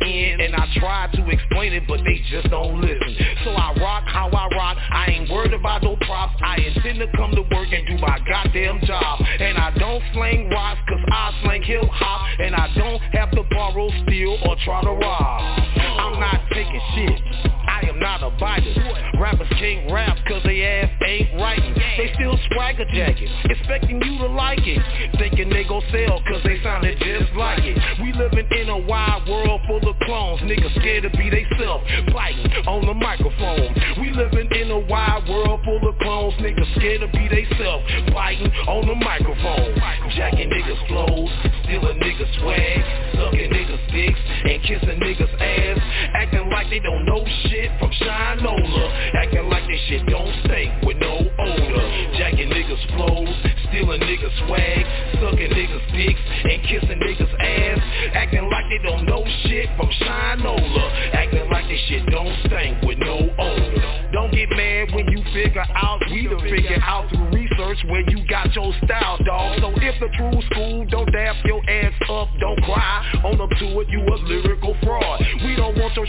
try 0.79 1.09
to 1.13 1.29
explain 1.29 1.73
it, 1.73 1.83
but 1.87 1.99
they 2.03 2.21
just 2.29 2.49
don't 2.49 2.81
listen. 2.81 3.15
So 3.43 3.51
I 3.51 3.73
rock 3.79 4.03
how 4.07 4.29
I 4.29 4.47
rock. 4.55 4.77
I 4.91 5.05
ain't 5.07 5.29
worried 5.29 5.53
about 5.53 5.83
no 5.83 5.95
props. 6.01 6.35
I 6.41 6.57
intend 6.57 6.99
to 6.99 7.07
come 7.15 7.31
to 7.31 7.41
work 7.41 7.67
and 7.71 7.87
do 7.87 7.97
my 7.97 8.19
goddamn 8.27 8.81
job. 8.85 9.21
And 9.39 9.57
I 9.57 9.71
don't 9.77 10.03
slang 10.13 10.49
rocks, 10.49 10.81
cause 10.87 11.03
I 11.11 11.39
slang 11.43 11.63
hip 11.63 11.83
hop, 11.91 12.39
and 12.39 12.55
I 12.55 12.73
don't 12.75 13.01
have 13.13 13.31
to 13.31 13.43
borrow, 13.51 13.89
steal, 14.03 14.37
or 14.47 14.55
try 14.63 14.81
to 14.83 14.91
rob. 14.91 15.59
I'm 15.77 16.19
not 16.19 16.41
taking 16.51 16.81
shit. 16.95 17.52
Am 17.93 17.99
not 17.99 18.23
a 18.23 18.31
biter. 18.39 18.73
Rappers 19.19 19.47
can't 19.59 19.91
rap 19.91 20.17
cause 20.27 20.41
they 20.45 20.63
ass 20.63 20.89
ain't 21.05 21.39
writing. 21.39 21.73
They 21.97 22.11
still 22.15 22.37
swagger 22.51 22.85
jacking, 22.93 23.29
expecting 23.45 24.01
you 24.01 24.17
to 24.17 24.27
like 24.27 24.61
it. 24.63 24.81
Thinking 25.17 25.49
they 25.49 25.63
gon' 25.63 25.83
sell 25.91 26.21
cause 26.25 26.41
they 26.43 26.61
sounded 26.63 26.97
just 26.99 27.33
like 27.35 27.61
it. 27.61 27.77
We 28.01 28.13
living 28.13 28.47
in 28.51 28.69
a 28.69 28.77
wide 28.77 29.27
world 29.27 29.61
full 29.67 29.87
of 29.87 29.95
clones. 30.05 30.41
Niggas 30.41 30.73
scared 30.79 31.03
to 31.03 31.09
be 31.11 31.29
they 31.29 31.45
self, 31.59 31.81
biting 32.13 32.51
on 32.65 32.85
the 32.85 32.93
microphone. 32.93 33.69
We 34.01 34.11
living 34.11 34.49
in 34.51 34.71
a 34.71 34.79
wide 34.79 35.29
world 35.29 35.61
full 35.63 35.87
of 35.87 35.97
clones. 35.99 36.33
Niggas 36.35 36.75
scared 36.75 37.01
to 37.01 37.07
be 37.07 37.27
they 37.29 37.45
self, 37.57 37.83
biting 38.13 38.51
on 38.67 38.87
the 38.87 38.95
microphone. 38.95 39.77
Jacking 40.15 40.49
niggas 40.49 40.87
flows, 40.87 41.29
stealing 41.63 41.99
niggas 41.99 42.39
swag, 42.41 42.81
sucking 43.13 43.49
niggas 43.49 43.91
dicks, 43.91 44.19
and 44.45 44.61
kissing 44.63 44.99
niggas 44.99 45.33
ass. 45.41 45.79
Acting 46.15 46.49
like 46.49 46.69
they 46.69 46.79
don't 46.79 47.05
know 47.05 47.25
shit 47.49 47.71
from 47.83 47.91
Shinola. 47.91 49.13
Acting 49.15 49.49
like 49.49 49.67
this 49.67 49.79
shit 49.89 50.05
don't 50.07 50.31
stink 50.45 50.71
with 50.83 50.97
no 50.97 51.19
odor. 51.19 51.83
Jacking 52.17 52.47
niggas 52.47 52.79
flows, 52.95 53.35
stealing 53.67 53.99
niggas 53.99 54.47
swag, 54.47 54.85
sucking 55.19 55.51
niggas 55.51 55.85
dicks, 55.91 56.21
and 56.47 56.63
kissing 56.63 56.99
niggas 57.03 57.33
ass. 57.39 57.79
Acting 58.15 58.49
like 58.49 58.65
they 58.69 58.79
don't 58.87 59.05
know 59.05 59.23
shit 59.43 59.67
from 59.75 59.89
Shinola. 59.99 61.13
Acting 61.13 61.49
like 61.49 61.67
this 61.67 61.81
shit 61.89 62.05
don't 62.07 62.33
stink 62.47 62.81
with 62.83 62.99
no 62.99 63.29
odor. 63.37 64.09
Don't 64.13 64.31
get 64.31 64.49
mad 64.51 64.93
when 64.95 65.07
you 65.09 65.21
figure 65.33 65.65
out 65.75 65.99
we 66.11 66.27
done 66.27 66.39
figure 66.39 66.79
out 66.83 67.09
through 67.09 67.29
research 67.31 67.79
where 67.89 68.07
you 68.09 68.25
got 68.27 68.53
your 68.55 68.71
style, 68.85 69.17
dog. 69.25 69.59
So 69.59 69.73
if 69.75 69.99
the 69.99 70.07
true 70.15 70.39
school 70.51 70.85
don't 70.85 71.11
dap 71.11 71.35
your 71.45 71.59
ass 71.69 71.93
up, 72.09 72.29
don't 72.39 72.61
cry. 72.63 73.21
On 73.25 73.41
up 73.41 73.49
to 73.49 73.79
it, 73.81 73.89
you 73.89 73.99
a. 73.99 74.13
We 74.23 74.52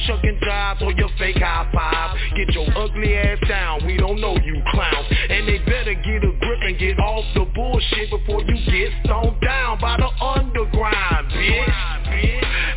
shucking 0.07 0.39
jobs 0.43 0.83
or 0.83 0.93
your 0.93 1.11
fake 1.19 1.39
high 1.39 1.69
five. 1.73 2.17
Get 2.37 2.55
your 2.55 2.67
ugly 2.77 3.15
ass 3.15 3.39
down. 3.49 3.87
We 3.87 3.97
don't 3.97 4.21
know 4.21 4.37
you 4.37 4.63
clowns. 4.71 5.07
And 5.31 5.49
they 5.49 5.59
better 5.59 5.95
get 5.95 6.25
a 6.25 6.33
grip 6.41 6.61
and 6.63 6.79
get 6.79 6.99
off 6.99 7.25
the 7.35 7.45
bullshit 7.55 8.11
before 8.11 8.43
you 8.43 8.57
get 8.71 8.93
stoned 9.05 9.41
down 9.41 9.81
by 9.81 9.97
the 9.97 10.11
underground, 10.25 11.31
bitch. 11.33 11.95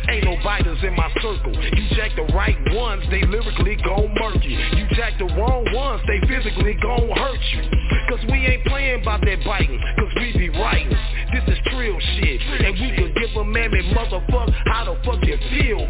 Ain't 0.08 0.24
no 0.24 0.36
biters 0.42 0.78
in 0.82 0.96
my 0.96 1.10
circle. 1.20 1.52
You 1.52 1.84
jack 1.94 2.16
the 2.16 2.24
right 2.34 2.56
ones, 2.72 3.04
they 3.10 3.22
lyrically 3.22 3.76
gon' 3.76 4.14
murk 4.18 4.42
you. 4.42 4.56
You 4.56 4.86
jack 4.96 5.18
the 5.18 5.26
wrong 5.36 5.66
ones, 5.74 6.02
they 6.06 6.20
physically 6.26 6.74
gon' 6.80 7.10
hurt 7.10 7.40
you. 7.52 7.62
Cause 8.08 8.24
we 8.30 8.46
ain't 8.46 8.64
playing 8.64 9.04
by 9.04 9.18
that 9.18 9.44
biting, 9.44 9.80
cause 9.98 10.12
we 10.16 10.32
be 10.32 10.48
writing. 10.48 10.96
This 11.32 11.44
is 11.46 11.58
trill 11.66 11.98
shit, 12.00 12.40
and 12.40 12.74
we 12.80 12.88
can 12.96 13.12
give 13.20 13.36
a 13.36 13.44
mammy 13.44 13.82
motherfuck 13.92 14.48
how 14.66 14.84
the 14.84 14.96
fuck 15.04 15.22
you 15.26 15.36
feel, 15.50 15.84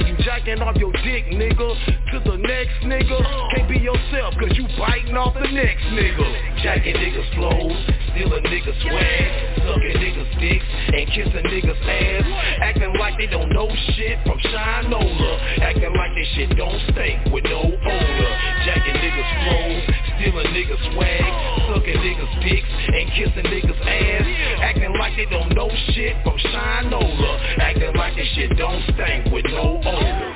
you 0.00 0.16
jacking 0.24 0.60
off 0.60 0.76
your 0.76 0.92
dick, 0.92 1.24
nigga, 1.32 1.68
to 2.12 2.20
the 2.24 2.36
next 2.36 2.82
nigga, 2.84 3.50
can't 3.54 3.68
be 3.68 3.75
yourself, 4.16 4.34
cause 4.40 4.56
you 4.56 4.66
biting 4.78 5.16
off 5.16 5.34
the 5.34 5.48
next 5.52 5.84
nigga. 5.92 6.62
Jacking 6.62 6.96
niggas 6.96 7.34
flows, 7.36 7.76
stealing 8.10 8.42
niggas 8.44 8.80
swag, 8.82 9.28
sucking 9.60 9.96
niggas 10.00 10.40
dicks, 10.40 10.64
and 10.96 11.06
kissing 11.12 11.46
niggas 11.46 11.80
ass, 11.84 12.24
acting 12.62 12.94
like 12.98 13.18
they 13.18 13.26
don't 13.26 13.50
know 13.50 13.68
shit 13.94 14.18
from 14.24 14.38
Shinola, 14.38 15.60
acting 15.60 15.94
like 15.94 16.12
this 16.14 16.28
shit 16.34 16.56
don't 16.56 16.80
stink 16.92 17.32
with 17.32 17.44
no 17.44 17.60
odor. 17.60 18.32
Jacking 18.64 18.96
niggas 18.96 19.30
flows, 19.44 19.82
stealing 20.16 20.48
niggas 20.52 20.82
swag, 20.92 21.30
sucking 21.68 22.00
niggas 22.00 22.32
dicks, 22.42 22.68
and 22.88 23.06
kissing 23.12 23.46
niggas 23.52 23.80
ass, 23.84 24.26
acting 24.62 24.94
like 24.98 25.16
they 25.16 25.26
don't 25.26 25.54
know 25.54 25.68
shit 25.92 26.16
from 26.24 26.38
Shinola, 26.38 27.58
acting 27.58 27.94
like 27.94 28.16
this 28.16 28.28
shit 28.34 28.56
don't 28.56 28.82
stink 28.94 29.32
with 29.32 29.44
no 29.50 29.80
odor. 29.84 30.32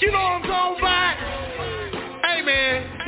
You 0.00 0.10
know 0.10 0.18
I'm 0.18 0.42
talking 0.42 0.78
about? 0.78 1.03
Man, 2.44 3.04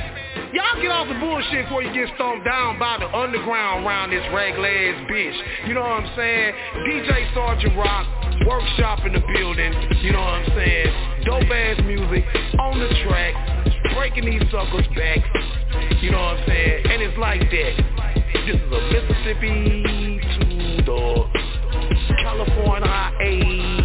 Y'all 0.55 0.81
get 0.81 0.91
off 0.91 1.09
the 1.09 1.19
bullshit 1.21 1.67
before 1.67 1.83
you 1.83 1.93
get 1.93 2.09
stomped 2.15 2.45
down 2.47 2.79
by 2.79 2.97
the 2.97 3.09
underground 3.15 3.85
around 3.85 4.09
this 4.09 4.25
regular 4.33 4.69
ass 4.69 5.05
bitch. 5.11 5.69
You 5.69 5.75
know 5.75 5.81
what 5.83 6.01
I'm 6.01 6.17
saying? 6.17 6.55
DJ 6.89 7.35
Sergeant 7.35 7.77
Rock, 7.77 8.07
workshop 8.47 9.05
in 9.05 9.13
the 9.13 9.21
building. 9.35 9.73
You 10.01 10.13
know 10.13 10.21
what 10.21 10.41
I'm 10.41 10.47
saying? 10.57 10.89
Dopeazzmuzik 11.27 12.59
on 12.61 12.79
the 12.81 12.89
track, 13.05 13.35
breaking 13.95 14.25
these 14.25 14.43
suckers 14.51 14.87
back. 14.97 15.21
You 16.01 16.13
know 16.13 16.23
what 16.23 16.39
I'm 16.39 16.47
saying? 16.47 16.87
And 16.87 17.03
it's 17.03 17.19
like 17.19 17.41
that. 17.41 17.75
This 18.47 18.57
is 18.57 18.73
a 18.73 18.81
Mississippi 18.97 20.21
to 20.41 21.29
the 22.09 22.15
California 22.23 23.13
A 23.21 23.76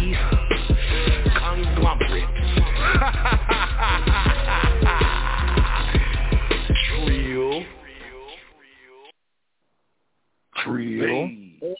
Trill. 10.64 11.28
Trill. 11.58 11.74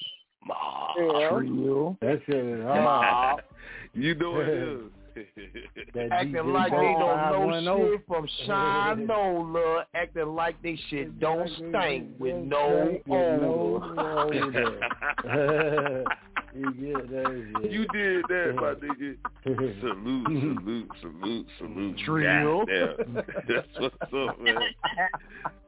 Ma. 0.45 0.95
Trill. 0.95 1.97
That's 2.01 2.23
it. 2.29 2.59
Ma. 2.59 3.37
you 3.95 4.15
know 4.15 4.41
it 4.41 4.49
is. 4.49 4.81
acting 6.11 6.53
like 6.53 6.71
they 6.71 6.95
don't 6.99 7.65
know 7.65 7.91
shit 7.93 8.07
from 8.07 8.27
Shinola, 8.47 9.85
acting 9.95 10.35
like 10.35 10.61
they 10.63 10.79
shit 10.89 11.21
don't 11.21 11.49
stink 11.49 12.09
with 12.19 12.37
no 12.37 12.99
odor. 13.11 13.83
You 16.55 16.71
did 16.73 17.09
that. 17.09 17.69
You 17.71 17.87
did 17.93 18.25
that, 18.29 18.53
my 18.57 18.75
nigga. 18.75 19.17
Salute, 19.81 20.27
salute, 20.27 20.91
salute, 21.01 21.47
salute. 21.59 21.99
Trill. 22.05 22.67
Goddamn. 22.67 23.25
That's 23.49 23.69
what's 23.79 23.97
up, 24.03 24.41
man. 24.41 24.59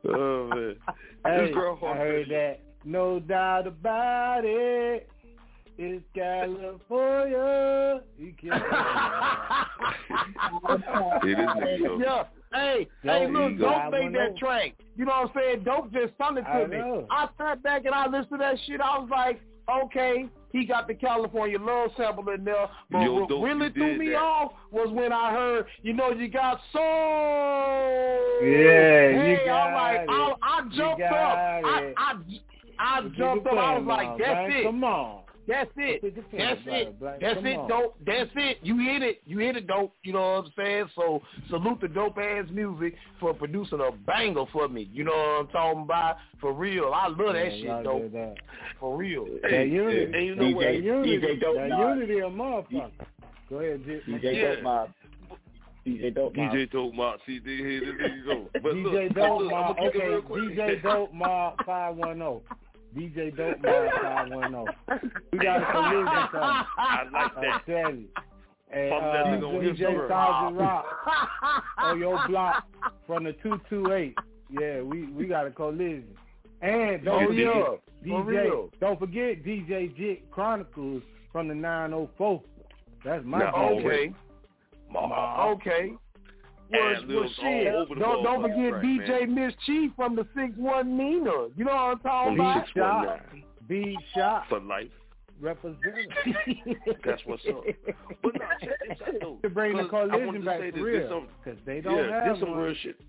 Oh 0.06 0.48
man. 0.48 0.76
Hey, 1.24 1.52
girl 1.52 1.78
I 1.82 1.96
heard 1.96 2.28
that. 2.28 2.60
No 2.84 3.18
doubt 3.20 3.66
about 3.66 4.42
it. 4.44 5.08
It's 5.76 6.04
California. 6.14 8.00
You 8.18 8.32
can't. 8.40 8.62
It 11.24 11.38
is 11.38 11.48
nigga. 11.48 12.00
Yeah. 12.02 12.24
Hey, 12.52 12.86
Don't 13.04 13.26
hey, 13.26 13.32
look, 13.32 13.52
you 13.52 13.58
don't 13.58 13.70
got 13.72 13.90
make 13.90 14.12
that 14.12 14.30
of- 14.30 14.36
track. 14.36 14.72
You 14.96 15.04
know 15.06 15.12
what 15.12 15.30
I'm 15.30 15.42
saying? 15.42 15.64
Don't 15.64 15.92
just 15.92 16.12
sung 16.18 16.38
it 16.38 16.44
I 16.46 16.60
to 16.62 16.68
me. 16.68 16.76
know. 16.78 17.06
I 17.10 17.28
sat 17.36 17.62
back 17.62 17.84
and 17.84 17.94
I 17.94 18.06
listened 18.06 18.30
to 18.30 18.36
that 18.38 18.56
shit. 18.66 18.80
I 18.80 18.98
was 18.98 19.08
like, 19.10 19.40
okay, 19.68 20.26
he 20.52 20.64
got 20.64 20.86
the 20.86 20.94
California 20.94 21.58
love 21.58 21.90
sample 21.96 22.28
in 22.28 22.44
there. 22.44 22.68
But 22.90 23.00
Yo, 23.00 23.12
what 23.24 23.28
really 23.42 23.70
threw 23.70 23.98
me 23.98 24.10
that. 24.10 24.16
off 24.18 24.52
was 24.70 24.88
when 24.92 25.12
I 25.12 25.32
heard, 25.32 25.66
you 25.82 25.94
know, 25.94 26.10
you 26.12 26.28
got 26.28 26.60
soul. 26.72 26.82
Yeah, 28.42 29.08
you 29.10 29.16
hey, 29.18 29.42
got 29.46 29.68
I'm 29.68 29.74
like, 29.74 30.08
I, 30.08 30.30
it. 30.30 30.36
I 30.42 30.62
You 30.62 30.70
jumped 30.78 31.00
got 31.00 31.12
up. 31.12 31.64
It. 31.64 31.66
I, 31.66 31.92
I 31.96 32.14
Put 32.78 33.16
jumped 33.16 33.46
your 33.46 33.58
up. 33.58 33.64
I 33.64 33.78
was 33.78 33.86
like, 33.86 34.06
down, 34.06 34.18
that's 34.18 34.48
man. 34.50 34.58
it. 34.60 34.64
Come 34.64 34.84
on. 34.84 35.20
That's 35.46 35.70
it. 35.76 36.00
Put 36.00 36.14
your 36.14 36.24
pen 36.24 36.38
That's 36.40 36.60
it. 36.64 37.00
Black. 37.00 37.20
That's 37.20 37.34
Come 37.34 37.46
it, 37.46 37.56
on. 37.58 37.68
dope. 37.68 37.96
That's 38.06 38.30
it. 38.34 38.58
You 38.62 38.78
hit 38.78 39.02
it. 39.02 39.20
You 39.26 39.38
hit 39.40 39.56
it, 39.58 39.66
dope. 39.66 39.92
You 40.02 40.14
know 40.14 40.20
what 40.36 40.44
I'm 40.46 40.52
saying? 40.56 40.86
So 40.94 41.20
salute 41.50 41.80
the 41.82 41.88
Dopeazzmuzik 41.88 42.94
for 43.20 43.34
producing 43.34 43.80
a 43.80 43.92
banger 43.92 44.44
for 44.54 44.68
me. 44.68 44.88
You 44.90 45.04
know 45.04 45.10
what 45.12 45.40
I'm 45.40 45.48
talking 45.48 45.82
about? 45.82 46.16
For 46.40 46.54
real. 46.54 46.92
I 46.94 47.08
love 47.08 47.18
that 47.34 47.44
Yeah, 47.44 47.50
shit, 47.50 47.60
y'all 47.64 47.82
dope. 47.82 48.12
that. 48.12 48.36
For 48.80 48.96
real. 48.96 49.26
That 49.42 49.68
unity, 49.68 50.04
and 50.04 50.26
you 50.26 50.34
know 50.34 50.48
that 50.48 50.54
what? 50.56 50.82
unity, 50.82 51.18
DJ 51.18 51.40
Dope 51.40 51.56
that 51.56 51.68
Mob. 51.68 51.96
unity 51.98 52.18
a 52.20 52.22
motherfucker. 52.22 52.90
Go 53.50 53.56
ahead, 53.58 53.84
J- 53.84 54.00
DJ 54.08 54.34
Yeah. 54.36 54.54
Dope 54.54 54.62
Mob. 54.62 54.90
DJ 55.86 56.14
Dope 56.14 56.34
Mob. 56.36 56.52
DJ 56.54 56.70
Dope 56.72 56.94
Mob. 56.94 57.20
See, 57.26 57.38
there 57.44 57.54
here, 57.54 57.80
there 57.98 58.16
you 58.16 58.24
go. 58.24 58.48
But 58.54 58.72
DJ 58.72 59.08
but 59.08 59.14
Dope 59.20 59.42
Mob. 59.50 59.76
I'ma 59.78 59.88
it 59.88 59.96
Okay, 59.96 60.08
real. 60.08 60.22
DJ 60.22 60.82
Dope 60.82 61.12
Mob 61.12 61.58
five 61.66 61.94
one 61.96 62.16
zero. 62.16 62.42
DJ 62.96 63.36
Dope 63.36 63.60
Mob 63.62 63.90
five 64.02 64.30
one 64.30 64.50
zero. 64.50 64.64
We 65.32 65.38
got 65.38 65.62
a 65.62 65.72
collision 65.72 66.28
coming. 66.30 66.66
I 66.78 67.02
like 67.12 67.36
I 67.36 67.40
that. 67.40 67.62
tell 67.66 67.94
you. 67.94 68.08
And 68.70 68.92
uh, 68.92 68.96
nigga 69.26 69.56
on 69.56 69.64
his 69.64 69.78
DJ 69.78 69.96
word. 69.96 70.08
Sergeant 70.08 70.56
Rock 70.60 70.86
on 71.78 71.98
your 71.98 72.28
block 72.28 72.66
from 73.06 73.24
the 73.24 73.32
two 73.42 73.60
two 73.68 73.92
eight. 73.92 74.16
Yeah, 74.50 74.82
we 74.82 75.06
we 75.12 75.26
got 75.26 75.46
a 75.46 75.50
collision. 75.50 76.06
And 76.62 77.04
don't 77.04 77.22
Oh, 77.24 77.26
forget 77.28 77.44
yeah. 77.44 77.62
For 78.12 78.22
DJ. 78.22 78.26
real. 78.26 78.70
Don't 78.80 78.98
forget 78.98 79.44
DJ 79.44 79.96
Jit 79.96 80.30
Chronicles 80.30 81.02
from 81.32 81.48
the 81.48 81.54
nine 81.54 81.92
oh 81.92 82.08
four. 82.16 82.42
That's 83.04 83.24
my 83.24 83.38
Now, 83.40 83.52
DJ. 83.52 83.84
Okay. 83.84 84.14
Mob. 84.90 85.58
Okay. 85.60 85.92
Well, 86.74 86.94
And 86.96 87.08
well 87.08 87.20
Lil 87.20 87.30
shit. 87.40 87.74
all 87.74 87.82
over 87.82 87.94
the 87.94 88.00
Don't 88.00 88.22
don't 88.24 88.42
forget 88.42 88.72
right, 88.72 88.82
DJ 88.84 89.28
man. 89.28 89.50
Mz. 89.50 89.54
Chief 89.66 89.90
from 89.96 90.16
the 90.16 90.26
six 90.36 90.52
one 90.56 90.96
Nina. 90.96 91.48
You 91.56 91.64
know 91.64 91.72
what 91.74 91.80
I'm 91.80 91.98
talking 92.00 92.36
From 92.36 92.38
the 92.38 92.42
about? 92.42 92.66
619. 92.66 93.44
B 93.68 93.96
shot 94.14 94.44
For 94.48 94.60
life. 94.60 94.88
representative. 95.40 96.76
That's 97.04 97.22
what's 97.26 97.42
up. 97.48 97.64
But 98.22 98.34
no, 98.34 98.46
check 98.60 98.70
this 98.88 98.98
out, 99.06 99.14
though. 99.20 99.38
to 99.42 99.48
bring 99.50 99.76
the 99.76 99.82
I 99.84 99.86
wanted 99.92 100.10
collision 100.10 100.34
to 100.40 100.40
back 100.46 100.60
say 100.60 100.70
this. 100.70 100.80
real. 100.82 101.20
This 101.20 101.28
Because 101.44 101.60
they 101.66 101.80
don't 101.80 101.96
yeah, 101.96 102.24
have 102.24 102.34
this 102.36 102.40
some 102.46 102.56
real 102.56 102.74
shit. 102.82 103.00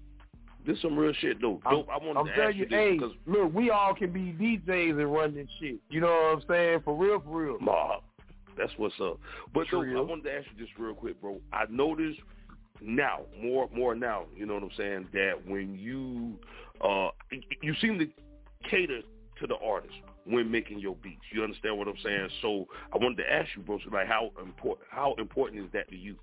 This 0.65 0.81
some 0.81 0.97
real 0.97 1.13
shit, 1.13 1.39
though. 1.41 1.61
Dope. 1.69 1.87
I 1.91 1.97
wanted 1.97 2.17
I'm 2.19 2.25
to 2.25 2.33
telling 2.33 2.49
ask 2.49 2.55
you, 2.57 2.65
you 2.69 2.75
hey, 2.75 2.91
this 2.97 3.09
because 3.09 3.15
look, 3.27 3.53
we 3.53 3.69
all 3.69 3.93
can 3.93 4.11
be 4.11 4.33
DJs 4.33 4.99
and 4.99 5.13
run 5.13 5.35
this 5.35 5.47
shit. 5.59 5.75
You 5.89 6.01
know 6.01 6.07
what 6.07 6.37
I'm 6.37 6.43
saying? 6.47 6.81
For 6.83 6.95
real, 6.95 7.19
for 7.19 7.43
real. 7.43 7.59
Mob. 7.59 8.01
That's 8.57 8.71
what's 8.77 8.95
up. 9.01 9.19
But 9.53 9.67
though, 9.71 9.81
I 9.81 9.85
Trill. 9.85 10.05
wanted 10.05 10.23
to 10.23 10.33
ask 10.33 10.47
you 10.55 10.65
this 10.65 10.69
real 10.79 10.93
quick, 10.95 11.19
bro. 11.21 11.39
I 11.53 11.65
noticed 11.69 12.19
now, 12.81 13.21
more 13.41 13.69
more 13.73 13.95
now, 13.95 14.25
you 14.35 14.45
know 14.45 14.55
what 14.55 14.63
I'm 14.63 14.69
saying, 14.77 15.07
that 15.13 15.33
when 15.47 15.75
you 15.75 16.33
uh 16.83 17.09
you 17.61 17.73
seem 17.81 17.99
to 17.99 18.07
cater 18.69 19.01
to 19.39 19.47
the 19.47 19.55
artist 19.55 19.93
when 20.25 20.49
making 20.49 20.79
your 20.79 20.95
beats. 20.95 21.21
You 21.31 21.43
understand 21.43 21.77
what 21.77 21.87
I'm 21.87 21.97
saying? 22.03 22.29
So 22.41 22.67
I 22.93 22.97
wanted 22.97 23.17
to 23.17 23.31
ask 23.31 23.49
you, 23.55 23.61
bro, 23.61 23.79
so 23.83 23.93
like 23.93 24.07
how 24.07 24.31
important 24.41 24.87
how 24.89 25.15
important 25.17 25.63
is 25.63 25.71
that 25.73 25.89
to 25.89 25.95
you? 25.95 26.15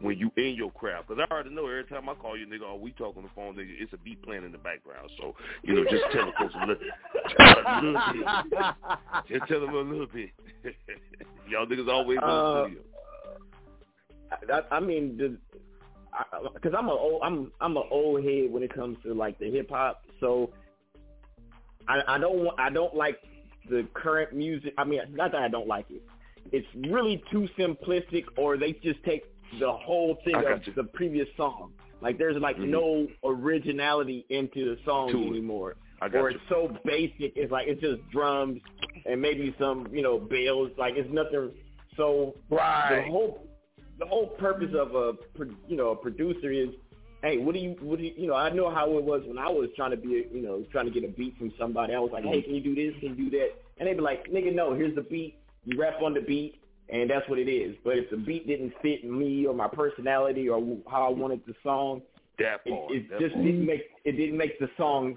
When 0.00 0.18
you 0.18 0.32
in 0.36 0.56
your 0.56 0.72
craft, 0.72 1.06
because 1.06 1.24
I 1.24 1.32
already 1.32 1.50
know 1.50 1.68
every 1.68 1.84
time 1.84 2.08
I 2.08 2.14
call 2.14 2.36
you, 2.36 2.46
nigga, 2.46 2.62
oh, 2.64 2.74
we 2.74 2.90
talk 2.90 3.16
on 3.16 3.22
the 3.22 3.28
phone, 3.32 3.54
nigga, 3.54 3.70
it's 3.78 3.92
a 3.92 3.96
beat 3.96 4.20
playing 4.22 4.44
in 4.44 4.50
the 4.50 4.58
background. 4.58 5.08
So 5.18 5.36
you 5.62 5.74
know, 5.74 5.84
just 5.84 6.02
tell 6.12 6.26
the 6.26 6.32
folks 6.36 6.54
a 6.60 6.66
little, 6.66 6.82
a 7.38 7.80
little 7.80 8.02
bit. 8.12 9.28
Just 9.28 9.48
tell 9.48 9.60
them 9.60 9.74
a 9.74 9.78
little 9.78 10.08
bit. 10.08 10.30
Y'all 11.48 11.66
niggas 11.66 11.88
always 11.88 12.18
in 12.18 12.26
the 12.26 12.32
Uh, 12.32 12.64
studio. 12.64 12.82
I, 14.52 14.76
I 14.76 14.80
mean, 14.80 15.16
the, 15.16 15.36
because 16.54 16.72
I'm 16.76 16.88
a 16.88 16.92
old, 16.92 17.22
I'm 17.22 17.52
I'm 17.60 17.76
an 17.76 17.84
old 17.90 18.24
head 18.24 18.50
when 18.52 18.62
it 18.62 18.74
comes 18.74 18.96
to 19.04 19.14
like 19.14 19.38
the 19.38 19.50
hip 19.50 19.70
hop. 19.70 20.02
So 20.20 20.50
I, 21.88 22.02
I 22.08 22.18
don't 22.18 22.44
want, 22.44 22.58
I 22.60 22.70
don't 22.70 22.94
like 22.94 23.18
the 23.68 23.86
current 23.94 24.32
music. 24.32 24.74
I 24.78 24.84
mean, 24.84 25.00
not 25.10 25.32
that 25.32 25.42
I 25.42 25.48
don't 25.48 25.66
like 25.68 25.86
it. 25.90 26.02
It's 26.52 26.66
really 26.90 27.22
too 27.30 27.48
simplistic, 27.58 28.24
or 28.36 28.56
they 28.56 28.72
just 28.82 29.02
take 29.04 29.24
the 29.58 29.70
whole 29.72 30.18
thing 30.24 30.36
of 30.36 30.66
you. 30.66 30.72
the 30.74 30.84
previous 30.84 31.28
song. 31.36 31.72
Like 32.00 32.18
there's 32.18 32.36
like 32.36 32.56
Mhm. 32.56 32.68
no 32.68 33.08
originality 33.24 34.26
into 34.28 34.74
the 34.74 34.82
song 34.84 35.10
To 35.12 35.22
it. 35.22 35.26
anymore. 35.28 35.76
Or 36.02 36.30
you. 36.30 36.36
it's 36.36 36.48
so 36.48 36.76
basic. 36.84 37.32
It's 37.36 37.50
like 37.50 37.66
it's 37.68 37.80
just 37.80 38.00
drums 38.10 38.60
and 39.06 39.20
maybe 39.20 39.54
some 39.58 39.88
you 39.92 40.02
know 40.02 40.18
bells. 40.18 40.70
Like 40.76 40.94
it's 40.96 41.10
nothing. 41.12 41.50
So 41.96 42.34
Right. 42.50 43.04
the 43.06 43.10
whole 43.10 43.46
the 43.98 44.06
whole 44.06 44.26
purpose 44.26 44.74
of 44.78 44.94
a 44.94 45.12
you 45.68 45.76
know 45.76 45.90
a 45.90 45.96
producer 45.96 46.50
is, 46.50 46.70
hey, 47.22 47.38
what 47.38 47.54
do 47.54 47.60
you 47.60 47.76
what 47.80 47.98
do 47.98 48.04
you, 48.04 48.12
you 48.16 48.26
know? 48.26 48.34
I 48.34 48.50
know 48.50 48.70
how 48.70 48.96
it 48.96 49.04
was 49.04 49.22
when 49.26 49.38
I 49.38 49.48
was 49.48 49.68
trying 49.76 49.92
to 49.92 49.96
be 49.96 50.20
a, 50.20 50.34
you 50.34 50.42
know 50.42 50.64
trying 50.72 50.86
to 50.86 50.90
get 50.90 51.04
a 51.04 51.12
beat 51.12 51.36
from 51.38 51.52
somebody. 51.58 51.94
I 51.94 51.98
was 51.98 52.10
like, 52.12 52.24
hey, 52.24 52.38
mm-hmm. 52.38 52.46
can 52.46 52.54
you 52.54 52.60
do 52.60 52.74
this? 52.74 53.00
Can 53.00 53.16
you 53.16 53.30
do 53.30 53.38
that? 53.38 53.50
And 53.78 53.88
they'd 53.88 53.94
be 53.94 54.00
like, 54.00 54.30
nigga, 54.30 54.54
no, 54.54 54.74
here's 54.74 54.94
the 54.94 55.02
beat. 55.02 55.36
You 55.64 55.78
rap 55.78 56.02
on 56.02 56.14
the 56.14 56.20
beat, 56.20 56.60
and 56.88 57.08
that's 57.08 57.28
what 57.28 57.38
it 57.38 57.50
is. 57.50 57.76
But 57.84 57.98
if 57.98 58.10
the 58.10 58.16
beat 58.16 58.46
didn't 58.46 58.72
fit 58.82 59.04
me 59.04 59.46
or 59.46 59.54
my 59.54 59.68
personality 59.68 60.48
or 60.48 60.60
how 60.90 61.06
I 61.06 61.10
wanted 61.10 61.40
the 61.46 61.54
song, 61.62 62.02
That 62.38 62.60
it, 62.64 62.72
it 62.90 63.10
that 63.10 63.20
just 63.20 63.34
part. 63.34 63.44
didn't 63.44 63.66
make 63.66 63.82
it 64.04 64.12
didn't 64.12 64.36
make 64.36 64.58
the 64.58 64.68
song. 64.76 65.16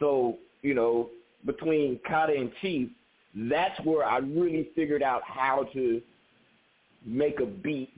So 0.00 0.38
you 0.62 0.74
know, 0.74 1.10
between 1.44 2.00
Cata' 2.08 2.34
and 2.34 2.50
Chief, 2.60 2.88
that's 3.34 3.78
where 3.84 4.04
I 4.04 4.18
really 4.18 4.70
figured 4.74 5.02
out 5.02 5.22
how 5.24 5.68
to 5.72 6.00
make 7.04 7.40
a 7.40 7.46
beat 7.46 7.92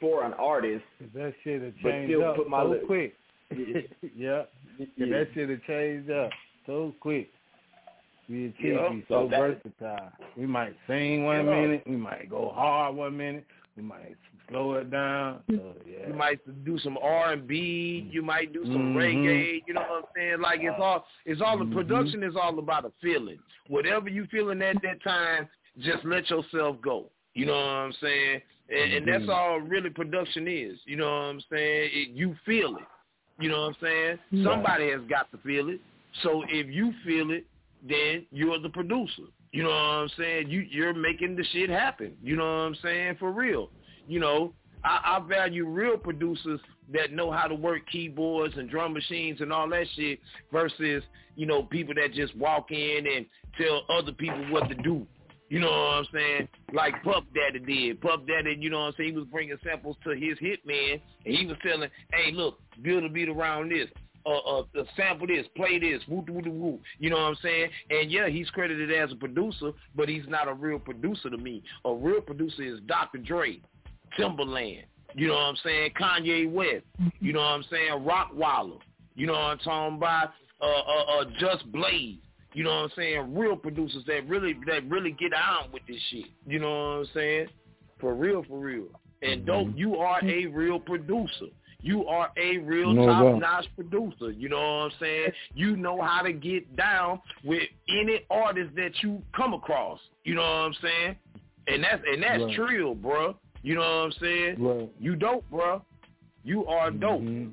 for 0.00 0.24
an 0.24 0.32
artist. 0.34 0.84
That 1.14 1.34
shit 1.44 1.62
have 1.62 1.74
But 1.82 1.90
changed 1.90 2.20
up 2.22 2.36
put 2.36 2.48
my 2.48 2.62
so 2.62 2.68
li- 2.70 2.78
quick. 2.86 3.14
yeah. 4.16 4.42
Yeah. 4.78 5.06
That 5.10 5.28
shit 5.34 5.50
have 5.50 5.62
changed 5.66 6.10
up 6.10 6.30
so 6.66 6.94
quick. 7.00 7.30
We 8.28 8.54
Chief 8.58 8.74
Yeah. 8.76 8.88
be 8.90 9.04
So 9.08 9.28
so 9.30 9.36
versatile. 9.38 10.12
We 10.36 10.46
might 10.46 10.74
sing 10.86 11.24
one 11.24 11.46
Yeah. 11.46 11.60
minute, 11.60 11.82
we 11.86 11.96
might 11.96 12.28
go 12.30 12.50
hard 12.54 12.94
one 12.94 13.16
minute, 13.16 13.44
we 13.76 13.82
might 13.82 14.16
slow 14.48 14.74
it 14.74 14.90
down. 14.90 15.42
So 15.50 15.74
yeah. 15.84 16.06
You 16.08 16.14
might 16.14 16.38
do 16.64 16.78
some 16.78 16.96
R 17.02 17.32
and 17.32 17.46
B. 17.46 18.08
You 18.10 18.22
might 18.22 18.52
do 18.52 18.64
some 18.64 18.94
Mhm. 18.94 18.96
reggae. 18.96 19.62
You 19.66 19.74
know 19.74 19.80
what 19.80 20.04
I'm 20.04 20.04
saying? 20.14 20.40
Like 20.40 20.60
it's 20.62 20.78
all 20.78 21.06
it's 21.26 21.40
all 21.40 21.58
the 21.58 21.64
Mhm. 21.64 21.74
production 21.74 22.22
is 22.22 22.36
all 22.36 22.56
about 22.58 22.84
a 22.84 22.90
feeling. 23.00 23.38
Whatever 23.68 24.08
you 24.08 24.26
feeling 24.26 24.62
at 24.62 24.80
that 24.82 25.02
time, 25.02 25.48
just 25.78 26.04
let 26.04 26.30
yourself 26.30 26.80
go. 26.80 27.10
You 27.34 27.46
know 27.46 27.52
what 27.52 27.64
I'm 27.64 27.92
saying? 27.94 28.42
And, 28.70 28.92
and 28.92 29.08
that's 29.08 29.28
all 29.28 29.60
really 29.60 29.90
production 29.90 30.46
is. 30.46 30.78
You 30.84 30.96
know 30.96 31.06
what 31.06 31.24
I'm 31.24 31.42
saying? 31.50 31.90
It, 31.92 32.08
you 32.10 32.36
feel 32.46 32.76
it. 32.76 32.84
You 33.40 33.48
know 33.48 33.62
what 33.62 33.68
I'm 33.68 33.76
saying? 33.80 34.18
Right. 34.32 34.44
Somebody 34.44 34.90
has 34.90 35.00
got 35.08 35.30
to 35.32 35.38
feel 35.38 35.70
it. 35.70 35.80
So 36.22 36.42
if 36.48 36.68
you 36.68 36.92
feel 37.04 37.30
it, 37.30 37.46
then 37.88 38.26
you're 38.30 38.58
the 38.58 38.68
producer. 38.68 39.22
You 39.52 39.64
know 39.64 39.70
what 39.70 39.74
I'm 39.74 40.10
saying? 40.16 40.50
You 40.50 40.60
you're 40.60 40.94
making 40.94 41.36
the 41.36 41.44
shit 41.52 41.70
happen. 41.70 42.12
You 42.22 42.36
know 42.36 42.44
what 42.44 42.66
I'm 42.66 42.76
saying? 42.82 43.16
For 43.18 43.32
real. 43.32 43.70
You 44.06 44.20
know, 44.20 44.52
I, 44.84 45.16
I 45.16 45.28
value 45.28 45.66
real 45.66 45.96
producers 45.96 46.60
that 46.92 47.12
know 47.12 47.30
how 47.30 47.46
to 47.46 47.54
work 47.54 47.82
keyboards 47.90 48.54
and 48.56 48.68
drum 48.68 48.92
machines 48.92 49.40
and 49.40 49.52
all 49.52 49.68
that 49.70 49.86
shit 49.96 50.20
versus, 50.52 51.02
you 51.36 51.46
know, 51.46 51.62
people 51.62 51.94
that 51.94 52.12
just 52.12 52.36
walk 52.36 52.70
in 52.70 53.06
and 53.06 53.26
tell 53.58 53.82
other 53.88 54.12
people 54.12 54.44
what 54.50 54.68
to 54.68 54.74
do. 54.76 55.06
You 55.50 55.58
know 55.58 55.66
what 55.66 55.74
I'm 55.74 56.06
saying? 56.12 56.48
Like 56.72 57.02
Puff 57.02 57.24
Daddy 57.34 57.58
did. 57.58 58.00
Puff 58.00 58.20
Daddy, 58.26 58.56
you 58.58 58.70
know 58.70 58.78
what 58.78 58.86
I'm 58.86 58.94
saying? 58.96 59.10
He 59.10 59.16
was 59.16 59.26
bringing 59.30 59.56
samples 59.64 59.96
to 60.04 60.10
his 60.10 60.38
hitman, 60.38 61.00
and 61.26 61.36
he 61.36 61.44
was 61.44 61.56
telling, 61.60 61.90
hey, 62.12 62.30
look, 62.32 62.60
build 62.82 63.04
a 63.04 63.08
beat 63.08 63.28
around 63.28 63.70
this. 63.70 63.88
Uh, 64.24 64.36
uh, 64.36 64.60
uh, 64.78 64.84
sample 64.96 65.26
this, 65.26 65.46
play 65.56 65.78
this, 65.78 66.02
woo 66.06 66.24
woo 66.28 66.42
woo. 66.44 66.78
You 66.98 67.10
know 67.10 67.16
what 67.16 67.22
I'm 67.22 67.36
saying? 67.42 67.70
And 67.88 68.12
yeah, 68.12 68.28
he's 68.28 68.48
credited 68.50 68.92
as 68.92 69.10
a 69.10 69.16
producer, 69.16 69.72
but 69.96 70.08
he's 70.08 70.24
not 70.28 70.46
a 70.46 70.54
real 70.54 70.78
producer 70.78 71.30
to 71.30 71.38
me. 71.38 71.64
A 71.84 71.92
real 71.92 72.20
producer 72.20 72.62
is 72.62 72.80
Dr. 72.86 73.18
Dre, 73.18 73.60
Timbaland. 74.18 74.84
You 75.16 75.28
know 75.28 75.34
what 75.34 75.40
I'm 75.40 75.56
saying? 75.64 75.90
Kanye 75.98 76.52
West. 76.52 76.84
You 77.18 77.32
know 77.32 77.40
what 77.40 77.46
I'm 77.46 77.64
saying? 77.70 77.92
Rockwilder. 77.92 78.78
You 79.16 79.26
know 79.26 79.32
what 79.32 79.40
I'm 79.40 79.58
talking 79.58 79.96
about? 79.96 80.32
Uh, 80.60 80.66
uh, 80.66 81.20
uh, 81.20 81.24
Just 81.40 81.70
Blaze. 81.72 82.18
You 82.52 82.64
know 82.64 82.70
what 82.70 82.84
I'm 82.84 82.90
saying? 82.96 83.34
Real 83.34 83.56
producers 83.56 84.02
that 84.06 84.28
really 84.28 84.56
that 84.66 84.88
really 84.88 85.12
get 85.12 85.32
on 85.32 85.70
with 85.72 85.82
this 85.86 85.98
shit. 86.10 86.26
You 86.46 86.58
know 86.58 86.70
what 86.70 86.98
I'm 86.98 87.06
saying? 87.14 87.46
For 88.00 88.14
real, 88.14 88.44
for 88.48 88.58
real. 88.58 88.86
And 89.22 89.42
mm-hmm. 89.42 89.46
dope, 89.46 89.68
you 89.76 89.96
are 89.96 90.20
a 90.24 90.46
real 90.46 90.80
producer. 90.80 91.46
You 91.82 92.06
are 92.06 92.30
a 92.36 92.58
real 92.58 92.92
No 92.92 93.06
top 93.06 93.40
notch 93.40 93.66
producer. 93.74 94.30
You 94.30 94.48
know 94.48 94.58
what 94.58 94.84
I'm 94.84 94.90
saying? 95.00 95.32
You 95.54 95.76
know 95.76 96.00
how 96.00 96.22
to 96.22 96.32
get 96.32 96.76
down 96.76 97.20
with 97.44 97.62
any 97.88 98.26
artist 98.30 98.74
that 98.76 98.92
you 99.02 99.22
come 99.34 99.54
across. 99.54 99.98
You 100.24 100.34
know 100.34 100.42
what 100.42 100.48
I'm 100.48 100.74
saying? 100.82 101.16
And 101.68 101.84
that's 101.84 102.02
and 102.06 102.22
that's 102.22 102.42
Right. 102.42 102.54
trill, 102.54 102.94
bro. 102.94 103.36
You 103.62 103.74
know 103.74 103.80
what 103.80 103.86
I'm 103.86 104.12
saying? 104.12 104.56
Right. 104.58 104.88
You 104.98 105.16
dope, 105.16 105.48
bro. 105.50 105.82
You 106.42 106.66
are 106.66 106.90
dope. 106.90 107.22
Hey, 107.22 107.48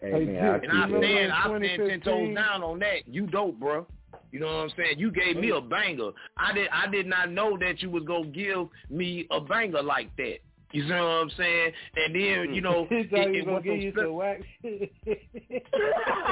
Hey, 0.00 0.24
man, 0.24 0.26
Jit, 0.26 0.36
I 0.42 0.56
And 0.56 0.72
I 0.72 0.84
appreciate 0.86 1.10
it. 1.10 1.30
stand, 1.30 1.32
I 1.32 1.42
stand 1.42 1.62
ten 1.62 2.00
2015. 2.00 2.00
toes 2.00 2.34
down 2.34 2.62
on 2.62 2.78
that. 2.80 3.06
You 3.06 3.26
dope, 3.26 3.58
bro. 3.60 3.86
You 4.32 4.40
know 4.40 4.46
what 4.46 4.64
I'm 4.64 4.70
saying? 4.76 4.98
You 4.98 5.10
gave 5.10 5.36
me 5.36 5.50
a 5.50 5.60
banger. 5.60 6.10
I 6.36 6.52
did, 6.52 6.68
I 6.72 6.88
did 6.88 7.06
not 7.06 7.30
know 7.30 7.56
that 7.58 7.80
you 7.80 7.90
was 7.90 8.04
gonna 8.04 8.26
give 8.26 8.68
me 8.90 9.26
a 9.30 9.40
banger 9.40 9.82
like 9.82 10.14
that. 10.16 10.38
You 10.72 10.82
see 10.82 10.90
what 10.90 11.00
I'm 11.00 11.30
saying? 11.36 11.72
And 11.96 12.14
then 12.14 12.54
you 12.54 12.60
know, 12.60 12.86
He 12.90 12.96
it, 12.96 13.10
thought 13.10 13.30
he 13.30 13.38
it 13.38 13.46
was 13.46 13.46
gonna 13.46 13.54
was 13.54 13.62
give 13.64 13.80
you 13.82 13.92
so 13.94 14.02
some 14.02 14.14
whack 14.14 14.40
shit. 14.62 14.92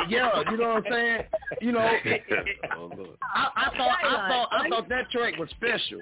yeah, 0.09 0.43
you 0.51 0.57
know 0.57 0.75
what 0.75 0.87
I'm 0.87 0.93
saying? 0.93 1.23
You 1.61 1.73
know, 1.73 1.81
it, 1.81 2.01
it, 2.29 2.57
I, 2.63 3.49
I 3.57 3.77
thought, 3.77 3.99
I 4.03 4.29
thought, 4.29 4.49
I 4.53 4.69
thought 4.69 4.89
that 4.89 5.11
track 5.11 5.39
was 5.39 5.49
special. 5.51 6.01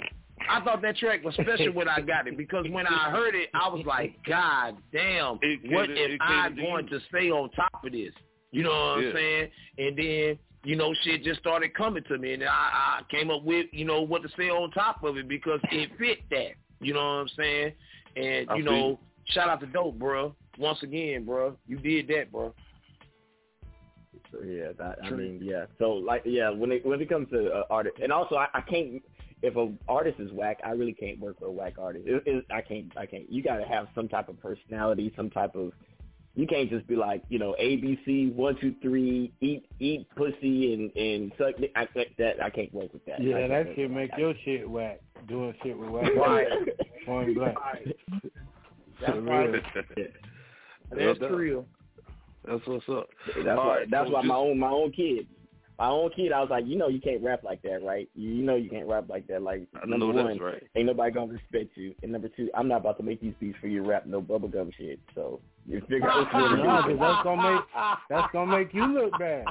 I 0.49 0.61
thought 0.65 0.83
that 0.83 0.97
track 0.97 1.25
was 1.25 1.35
special 1.35 1.73
when 1.73 1.89
I 1.89 2.01
got 2.01 2.27
it 2.27 2.37
because 2.37 2.67
when 2.71 2.87
I 2.87 3.11
heard 3.11 3.35
it, 3.35 3.51
I 3.55 3.69
was 3.69 3.85
like, 3.87 4.17
God 4.27 4.77
damn, 4.93 5.39
what 5.71 5.87
to- 5.87 6.05
am 6.05 6.19
I 6.21 6.49
to 6.49 6.55
going 6.55 6.87
to 6.89 7.01
say 7.13 7.31
on 7.31 7.51
top 7.51 7.85
of 7.85 7.93
this? 7.93 8.13
You 8.51 8.63
know 8.63 8.71
what 8.71 8.99
I'm 8.99 9.13
saying? 9.15 9.51
And 9.79 9.99
then, 9.99 10.39
you 10.65 10.77
know, 10.77 10.95
shit 11.03 11.25
just 11.25 11.41
started 11.41 11.75
coming 11.75 12.05
to 12.05 12.19
me, 12.19 12.35
and 12.35 12.45
I, 12.45 12.49
I 12.49 13.01
came 13.11 13.31
up 13.31 13.43
with, 13.43 13.67
you 13.73 13.85
know, 13.85 14.03
what 14.03 14.23
to 14.23 14.29
say 14.37 14.51
on 14.51 14.71
top 14.73 15.03
of 15.03 15.17
it 15.17 15.27
because 15.29 15.61
it 15.71 15.91
fit 15.99 16.19
that. 16.31 16.53
You 16.81 16.95
know 16.95 17.01
what 17.01 17.05
I'm 17.05 17.29
saying? 17.37 17.73
And 18.17 18.51
I 18.51 18.57
you 18.57 18.63
see. 18.63 18.71
know, 18.71 19.01
shout 19.27 19.49
out 19.49 19.61
to 19.61 19.67
Dope, 19.67 19.99
bro. 19.99 20.35
Once 20.59 20.83
again, 20.83 21.25
bro, 21.25 21.57
you 21.67 21.79
did 21.79 22.09
that, 22.09 22.31
bro. 22.31 22.55
Yeah, 24.45 24.69
that, 24.79 24.99
I 25.05 25.11
mean, 25.11 25.41
yeah. 25.43 25.67
So 25.79 25.93
like, 25.93 26.23
yeah, 26.25 26.51
when 26.51 26.73
it 26.73 26.87
when 26.87 27.01
it 27.01 27.09
comes 27.09 27.29
to 27.31 27.51
uh, 27.51 27.63
artists, 27.69 28.01
and 28.03 28.11
also 28.11 28.37
I, 28.37 28.49
I 28.55 28.61
can't. 28.63 29.03
If 29.43 29.57
a 29.57 29.73
artist 29.89 30.21
is 30.21 30.31
whack, 30.33 30.61
I 30.65 30.71
really 30.71 30.93
can't 30.93 31.19
work 31.19 31.41
with 31.41 31.49
a 31.49 31.53
whack 31.53 31.75
artist. 31.79 32.07
It, 32.07 32.23
it, 32.27 32.45
I 32.51 32.61
can't. 32.61 32.93
I 32.97 33.07
can't. 33.07 33.31
You 33.31 33.43
got 33.43 33.57
to 33.57 33.65
have 33.65 33.89
some 33.95 34.09
type 34.09 34.29
of 34.29 34.41
personality, 34.41 35.13
some 35.17 35.31
type 35.31 35.55
of. 35.57 35.73
You 36.35 36.47
can't 36.47 36.71
just 36.71 36.87
be 36.87 36.97
like, 36.97 37.23
you 37.29 37.39
know, 37.39 37.55
A 37.59 37.77
B 37.77 37.99
C 38.07 38.31
one 38.35 38.57
two 38.61 38.75
three, 38.81 39.33
eat 39.43 39.67
eat 39.81 40.07
pussy 40.17 40.73
and 40.73 40.97
and 40.97 41.33
suck. 41.37 41.57
dick. 41.59 41.73
I 41.77 41.85
think 41.87 42.17
that 42.17 42.43
I 42.43 42.49
can't 42.49 42.73
work 42.73 42.93
with 42.93 43.05
that. 43.05 43.23
Yeah, 43.23 43.39
can't 43.39 43.51
that 43.51 43.67
work 43.67 43.77
shit 43.77 43.91
make 43.91 44.11
that. 44.13 44.19
your 44.21 44.35
shit 44.45 44.69
whack. 44.71 45.01
Doing 45.29 45.55
shit 45.63 45.77
with 45.77 45.91
whack. 45.91 46.09
Right. 46.17 46.47
Point 47.05 47.35
blank. 47.35 47.59
That's 49.01 49.13
For 49.13 49.21
right. 49.23 49.51
real. 49.51 49.63
That's 50.91 51.21
real. 51.33 51.67
That's 52.47 52.67
what's 52.67 52.89
up. 52.89 53.09
That's 53.37 53.49
All 53.49 53.57
why. 53.57 53.77
right, 53.79 53.91
that's 53.91 54.09
so 54.09 54.15
why 54.15 54.23
my 54.23 54.35
own 54.35 54.59
my 54.59 54.69
own 54.71 54.91
kid, 54.93 55.27
my 55.79 55.89
own 55.89 56.11
kid. 56.15 56.33
I 56.33 56.41
was 56.41 56.51
like, 56.51 56.67
you 56.67 56.77
know, 56.77 56.89
you 56.89 57.01
can't 57.01 57.23
rap 57.23 57.43
like 57.43 57.63
that, 57.63 57.83
right? 57.83 58.09
You, 58.15 58.31
you 58.31 58.43
know, 58.43 58.57
you 58.57 58.71
can't 58.71 58.87
rap 58.87 59.05
like 59.09 59.27
that. 59.29 59.43
Like 59.43 59.63
I 59.75 59.87
number 59.87 60.07
know 60.07 60.13
one, 60.13 60.27
that's 60.27 60.41
right. 60.41 60.63
ain't 60.77 60.87
nobody 60.87 61.11
gonna 61.13 61.33
respect 61.33 61.77
you, 61.77 61.95
and 62.03 62.13
number 62.13 62.29
two, 62.29 62.51
I'm 62.55 62.69
not 62.69 62.81
about 62.81 62.97
to 62.99 63.03
make 63.03 63.21
these 63.21 63.35
beats 63.41 63.59
for 63.61 63.67
you 63.69 63.83
to 63.83 63.89
rap 63.89 64.07
no 64.07 64.21
bubblegum 64.23 64.73
shit. 64.77 65.01
So 65.15 65.41
you 65.67 65.81
figure 65.89 66.09
out 66.11 66.27
what 66.33 66.51
you 66.51 66.57
Nah, 66.57 66.65
want 66.67 66.87
to 66.87 66.91
'cause 66.93 67.01
that's 67.01 67.23
gonna 67.25 67.53
make 67.53 67.63
that's 68.09 68.33
gonna 68.33 68.57
make 68.59 68.75
you 68.75 68.87
look 68.87 69.19
bad. 69.19 69.47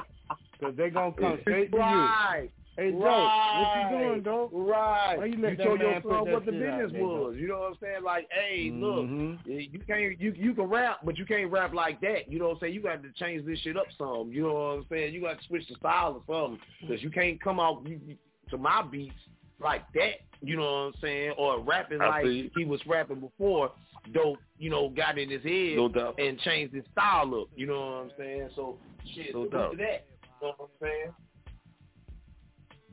Cause 0.60 0.74
they 0.76 0.90
gonna 0.90 1.12
come 1.18 1.38
straight 1.42 1.70
to 1.72 1.76
you. 1.76 1.82
Right. 1.82 2.50
Hey, 2.76 2.90
Dope, 2.90 3.02
right. 3.02 3.90
what 3.90 3.92
you 4.00 4.06
doing, 4.08 4.22
Dope? 4.22 4.50
Right. 4.54 5.14
Why 5.18 5.24
you 5.26 5.32
you 5.36 5.42
let 5.42 5.58
that 5.58 5.64
told 5.64 5.80
your 5.80 5.90
man 5.90 6.02
put 6.02 6.10
what 6.26 6.46
the 6.46 6.52
shit 6.52 6.68
out 6.70 6.78
business 6.80 6.92
there, 6.92 7.02
was. 7.06 7.36
You 7.36 7.48
know 7.48 7.60
what 7.60 7.68
I'm 7.72 7.76
saying? 7.82 8.02
Like, 8.02 8.28
hey, 8.32 8.70
look, 8.72 9.04
Mhm. 9.06 9.38
you 9.46 9.78
can't 9.80 10.18
you 10.20 10.32
you 10.32 10.54
can 10.54 10.64
rap, 10.64 11.00
but 11.04 11.18
you 11.18 11.26
can't 11.26 11.50
rap 11.50 11.74
like 11.74 12.00
that. 12.00 12.30
You 12.32 12.38
know 12.38 12.46
what 12.46 12.54
I'm 12.54 12.60
saying? 12.60 12.74
You 12.74 12.80
got 12.80 13.02
to 13.02 13.12
change 13.12 13.44
this 13.44 13.58
shit 13.60 13.76
up 13.76 13.86
some. 13.98 14.32
You 14.32 14.42
know 14.44 14.54
what 14.54 14.60
I'm 14.78 14.86
saying? 14.88 15.12
You 15.12 15.20
got 15.20 15.38
to 15.38 15.44
switch 15.44 15.68
the 15.68 15.74
style 15.74 16.22
or 16.26 16.34
something 16.34 16.60
because 16.80 17.02
you 17.02 17.10
can't 17.10 17.38
come 17.42 17.60
out 17.60 17.86
you- 17.86 18.00
you- 18.06 18.16
to 18.50 18.56
my 18.56 18.80
beats 18.82 19.14
like 19.60 19.82
that. 19.92 20.20
You 20.40 20.56
know 20.56 20.62
what 20.62 20.94
I'm 20.94 20.94
saying? 21.02 21.32
Or 21.38 21.60
rapping 21.60 22.00
I 22.00 22.08
like 22.08 22.24
see. 22.24 22.50
he 22.56 22.64
was 22.64 22.84
rapping 22.86 23.20
before. 23.20 23.70
Dope, 24.12 24.38
you 24.58 24.68
know, 24.70 24.88
got 24.88 25.16
in 25.18 25.28
his 25.30 25.42
head 25.44 25.76
No 25.76 25.88
doubt. 25.88 26.18
and 26.18 26.36
changed 26.40 26.74
his 26.74 26.84
style 26.86 27.32
up. 27.34 27.48
You 27.54 27.66
know 27.66 27.80
what 27.80 27.86
I'm 28.04 28.10
saying? 28.18 28.48
So 28.56 28.78
shit, 29.14 29.26
No 29.34 29.40
salute 29.46 29.52
doubt. 29.52 29.70
to 29.72 29.76
that. 29.76 30.06
You 30.40 30.48
know 30.48 30.54
what 30.56 30.70
I'm 30.80 30.88
saying? 30.88 31.12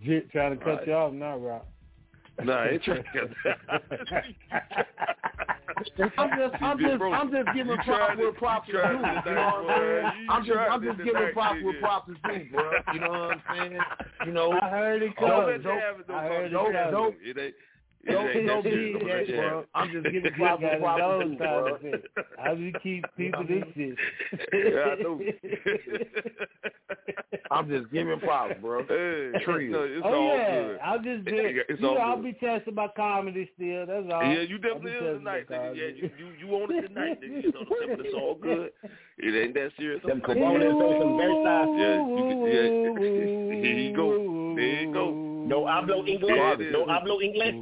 Jit 0.04 0.32
trying 0.32 0.58
to 0.58 0.64
cut 0.64 0.78
Right. 0.80 0.88
you 0.88 0.94
off 0.94 1.14
now, 1.14 1.38
Rock. 1.38 1.66
Nah, 2.44 2.54
I 2.64 2.70
ain't 2.70 2.84
trying 2.84 3.04
to. 3.04 3.10
I'm 6.18 6.30
just, 6.38 6.62
I'm 6.62 6.80
You 6.80 6.88
just, 6.88 7.00
broke. 7.00 7.14
I'm 7.14 7.32
just 7.32 7.48
giving 7.56 7.72
You 7.72 7.76
props 7.78 7.86
tried 7.86 8.18
where 8.18 8.28
it. 8.30 8.38
props 8.38 8.68
You 8.68 8.76
is 8.78 8.82
tried 8.82 9.24
due. 9.24 9.30
You 9.30 9.36
know 9.36 9.42
what 9.44 9.54
I'm 9.54 9.80
saying? 9.80 10.28
I'm 10.30 10.44
You 10.44 10.54
just, 10.54 10.60
I'm 10.72 10.84
just 10.84 10.98
giving 11.04 11.34
props 11.34 11.64
where 11.64 11.80
props 11.80 12.10
is 12.10 12.18
due, 12.24 12.46
bro. 12.52 12.72
You 12.94 13.00
know 13.00 13.10
what 13.10 13.32
I'm 13.32 13.42
saying? 13.58 13.80
You 14.26 14.32
know, 14.32 14.60
I 14.62 14.70
heard 14.70 15.04
it 15.04 15.14
Don't 15.20 15.30
come. 15.30 15.46
let 15.48 15.64
you 15.64 15.70
have 15.70 16.00
it, 16.00 16.08
though, 16.08 16.16
I 16.16 16.24
heard 16.28 16.52
Pop. 16.52 16.68
it 16.68 16.72
Don't- 16.74 16.92
don't- 16.92 17.16
It 17.22 17.38
ain't. 17.38 17.48
It 17.48 17.56
don't, 18.08 18.46
don't 18.48 18.64
be 18.64 18.70
serious. 18.70 19.00
Don't 19.00 19.08
let 19.08 19.28
that, 19.28 19.36
bro. 19.36 19.60
it. 19.60 19.68
I'm 19.76 19.92
just 19.92 20.04
giving 20.06 20.26
You 20.26 20.32
props 20.32 20.62
where 20.62 20.98
those 20.98 21.32
is 21.32 21.38
bro. 21.38 21.76
of 21.76 21.82
shit. 21.82 22.06
How 22.38 22.56
do 22.56 22.62
you 22.62 22.72
keep 22.82 23.04
people 23.18 23.44
this 23.48 23.64
shit? 23.76 23.98
Yeah, 24.54 24.80
I 24.80 24.96
know. 25.02 25.20
I'm 27.52 27.68
just 27.70 27.92
giving 27.92 28.20
props, 28.20 28.54
bro. 28.62 28.84
Hey, 28.88 29.32
Trio. 29.44 29.72
no, 29.72 29.84
it's 29.84 30.02
oh 30.06 30.14
all 30.14 30.38
yeah, 30.38 30.62
good. 30.62 30.80
I'll 30.84 31.02
just 31.02 31.26
be, 31.26 31.32
Yeah, 31.32 31.64
it's 31.68 31.70
you 31.70 31.78
know, 31.82 31.98
all 31.98 32.12
I'll 32.12 32.22
be 32.22 32.34
testing 32.34 32.76
my 32.76 32.88
comedy 32.96 33.50
still. 33.56 33.86
That's 33.86 34.06
all. 34.14 34.24
Yeah, 34.24 34.42
you 34.42 34.56
I'll 34.56 34.62
definitely 34.62 34.92
be 34.92 34.98
is 34.98 35.02
testing 35.02 35.18
tonight, 35.20 35.50
my 35.50 35.56
nigga. 35.58 35.76
Yeah, 35.76 35.88
you, 35.96 36.10
you 36.18 36.28
you 36.48 36.56
own 36.56 36.72
it 36.76 36.88
tonight, 36.88 37.20
nigga. 37.22 37.44
You 37.44 37.52
know 37.52 37.64
what 37.68 37.90
I'm 37.92 38.00
it's 38.06 38.14
all 38.16 38.36
good. 38.36 38.72
It 39.18 39.34
ain't 39.44 39.54
that 39.56 39.72
serious. 39.78 40.02
Them 40.06 40.22
components 40.22 40.80
on 40.80 41.00
some 41.02 41.18
Versace. 41.20 41.78
Yeah, 41.80 42.08
you 42.08 42.24
can, 42.30 42.40
yeah. 42.46 42.62
Here 43.64 43.80
you 43.80 43.92
go. 43.96 44.08
There 44.56 44.82
you 44.84 44.90
go. 44.94 45.06
No 45.48 45.66
hablo 45.66 46.08
English. 46.08 46.30
There 46.30 46.62
it 46.62 46.72
No 46.72 46.82
is. 46.84 46.88
hablo 46.90 47.22
English. 47.24 47.56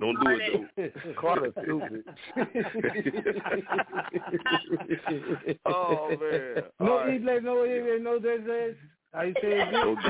Don't 0.00 0.16
do 0.20 0.30
it 0.30 0.70
though. 0.76 0.90
Cata's 1.20 1.52
stupid. 1.62 2.04
oh 5.66 6.08
man. 6.10 6.18
No 6.80 6.92
All 6.92 6.98
right. 6.98 7.14
English, 7.14 7.42
no 7.42 7.64
English, 7.64 8.02
no 8.02 8.18
this. 8.46 8.74
How 9.12 9.22
you 9.22 9.34
say 9.40 9.58
Don't 9.58 9.58
it? 9.60 9.70
No 9.72 9.82
English. 9.90 10.08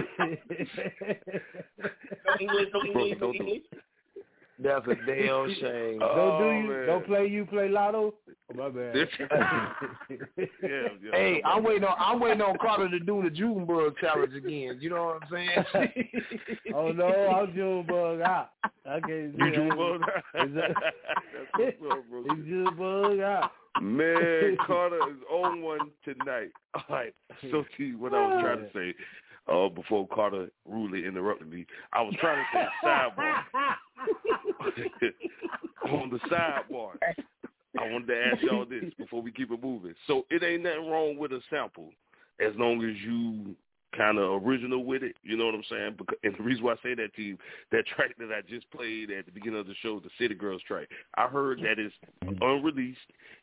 No 2.27 2.33
English. 2.41 2.69
No 2.73 2.81
don't 3.21 3.33
do 3.33 3.35
English. 3.35 3.63
That's 4.61 4.87
a 4.89 4.95
damn 5.07 5.55
shame. 5.61 6.01
Oh, 6.03 6.39
don't 6.39 6.39
do 6.39 6.67
you? 6.67 6.73
man. 6.79 6.87
Don't 6.87 7.07
play 7.07 7.27
you. 7.27 7.47
Play 7.47 7.69
lotto. 7.69 8.15
Oh, 8.29 8.55
my 8.57 8.69
bad. 8.71 8.95
yeah, 10.09 10.49
yeah. 10.63 11.11
Hey, 11.13 11.43
I'm 11.45 11.63
waiting 11.63 11.85
on 11.85 11.95
I'm 11.99 12.19
waiting 12.19 12.43
on 12.43 12.57
Cata' 12.59 12.89
to 12.89 12.99
do 12.99 13.23
the 13.23 13.31
Junebug 13.31 13.97
challenge 14.01 14.35
again. 14.35 14.79
You 14.81 14.91
know 14.91 15.05
what 15.05 15.23
I'm 15.23 15.29
saying? 15.75 15.91
oh 16.75 16.91
no, 16.93 17.07
I'm 17.07 17.55
Junebug 17.55 18.21
out. 18.23 18.51
I 18.85 19.01
can't 19.01 19.37
do 19.39 19.45
You 19.45 19.51
that. 19.51 19.55
Junebug? 19.55 20.01
Is 20.03 20.55
that- 20.55 20.75
That's 21.59 21.77
what's 21.79 21.93
up, 21.93 22.05
bro. 22.11 22.25
It's 22.27 22.49
Junebug 22.49 23.21
out. 23.21 23.51
Man, 23.81 24.57
Cata' 24.67 24.97
is 25.11 25.23
on 25.31 25.63
one 25.63 25.91
tonight. 26.05 26.49
All 26.75 26.83
right. 26.91 27.15
So, 27.53 27.65
T, 27.77 27.95
what 27.95 28.13
I 28.15 28.27
was 28.27 28.43
trying 28.43 28.59
to 28.59 28.71
say 28.75 28.95
uh, 29.49 29.69
before 29.69 30.07
Cata' 30.09 30.51
rudely 30.67 31.07
interrupted 31.07 31.51
me, 31.51 31.67
I 31.93 32.03
was 32.03 32.15
trying 32.21 32.45
to 32.45 32.59
say 32.59 32.67
sidebar. 32.85 33.45
on 35.93 36.11
the 36.11 36.19
sidebar, 36.29 36.93
I 37.79 37.91
wanted 37.91 38.07
to 38.09 38.25
ask 38.33 38.43
y'all 38.43 38.67
this 38.67 38.93
before 38.99 39.23
we 39.23 39.33
keep 39.33 39.51
it 39.51 39.63
moving. 39.63 39.95
So, 40.07 40.27
it 40.31 40.43
ain't 40.43 40.63
nothing 40.63 40.91
wrong 40.91 41.17
with 41.17 41.33
a 41.33 41.41
sample 41.51 41.91
as 42.41 42.53
long 42.57 42.85
as 42.85 42.97
you 43.05 43.57
kind 43.97 44.19
of 44.19 44.43
original 44.47 44.85
with 44.85 45.03
it. 45.03 45.17
You 45.23 45.37
know 45.37 45.47
what 45.47 45.55
I'm 45.55 45.65
saying? 45.71 45.95
Because, 45.99 46.19
and 46.23 46.35
the 46.37 46.43
reason 46.43 46.65
why 46.65 46.73
I 46.73 46.77
say 46.83 46.95
that 46.95 47.15
to 47.17 47.23
you, 47.23 47.39
that 47.73 47.87
track 47.97 48.17
that 48.19 48.31
I 48.31 48.41
just 48.49 48.71
played 48.71 49.11
at 49.11 49.27
the 49.27 49.33
beginning 49.33 49.61
of 49.61 49.67
the 49.67 49.75
show, 49.83 50.01
the 50.01 50.11
City 50.19 50.35
Girls 50.35 50.63
track, 50.67 50.89
I 51.17 51.27
heard 51.27 51.61
that 51.61 51.79
it's 51.79 51.95
unreleased 52.41 52.99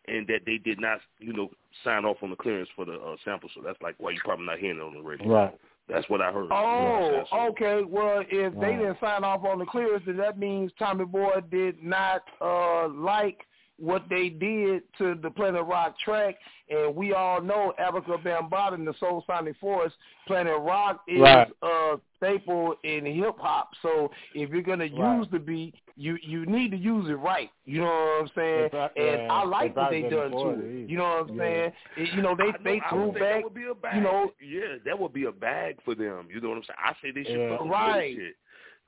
and 0.07 0.27
that 0.27 0.41
they 0.45 0.57
did 0.57 0.79
not, 0.79 0.99
you 1.19 1.33
know, 1.33 1.49
sign 1.83 2.05
off 2.05 2.17
on 2.21 2.29
the 2.29 2.35
clearance 2.35 2.69
for 2.75 2.85
the 2.85 2.93
uh, 2.93 3.15
sample. 3.23 3.49
So 3.55 3.61
that's 3.63 3.81
like 3.81 3.95
why 3.97 4.11
you're 4.11 4.23
probably 4.23 4.45
not 4.45 4.59
hearing 4.59 4.77
it 4.77 4.83
on 4.83 4.93
the 4.93 5.01
radio. 5.01 5.27
Right. 5.27 5.59
That's 5.87 6.09
what 6.09 6.19
I 6.21 6.31
heard. 6.31 6.47
Oh, 6.51 7.23
So- 7.29 7.39
okay. 7.49 7.83
Well, 7.83 8.23
if 8.27 8.53
they 8.59 8.71
didn't 8.75 8.99
sign 8.99 9.23
off 9.23 9.43
on 9.45 9.59
the 9.59 9.65
clearance, 9.65 10.03
then 10.05 10.17
that 10.17 10.37
means 10.39 10.71
Tommy 10.79 11.05
Boy 11.05 11.41
did 11.51 11.83
not 11.83 12.23
uh 12.41 12.87
like 12.87 13.45
what 13.77 14.03
they 14.09 14.29
did 14.29 14.83
to 14.97 15.15
the 15.21 15.29
Planet 15.29 15.65
Rock 15.65 15.95
track, 15.99 16.35
and 16.69 16.95
we 16.95 17.13
all 17.13 17.41
know 17.41 17.73
Afrika 17.79 18.21
Bambaataa 18.23 18.73
and 18.75 18.87
the 18.87 18.93
Soulsonic 18.93 19.57
Force. 19.57 19.91
Planet 20.27 20.57
Rock 20.61 21.03
is 21.07 21.19
Right. 21.19 21.51
a 21.61 21.99
staple 22.17 22.75
in 22.83 23.05
hip 23.05 23.37
hop. 23.37 23.69
So 23.81 24.11
if 24.33 24.49
you're 24.49 24.61
gonna 24.61 24.85
Right. 24.85 25.17
use 25.17 25.27
the 25.29 25.39
beat, 25.39 25.75
you 25.97 26.17
you 26.21 26.45
need 26.45 26.71
to 26.71 26.77
use 26.77 27.09
it 27.09 27.15
right. 27.15 27.49
You 27.65 27.81
know 27.81 27.85
what 27.85 28.21
I'm 28.21 28.27
saying? 28.29 28.65
If 28.65 28.73
and 28.73 28.91
yeah, 29.23 29.27
I 29.33 29.43
like 29.43 29.71
if 29.71 29.75
what 29.77 29.91
they 29.91 30.01
done 30.03 30.31
before 30.31 30.53
to 30.55 30.59
it, 30.59 30.65
it. 30.83 30.89
You 30.89 30.97
know 30.97 31.03
what 31.03 31.29
I'm 31.29 31.35
yeah. 31.35 31.43
saying? 31.43 31.73
It- 31.97 32.13
you 32.13 32.21
know 32.21 32.35
they 32.35 32.45
know- 32.51 32.57
they 32.63 32.81
I 32.81 32.89
threw 32.89 33.05
would 33.07 33.13
say 33.15 33.19
back. 33.19 33.33
That 33.35 33.43
would 33.43 33.53
be 33.53 33.65
a 33.65 33.75
bag. 33.75 33.95
You 33.95 34.01
know, 34.01 34.31
yeah, 34.41 34.75
that 34.85 34.97
would 34.99 35.13
be 35.13 35.25
a 35.25 35.31
bag 35.31 35.81
for 35.83 35.95
them. 35.95 36.27
You 36.33 36.39
know 36.41 36.49
what 36.49 36.57
I'm 36.59 36.63
saying? 36.63 36.79
I 36.81 36.93
say 37.01 37.11
they 37.11 37.23
should 37.25 37.39
Yeah. 37.39 37.49
fucking 37.57 37.69
Right. 37.69 38.15
shit. 38.15 38.35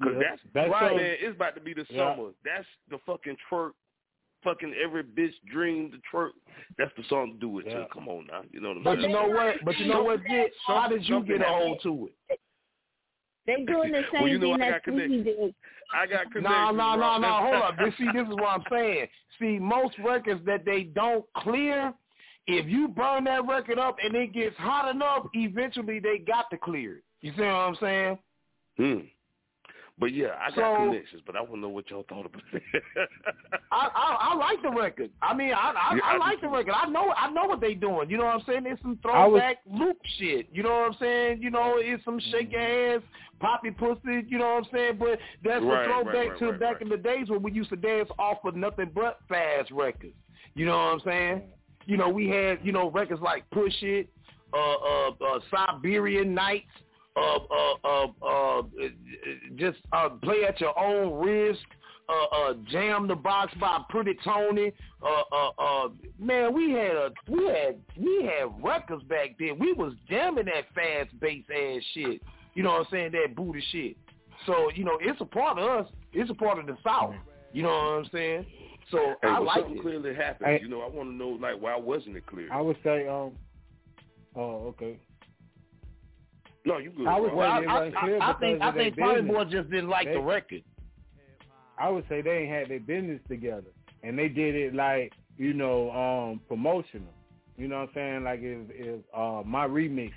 Cause 0.01 0.13
Yeah. 0.13 0.19
that's 0.29 0.41
That's 0.53 0.69
right, 0.71 0.91
so- 0.91 0.95
man. 0.95 1.17
It's 1.19 1.35
about 1.35 1.55
to 1.55 1.61
be 1.61 1.73
the 1.73 1.85
Yeah. 1.89 2.15
summer. 2.15 2.29
That's 2.43 2.67
the 2.89 2.97
fucking 2.99 3.37
twerk. 3.49 3.73
Fucking 4.43 4.73
every 4.81 5.03
bitch 5.03 5.33
dream 5.51 5.91
to 5.91 5.97
twerk. 6.13 6.29
That's 6.77 6.91
the 6.97 7.03
song 7.09 7.33
to 7.33 7.39
do 7.39 7.59
it 7.59 7.65
Yeah. 7.67 7.79
to. 7.79 7.87
Come 7.93 8.07
on 8.07 8.27
now, 8.27 8.41
you 8.51 8.61
know 8.61 8.69
what 8.69 8.77
I'm 8.77 8.83
But 8.83 8.97
saying? 8.99 9.09
you 9.09 9.15
know 9.15 9.27
what? 9.27 9.55
But 9.65 9.77
you 9.79 9.85
know 9.87 10.03
what, 10.03 10.19
Jit? 10.27 10.51
How 10.67 10.87
did 10.87 11.07
you 11.07 11.23
get 11.23 11.41
a 11.41 11.45
hold 11.45 11.79
to 11.83 12.09
it? 12.29 12.39
They 13.47 13.63
doing 13.63 13.91
the 13.93 14.03
same 14.11 14.21
Well, 14.21 14.27
you 14.27 14.37
know 14.39 14.53
thing 14.53 14.61
I 14.63 14.71
that 14.71 14.85
got 14.85 14.93
Sweeney 14.93 15.23
did. 15.23 15.55
I 15.93 16.05
got 16.05 16.31
connections. 16.31 16.43
No, 16.43 16.71
no, 16.71 16.95
no, 16.95 16.99
Rob. 17.01 17.21
no. 17.21 17.27
Hold 17.41 17.63
up. 17.63 17.77
This, 17.77 17.93
see, 17.97 18.07
this 18.13 18.27
is 18.27 18.33
what 18.35 18.49
I'm 18.49 18.63
saying. 18.69 19.07
See, 19.39 19.57
most 19.57 19.97
records 20.03 20.45
that 20.45 20.65
they 20.65 20.83
don't 20.83 21.25
clear, 21.37 21.93
if 22.45 22.65
you 22.67 22.89
burn 22.89 23.23
that 23.23 23.47
record 23.47 23.79
up 23.79 23.95
and 24.03 24.13
it 24.15 24.33
gets 24.33 24.55
hot 24.57 24.93
enough, 24.93 25.27
eventually 25.33 25.99
they 25.99 26.17
got 26.19 26.49
to 26.51 26.57
clear 26.57 26.97
it. 26.97 27.03
You 27.21 27.31
see 27.35 27.41
what 27.41 27.47
I'm 27.47 27.77
saying? 27.79 28.17
Hmm. 28.77 28.99
But 29.99 30.13
yeah, 30.13 30.35
I 30.39 30.49
got 30.51 30.77
So- 30.77 30.85
connections, 30.91 31.21
but 31.25 31.35
I 31.35 31.41
want 31.41 31.53
to 31.55 31.59
know 31.59 31.69
what 31.69 31.89
y'all 31.89 32.05
thought 32.07 32.27
about 32.27 32.43
it. 32.53 32.61
I, 33.71 33.89
I 33.95 34.17
I 34.31 34.35
like 34.35 34.61
the 34.61 34.69
record. 34.69 35.09
I 35.23 35.33
mean, 35.33 35.53
I 35.53 35.71
I, 35.75 35.95
Yeah, 35.95 36.01
I 36.03 36.13
I 36.13 36.17
like 36.17 36.39
the 36.41 36.49
record. 36.49 36.73
I 36.75 36.87
know 36.87 37.11
I 37.17 37.31
know 37.31 37.45
what 37.45 37.61
they 37.61 37.73
doing. 37.73 38.09
You 38.09 38.17
know 38.17 38.25
what 38.25 38.35
I'm 38.35 38.43
saying? 38.45 38.63
It's 38.67 38.81
some 38.83 38.99
I 39.05 39.25
was- 39.25 39.39
throwback 39.41 39.57
loop 39.65 39.97
shit. 40.19 40.47
You 40.51 40.61
know 40.63 40.69
what 40.69 40.91
I'm 40.91 40.97
saying? 40.99 41.41
You 41.41 41.49
know, 41.49 41.75
it's 41.77 42.03
some 42.05 42.19
shake 42.31 42.51
your 42.51 42.61
ass, 42.97 43.01
poppy 43.39 43.71
pussy. 43.71 44.23
You 44.27 44.37
know 44.37 44.45
what 44.55 44.65
I'm 44.65 44.69
saying? 44.71 44.97
But 44.99 45.17
that's 45.43 45.63
Right, 45.65 45.81
a 45.83 45.85
throwback 45.85 46.13
right, 46.13 46.29
right, 46.29 46.39
to 46.39 46.51
back 46.59 46.73
right. 46.73 46.81
in 46.83 46.89
the 46.89 46.97
days 46.97 47.29
when 47.29 47.41
we 47.41 47.51
used 47.51 47.71
to 47.71 47.75
dance 47.75 48.09
off 48.19 48.37
of 48.45 48.55
nothing 48.55 48.91
but 48.93 49.19
fast 49.27 49.71
records. 49.71 50.13
You 50.53 50.65
know 50.67 50.77
what 50.77 50.93
I'm 50.93 50.99
saying? 51.05 51.41
You 51.85 51.97
know, 51.97 52.09
we 52.09 52.27
had 52.29 52.59
you 52.63 52.71
know 52.71 52.91
records 52.91 53.21
like 53.21 53.49
Push 53.49 53.81
It, 53.81 54.09
uh, 54.53 54.57
uh, 54.57 55.09
uh, 55.09 55.39
Siberian 55.49 56.35
Nights, 56.35 56.67
uh, 57.17 57.39
uh, 57.39 57.75
uh, 57.83 58.07
uh, 58.25 58.61
just 59.55 59.79
uh, 59.91 60.09
play 60.09 60.45
at 60.47 60.59
your 60.61 60.77
own 60.79 61.19
risk. 61.25 61.59
Uh, 62.09 62.35
uh, 62.37 62.53
jam 62.71 63.05
the 63.05 63.15
box 63.15 63.53
by 63.59 63.79
Pretty 63.89 64.17
Tony. 64.23 64.71
Uh, 65.03 65.23
uh, 65.35 65.49
uh, 65.61 65.89
man, 66.17 66.53
we 66.53 66.71
had 66.71 66.95
a 66.95 67.11
we 67.27 67.45
had 67.47 67.75
we 67.97 68.23
had 68.23 68.63
records 68.63 69.03
back 69.03 69.31
then. 69.37 69.59
We 69.59 69.73
was 69.73 69.91
jamming 70.09 70.45
that 70.45 70.73
fast 70.73 71.19
bass 71.19 71.43
ass 71.51 71.81
shit. 71.93 72.21
You 72.53 72.63
know 72.63 72.71
what 72.71 72.79
I'm 72.79 72.87
saying? 72.91 73.11
That 73.11 73.35
booty 73.35 73.61
shit. 73.73 73.97
So 74.45 74.69
you 74.73 74.85
know, 74.85 74.97
it's 75.01 75.19
a 75.19 75.25
part 75.25 75.59
of 75.59 75.85
us. 75.85 75.91
It's 76.13 76.29
a 76.31 76.33
part 76.33 76.59
of 76.59 76.65
the 76.67 76.77
South. 76.81 77.13
You 77.51 77.63
know 77.63 77.69
what 77.69 77.75
I'm 77.75 78.09
saying? 78.13 78.45
So 78.89 79.15
Hey, 79.21 79.27
I 79.27 79.31
well, 79.33 79.43
like 79.43 79.57
something 79.63 79.77
it. 79.77 79.81
clearly 79.81 80.15
happened. 80.15 80.47
Hey. 80.49 80.59
You 80.61 80.69
know, 80.69 80.81
I 80.83 80.87
want 80.87 81.09
to 81.09 81.13
know 81.13 81.37
like 81.41 81.61
why 81.61 81.75
wasn't 81.75 82.15
it 82.15 82.25
clear? 82.25 82.47
I 82.53 82.61
would 82.61 82.77
say, 82.85 83.05
um, 83.05 83.33
oh, 84.33 84.67
okay. 84.67 84.97
No, 86.67 86.77
you 86.77 86.91
good. 86.91 87.07
I 87.07 87.19
would. 87.19 87.33
Well, 87.33 87.49
I, 87.49 87.59
it 87.61 87.67
I, 87.67 87.73
I, 87.73 88.31
I 88.31 88.39
think 88.39 88.61
I 88.61 88.71
think 88.71 88.95
business. 88.95 89.27
Boy 89.27 89.43
just 89.45 89.69
didn't 89.69 89.89
like 89.89 90.07
They- 90.07 90.13
the 90.13 90.21
record. 90.21 90.63
I 91.79 91.89
would 91.89 92.05
say 92.09 92.21
they 92.21 92.31
ain't 92.39 92.51
had 92.51 92.69
their 92.69 92.79
business 92.79 93.19
together, 93.29 93.71
and 94.03 94.17
they 94.17 94.29
did 94.29 94.55
it 94.55 94.73
like 94.73 95.13
you 95.37 95.53
know 95.53 95.91
um 95.91 96.41
promotional. 96.47 97.13
You 97.55 97.67
know 97.67 97.79
what 97.81 97.89
I'm 97.89 97.95
saying? 97.95 98.23
Like 98.23 98.39
if 98.41 98.67
if 98.71 99.01
uh 99.13 99.43
my 99.45 99.67
remixes, 99.67 100.11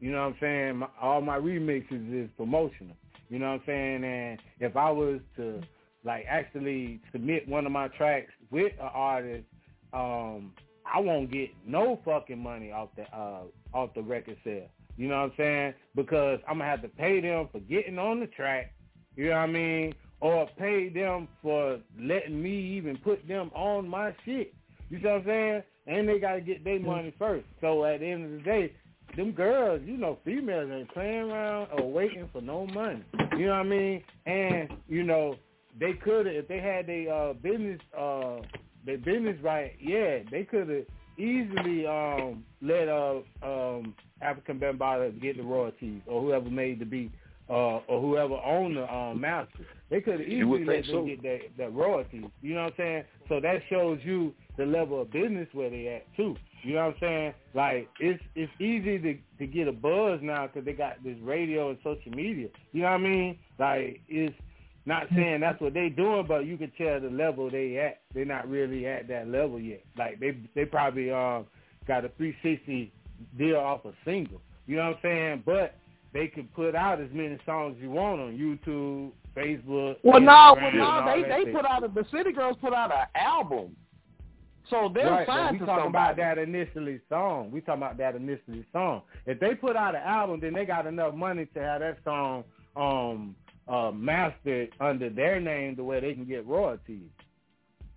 you 0.00 0.10
know 0.10 0.18
what 0.18 0.34
I'm 0.34 0.36
saying? 0.40 0.76
My, 0.78 0.88
all 1.00 1.20
my 1.20 1.38
remixes 1.38 2.24
is 2.24 2.30
promotional. 2.36 2.96
You 3.30 3.38
know 3.38 3.46
what 3.52 3.60
I'm 3.60 3.62
saying? 3.66 4.04
And 4.04 4.40
if 4.60 4.76
I 4.76 4.90
was 4.90 5.20
to 5.36 5.60
like 6.04 6.26
actually 6.28 7.00
submit 7.12 7.48
one 7.48 7.64
of 7.64 7.72
my 7.72 7.88
tracks 7.88 8.30
with 8.50 8.72
an 8.74 8.90
artist, 8.92 9.46
um, 9.92 10.52
I 10.84 11.00
won't 11.00 11.32
get 11.32 11.50
no 11.66 12.00
fucking 12.04 12.38
money 12.38 12.72
off 12.72 12.90
the 12.96 13.04
uh 13.16 13.42
off 13.72 13.94
the 13.94 14.02
record 14.02 14.36
sale. 14.44 14.68
You 14.96 15.08
know 15.08 15.16
what 15.16 15.24
I'm 15.24 15.32
saying? 15.36 15.74
Because 15.94 16.38
I'm 16.48 16.58
gonna 16.58 16.70
have 16.70 16.82
to 16.82 16.88
pay 16.88 17.20
them 17.20 17.48
for 17.50 17.60
getting 17.60 17.98
on 17.98 18.20
the 18.20 18.26
track. 18.26 18.72
You 19.16 19.26
know 19.26 19.32
what 19.32 19.38
I 19.38 19.46
mean? 19.46 19.94
Or 20.20 20.48
pay 20.58 20.88
them 20.88 21.28
for 21.42 21.78
letting 22.00 22.42
me 22.42 22.76
even 22.76 22.96
put 22.98 23.26
them 23.26 23.50
on 23.54 23.88
my 23.88 24.14
shit. 24.24 24.54
You 24.90 25.00
know 25.00 25.12
what 25.12 25.20
I'm 25.20 25.26
saying? 25.26 25.62
And 25.86 26.08
they 26.08 26.18
gotta 26.18 26.40
get 26.40 26.64
their 26.64 26.80
money 26.80 27.14
first. 27.18 27.46
So 27.60 27.84
at 27.84 28.00
the 28.00 28.06
end 28.06 28.24
of 28.24 28.30
the 28.32 28.38
day, 28.38 28.72
them 29.16 29.32
girls, 29.32 29.82
you 29.84 29.96
know, 29.96 30.18
females 30.24 30.70
ain't 30.72 30.92
playing 30.92 31.30
around 31.30 31.68
or 31.72 31.90
waiting 31.90 32.28
for 32.32 32.40
no 32.40 32.66
money. 32.66 33.04
You 33.36 33.46
know 33.46 33.52
what 33.52 33.60
I 33.60 33.62
mean? 33.64 34.04
And 34.26 34.68
you 34.88 35.02
know, 35.02 35.36
they 35.78 35.92
could 35.92 36.26
have 36.26 36.34
if 36.34 36.48
they 36.48 36.58
had 36.58 36.86
their 36.86 37.12
uh, 37.12 37.32
business 37.34 37.80
uh, 37.96 38.36
their 38.86 38.98
business 38.98 39.36
right. 39.42 39.72
Yeah, 39.80 40.20
they 40.30 40.44
could 40.44 40.68
have 40.68 40.84
easily 41.18 41.86
um, 41.86 42.44
let 42.62 42.88
uh, 42.88 43.20
um, 43.42 43.94
African 44.20 44.58
Bambaataa 44.58 45.20
get 45.20 45.36
the 45.36 45.42
royalties 45.42 46.00
or 46.06 46.20
whoever 46.22 46.50
made 46.50 46.80
the 46.80 46.84
beat 46.84 47.12
uh, 47.48 47.80
or 47.86 48.00
whoever 48.00 48.34
owned 48.34 48.76
the 48.76 48.92
um, 48.92 49.20
master. 49.20 49.66
They 49.90 50.00
could 50.00 50.20
easily 50.22 50.64
let 50.64 50.86
them 50.86 50.92
so. 50.92 51.04
get 51.04 51.22
that, 51.22 51.38
that 51.58 51.74
royalties. 51.74 52.24
You 52.40 52.54
know 52.54 52.64
what 52.64 52.72
I'm 52.72 52.78
saying? 52.78 53.04
So 53.28 53.40
that 53.40 53.60
shows 53.68 53.98
you 54.02 54.34
the 54.56 54.64
level 54.64 55.02
of 55.02 55.12
business 55.12 55.48
where 55.52 55.70
they 55.70 55.88
at 55.88 56.16
too. 56.16 56.36
You 56.62 56.74
know 56.74 56.86
what 56.86 56.94
I'm 56.94 57.00
saying? 57.00 57.34
Like 57.54 57.88
it's 58.00 58.22
it's 58.34 58.52
easy 58.58 58.98
to 58.98 59.18
to 59.38 59.46
get 59.46 59.68
a 59.68 59.72
buzz 59.72 60.20
now 60.22 60.46
because 60.46 60.64
they 60.64 60.72
got 60.72 61.02
this 61.04 61.16
radio 61.22 61.70
and 61.70 61.78
social 61.84 62.12
media. 62.12 62.48
You 62.72 62.82
know 62.82 62.90
what 62.90 62.94
I 62.94 62.98
mean? 62.98 63.38
Like 63.58 64.00
it's 64.08 64.34
not 64.86 65.06
saying 65.14 65.40
that's 65.40 65.60
what 65.60 65.72
they 65.72 65.88
doing, 65.88 66.26
but 66.26 66.44
you 66.44 66.58
can 66.58 66.70
tell 66.76 67.00
the 67.00 67.08
level 67.08 67.50
they 67.50 67.78
at. 67.78 68.00
They're 68.14 68.24
not 68.24 68.48
really 68.48 68.86
at 68.86 69.08
that 69.08 69.28
level 69.28 69.58
yet. 69.58 69.82
Like 69.96 70.20
they 70.20 70.36
they 70.54 70.66
probably 70.66 71.10
um 71.10 71.46
got 71.86 72.04
a 72.04 72.10
360 72.10 72.92
deal 73.38 73.56
off 73.56 73.84
a 73.84 73.92
single. 74.04 74.40
You 74.66 74.76
know 74.76 74.88
what 74.88 74.96
I'm 74.96 75.02
saying? 75.02 75.42
But 75.46 75.76
they 76.12 76.28
can 76.28 76.48
put 76.54 76.74
out 76.74 77.00
as 77.00 77.08
many 77.12 77.38
songs 77.46 77.76
you 77.80 77.90
want 77.90 78.20
on 78.20 78.36
YouTube, 78.36 79.10
Facebook. 79.36 79.96
Well, 80.02 80.20
no, 80.20 80.56
well, 80.60 80.72
no, 80.72 81.04
they 81.06 81.22
they 81.28 81.44
shit. 81.44 81.54
put 81.54 81.64
out 81.64 81.84
a, 81.84 81.88
the 81.88 82.04
City 82.14 82.32
Girls 82.32 82.56
put 82.60 82.74
out 82.74 82.92
an 82.92 83.06
album, 83.14 83.74
so 84.68 84.90
they're 84.94 85.10
right, 85.10 85.26
signed 85.26 85.60
we 85.60 85.66
talking 85.66 85.84
somebody. 85.86 86.12
about 86.12 86.16
that 86.16 86.38
initially 86.38 87.00
song. 87.08 87.50
We 87.50 87.62
talking 87.62 87.82
about 87.82 87.96
that 87.98 88.16
initially 88.16 88.66
song. 88.72 89.02
If 89.24 89.40
they 89.40 89.54
put 89.54 89.76
out 89.76 89.94
an 89.94 90.02
album, 90.02 90.40
then 90.40 90.52
they 90.52 90.66
got 90.66 90.86
enough 90.86 91.14
money 91.14 91.46
to 91.54 91.60
have 91.60 91.80
that 91.80 91.98
song 92.04 92.44
um 92.76 93.36
uh 93.68 93.90
mastered 93.92 94.70
under 94.80 95.10
their 95.10 95.40
name 95.40 95.76
to 95.76 95.84
where 95.84 96.00
they 96.00 96.14
can 96.14 96.24
get 96.24 96.46
royalties. 96.46 97.08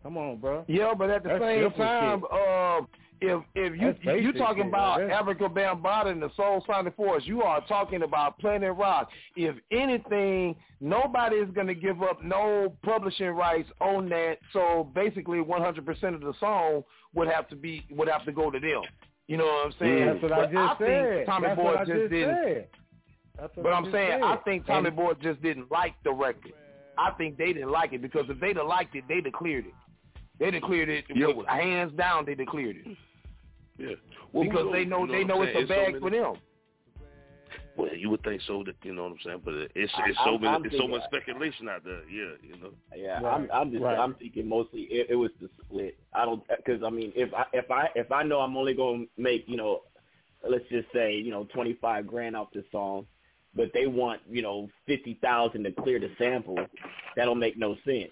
Come 0.04 0.18
on, 0.18 0.38
bro. 0.38 0.64
Yeah, 0.68 0.94
but 0.98 1.10
at 1.10 1.24
the 1.24 1.30
That's 1.30 1.44
same 1.44 1.72
time, 1.72 2.24
uh, 2.32 2.82
if 3.20 3.44
if 3.56 3.80
you 3.80 3.96
That's 4.06 4.22
you 4.22 4.32
talking 4.34 4.64
shit, 4.64 4.68
about 4.68 5.00
there. 5.00 5.10
Afrika 5.10 5.52
Bambaataa 5.52 6.08
and 6.08 6.22
the 6.22 6.30
Soulsonic 6.30 6.96
Force, 6.96 7.24
you 7.26 7.42
are 7.42 7.62
talking 7.68 8.04
about 8.04 8.38
Planet 8.40 8.76
Rock. 8.76 9.10
If 9.36 9.56
anything, 9.72 10.56
nobody 10.80 11.38
is 11.38 11.50
going 11.52 11.68
to 11.68 11.76
give 11.76 12.04
up 12.04 12.24
no 12.24 12.74
publishing 12.84 13.32
rights 13.32 13.70
on 13.82 14.08
that. 14.10 14.38
So 14.54 14.90
basically, 14.94 15.40
100% 15.40 16.16
of 16.16 16.22
the 16.22 16.34
song 16.40 16.84
would 17.16 17.28
have 17.28 17.50
to 17.50 17.56
be 17.56 17.86
would 17.92 18.08
have 18.08 18.24
to 18.26 18.32
go 18.32 18.52
to 18.52 18.60
them. 18.60 18.84
You 19.28 19.38
know 19.38 19.46
what 19.46 19.66
I'm 19.66 19.74
saying? 19.80 20.06
That's 20.06 20.24
what 20.24 20.32
I 20.32 20.46
just 20.46 20.80
said. 20.80 20.88
think 21.16 21.26
Tommy 21.26 21.48
That's 21.48 21.58
Boy 21.60 21.64
what 21.66 21.78
I 21.78 21.86
just, 21.86 22.10
didn't. 22.12 22.66
Said. 23.38 23.44
That's 23.44 23.56
what 23.58 23.64
But 23.64 23.74
I 23.74 23.76
I'm 23.78 23.84
just 23.86 23.94
saying, 23.96 24.12
said. 24.12 24.24
I 24.24 24.36
think 24.38 24.66
Tommy 24.66 24.90
Boy 24.90 25.14
just 25.22 25.42
didn't 25.42 25.72
like 25.72 25.96
the 26.04 26.12
record. 26.12 26.54
I 26.98 27.12
think 27.12 27.38
they 27.38 27.54
didn't 27.54 27.72
like 27.72 27.94
it 27.94 28.02
because 28.02 28.26
if 28.30 28.40
they'd 28.40 28.58
have 28.58 28.66
liked 28.68 28.96
it, 28.96 29.04
they'd 29.08 29.26
have 29.26 29.34
cleared 29.34 29.66
it. 29.68 29.74
They'd 30.40 30.54
have 30.56 30.64
cleared 30.64 30.90
it 30.90 31.06
Yeah, 31.14 31.28
with 31.28 31.48
hands 31.48 31.94
down. 31.94 32.26
They'd 32.26 32.40
have 32.40 32.48
cleared 32.48 32.78
it 32.78 32.98
Yeah. 33.78 33.96
Well, 34.34 34.44
because 34.46 34.66
knows? 34.66 34.74
they 34.74 34.86
know, 34.86 35.06
You 35.06 35.12
they 35.12 35.24
know 35.24 35.42
I'm 35.42 35.48
it's 35.48 35.54
saying? 35.54 35.66
a 35.66 35.68
bag 35.68 35.94
so 35.96 36.00
for 36.00 36.10
them. 36.10 36.34
Well, 37.76 37.96
you 37.96 38.10
would 38.10 38.24
think 38.24 38.42
so. 38.48 38.64
That 38.64 38.74
you 38.84 38.96
know 38.96 39.04
what 39.04 39.12
I'm 39.12 39.18
saying, 39.24 39.42
but 39.46 39.54
it's 39.76 39.94
I- 39.96 40.10
it's 40.10 40.18
so 40.18 40.32
I'm- 40.32 40.42
many, 40.42 40.56
I'm 40.56 40.66
it's 40.66 40.74
so 40.74 40.80
thinking- 40.80 40.98
much 40.98 41.04
speculation 41.06 41.70
out 41.70 41.84
there. 41.84 42.02
Yeah, 42.10 42.32
you 42.42 42.56
know. 42.60 42.72
Yeah, 42.96 43.22
Right, 43.22 43.34
I'm, 43.36 43.50
I'm 43.54 43.72
just 43.72 43.84
right. 43.84 44.00
I'm 44.00 44.16
thinking 44.16 44.50
mostly 44.50 44.82
it, 44.84 45.12
it 45.12 45.16
was 45.16 45.30
the 45.40 45.48
split. 45.64 45.96
I 46.14 46.26
don't 46.26 46.44
because 46.58 46.82
I 46.82 46.90
mean 46.90 47.14
if 47.16 47.32
I 47.36 47.46
if 47.54 47.70
I 47.70 47.90
if 47.96 48.12
I 48.12 48.24
know 48.24 48.40
I'm 48.40 48.58
only 48.58 48.74
going 48.74 49.06
to 49.16 49.22
make 49.22 49.48
you 49.48 49.58
know 49.58 49.84
let's 50.48 50.68
just 50.70 50.88
say 50.92 51.14
you 51.14 51.30
know 51.30 51.44
25 51.54 52.08
grand 52.08 52.36
off 52.36 52.52
this 52.52 52.66
song, 52.72 53.06
but 53.58 53.72
they 53.74 53.88
want 53.88 54.22
you 54.30 54.42
know 54.42 54.70
50,000 54.86 55.64
to 55.64 55.72
clear 55.72 56.00
the 56.00 56.12
sample, 56.18 56.58
that'll 57.16 57.36
make 57.36 57.58
no 57.58 57.76
sense. 57.84 58.12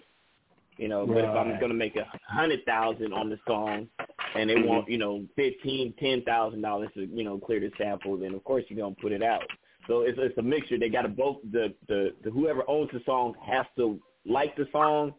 You 0.76 0.88
know, 0.88 1.06
but 1.06 1.18
if 1.18 1.30
I'm 1.30 1.58
going 1.58 1.70
to 1.70 1.74
make 1.74 1.96
a 1.96 2.06
hundred 2.28 2.62
thousand 2.66 3.14
on 3.14 3.30
the 3.30 3.38
song, 3.48 3.88
and 4.34 4.50
they 4.50 4.56
want 4.56 4.82
mm-hmm. 4.82 4.92
you 4.92 4.98
know 4.98 5.24
fifteen, 5.34 5.94
ten 5.98 6.22
thousand 6.22 6.60
dollars 6.60 6.90
to 6.94 7.06
you 7.06 7.24
know 7.24 7.38
clear 7.38 7.60
the 7.60 7.70
sample, 7.78 8.18
then 8.18 8.34
of 8.34 8.44
course 8.44 8.64
you're 8.68 8.78
gonna 8.78 8.94
put 9.00 9.12
it 9.12 9.22
out. 9.22 9.44
So 9.88 10.02
it's 10.02 10.18
it's 10.20 10.36
a 10.36 10.42
mixture. 10.42 10.78
They 10.78 10.90
got 10.90 11.02
to 11.02 11.08
both 11.08 11.38
the, 11.50 11.72
the 11.88 12.12
the 12.22 12.30
whoever 12.30 12.62
owns 12.68 12.90
the 12.92 13.00
song 13.06 13.34
has 13.42 13.64
to 13.76 13.98
like 14.26 14.54
the 14.56 14.66
song, 14.70 15.14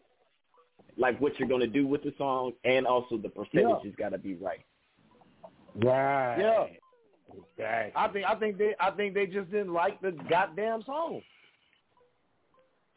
like 0.95 1.19
what 1.19 1.39
you're 1.39 1.49
gonna 1.49 1.65
do 1.65 1.87
with 1.87 2.03
the 2.03 2.13
song, 2.19 2.51
and 2.63 2.85
also 2.85 3.17
the 3.17 3.29
percentage 3.29 3.51
Yeah. 3.53 3.79
has 3.83 3.95
got 3.95 4.09
to 4.09 4.19
be 4.19 4.35
right. 4.35 4.63
Right. 5.75 6.37
Yeah. 6.37 6.65
Exactly. 7.29 7.93
I 7.95 8.07
think 8.09 8.25
I 8.25 8.35
think 8.35 8.57
they 8.57 8.75
I 8.79 8.91
think 8.91 9.13
they 9.13 9.25
just 9.27 9.51
didn't 9.51 9.73
like 9.73 9.99
the 10.01 10.11
goddamn 10.29 10.83
song. 10.83 11.21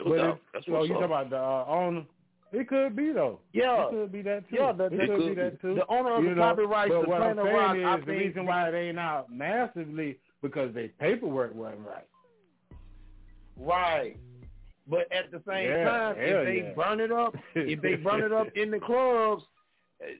It, 0.01 0.39
so 0.67 0.83
you 0.83 0.89
talking 0.95 1.05
about 1.05 1.31
the 1.31 1.37
uh, 1.37 1.65
owner? 1.69 2.05
It 2.53 2.69
could 2.69 2.97
be 2.97 3.13
though. 3.13 3.41
Yeah. 3.53 3.87
it 3.87 3.91
could 3.91 4.13
be 4.13 4.23
that 4.23 4.49
too. 4.49 4.57
Yeah, 4.57 4.73
the- 4.73 4.87
it 4.87 4.91
the- 4.93 5.07
could 5.07 5.19
be 5.19 5.29
the- 5.29 5.35
that 5.35 5.61
too. 5.61 5.75
the 5.75 5.87
owner 5.89 6.15
of 6.17 6.23
You 6.25 6.31
the 6.31 6.35
know, 6.37 6.43
copyrights 6.43 6.91
But 6.95 7.03
to 7.03 7.09
what 7.11 7.23
I'm 7.23 7.37
saying 7.37 7.55
Rock, 7.55 7.77
is 7.77 7.85
I 7.85 7.97
the 8.01 8.07
think- 8.07 8.19
reason 8.19 8.47
why 8.47 8.69
it 8.69 8.75
ain't 8.75 8.99
out 8.99 9.31
massively 9.31 10.19
because 10.43 10.73
their 10.75 10.89
paperwork 10.89 11.55
wasn't 11.55 11.87
right. 11.87 12.07
Right. 13.57 14.17
But 14.89 15.13
at 15.13 15.31
the 15.31 15.43
same 15.47 15.69
Yeah, 15.69 15.85
time, 15.85 16.17
if 16.19 16.47
they 16.47 16.63
yeah. 16.67 16.73
burn 16.75 17.01
it 17.01 17.13
up, 17.13 17.37
if 17.55 17.81
they 17.83 17.95
burn 18.03 18.23
it 18.23 18.33
up 18.33 18.49
in 18.57 18.71
the 18.71 18.81
clubs, 18.81 19.45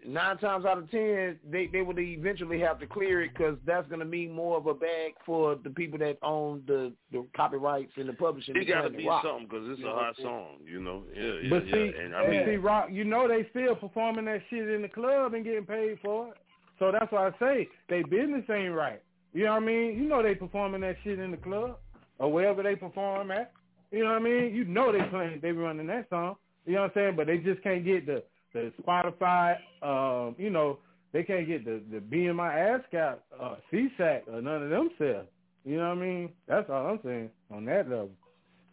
nine 0.07 0.37
times 0.39 0.65
out 0.65 0.79
of 0.79 0.91
ten, 0.91 1.39
they 1.51 1.67
they 1.67 1.83
would 1.83 1.99
eventually 1.99 2.61
have 2.61 2.79
to 2.81 2.87
clear 2.87 3.23
it 3.23 3.33
because 3.33 3.57
that's 3.67 3.89
going 3.89 4.01
to 4.01 4.05
mean 4.05 4.33
more 4.33 4.57
of 4.57 4.67
a 4.67 4.75
bag 4.75 5.13
for 5.25 5.57
the 5.57 5.71
people 5.71 5.99
that 5.99 6.19
own 6.23 6.63
the 6.67 6.93
the 7.13 7.27
copyrights 7.35 7.93
and 7.97 8.09
the 8.09 8.13
publishing. 8.13 8.57
It 8.57 8.63
of 8.63 8.69
got 8.69 8.83
to 8.83 8.91
be 8.91 9.07
Rock. 9.07 9.25
something 9.25 9.47
because 9.49 9.69
it's 9.71 9.81
You 9.81 9.89
a 9.89 9.93
hot 9.93 10.17
song, 10.21 10.59
you 10.67 10.81
know. 10.81 11.05
Yeah, 11.15 11.23
yeah, 11.43 11.51
but 11.51 11.67
yeah. 11.67 11.75
see, 11.75 11.93
and 11.99 12.15
I 12.15 12.29
mean, 12.29 12.43
see, 12.47 12.57
Rock, 12.57 12.89
you 12.91 13.05
know 13.05 13.27
they 13.27 13.47
still 13.51 13.75
performing 13.75 14.27
that 14.27 14.43
shit 14.51 14.69
in 14.69 14.83
the 14.83 14.89
club 14.89 15.35
and 15.35 15.45
getting 15.45 15.67
paid 15.67 15.99
for 16.03 16.29
it. 16.29 16.35
So 16.79 16.93
that's 16.93 17.11
why 17.13 17.29
I 17.29 17.33
say 17.39 17.69
they 17.89 18.03
business 18.03 18.45
ain't 18.51 18.75
right. 18.75 19.03
You 19.33 19.45
know 19.45 19.53
what 19.53 19.63
I 19.63 19.67
mean? 19.67 19.97
You 19.97 20.09
know 20.09 20.23
they 20.23 20.35
performing 20.35 20.81
that 20.83 20.97
shit 21.05 21.19
in 21.19 21.31
the 21.31 21.37
club 21.37 21.79
or 22.19 22.33
wherever 22.33 22.63
they 22.63 22.75
perform 22.75 23.31
at. 23.31 23.53
You 23.91 24.05
know 24.05 24.11
what 24.11 24.21
I 24.21 24.25
mean? 24.25 24.55
You 24.55 24.65
know 24.65 24.93
they 24.93 25.03
playing, 25.09 25.41
they 25.43 25.53
running 25.53 25.87
that 25.89 26.09
song. 26.11 26.37
You 26.67 26.75
know 26.75 26.83
what 26.83 26.97
I'm 26.97 27.03
saying? 27.03 27.17
But 27.17 27.27
they 27.27 27.39
just 27.39 27.63
can't 27.63 27.85
get 27.85 28.07
the 28.07 28.23
the 28.53 28.73
Spotify. 28.83 29.57
Um, 29.83 30.35
you 30.39 30.51
know 30.51 30.79
they 31.13 31.23
can't 31.23 31.47
get 31.47 31.65
the 31.65 31.81
the 31.91 31.99
BMI 31.99 32.75
ass 32.77 32.81
cap, 32.91 33.21
uh, 33.41 33.57
SESAC 33.73 34.29
or 34.29 34.41
none 34.41 34.63
of 34.63 34.71
them 34.71 34.91
sell. 34.99 35.25
You 35.65 35.77
know 35.77 35.89
what 35.91 35.99
I 35.99 36.01
mean? 36.01 36.31
That's 36.49 36.71
all 36.71 36.87
I'm 36.87 37.01
saying 37.05 37.31
on 37.51 37.65
that 37.67 37.89
level. 37.89 38.11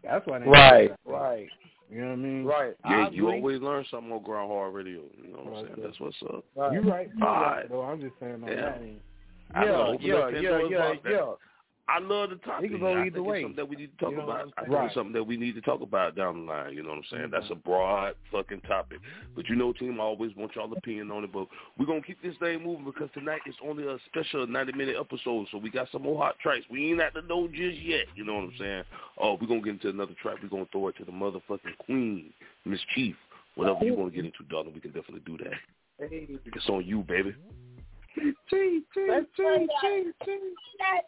That's 0.03 0.25
why 0.25 0.39
they 0.39 0.45
ain't 0.45 0.53
Right, 0.53 0.91
right, 1.05 1.47
You 1.91 2.01
know 2.01 2.07
what 2.07 2.13
I 2.13 2.15
mean? 2.15 2.45
right. 2.45 2.75
yeah, 2.85 2.91
I 3.07 3.09
you 3.09 3.27
agree. 3.27 3.37
always 3.39 3.61
learn 3.61 3.85
something 3.91 4.11
on 4.11 4.23
Grind 4.23 4.49
Hard 4.49 4.73
Radio. 4.73 5.01
You 5.21 5.33
know 5.33 5.39
what 5.39 5.57
I'm 5.57 5.65
saying? 5.65 5.79
That's 5.83 5.99
what's 5.99 6.15
up. 6.33 6.45
Right. 6.55 6.73
You 6.73 6.81
right. 6.81 7.09
You 7.17 7.25
All 7.27 7.33
right. 7.33 7.55
right. 7.57 7.69
Though 7.69 7.81
I'm 7.81 7.99
just 7.99 8.13
saying 8.19 8.41
on 8.43 8.47
Yeah. 8.47 8.55
that 8.55 8.81
end. 8.81 8.99
I 9.53 9.65
Yeah, 9.65 9.93
yeah, 9.99 10.29
yeah, 10.29 10.59
yeah, 10.69 10.93
yeah. 11.05 11.33
I 11.89 11.99
love 11.99 12.31
the 12.31 12.35
topic. 12.37 12.65
It 12.65 12.71
could 12.73 12.81
go 12.81 12.93
I 12.93 13.05
either 13.05 13.15
think 13.15 13.27
way. 13.27 13.37
It's 13.37 13.43
something 13.45 13.55
that 13.55 13.69
we 13.69 13.75
need 13.77 13.91
to 13.91 13.97
talk 13.97 14.11
You 14.11 14.17
know 14.17 14.23
about. 14.23 14.41
I'm 14.41 14.47
I 14.57 14.61
saying? 14.61 14.65
think 14.65 14.77
Right. 14.77 14.85
it's 14.85 14.93
something 14.95 15.13
that 15.13 15.23
we 15.23 15.37
need 15.37 15.55
to 15.55 15.61
talk 15.61 15.81
about 15.81 16.15
down 16.15 16.45
the 16.45 16.51
line. 16.51 16.73
You 16.73 16.83
know 16.83 16.89
what 16.89 16.97
I'm 16.97 17.03
saying? 17.09 17.29
That's 17.31 17.45
a 17.45 17.55
mm-hmm. 17.55 17.69
broad 17.69 18.15
fucking 18.31 18.61
topic. 18.61 18.99
But 19.35 19.47
you 19.47 19.55
know, 19.55 19.71
team, 19.71 19.99
I 19.99 20.03
always 20.03 20.35
want 20.35 20.55
y'all 20.55 20.71
opinion 20.73 21.11
on 21.11 21.23
it. 21.23 21.31
But 21.31 21.47
we're 21.77 21.85
gonna 21.85 22.01
keep 22.01 22.21
this 22.21 22.35
thing 22.39 22.61
moving 22.63 22.83
because 22.83 23.09
tonight 23.13 23.41
is 23.47 23.55
only 23.63 23.87
a 23.87 23.97
special 24.07 24.45
90 24.45 24.73
minute 24.73 24.95
episode. 24.99 25.47
So 25.51 25.57
we 25.57 25.69
got 25.69 25.87
some 25.91 26.03
more 26.03 26.21
hot 26.21 26.37
tracks. 26.39 26.65
We 26.69 26.91
ain't 26.91 27.01
at 27.01 27.13
the 27.13 27.21
door 27.21 27.47
just 27.47 27.79
yet. 27.79 28.05
You 28.15 28.25
know 28.25 28.35
what 28.35 28.43
I'm 28.43 28.53
saying? 28.59 28.83
Oh, 29.17 29.37
we're 29.39 29.47
gonna 29.47 29.61
get 29.61 29.73
into 29.73 29.89
another 29.89 30.15
track. 30.21 30.37
We're 30.43 30.49
gonna 30.49 30.67
throw 30.71 30.89
it 30.89 30.97
to 30.97 31.05
the 31.05 31.11
motherfucking 31.11 31.77
queen, 31.79 32.33
Mz. 32.67 32.79
Chief. 32.95 33.15
Whatever 33.55 33.85
you 33.85 33.95
want 33.95 34.11
to 34.11 34.15
get 34.15 34.25
into, 34.25 34.43
darling, 34.51 34.73
we 34.73 34.81
can 34.81 34.91
definitely 34.91 35.23
do 35.25 35.37
that. 35.43 35.53
It's 35.99 36.69
on 36.69 36.85
you, 36.85 37.01
baby. 37.01 37.33
Let's 38.17 39.27
play 39.35 39.67
that, 39.67 40.13
that 40.79 41.03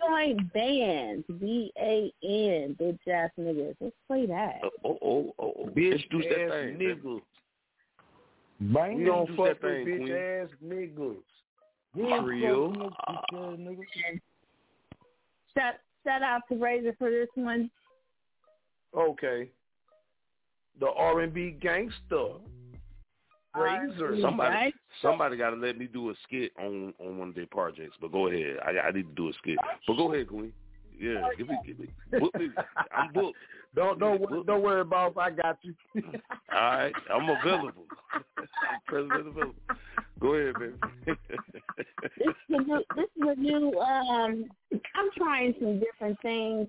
joint 0.00 0.52
band. 0.52 1.24
B 1.40 1.72
A 1.78 2.12
N, 2.22 2.76
bitch 2.80 3.08
ass 3.12 3.30
niggas. 3.38 3.74
Let's 3.80 3.96
play 4.06 4.26
that. 4.26 4.60
Oh, 4.62 4.70
oh, 4.84 4.98
oh, 5.02 5.34
oh, 5.38 5.52
oh. 5.58 5.70
Bitch 5.74 6.02
Introduce 6.02 6.26
that 6.30 6.44
ass 6.44 6.50
thing. 6.52 6.78
niggas. 6.78 7.22
Bang. 8.60 8.98
We 8.98 9.04
don't 9.04 9.28
fuck 9.28 9.38
with 9.38 9.60
thing, 9.60 9.86
bitch 9.86 9.98
queen. 9.98 10.12
ass 10.12 10.48
niggas. 10.64 11.22
Trio. 12.24 12.72
Shout, 15.56 15.74
shout 16.04 16.22
out 16.22 16.42
to 16.48 16.56
Razor 16.56 16.94
for 16.98 17.10
this 17.10 17.28
one. 17.34 17.70
Okay. 18.96 19.48
The 20.80 20.88
R 20.88 21.20
and 21.20 21.32
B 21.32 21.56
gangster. 21.60 22.40
Razor. 23.54 24.16
Somebody, 24.20 24.54
Right? 24.54 24.74
somebody 25.00 25.36
got 25.36 25.50
to 25.50 25.56
let 25.56 25.78
me 25.78 25.86
do 25.86 26.10
a 26.10 26.14
skit 26.24 26.52
on 26.58 26.92
on 26.98 27.18
one 27.18 27.28
of 27.28 27.34
their 27.34 27.46
projects. 27.46 27.96
But 28.00 28.12
go 28.12 28.28
ahead, 28.28 28.56
I, 28.64 28.88
I 28.88 28.90
need 28.90 29.08
to 29.08 29.14
do 29.14 29.28
a 29.28 29.32
skit. 29.34 29.58
But 29.86 29.96
go 29.96 30.12
ahead, 30.12 30.28
Queen. 30.28 30.52
Yeah, 30.98 31.28
give 31.36 31.48
me, 31.48 31.58
give 31.66 31.78
me, 31.78 31.88
book 32.20 32.34
me. 32.38 32.50
I'm 32.96 33.12
booked. 33.12 33.36
Don't 33.74 33.98
don't 33.98 34.20
wor- 34.20 34.44
don't 34.44 34.62
worry 34.62 34.80
about 34.80 35.12
if 35.12 35.18
I 35.18 35.30
got 35.30 35.58
you. 35.62 35.74
All 36.04 36.12
right, 36.52 36.94
I'm 37.12 37.28
available. 37.28 37.86
I'm 38.38 38.80
present 38.86 39.26
available. 39.26 39.54
Go 40.20 40.34
ahead, 40.34 40.54
baby. 40.54 41.18
This 42.18 42.28
is 42.28 42.34
a 42.50 42.62
new, 42.62 42.82
this 42.94 43.06
is 43.16 43.28
a 43.28 43.40
new. 43.40 43.78
Um, 43.80 44.44
I'm 44.72 45.10
trying 45.16 45.54
some 45.58 45.80
different 45.80 46.20
things. 46.22 46.68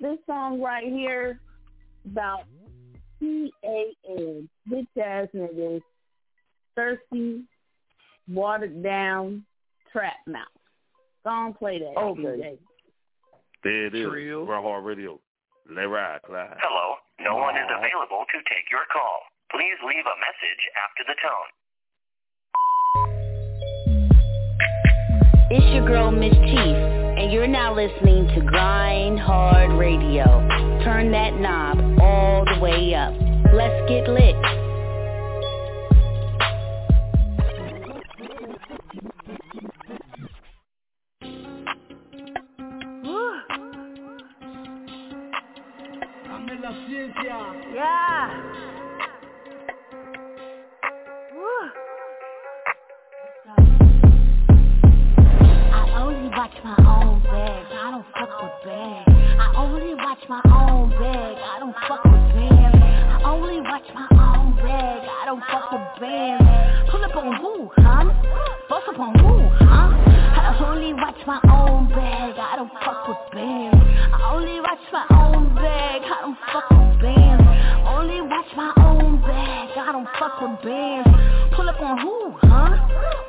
This 0.00 0.18
song 0.26 0.60
right 0.60 0.84
here 0.86 1.40
about 2.04 2.44
P 3.18 3.52
A 3.64 3.94
N, 4.10 4.48
bitch 4.68 4.86
ass 5.02 5.28
niggas, 5.34 5.80
thirsty, 6.74 7.44
watered 8.28 8.82
down, 8.82 9.44
trap 9.92 10.16
mouth. 10.26 10.46
Go 11.24 11.30
on, 11.30 11.54
play 11.54 11.78
that. 11.78 11.96
Okay. 11.98 12.22
DJ. 12.22 12.58
there 13.62 13.86
it 13.86 13.94
is. 13.94 14.08
Trio. 14.08 14.44
Grind 14.44 14.64
Hard 14.64 14.84
Radio. 14.84 15.20
Let 15.70 15.82
ride, 15.82 16.20
Clyde. 16.26 16.56
Hello, 16.58 16.96
no 17.20 17.36
one 17.36 17.56
is 17.56 17.68
available 17.70 18.24
to 18.32 18.38
take 18.50 18.68
your 18.70 18.84
call. 18.92 19.20
Please 19.50 19.78
leave 19.86 20.04
a 20.04 20.16
message 20.18 20.68
after 20.82 21.04
the 21.06 21.14
tone. 21.22 21.50
It's 25.50 25.74
your 25.74 25.86
girl 25.86 26.10
Mz. 26.10 26.32
Chief, 26.46 26.76
and 27.18 27.30
you're 27.30 27.46
now 27.46 27.74
listening 27.74 28.26
to 28.28 28.40
Grind 28.46 29.20
Hard 29.20 29.78
Radio. 29.78 30.24
Turn 30.82 31.12
that 31.12 31.34
knob 31.38 31.78
all 32.00 32.44
the 32.44 32.58
way 32.60 32.94
up. 32.94 33.12
Let's 33.52 33.88
get 33.88 34.08
lit. 34.08 34.71
Yeah. 46.72 48.30
I 55.70 56.00
only 56.00 56.28
watch 56.30 56.52
my 56.64 56.76
own 56.78 57.22
bag. 57.24 57.66
I 57.72 57.90
don't 57.90 58.06
fuck 58.14 58.42
with 58.42 58.52
bags. 58.64 59.10
I 59.38 59.52
only 59.58 59.94
watch 59.94 60.18
my 60.30 60.40
own 60.46 60.90
bag. 60.90 61.36
I 61.36 61.58
don't 61.58 61.74
fuck 61.86 62.04
with 62.04 62.12
bands. 62.12 62.78
I 62.80 63.20
only 63.26 63.60
watch 63.60 63.84
my 63.94 64.08
own 64.10 64.56
bag. 64.56 65.08
I 65.08 65.26
don't 65.26 65.42
fuck 65.50 65.72
with 65.72 66.00
bands. 66.00 66.90
Pull 66.90 67.04
up 67.04 67.16
on 67.16 67.36
who, 67.36 67.70
huh? 67.76 68.04
Bust 68.70 68.88
up 68.88 68.98
on 68.98 69.18
who, 69.18 69.66
huh? 69.66 70.11
I 70.42 70.58
only 70.70 70.92
watch 70.92 71.16
my 71.26 71.40
own 71.50 71.88
bag. 71.88 72.34
I 72.36 72.56
don't 72.56 72.72
fuck 72.84 73.06
with 73.06 73.32
bands. 73.32 73.78
I 74.12 74.34
only 74.34 74.60
watch 74.60 74.80
my 74.92 75.06
own 75.10 75.54
bag. 75.54 76.02
I 76.02 76.20
don't 76.20 76.38
fuck 76.52 76.70
with 76.70 77.00
bands. 77.00 77.44
Only 77.86 78.20
watch 78.20 78.50
my 78.56 78.72
own 78.78 79.20
bag. 79.22 79.70
I 79.78 79.92
don't 79.92 80.08
fuck 80.18 80.40
with 80.40 80.62
bands. 80.62 81.08
Pull 81.54 81.68
up 81.68 81.80
on 81.80 81.98
who, 81.98 82.34
huh? 82.42 82.76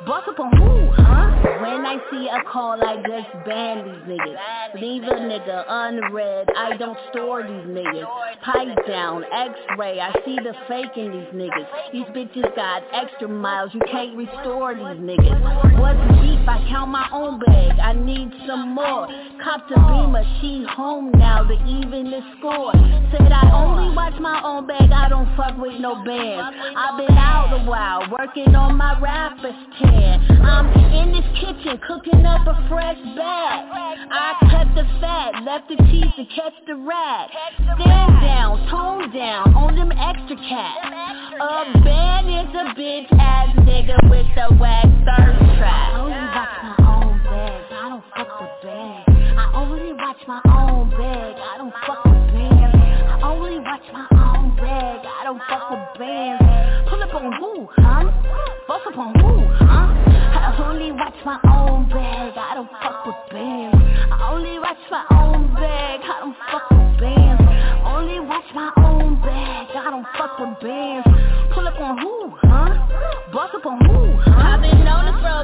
Bust 0.06 0.28
up 0.28 0.40
on 0.40 0.56
who, 0.56 0.90
huh? 1.02 1.60
When 1.60 1.86
I 1.86 1.98
see 2.10 2.28
a 2.28 2.42
call, 2.50 2.82
I 2.82 2.96
just 2.96 3.46
ban 3.46 3.84
these 3.84 4.16
niggas. 4.16 4.80
Leave 4.80 5.02
a 5.04 5.14
nigga 5.14 5.64
unread. 5.68 6.48
I 6.56 6.76
don't 6.76 6.98
store 7.10 7.42
these 7.42 7.66
niggas. 7.68 8.06
Pipe 8.42 8.86
down, 8.88 9.24
X-ray. 9.24 10.00
I 10.00 10.12
see 10.24 10.36
the 10.36 10.54
fake 10.68 10.96
in 10.96 11.12
these 11.12 11.32
niggas. 11.34 11.66
These 11.92 12.06
bitches 12.16 12.54
got 12.56 12.82
extra 12.92 13.28
miles. 13.28 13.70
You 13.72 13.80
can't 13.90 14.16
restore 14.16 14.74
these 14.74 15.00
niggas. 15.00 15.78
What's 15.78 16.20
deep? 16.20 16.40
I 16.48 16.64
count 16.68 16.90
my 16.90 17.03
own 17.12 17.38
bag. 17.40 17.78
I 17.78 17.92
need 17.92 18.30
some 18.46 18.74
more. 18.74 19.08
Cop 19.42 19.68
to 19.68 19.74
Beamer. 19.74 20.24
She 20.40 20.64
home 20.68 21.10
now 21.12 21.44
to 21.44 21.54
even 21.66 22.10
the 22.10 22.20
score. 22.38 22.72
Said 23.12 23.32
I 23.32 23.50
only 23.52 23.94
watch 23.94 24.14
my 24.20 24.40
own 24.44 24.66
bag. 24.66 24.90
I 24.90 25.08
don't 25.08 25.28
fuck 25.36 25.56
with 25.58 25.80
no 25.80 26.02
bands. 26.04 26.56
I've 26.76 26.98
been 26.98 27.16
out 27.16 27.52
a 27.52 27.64
while 27.68 28.08
working 28.10 28.54
on 28.54 28.76
my 28.76 28.98
rapper's 29.00 29.54
tan. 29.78 30.42
I'm 30.42 30.68
in 30.92 31.12
this 31.12 31.26
kitchen 31.40 31.80
cooking 31.86 32.24
up 32.26 32.46
a 32.46 32.56
fresh 32.68 32.98
bag. 33.16 33.60
I 34.10 34.34
cut 34.50 34.68
the 34.74 34.84
fat, 35.00 35.42
left 35.44 35.68
the 35.68 35.76
cheese 35.90 36.12
to 36.16 36.24
catch 36.34 36.54
the 36.66 36.76
rat. 36.76 37.30
Stand 37.80 38.20
down, 38.22 38.68
tone 38.70 39.12
down 39.12 39.54
on 39.54 39.76
them 39.76 39.92
extra 39.92 40.36
cats. 40.36 40.94
A 41.40 41.82
band 41.82 42.28
is 42.28 42.54
a 42.54 42.64
bitch 42.78 43.10
ass 43.18 43.54
nigga 43.66 43.98
with 44.10 44.26
a 44.36 44.54
whack 44.54 44.86
thirst 45.04 45.44
bags, 47.44 47.66
I 47.70 47.88
don't 47.88 48.04
fuck 48.16 48.40
with 48.40 48.50
bags. 48.62 49.04
I 49.36 49.52
only 49.54 49.92
watch 49.92 50.20
my 50.26 50.40
own 50.48 50.90
bag, 50.90 51.34
I 51.36 51.58
don't 51.58 51.74
fuck 51.86 52.04
with 52.04 52.24
bands. 52.32 52.74
I 52.74 53.20
only 53.22 53.58
watch 53.58 53.86
my 53.92 54.06
own 54.12 54.56
bag, 54.56 55.04
I 55.04 55.24
don't 55.24 55.42
fuck 55.48 55.70
with 55.70 55.98
bands. 55.98 56.40
Pull 56.88 57.02
up 57.02 57.14
on 57.14 57.32
who, 57.40 57.68
huh? 57.76 58.04
Bust 58.68 58.86
up 58.86 58.98
on 58.98 59.12
who, 59.20 59.44
huh? 59.60 59.92
I 60.40 60.56
only 60.68 60.92
watch 60.92 61.16
my 61.24 61.38
own 61.52 61.88
bag, 61.88 62.32
I 62.36 62.54
don't 62.54 62.70
fuck 62.80 63.04
with 63.06 63.20
bands. 63.30 63.76
I 64.10 64.32
only 64.32 64.58
watch 64.58 64.80
my 64.90 65.04
own 65.12 65.54
bag, 65.54 66.00
I 66.00 66.20
don't 66.20 66.36
fuck 66.50 66.70
with 66.70 67.00
bands. 67.00 67.42
Only 67.84 68.20
watch 68.20 68.48
my 68.54 68.72
own 68.78 69.20
bag, 69.20 69.68
I 69.76 69.90
don't 69.90 70.06
fuck 70.16 70.38
with 70.38 70.60
bands. 70.60 71.08
Pull 71.52 71.68
up 71.68 71.78
on 71.80 71.98
who, 71.98 72.32
huh? 72.48 72.72
Bust 73.32 73.54
up 73.54 73.66
on 73.66 73.84
who, 73.84 74.16
huh? 74.22 74.32
I've 74.32 74.60
been 74.62 74.84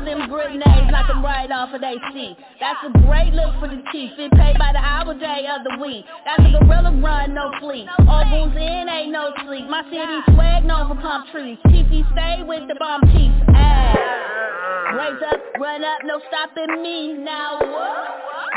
throw 0.01 0.19
them 0.19 0.29
grenades, 0.29 0.91
knock 0.91 1.09
them 1.09 1.25
right 1.25 1.51
off 1.51 1.75
of 1.75 1.81
they 1.81 1.97
seat. 2.13 2.37
That's 2.61 2.79
a 2.87 2.93
great 3.07 3.33
look 3.33 3.59
for 3.61 3.69
the 3.69 3.83
chief. 3.93 4.11
It 4.19 4.33
paid 4.33 4.59
by 4.59 4.73
the 4.73 4.79
hour, 4.79 5.15
day 5.15 5.47
of 5.49 5.65
the 5.65 5.83
week. 5.83 6.05
That's 6.25 6.43
a 6.43 6.65
gorilla 6.65 6.93
run, 7.01 7.35
no 7.35 7.51
fleet. 7.61 7.87
All 8.09 8.25
goons 8.25 8.57
in, 8.57 8.89
ain't 8.89 9.13
no 9.13 9.33
sleep. 9.45 9.67
My 9.69 9.83
city 9.85 10.19
swag 10.35 10.65
known 10.65 10.89
for 10.89 11.01
palm 11.01 11.25
trees. 11.33 11.59
Chiefy 11.69 12.05
stay 12.13 12.43
with 12.45 12.69
the 12.69 12.77
bomb 12.79 13.03
chief. 13.13 13.33
Ass. 13.55 13.97
Raise 14.97 15.23
up, 15.31 15.41
run 15.61 15.85
up, 15.85 15.99
no 16.05 16.21
stopping 16.29 16.83
me 16.83 17.15
now. 17.15 17.59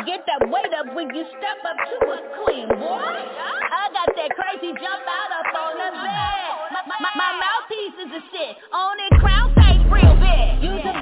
Get 0.06 0.26
that 0.26 0.49
weight 0.49 0.74
up 0.74 0.95
when 0.95 1.14
you 1.14 1.24
step 1.30 1.60
up 1.64 1.78
to 1.78 1.98
a 2.10 2.18
queen, 2.44 2.68
boy. 2.68 3.06
I 3.06 3.90
got 3.94 4.10
that 4.15 4.30
crazy 4.34 4.74
jump 4.74 5.06
out 5.06 5.32
up 5.38 5.49
on 5.53 5.74
the 5.78 5.90
bed. 5.94 6.44
My, 6.74 6.82
my, 6.99 7.11
my 7.15 7.32
mouthpiece 7.38 7.98
is 8.02 8.10
the 8.18 8.22
shit. 8.34 8.57
On 8.74 8.98
it, 8.98 9.14
crown 9.22 9.53
stage 9.53 9.86
real 9.94 10.15
big. 10.18 10.34
A 10.34 10.74
use 10.74 10.86
a 10.90 10.93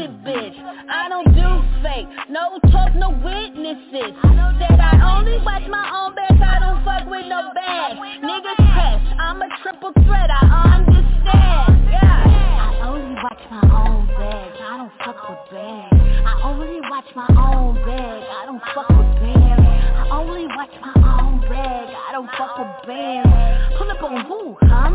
basic 0.00 0.24
bitch. 0.24 0.56
I 0.88 1.08
don't 1.08 1.34
do 1.34 1.82
fake, 1.82 2.08
no 2.30 2.58
talk, 2.72 2.94
no 2.94 3.10
witnesses. 3.10 4.14
Said 4.58 4.80
I 4.80 5.16
only 5.16 5.38
watch 5.44 5.62
my 5.68 5.84
own 5.92 6.14
back, 6.14 6.32
I 6.40 6.58
don't 6.60 6.84
fuck 6.84 7.08
with 7.10 7.26
no 7.26 7.52
bag. 7.54 7.96
Niggas 8.22 8.56
press, 8.72 9.00
I'm 9.18 9.42
a 9.42 9.48
triple 9.62 9.92
threat, 10.04 10.30
I 10.30 10.80
understand. 10.80 11.88
I 11.92 12.88
only 12.88 13.14
watch 13.22 13.42
my 13.50 13.62
own 13.76 14.06
bag, 14.06 14.52
I 14.60 14.76
don't 14.78 14.92
fuck 15.04 15.28
with 15.28 15.50
bands. 15.50 16.02
I 16.24 16.40
only 16.44 16.80
watch 16.88 17.06
my 17.14 17.28
own 17.36 17.74
bag, 17.84 18.22
I 18.24 18.46
don't 18.46 18.62
fuck 18.74 18.88
with 18.88 19.20
bands. 19.20 19.60
I 19.60 20.08
only 20.12 20.46
watch 20.46 20.74
my 20.80 20.94
own 21.20 21.40
bag, 21.42 21.88
I 22.08 22.12
don't 22.12 22.30
fuck 22.38 22.58
with 22.58 22.86
bands. 22.86 23.76
Pull 23.76 23.90
up 23.90 24.02
on 24.02 24.24
who, 24.26 24.56
huh? 24.62 24.90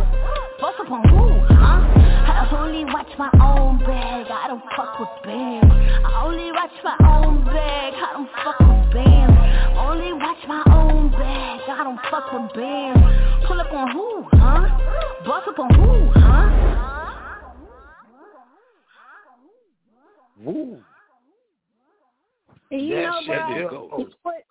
Bust 0.60 0.80
up 0.80 0.91
on 0.91 1.03
who, 1.10 1.40
huh? 1.53 1.82
I 2.26 2.48
only 2.52 2.86
watch 2.86 3.10
my 3.18 3.30
own 3.41 3.80
bag, 3.80 3.94
watch 6.65 6.83
my 6.83 6.97
own 7.23 7.45
bag, 7.45 7.93
I 7.93 8.13
don't 8.13 8.29
fuck 8.43 8.59
with 8.59 8.93
bands. 8.93 9.77
Only 9.77 10.13
watch 10.13 10.37
my 10.47 10.63
own 10.73 11.11
bag, 11.11 11.61
I 11.69 11.83
don't 11.83 11.99
fuck 12.09 12.31
with 12.33 12.53
bands. 12.55 13.45
Pull 13.47 13.61
up 13.61 13.71
on 13.71 13.91
who, 13.91 14.23
huh? 14.33 15.23
Bust 15.25 15.47
up 15.47 15.59
on 15.59 15.73
who, 15.75 16.11
huh? 16.19 16.49
Woo. 20.41 20.81
And 22.71 22.81
you 22.81 22.95
That 22.95 23.03
know, 23.03 23.19
shit 23.21 23.27
bro, 23.27 23.65
is 23.65 23.69
gold. 23.69 24.07
it's 24.07 24.15
what- 24.23 24.43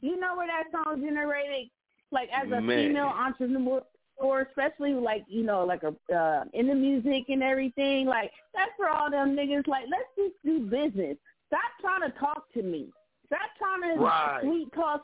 you 0.00 0.18
know 0.18 0.36
where 0.36 0.46
that 0.46 0.70
song 0.72 1.02
generated, 1.02 1.70
like 2.12 2.30
as 2.30 2.46
a 2.50 2.60
Man. 2.62 2.88
female 2.88 3.06
entrepreneur, 3.14 3.82
or 4.18 4.42
especially 4.42 4.92
like 4.94 5.24
you 5.28 5.42
know, 5.42 5.64
like 5.64 5.82
a 5.82 5.94
uh, 6.14 6.44
in 6.52 6.68
the 6.68 6.74
music 6.74 7.24
and 7.28 7.42
everything. 7.42 8.06
Like 8.06 8.30
that's 8.54 8.70
for 8.76 8.88
all 8.88 9.10
them 9.10 9.36
niggas. 9.36 9.66
Like 9.66 9.84
let's 9.90 10.08
just 10.16 10.34
do 10.44 10.60
business. 10.60 11.16
Stop 11.48 11.60
trying 11.80 12.10
to 12.10 12.18
talk 12.18 12.52
to 12.54 12.62
me. 12.62 12.88
Stop 13.26 13.40
trying 13.58 13.96
to 13.96 14.02
Right. 14.02 14.40
sweet 14.42 14.72
talk 14.72 15.02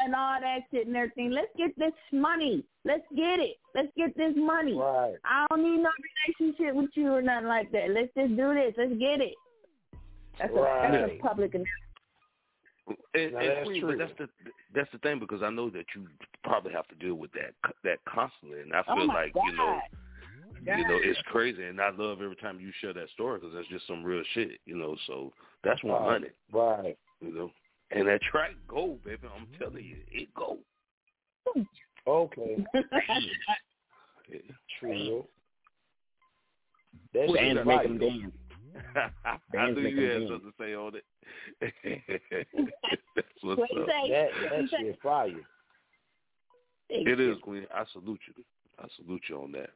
and 0.00 0.14
all 0.14 0.40
that 0.40 0.60
shit 0.70 0.86
and 0.88 0.96
everything. 0.96 1.30
Let's 1.30 1.54
get 1.56 1.76
this 1.78 1.92
money. 2.12 2.64
Let's 2.84 3.04
get 3.16 3.38
it. 3.38 3.56
Let's 3.74 3.92
get 3.96 4.16
this 4.16 4.34
money. 4.36 4.74
Right. 4.74 5.14
I 5.24 5.46
don't 5.50 5.62
need 5.62 5.82
no 5.82 5.90
relationship 6.38 6.74
with 6.74 6.90
you 6.94 7.12
or 7.12 7.22
nothing 7.22 7.48
like 7.48 7.70
that. 7.72 7.90
Let's 7.90 8.12
just 8.16 8.36
do 8.36 8.54
this. 8.54 8.74
Let's 8.76 8.94
get 8.98 9.20
it. 9.20 9.34
That's 10.38 10.52
a 10.52 10.56
that's 10.56 11.12
a 11.12 11.18
public 11.22 11.54
announcement. 11.54 11.89
And, 13.14 13.32
Now, 13.32 13.38
and 13.40 13.48
that's 13.50 13.64
Queen, 13.64 13.80
true. 13.80 13.96
but 13.96 13.98
that's 13.98 14.18
the 14.18 14.28
that's 14.74 14.90
the 14.92 14.98
thing 14.98 15.18
because 15.18 15.42
I 15.42 15.50
know 15.50 15.70
that 15.70 15.86
you 15.94 16.06
probably 16.44 16.72
have 16.72 16.88
to 16.88 16.94
deal 16.96 17.14
with 17.14 17.32
that 17.32 17.54
that 17.84 17.98
constantly, 18.08 18.60
and 18.60 18.72
I 18.74 18.82
Oh 18.88 18.94
feel 18.94 19.06
my 19.06 19.14
like 19.14 19.32
you 19.34 19.52
know, 19.52 19.80
God. 20.64 20.78
you 20.78 20.88
know, 20.88 20.98
it's 21.02 21.20
crazy, 21.26 21.64
and 21.64 21.80
I 21.80 21.90
love 21.90 22.22
every 22.22 22.36
time 22.36 22.58
you 22.60 22.72
share 22.80 22.92
that 22.94 23.10
story 23.10 23.38
because 23.38 23.54
that's 23.54 23.68
just 23.68 23.86
some 23.86 24.02
real 24.02 24.22
shit, 24.34 24.60
you 24.66 24.76
know. 24.76 24.96
So 25.06 25.32
that's 25.62 25.82
one 25.84 26.02
Right. 26.02 26.12
hundred, 26.12 26.34
Right. 26.52 26.98
you 27.20 27.32
know. 27.32 27.50
And 27.92 28.06
that 28.08 28.22
track 28.22 28.52
go, 28.68 28.98
baby. 29.04 29.26
I'm 29.34 29.46
telling 29.58 29.84
you, 29.84 29.96
it 30.10 30.32
go. 30.34 30.58
Okay. 32.06 32.64
True. 34.78 35.26
That 37.12 37.32
Bands 37.32 37.58
shit 37.58 37.66
make 37.66 37.82
them 37.82 37.98
dance. 37.98 38.32
I 39.24 39.36
Bands 39.52 39.78
knew 39.78 39.88
you 39.88 40.10
had 40.10 40.28
something 40.28 40.52
to 40.52 40.56
say 40.58 40.74
on 40.74 40.92
it. 40.96 41.04
that's 43.16 43.26
what's 43.42 43.58
What 43.60 43.70
you 43.72 43.82
up. 43.82 43.88
say? 43.88 44.10
That 44.10 44.28
What 44.42 44.50
that 44.50 44.60
you 44.62 44.68
say? 44.68 44.76
shit 44.82 44.98
fire. 45.02 45.34
It 46.88 47.20
is, 47.20 47.36
Queen. 47.42 47.66
I 47.74 47.84
salute 47.92 48.20
you. 48.26 48.44
I 48.78 48.86
salute 48.96 49.22
you 49.28 49.40
on 49.42 49.52
that. 49.52 49.70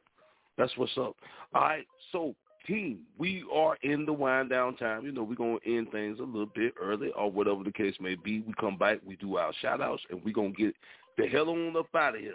That's 0.57 0.75
what's 0.77 0.97
up. 0.97 1.15
All 1.53 1.61
right, 1.61 1.85
so 2.11 2.35
team, 2.67 2.99
we 3.17 3.43
are 3.53 3.77
in 3.83 4.05
the 4.05 4.13
wind 4.13 4.49
down 4.49 4.75
time. 4.77 5.05
You 5.05 5.11
know, 5.11 5.23
we're 5.23 5.35
gonna 5.35 5.57
end 5.65 5.91
things 5.91 6.19
a 6.19 6.23
little 6.23 6.49
bit 6.55 6.73
early 6.81 7.11
or 7.11 7.29
whatever 7.31 7.63
the 7.63 7.71
case 7.71 7.95
may 7.99 8.15
be. 8.15 8.39
We 8.41 8.53
come 8.59 8.77
back, 8.77 8.99
we 9.05 9.15
do 9.17 9.37
our 9.37 9.53
shout 9.61 9.81
outs, 9.81 10.03
and 10.09 10.23
we're 10.23 10.33
gonna 10.33 10.51
get 10.51 10.73
the 11.17 11.27
hell 11.27 11.49
on 11.49 11.75
up 11.77 11.93
out 11.95 12.15
of 12.15 12.21
here. 12.21 12.33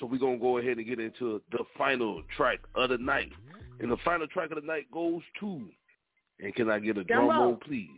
So 0.00 0.06
we're 0.06 0.18
gonna 0.18 0.38
go 0.38 0.58
ahead 0.58 0.78
and 0.78 0.86
get 0.86 0.98
into 1.00 1.40
the 1.52 1.64
final 1.76 2.22
track 2.36 2.58
of 2.74 2.90
the 2.90 2.98
night. 2.98 3.32
And 3.80 3.90
the 3.90 3.96
final 4.04 4.26
track 4.26 4.50
of 4.50 4.60
the 4.60 4.66
night 4.66 4.90
goes 4.92 5.22
to 5.40 5.68
and 6.40 6.54
can 6.54 6.70
I 6.70 6.78
get 6.78 6.96
a 6.98 7.04
drum 7.04 7.26
Drum 7.26 7.28
roll. 7.28 7.46
roll, 7.48 7.56
please? 7.56 7.88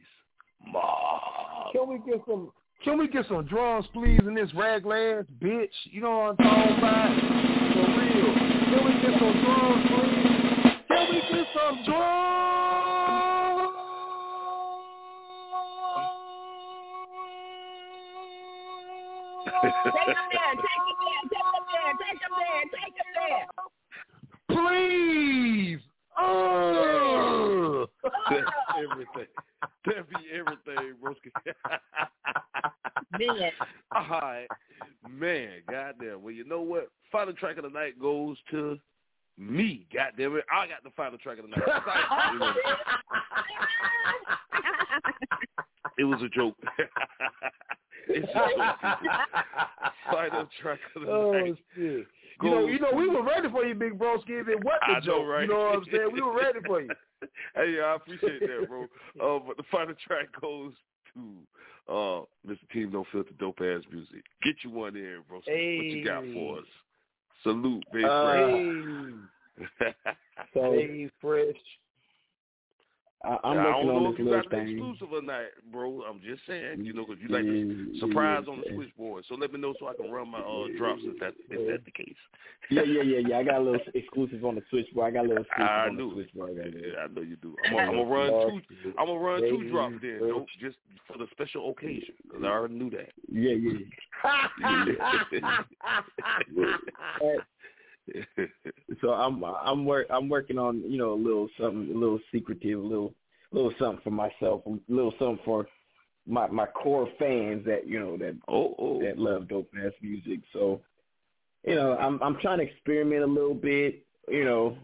Mob. 0.66 1.72
Can 1.72 1.88
we 1.88 1.98
get 2.10 2.22
some? 2.26 2.52
Can 2.84 2.98
we 2.98 3.08
get 3.08 3.26
some 3.28 3.44
drums, 3.46 3.86
please, 3.92 4.20
in 4.26 4.34
this 4.34 4.50
raglands, 4.52 5.26
bitch? 5.42 5.68
You 5.84 6.00
know 6.00 6.18
what 6.18 6.40
I'm 6.40 6.48
talking 6.48 6.78
about? 6.78 7.20
For 7.74 7.86
real. 8.00 8.34
Can 8.34 8.84
we 8.84 8.92
get 9.02 9.20
some 9.20 9.36
drums, 9.44 9.86
please? 9.88 10.84
Can 10.88 11.10
we 11.10 11.20
get 11.30 11.46
some 11.54 11.84
drums? 11.84 12.30
Take 19.44 19.62
them 19.62 19.92
there, 20.32 20.54
take 20.54 20.74
them 20.76 20.98
there, 21.00 21.22
take 21.30 21.48
them 21.50 21.64
there, 21.70 21.92
take 22.00 22.18
them 22.20 22.34
there, 22.38 22.64
take 22.76 22.94
them 22.96 23.10
there. 23.14 23.46
Please. 24.48 25.80
Oh. 26.18 27.86
That's 28.30 28.50
everything. 28.78 29.26
That'd 29.86 30.08
be 30.08 30.16
everything, 30.32 30.94
broski. 31.02 31.30
Man. 33.18 33.50
All 33.94 34.06
right. 34.10 34.46
Man, 35.10 35.62
goddamn. 35.70 36.22
Well, 36.22 36.32
you 36.32 36.44
know 36.44 36.60
what? 36.62 36.88
Final 37.10 37.32
track 37.34 37.56
of 37.56 37.64
the 37.64 37.70
night 37.70 37.98
goes 38.00 38.36
to 38.50 38.78
me. 39.38 39.86
Goddamn 39.92 40.36
it. 40.36 40.44
I 40.52 40.66
got 40.68 40.82
the 40.84 40.90
final 40.96 41.18
track 41.18 41.38
of 41.38 41.44
the 41.44 41.50
night. 41.50 41.62
Sorry, 41.66 42.32
you 42.32 42.38
know, 42.38 42.52
it 45.98 46.04
was 46.04 46.22
a 46.22 46.28
joke. 46.28 46.56
it's 48.08 48.28
a 48.28 48.32
joke. 48.32 48.76
Final 50.12 50.48
track 50.62 50.78
of 50.96 51.02
the 51.02 51.08
Oh 51.10 51.32
night. 51.32 51.54
shit. 51.74 52.06
You 52.42 52.50
know, 52.50 52.66
you 52.66 52.78
know, 52.78 52.92
we 52.94 53.08
were 53.08 53.22
ready 53.22 53.48
for 53.50 53.64
you, 53.64 53.74
big 53.74 53.98
broski. 53.98 54.40
If 54.40 54.48
it 54.48 54.64
wasn't 54.64 54.82
I 54.82 54.92
a 54.92 54.94
know, 54.94 55.00
joke, 55.00 55.26
right? 55.28 55.42
you 55.42 55.48
know 55.48 55.58
what 55.58 55.76
I'm 55.76 55.84
saying? 55.92 56.10
We 56.12 56.22
were 56.22 56.36
ready 56.36 56.58
for 56.66 56.80
you. 56.80 56.88
hey, 57.54 57.80
I 57.84 57.94
appreciate 57.94 58.40
that, 58.40 58.66
bro. 58.68 58.86
Uh, 59.20 59.38
but 59.46 59.56
the 59.56 59.62
final 59.70 59.94
track 60.06 60.28
goes 60.40 60.72
to 61.14 61.92
uh, 61.92 62.24
Mr. 62.48 62.68
Team 62.72 62.90
Don't 62.90 63.06
Filter 63.12 63.32
Dope 63.38 63.60
Ass 63.60 63.82
Music. 63.92 64.22
Get 64.42 64.54
you 64.64 64.70
one 64.70 64.96
in, 64.96 65.18
bro. 65.28 65.38
What 65.38 65.46
you 65.46 66.04
got 66.04 66.24
for 66.32 66.58
us? 66.58 66.64
Salute, 67.42 67.84
big 67.92 68.04
Uh, 68.04 68.22
friend. 68.22 69.18
So 70.54 70.72
Hey, 70.72 71.10
fresh. 71.20 71.56
I, 73.22 73.36
I'm 73.44 73.58
I 73.58 73.64
don't 73.64 73.86
know 73.86 73.96
on 73.96 74.06
if 74.06 74.16
this 74.16 74.26
you 74.26 74.32
got 74.32 74.44
an 74.44 74.50
thing. 74.50 74.68
exclusive 74.78 75.12
or 75.12 75.20
not, 75.20 75.42
bro. 75.70 76.02
I'm 76.08 76.22
just 76.22 76.40
saying, 76.46 76.84
you 76.84 76.94
know, 76.94 77.04
because 77.04 77.20
you 77.20 77.28
like 77.28 77.44
to 77.44 77.92
surprise 78.00 78.44
yeah, 78.46 78.52
on 78.52 78.60
the 78.60 78.66
yeah. 78.70 78.76
switchboard. 78.76 79.26
So 79.28 79.34
let 79.34 79.52
me 79.52 79.60
know 79.60 79.74
so 79.78 79.88
I 79.88 79.94
can 79.94 80.10
run 80.10 80.30
my 80.30 80.38
uh, 80.38 80.68
drops 80.78 81.02
if 81.04 81.18
that 81.20 81.34
if 81.50 81.68
that's 81.68 81.84
the 81.84 81.90
case. 81.90 82.16
Yeah, 82.70 82.82
yeah, 82.82 83.02
yeah, 83.02 83.18
yeah. 83.28 83.38
I 83.38 83.42
got 83.42 83.56
a 83.56 83.60
little 83.60 83.78
exclusive 83.94 84.42
on 84.44 84.54
the 84.54 84.62
switchboard. 84.70 85.06
I 85.06 85.10
got 85.10 85.26
a 85.26 85.28
little 85.28 85.42
exclusive 85.44 85.70
I 85.70 85.88
on 85.88 85.98
knew 85.98 86.08
the 86.08 86.14
switchboard. 86.14 86.56
Yeah, 86.56 86.64
I 87.04 87.08
know 87.08 87.20
you 87.20 87.36
do. 87.36 87.54
I'm 87.66 87.74
gonna, 87.74 88.00
I'm 88.00 88.08
run 88.08 88.30
two. 88.30 88.62
I'm 88.98 89.06
gonna 89.06 89.20
run 89.20 89.42
two 89.42 89.68
drops 89.68 89.96
then, 90.00 90.46
just 90.58 90.78
for 91.06 91.18
the 91.18 91.26
special 91.32 91.68
occasion. 91.70 92.14
Because 92.22 92.42
I 92.42 92.48
already 92.48 92.74
knew 92.74 92.88
that. 92.90 93.12
Yeah, 93.28 93.52
yeah. 93.52 93.80
so 99.00 99.10
I'm 99.10 99.42
I'm 99.44 99.84
work 99.84 100.06
I'm 100.10 100.28
working 100.28 100.58
on 100.58 100.82
you 100.90 100.98
know 100.98 101.12
a 101.12 101.14
little 101.14 101.48
something 101.60 101.94
a 101.94 101.98
little 101.98 102.20
secretive 102.32 102.78
a 102.78 102.82
little 102.82 103.14
a 103.52 103.56
little 103.56 103.72
something 103.78 104.00
for 104.02 104.10
myself 104.10 104.62
a 104.66 104.78
little 104.88 105.14
something 105.18 105.40
for 105.44 105.66
my 106.26 106.46
my 106.48 106.66
core 106.66 107.08
fans 107.18 107.64
that 107.66 107.86
you 107.86 107.98
know 107.98 108.16
that 108.16 108.36
oh, 108.48 108.74
oh. 108.78 109.02
that 109.02 109.18
love 109.18 109.48
dope 109.48 109.70
ass 109.84 109.92
music 110.02 110.40
so 110.52 110.80
you 111.64 111.74
know 111.74 111.96
I'm 111.96 112.22
I'm 112.22 112.38
trying 112.40 112.58
to 112.58 112.64
experiment 112.64 113.22
a 113.22 113.26
little 113.26 113.54
bit 113.54 114.04
you 114.28 114.44
know 114.44 114.76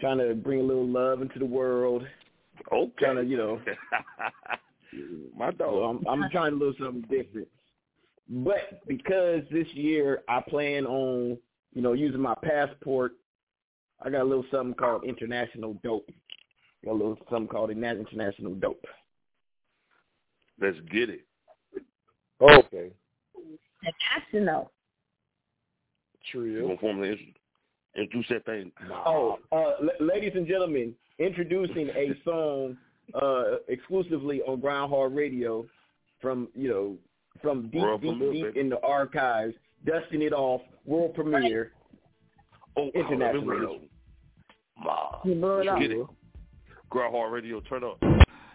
trying 0.00 0.18
to 0.18 0.34
bring 0.34 0.60
a 0.60 0.64
little 0.64 0.88
love 0.88 1.22
into 1.22 1.38
the 1.38 1.46
world 1.46 2.04
Okay. 2.72 2.92
Trying 2.98 3.16
to, 3.16 3.24
you 3.24 3.36
know. 3.36 3.60
My 5.36 5.50
dog. 5.52 5.58
So 5.58 5.84
I'm, 5.84 6.06
I'm 6.08 6.30
trying 6.30 6.52
to 6.52 6.58
do 6.58 6.74
something 6.78 7.02
different. 7.02 7.48
But 8.28 8.86
because 8.86 9.42
this 9.50 9.66
year 9.72 10.22
I 10.28 10.40
plan 10.40 10.86
on, 10.86 11.38
you 11.74 11.82
know, 11.82 11.92
using 11.92 12.20
my 12.20 12.34
passport, 12.42 13.12
I 14.02 14.10
got 14.10 14.22
a 14.22 14.24
little 14.24 14.44
something 14.50 14.74
called 14.74 15.04
international 15.04 15.76
dope. 15.84 16.08
Got 16.84 16.92
a 16.92 16.94
little 16.94 17.18
something 17.30 17.48
called 17.48 17.70
international 17.70 18.54
dope. 18.54 18.84
Let's 20.60 20.78
get 20.90 21.10
it. 21.10 21.26
Okay. 22.40 22.90
International. 23.82 24.70
You 26.32 26.62
gonna 26.62 26.76
formally 26.78 27.34
introduce 27.96 28.26
that 28.28 28.44
thing? 28.44 28.70
Oh, 29.06 29.38
uh, 29.52 29.72
l- 29.82 30.06
ladies 30.06 30.32
and 30.34 30.46
gentlemen, 30.46 30.94
introducing 31.18 31.88
a 31.90 32.12
song 32.24 32.76
uh, 33.20 33.56
exclusively 33.68 34.42
on 34.42 34.60
Grind 34.60 34.90
Hard 34.90 35.14
Radio 35.14 35.66
from 36.20 36.48
you 36.54 36.68
know 36.68 36.96
from 37.42 37.68
deep 37.70 37.80
World 37.80 38.02
deep 38.02 38.18
deep 38.32 38.56
in 38.56 38.68
the 38.68 38.80
archives, 38.80 39.54
dusting 39.86 40.22
it 40.22 40.32
off, 40.32 40.62
world 40.84 41.14
premiere, 41.14 41.72
Oh, 42.76 42.90
international. 42.94 43.42
remember 43.44 43.78
this. 43.78 43.88
You 45.24 45.34
blew 45.34 45.58
it 45.60 45.80
get 45.80 45.90
it. 45.90 46.06
Grind 46.88 47.14
Hard 47.14 47.32
Radio, 47.32 47.60
turn 47.60 47.84
up. 47.84 48.02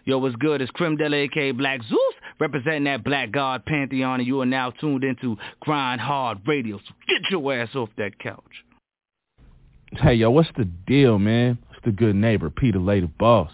Yo, 0.04 0.18
what's 0.18 0.36
good? 0.36 0.62
It's 0.62 0.70
Crim 0.72 0.96
Della, 0.96 1.16
aka 1.16 1.50
Black 1.52 1.82
Zeus, 1.82 2.14
representing 2.38 2.84
that 2.84 3.02
Black 3.04 3.30
God 3.32 3.64
Pantheon, 3.66 4.20
and 4.20 4.26
you 4.26 4.40
are 4.40 4.46
now 4.46 4.70
tuned 4.70 5.04
into 5.04 5.36
Grind 5.60 6.00
Hard 6.00 6.38
Radio. 6.46 6.78
So 6.78 6.94
get 7.08 7.30
your 7.30 7.52
ass 7.54 7.74
off 7.74 7.88
that 7.98 8.18
couch. 8.18 8.42
Hey, 9.92 10.14
yo, 10.14 10.30
what's 10.30 10.48
the 10.56 10.64
deal, 10.64 11.18
man? 11.18 11.58
It's 11.72 11.84
the 11.84 11.92
good 11.92 12.16
neighbor, 12.16 12.50
Peter 12.50 12.78
Lady 12.78 13.06
Boss. 13.18 13.50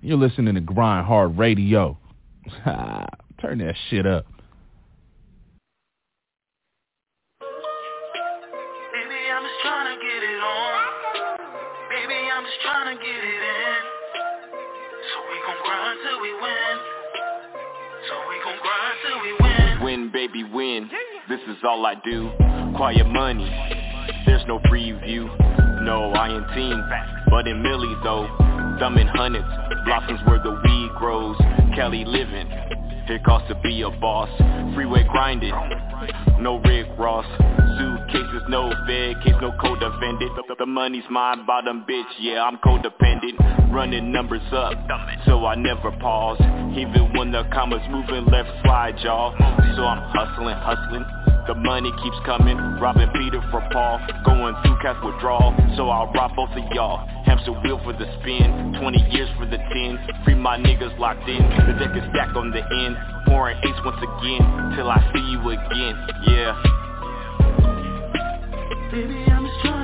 You're 0.00 0.18
listening 0.18 0.54
to 0.54 0.60
Grind 0.60 1.06
Hard 1.06 1.38
Radio. 1.38 1.98
Turn 2.64 3.58
that 3.58 3.74
shit 3.90 4.06
up. 4.06 4.26
Is 21.48 21.56
all 21.64 21.84
I 21.86 21.94
do. 22.04 22.30
Quiet 22.76 23.06
money. 23.06 23.48
There's 24.26 24.44
no 24.46 24.58
preview. 24.60 25.26
No, 25.82 26.12
I 26.12 26.28
ain't 26.28 26.48
team. 26.54 26.82
But 27.30 27.46
in 27.46 27.62
Millie 27.62 27.94
though. 28.02 28.26
Thumbing 28.78 29.06
hundreds. 29.06 29.46
Blossoms 29.84 30.20
where 30.26 30.42
the 30.42 30.50
weed 30.50 30.90
grows. 30.96 31.36
Kelly 31.74 32.04
living. 32.04 32.48
It 33.08 33.22
costs 33.24 33.48
to 33.48 33.54
be 33.62 33.82
a 33.82 33.90
boss. 33.90 34.28
Freeway 34.74 35.04
grinding. 35.08 35.54
No 36.40 36.60
Rick 36.64 36.88
Ross. 36.98 37.26
Suitcases, 37.78 38.42
no 38.48 38.70
fed 38.86 39.22
case, 39.22 39.34
no 39.40 39.52
co-defendant. 39.60 40.32
The, 40.48 40.56
the 40.58 40.66
money's 40.66 41.04
mine, 41.10 41.44
bottom 41.46 41.84
bitch, 41.88 42.04
yeah, 42.18 42.42
I'm 42.42 42.56
codependent. 42.58 43.72
Running 43.72 44.10
numbers 44.10 44.42
up, 44.52 44.72
so 45.26 45.44
I 45.44 45.54
never 45.56 45.92
pause. 46.00 46.40
Even 46.76 47.12
when 47.16 47.32
the 47.32 47.44
commas 47.52 47.82
moving 47.90 48.24
left 48.26 48.48
slide, 48.62 48.98
y'all. 49.00 49.34
So 49.76 49.84
I'm 49.84 50.02
hustling, 50.10 50.56
hustling. 50.56 51.25
The 51.46 51.54
money 51.54 51.92
keeps 52.02 52.16
coming, 52.26 52.56
robbing 52.80 53.08
Peter 53.14 53.40
for 53.52 53.62
Paul, 53.70 54.00
going 54.24 54.56
through 54.64 54.78
cash 54.82 54.98
withdrawal, 55.04 55.54
so 55.76 55.88
I'll 55.90 56.10
rob 56.10 56.34
both 56.34 56.50
of 56.50 56.72
y'all. 56.72 57.06
Hamster 57.24 57.52
wheel 57.62 57.80
for 57.84 57.92
the 57.92 58.06
spin, 58.18 58.74
20 58.80 58.98
years 59.14 59.28
for 59.38 59.46
the 59.46 59.58
10, 59.58 60.24
free 60.24 60.34
my 60.34 60.58
niggas 60.58 60.98
locked 60.98 61.28
in, 61.28 61.38
the 61.38 61.78
deck 61.78 61.96
is 61.96 62.02
stacked 62.10 62.36
on 62.36 62.50
the 62.50 62.58
end, 62.58 62.96
pouring 63.26 63.56
ace 63.62 63.78
once 63.84 64.02
again, 64.02 64.74
till 64.74 64.90
I 64.90 64.98
see 65.14 65.22
you 65.22 65.50
again, 65.50 65.94
yeah. 66.26 66.76
Baby, 68.90 69.24
I'm 69.30 69.46
just 69.46 69.75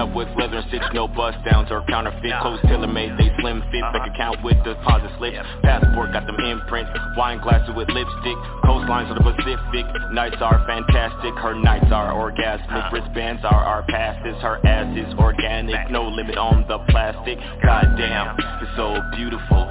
up 0.00 0.16
with 0.16 0.28
leather 0.36 0.64
and 0.64 0.68
stitch, 0.68 0.82
no 0.94 1.06
bust 1.06 1.36
downs 1.44 1.68
or 1.70 1.84
counterfeit. 1.86 2.32
Clothes 2.40 2.60
tailor 2.64 2.88
made, 2.88 3.12
they 3.20 3.28
slim 3.40 3.60
fit. 3.70 3.84
Bank 3.92 4.08
account 4.14 4.42
with 4.42 4.56
deposit 4.64 5.12
slips. 5.18 5.36
Passport 5.62 6.12
got 6.12 6.26
them 6.26 6.40
imprints. 6.40 6.90
Wine 7.16 7.40
glasses 7.40 7.74
with 7.76 7.88
lipstick. 7.90 8.38
Coastlines 8.64 9.12
of 9.12 9.20
the 9.20 9.24
Pacific. 9.24 9.84
Nights 10.12 10.40
are 10.40 10.64
fantastic. 10.66 11.34
Her 11.36 11.54
nights 11.54 11.92
are 11.92 12.12
orgasmic. 12.16 12.90
Wristbands 12.90 13.44
are 13.44 13.62
our 13.62 13.84
passes. 13.84 14.40
Her 14.40 14.64
ass 14.66 14.96
is 14.96 15.12
organic. 15.18 15.90
No 15.90 16.08
limit 16.08 16.38
on 16.38 16.64
the 16.66 16.78
plastic. 16.88 17.38
Goddamn, 17.62 18.36
it's 18.40 18.76
so 18.76 18.96
beautiful. 19.16 19.68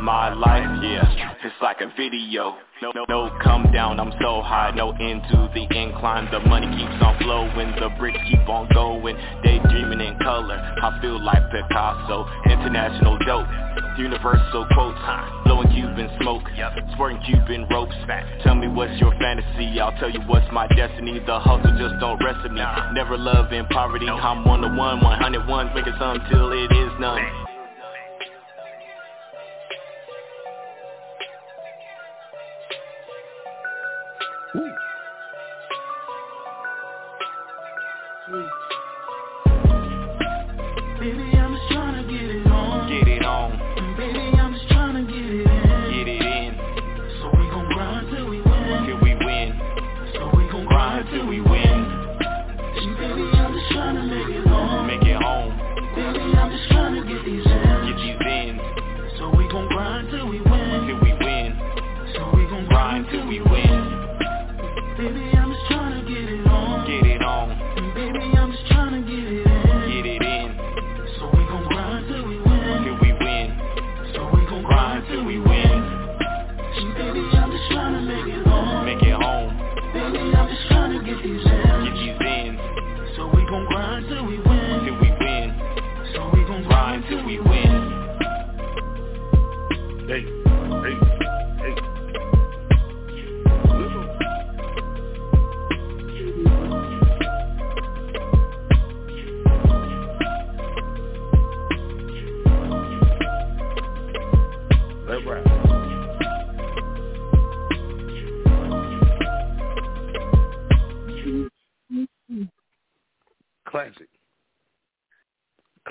My 0.00 0.32
life, 0.32 0.82
yeah, 0.82 1.34
it's 1.44 1.54
like 1.60 1.80
a 1.80 1.92
video. 1.96 2.54
No, 2.82 2.90
no, 2.96 3.04
no, 3.08 3.30
come 3.44 3.70
down, 3.70 4.00
I'm 4.00 4.10
so 4.20 4.42
high, 4.42 4.72
no 4.74 4.90
end 4.90 5.22
to 5.30 5.48
the 5.54 5.62
incline. 5.70 6.26
The 6.32 6.40
money 6.40 6.66
keeps 6.74 6.98
on 6.98 7.16
flowing, 7.22 7.70
the 7.78 7.94
bricks 7.96 8.18
keep 8.28 8.42
on 8.48 8.66
going. 8.74 9.14
Daydreaming 9.44 10.00
in 10.00 10.18
color, 10.18 10.58
I 10.58 10.98
feel 11.00 11.22
like 11.22 11.48
Picasso. 11.52 12.26
International 12.50 13.16
dope, 13.22 13.46
universal 13.96 14.66
quotes, 14.74 14.98
blowing 15.44 15.70
Cuban 15.70 16.10
smoke, 16.20 16.42
squirting 16.94 17.22
Cuban 17.22 17.68
ropes. 17.70 17.94
Tell 18.42 18.56
me 18.56 18.66
what's 18.66 18.98
your 18.98 19.14
fantasy, 19.14 19.78
I'll 19.78 19.96
tell 20.00 20.10
you 20.10 20.18
what's 20.26 20.50
my 20.50 20.66
destiny. 20.74 21.20
The 21.24 21.38
hustle 21.38 21.78
just 21.78 22.00
don't 22.00 22.18
rest 22.18 22.44
in 22.44 22.54
me. 22.54 22.62
Never 22.94 23.16
love 23.16 23.52
in 23.52 23.64
poverty, 23.66 24.08
I'm 24.08 24.44
one 24.44 24.62
to 24.62 24.74
one, 24.74 24.98
101, 24.98 25.72
making 25.72 25.94
some 26.00 26.18
till 26.32 26.50
it 26.50 26.72
is 26.72 26.90
none. 26.98 27.51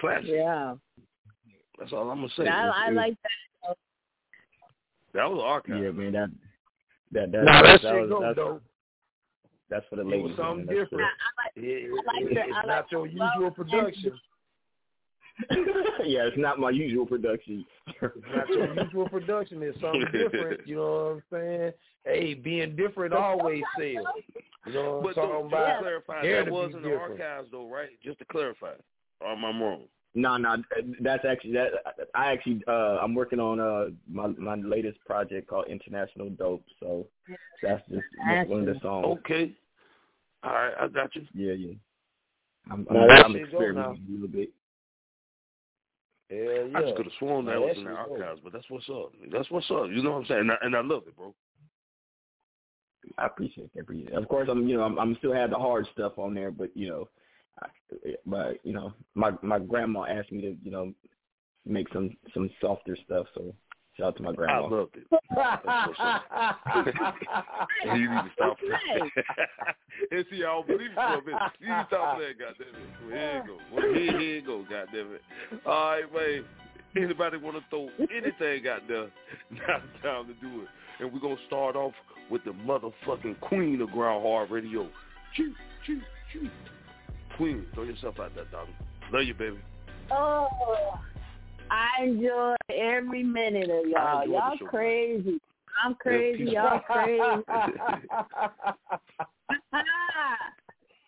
Classic. 0.02 0.30
Yeah. 0.30 0.76
That's 1.80 1.94
all 1.94 2.10
I'm 2.12 2.18
gonna 2.18 2.30
say. 2.38 2.48
I, 2.48 2.88
I 2.88 2.90
like 2.90 3.16
that. 3.24 3.78
That 5.14 5.30
was 5.30 5.42
archive. 5.44 5.82
Yeah, 5.84 5.92
man, 5.92 6.12
that 6.14 6.30
that 7.12 7.32
that, 7.32 7.44
Nah, 7.44 7.62
that, 7.62 7.64
that 7.64 7.82
that 7.84 7.94
shit 7.94 8.10
was 8.10 8.22
that's, 8.22 8.36
though. 8.36 8.62
That's 9.70 9.86
for 9.90 9.96
the 9.98 10.04
ladies. 10.04 10.14
It 10.14 10.24
ladies. 10.24 10.38
was 10.38 10.46
something 10.46 10.66
man. 10.66 10.76
That's 10.76 10.90
different. 10.90 11.10
good. 11.56 11.64
It- 11.64 11.92
I 11.92 12.14
like 12.14 12.32
it- 12.32 12.38
it's 12.38 12.54
I 12.54 12.58
like 12.60 12.68
not 12.68 12.92
your 12.92 13.08
usual 13.08 13.52
production. 13.52 14.14
yeah, 16.06 16.28
it's 16.28 16.38
not 16.38 16.60
my 16.60 16.70
usual 16.70 17.06
production. 17.06 17.66
It's 17.88 18.16
not 18.36 18.48
your 18.50 18.84
usual 18.84 19.10
production. 19.10 19.64
It's 19.64 19.80
something 19.82 20.06
different. 20.12 20.68
You 20.68 20.76
know 20.76 21.22
what 21.32 21.40
I'm 21.40 21.48
saying? 21.48 21.72
Hey, 22.06 22.34
being 22.36 22.76
different 22.76 23.14
always 23.14 23.64
sells. 23.78 24.06
You 24.68 24.74
know 24.74 25.00
what 25.00 25.18
I'm 25.18 25.32
though, 25.32 25.40
talking 25.42 25.50
just 25.50 25.52
to 25.52 25.58
about? 25.58 25.80
clarify, 25.80 26.22
Dare 26.22 26.40
that 26.44 26.46
to 26.46 26.52
was 26.52 26.70
be 26.72 26.78
in 26.78 26.84
the 26.84 26.90
different. 26.90 27.22
archives 27.22 27.48
though, 27.52 27.68
right? 27.68 27.90
Just 28.04 28.20
to 28.20 28.26
clarify. 28.26 28.74
Or 29.24 29.32
am 29.32 29.46
I 29.46 29.50
wrong? 29.50 29.84
No, 30.14 30.36
no, 30.36 30.58
that's 31.00 31.24
actually 31.24 31.54
that. 31.54 31.70
I 32.16 32.34
actually, 32.34 32.62
uh, 32.68 32.98
I'm 33.02 33.16
working 33.16 33.40
on 33.40 33.60
uh 33.62 33.86
my 34.10 34.28
my 34.28 34.56
latest 34.56 35.00
project 35.06 35.48
called 35.48 35.68
International 35.70 36.30
Dope. 36.30 36.66
So 36.82 37.08
that's 37.64 37.82
just 37.90 38.04
one 38.48 38.68
of 38.68 38.74
the 38.74 38.80
songs. 38.82 39.20
Okay. 39.20 39.56
All 40.44 40.52
right, 40.52 40.74
I 40.82 40.88
got 40.88 41.16
you. 41.16 41.22
Yeah, 41.34 41.54
yeah. 41.54 41.74
I'm, 42.70 42.86
I'm, 42.90 42.98
I'm 42.98 43.34
shit 43.34 43.52
go 43.52 43.60
now. 43.60 43.94
experimenting 43.94 44.06
a 44.10 44.12
little 44.12 44.28
bit. 44.28 44.50
Hell 46.30 46.40
yeah. 46.40 46.78
I 46.78 46.82
just 46.82 46.96
could 46.96 47.06
have 47.06 47.14
sworn 47.20 47.46
that 47.46 47.54
Now 47.54 47.62
was 47.62 47.78
in 47.78 47.84
the 47.86 47.92
archives, 47.92 48.42
but 48.44 48.54
that's 48.54 48.70
what's 48.70 48.90
up. 48.90 49.12
That's 49.32 49.52
what's 49.52 49.70
up. 49.72 49.88
You 49.90 50.02
know 50.02 50.12
what 50.12 50.20
I'm 50.20 50.26
saying? 50.26 50.40
And 50.42 50.52
I, 50.52 50.56
and 50.62 50.76
I 50.76 50.82
love 50.82 51.04
it, 51.08 51.16
bro. 51.16 51.34
I 53.18 53.26
appreciate 53.26 53.74
that. 53.74 53.82
Appreciate 53.82 54.10
it. 54.10 54.14
Of 54.14 54.28
course, 54.28 54.48
I'm 54.50 54.68
you 54.68 54.78
know 54.78 54.84
I'm, 54.84 54.98
I'm 55.00 55.16
still 55.18 55.34
have 55.34 55.50
the 55.50 55.58
hard 55.58 55.88
stuff 55.94 56.18
on 56.18 56.34
there, 56.34 56.52
but 56.52 56.76
you 56.76 56.90
know, 56.90 57.10
I, 57.10 57.21
but 58.26 58.58
you 58.64 58.74
know 58.74 58.94
my 59.16 59.32
my 59.42 59.60
grandma 59.60 60.06
asked 60.06 60.32
me 60.32 60.42
to 60.42 60.56
you 60.64 60.72
know 60.72 60.94
make 61.66 61.88
some 61.94 62.16
some 62.34 62.50
softer 62.60 62.98
stuff. 63.06 63.28
So 63.36 63.54
shout 63.98 64.08
out 64.08 64.18
to 64.18 64.24
my 64.24 64.34
grandma. 64.34 64.66
I 64.66 64.70
grandma. 64.70 64.78
loved 64.78 64.96
it. 64.96 65.06
you 68.00 68.10
need 68.16 68.24
to 68.24 68.32
stop 68.36 68.58
playing. 68.60 69.12
and 70.12 70.26
see, 70.30 70.38
I 70.38 70.48
don't 70.48 70.68
believe 70.68 70.92
it 70.92 70.96
for 70.96 71.02
a 71.02 71.24
minute. 71.24 71.42
You 71.60 71.68
need 71.68 71.74
to 71.74 71.86
stop 71.88 72.18
playing, 72.18 72.36
goddammit. 72.36 72.76
Well, 73.04 73.12
here 73.12 73.36
you 73.36 73.44
go. 73.48 73.58
Well, 73.74 73.94
here, 73.94 74.20
here 74.20 74.36
you 74.36 74.42
go, 74.42 74.66
goddammit. 74.72 75.22
All 75.66 75.92
right, 75.92 76.14
man. 76.14 76.44
Anybody 76.94 77.38
want 77.38 77.56
to 77.56 77.64
throw 77.70 77.90
anything 78.14 78.68
out 78.68 78.86
there? 78.88 79.08
Now 79.50 79.78
it's 79.78 80.04
time 80.04 80.28
to 80.28 80.34
do 80.42 80.64
it. 80.64 80.68
And 81.00 81.10
we're 81.14 81.22
going 81.22 81.38
to 81.38 81.46
start 81.48 81.78
off 81.78 81.94
with 82.30 82.44
the 82.44 82.52
motherfucking 82.52 83.40
queen 83.40 83.80
of 83.80 83.92
Grind 83.92 84.22
Hard 84.22 84.52
Radio. 84.52 84.90
Choo, 85.36 85.56
choo, 85.86 86.02
choo. 86.34 86.50
Queen, 87.42 87.66
throw 87.74 87.86
yourself 87.86 88.20
out 88.20 88.36
there, 88.36 88.46
darling. 88.52 88.76
Love 89.12 89.24
you, 89.24 89.34
baby. 89.34 89.58
Oh, 90.12 90.48
I 91.72 92.04
enjoy 92.04 92.54
every 92.72 93.24
minute 93.24 93.68
of 93.68 93.90
y'all. 93.90 94.28
Y'all 94.28 94.56
show. 94.60 94.68
crazy. 94.68 95.42
I'm 95.84 95.96
crazy. 95.96 96.52
Y'all 96.52 96.82
crazy. 96.82 97.20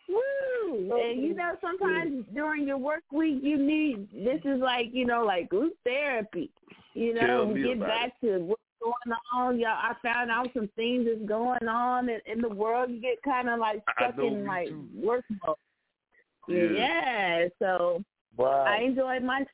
Woo! 0.09 0.99
And 0.99 1.21
you 1.21 1.35
know, 1.35 1.55
sometimes 1.61 2.25
during 2.33 2.67
your 2.67 2.79
work 2.79 3.03
week, 3.11 3.37
you 3.43 3.59
need 3.59 4.07
this 4.11 4.41
is 4.43 4.59
like 4.59 4.87
you 4.91 5.05
know, 5.05 5.23
like 5.23 5.49
group 5.49 5.73
therapy. 5.83 6.49
You 6.95 7.13
know, 7.13 7.53
get 7.53 7.79
back 7.79 8.19
to 8.21 8.39
what's 8.39 8.59
going 8.81 9.15
on. 9.35 9.59
Y'all, 9.59 9.77
I 9.77 9.93
found 10.01 10.31
out 10.31 10.49
some 10.55 10.67
things 10.75 11.05
that's 11.05 11.29
going 11.29 11.67
on 11.67 12.09
in, 12.09 12.21
in 12.25 12.41
the 12.41 12.49
world. 12.49 12.89
You 12.89 12.99
get 12.99 13.21
kind 13.21 13.49
of 13.49 13.59
like 13.59 13.83
stuck 13.95 14.17
in 14.17 14.47
like 14.47 14.69
too. 14.69 14.87
work 14.95 15.25
mode. 15.45 15.57
Yeah. 16.47 16.67
yeah. 16.75 17.45
So 17.59 18.03
I 18.67 18.81
enjoyed 18.83 19.23
my 19.23 19.45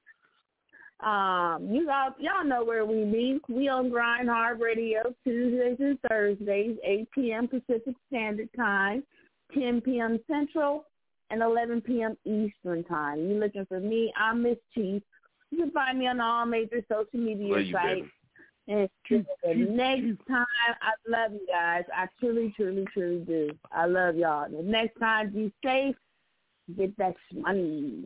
um, 1.01 1.69
you 1.71 1.89
all 1.89 2.13
y'all 2.19 2.43
know 2.43 2.63
where 2.63 2.85
we 2.85 3.05
meet. 3.05 3.41
We 3.47 3.69
on 3.69 3.89
Grind 3.89 4.29
Hard 4.29 4.59
Radio 4.59 5.13
Tuesdays 5.23 5.77
and 5.79 5.97
Thursdays, 6.09 6.77
8 6.83 7.11
p.m. 7.11 7.47
Pacific 7.47 7.95
Standard 8.07 8.49
Time, 8.53 9.03
10 9.53 9.79
p.m. 9.79 10.19
Central, 10.29 10.85
and 11.29 11.41
11 11.41 11.81
p.m. 11.81 12.17
Eastern 12.25 12.83
Time. 12.83 13.29
You 13.29 13.35
looking 13.35 13.65
for 13.65 13.79
me? 13.79 14.11
I'm 14.17 14.43
Mz. 14.43 14.57
Chief. 14.75 15.01
You 15.51 15.57
can 15.57 15.71
find 15.71 15.97
me 15.97 16.07
on 16.07 16.19
all 16.19 16.45
major 16.45 16.83
social 16.89 17.19
media 17.19 17.47
Love 17.47 17.65
sites. 17.71 18.07
And 18.67 18.89
next 19.75 20.27
time, 20.27 20.45
I 20.81 20.91
love 21.07 21.31
you 21.31 21.47
guys. 21.47 21.85
I 21.95 22.07
truly, 22.19 22.53
truly, 22.55 22.85
truly 22.93 23.21
do. 23.21 23.51
I 23.71 23.85
love 23.85 24.15
y'all. 24.15 24.47
The 24.49 24.61
next 24.61 24.99
time, 24.99 25.31
be 25.31 25.51
safe. 25.65 25.95
Get 26.77 26.97
that 26.97 27.15
money. 27.33 28.05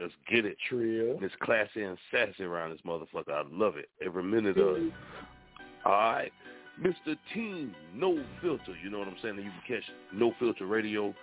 Let's 0.00 0.12
get 0.28 0.44
it. 0.44 0.56
Trill. 0.68 1.18
It's 1.22 1.34
classy 1.40 1.82
and 1.82 1.96
sassy 2.10 2.42
around 2.42 2.70
this 2.70 2.80
motherfucker. 2.84 3.30
I 3.30 3.42
love 3.50 3.76
it. 3.76 3.88
Every 4.04 4.24
minute 4.24 4.58
of 4.58 4.76
it. 4.76 4.82
Mm-hmm. 4.82 5.88
All 5.88 5.92
right. 5.92 6.32
Mr. 6.80 7.16
Team 7.32 7.74
No 7.94 8.24
Filter. 8.42 8.74
You 8.82 8.90
know 8.90 8.98
what 8.98 9.08
I'm 9.08 9.16
saying? 9.22 9.36
You 9.36 9.42
can 9.42 9.76
catch 9.76 9.84
No 10.12 10.34
Filter 10.40 10.66
Radio 10.66 11.14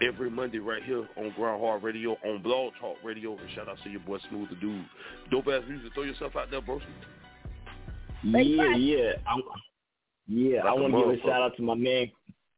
every 0.00 0.30
Monday 0.30 0.58
right 0.58 0.82
here 0.84 1.08
on 1.16 1.32
Grind 1.36 1.60
Hard 1.60 1.82
Radio, 1.82 2.16
on 2.24 2.40
Blog 2.42 2.72
Talk 2.80 2.96
Radio. 3.02 3.36
And 3.36 3.50
shout 3.54 3.68
out 3.68 3.78
to 3.82 3.90
your 3.90 4.00
boy 4.00 4.18
Smooth 4.28 4.50
the 4.50 4.56
Dude. 4.56 4.84
Dopeazzmuzik. 5.32 5.92
Throw 5.94 6.04
yourself 6.04 6.36
out 6.36 6.50
there, 6.50 6.60
bro. 6.60 6.80
Yeah, 8.22 8.76
yeah, 8.76 9.12
I'm, 9.26 9.42
yeah. 10.28 10.60
I 10.60 10.70
Like 10.70 10.78
a 10.78 10.82
want 10.82 10.92
to 10.92 11.16
give 11.16 11.24
a 11.24 11.26
shout 11.26 11.42
out 11.42 11.56
to 11.56 11.62
my 11.62 11.74
man, 11.74 12.10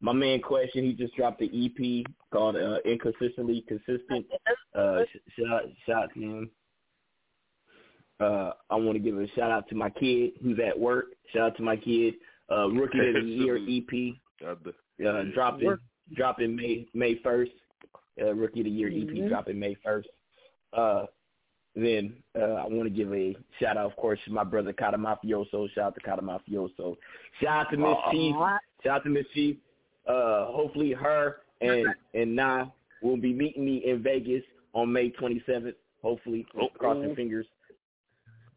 my 0.03 0.13
man 0.13 0.41
Question. 0.41 0.85
He 0.85 0.93
just 0.93 1.15
dropped 1.17 1.39
the 1.41 1.47
EP 1.47 2.05
called 2.33 2.57
uh, 2.57 2.79
"Inconsistently 2.85 3.65
Consistent." 3.67 4.27
Uh, 4.75 5.03
sh- 5.05 5.33
shout 5.39 5.53
out, 5.53 5.63
shout 5.87 6.03
out 6.05 6.11
to 6.15 6.21
him. 6.21 6.51
Uh, 8.21 8.53
I 8.71 8.77
want 8.77 8.93
to 8.95 8.99
give 8.99 9.19
a 9.19 9.27
shout 9.35 9.51
out 9.51 9.69
to 9.71 9.75
my 9.75 9.91
kid 9.91 10.33
who's 10.43 10.59
at 10.65 10.79
work. 10.79 11.07
Shout 11.33 11.43
out 11.53 11.57
to 11.57 11.63
my 11.63 11.77
kid, 11.77 12.15
uh, 12.51 12.69
Rookie 12.69 12.99
of 13.09 13.15
the 13.15 13.21
Year 13.23 13.57
EP. 13.69 14.15
God, 14.41 14.59
the- 14.65 14.75
Uh, 15.09 15.25
dropping 15.35 15.77
dropping 16.15 16.55
May 16.55 16.87
May 16.95 17.15
first. 17.23 17.53
Uh, 18.21 18.35
Rookie 18.35 18.61
of 18.61 18.65
the 18.67 18.71
Year 18.71 18.89
EP 18.89 19.09
Mhm. 19.09 19.29
dropping 19.29 19.59
May 19.59 19.75
first. 19.83 20.09
Uh, 20.73 21.07
then 21.75 22.15
uh, 22.39 22.55
I 22.63 22.67
want 22.69 22.85
to 22.85 22.91
give 22.91 23.13
a 23.15 23.35
shout 23.59 23.77
out, 23.79 23.87
of 23.91 23.97
course, 23.97 24.19
to 24.27 24.31
my 24.33 24.45
brother 24.45 24.73
Cata' 24.75 24.99
Mafioso. 24.99 25.69
Shout 25.71 25.85
out 25.87 25.95
to 25.95 26.01
Cata' 26.03 26.21
Mafioso. 26.23 26.97
Shout 27.41 27.67
out 27.67 27.71
to 27.71 27.77
Mz. 27.79 28.11
Chief. 28.13 28.35
Shout 28.85 28.97
out 28.97 29.05
to 29.05 29.09
Mz. 29.11 29.25
Chief. 29.33 29.57
Uh, 30.07 30.47
hopefully 30.47 30.93
her 30.93 31.39
and 31.61 31.87
and 32.15 32.35
Na 32.35 32.67
will 33.03 33.17
be 33.17 33.33
meeting 33.33 33.65
me 33.65 33.83
in 33.87 34.03
Vegas 34.03 34.43
on 34.73 34.93
May 34.93 35.11
27th. 35.11 35.75
Hopefully, 36.03 36.47
crossing 36.79 37.15
fingers. 37.15 37.47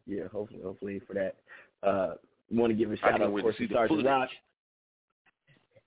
Yeah, 0.06 0.24
hopefully, 0.32 0.60
hopefully 0.62 1.00
for 1.06 1.14
that. 1.14 1.36
Uh, 1.82 2.14
want 2.50 2.70
to 2.70 2.76
give 2.76 2.90
a 2.90 2.96
shout 2.96 3.20
out, 3.20 3.22
of 3.22 3.34
to 3.34 3.42
course, 3.42 3.56
to 3.56 3.68
Sergeant. 3.68 4.04
Rock. 4.04 4.28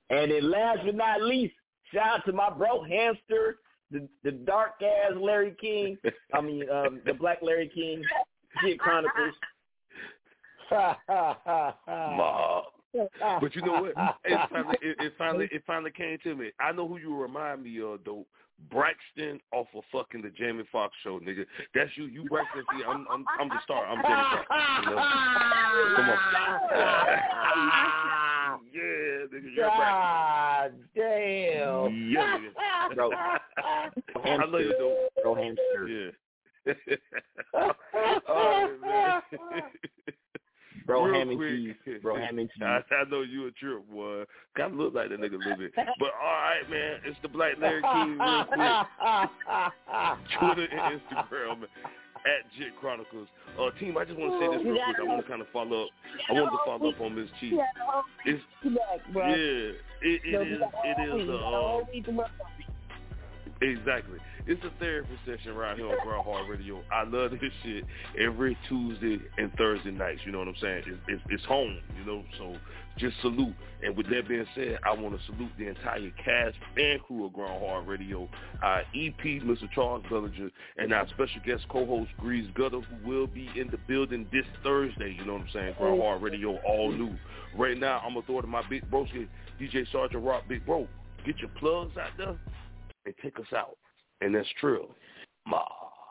And 0.09 0.31
then 0.31 0.49
last 0.49 0.79
but 0.85 0.95
not 0.95 1.21
least, 1.21 1.53
shout 1.93 2.19
out 2.19 2.25
to 2.25 2.33
my 2.33 2.49
bro 2.49 2.83
Hamster, 2.83 3.57
the 3.91 4.07
the 4.23 4.31
dark 4.31 4.81
ass 4.81 5.13
Larry 5.15 5.55
King. 5.59 5.97
I 6.33 6.41
mean, 6.41 6.69
um, 6.69 7.01
the 7.05 7.13
Black 7.13 7.39
Larry 7.41 7.69
King, 7.73 8.03
Jit 8.63 8.79
Chronicles. 8.79 9.33
Mob. 11.87 12.63
But 12.93 13.55
you 13.55 13.61
know 13.61 13.81
what? 13.81 13.93
It 14.25 14.39
finally, 14.51 14.77
it, 14.81 14.97
it 14.99 15.13
finally, 15.17 15.49
it 15.51 15.63
finally 15.65 15.91
came 15.91 16.17
to 16.23 16.35
me. 16.35 16.51
I 16.59 16.71
know 16.71 16.87
who 16.87 16.97
you 16.97 17.15
remind 17.15 17.63
me 17.63 17.81
of, 17.81 17.99
though. 18.05 18.25
Braxton 18.69 19.39
off 19.53 19.67
of 19.73 19.83
fucking 19.89 20.21
the 20.21 20.29
Jamie 20.31 20.65
Foxx 20.69 20.93
show, 21.01 21.17
nigga. 21.19 21.45
That's 21.73 21.91
you. 21.95 22.07
You 22.07 22.25
Braxton. 22.25 22.63
See, 22.77 22.83
I'm, 22.83 23.07
I'm, 23.09 23.25
I'm 23.39 23.47
the 23.47 23.55
star. 23.63 23.85
I'm 23.85 24.01
Jamie 24.03 24.43
Foxx. 24.49 24.83
You 24.83 24.89
know? 24.89 25.01
Come 25.95 26.09
on. 26.09 26.17
yeah, 28.73 29.25
nigga. 29.31 29.55
You're 29.55 29.65
God 29.65 30.73
damn. 30.93 32.11
Yeah, 32.11 32.37
nigga. 32.37 32.95
Bro. 32.95 33.11
I 33.13 34.45
love 34.45 34.61
you, 34.61 34.75
though. 34.77 35.07
Bro 35.23 35.35
Hamster. 35.35 35.87
Yeah. 35.87 36.11
Oh, 38.31 38.77
man. 38.81 39.21
Bro 40.89 41.05
Real 41.05 41.19
Ham 41.19 41.29
and 41.29 41.37
quick. 41.37 41.49
Cheese. 41.51 41.99
Bro 42.01 42.15
Ham 42.17 42.39
and 42.39 42.49
Cheese. 42.49 42.63
I, 42.63 42.81
I 42.95 43.03
know 43.09 43.21
you 43.21 43.47
a 43.47 43.51
trip, 43.51 43.87
boy. 43.91 44.23
Kind 44.57 44.73
of 44.73 44.79
look 44.79 44.95
like 44.95 45.09
that 45.09 45.19
nigga 45.19 45.35
a 45.35 45.37
little 45.37 45.57
bit. 45.57 45.71
But 45.75 46.09
all 46.19 46.33
right, 46.41 46.67
man. 46.69 46.99
It's 47.05 47.17
the 47.21 47.29
Black 47.29 47.53
Larry 47.61 47.81
King 47.81 48.17
real 48.17 48.45
quick. 48.45 48.59
Twitter 50.39 50.67
and 50.71 50.99
Instagram 50.99 51.63
at 52.25 52.41
Jit 52.57 52.75
Chronicles. 52.79 53.27
Uh, 53.59 53.69
team, 53.79 53.97
I 53.97 54.05
just 54.05 54.17
want 54.17 54.33
to 54.33 54.39
say 54.39 54.57
this 54.57 54.65
real 54.65 54.81
quick. 54.83 54.95
I 54.99 55.03
want 55.03 55.21
to 55.21 55.29
kind 55.29 55.41
of 55.41 55.47
follow 55.53 55.83
up. 55.83 55.89
I 56.29 56.33
wanted 56.33 56.51
to 56.51 56.57
follow 56.65 56.89
up 56.89 56.99
on 57.01 57.15
Mz. 57.15 57.29
Chief. 57.39 57.53
It's, 58.25 58.43
yeah, 58.63 58.73
it, 59.15 59.81
it 60.01 60.47
is. 60.47 60.61
It 60.85 61.21
is. 61.21 61.29
Uh, 61.29 61.33
All 61.33 61.87
week 61.93 62.05
to 62.05 62.11
work 62.11 62.31
Exactly. 63.61 64.19
It's 64.49 64.63
a 64.63 64.71
therapy 64.79 65.11
session 65.27 65.53
right 65.53 65.77
here 65.77 65.85
on 65.85 65.95
Grind 66.03 66.25
Hard 66.25 66.49
Radio. 66.49 66.81
I 66.91 67.03
love 67.03 67.29
this 67.29 67.51
shit 67.61 67.83
every 68.19 68.57
Tuesday 68.67 69.19
and 69.37 69.53
Thursday 69.53 69.91
nights. 69.91 70.21
You 70.25 70.31
know 70.31 70.39
what 70.39 70.47
I'm 70.47 70.55
saying? 70.59 70.85
It's, 70.87 70.97
it's, 71.07 71.21
it's 71.29 71.45
home, 71.45 71.77
you 71.95 72.03
know. 72.03 72.23
So 72.39 72.55
just 72.97 73.15
salute. 73.21 73.53
And 73.83 73.95
with 73.95 74.09
that 74.09 74.27
being 74.27 74.47
said, 74.55 74.79
I 74.83 74.93
want 74.93 75.15
to 75.15 75.23
salute 75.27 75.51
the 75.59 75.67
entire 75.67 76.09
cast 76.25 76.55
and 76.77 76.99
crew 77.03 77.27
of 77.27 77.33
Grind 77.33 77.63
Hard 77.63 77.85
Radio, 77.85 78.27
our 78.63 78.79
EP, 78.95 79.21
Mr. 79.23 79.69
Charles 79.71 80.03
Bellinger, 80.09 80.49
and 80.77 80.93
our 80.95 81.07
special 81.09 81.41
guest 81.45 81.65
co-host, 81.69 82.09
Grease 82.17 82.49
Gutter, 82.55 82.81
who 82.81 83.07
will 83.07 83.27
be 83.27 83.51
in 83.55 83.67
the 83.69 83.77
building 83.87 84.25
this 84.31 84.45
Thursday. 84.63 85.15
You 85.15 85.25
know 85.25 85.33
what 85.33 85.43
I'm 85.43 85.49
saying? 85.53 85.75
Grind 85.77 86.01
Hard 86.01 86.23
Radio, 86.23 86.57
all 86.65 86.91
new. 86.91 87.15
Right 87.55 87.77
now, 87.77 88.01
I'm 88.03 88.13
going 88.13 88.25
to 88.25 88.25
throw 88.25 88.39
it 88.39 88.41
to 88.41 88.47
my 88.47 88.67
big 88.67 88.89
broski, 88.89 89.27
DJ 89.61 89.85
Sergeant 89.91 90.23
Rock, 90.23 90.45
Big 90.49 90.65
Bro. 90.65 90.87
Get 91.23 91.37
your 91.37 91.51
plugs 91.59 91.95
out 91.97 92.17
there 92.17 92.35
and 93.05 93.13
take 93.21 93.37
us 93.37 93.53
out. 93.55 93.77
And 94.21 94.35
that's 94.35 94.49
true. 94.59 94.87
Ma. 95.47 95.63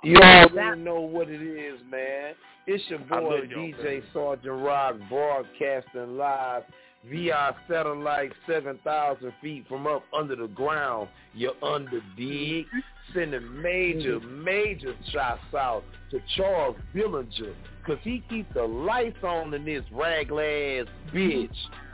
You 0.02 0.16
already 0.16 0.80
know 0.80 1.00
what 1.00 1.28
it 1.28 1.42
is, 1.42 1.80
man. 1.90 2.34
It's 2.66 2.84
your 2.88 3.00
boy 3.00 3.40
DJ 3.54 3.84
man. 3.84 4.02
Sergeant 4.12 4.62
Rock 4.62 4.96
broadcasting 5.08 6.16
live 6.16 6.62
via 7.08 7.54
satellite 7.68 8.32
7,000 8.46 9.32
feet 9.40 9.64
from 9.68 9.86
up 9.86 10.02
under 10.16 10.36
the 10.36 10.48
ground. 10.48 11.08
You're 11.34 11.52
under 11.62 12.00
dig. 12.16 12.66
Sending 13.14 13.62
major, 13.62 14.20
major 14.20 14.94
shots 15.10 15.40
out 15.56 15.82
to 16.10 16.20
Charles 16.36 16.76
Billinger 16.94 17.54
because 17.78 17.98
he 18.02 18.22
keeps 18.28 18.52
the 18.52 18.62
lights 18.62 19.16
on 19.22 19.54
in 19.54 19.64
this 19.64 19.82
raglass 19.90 20.86
bitch. 21.10 21.48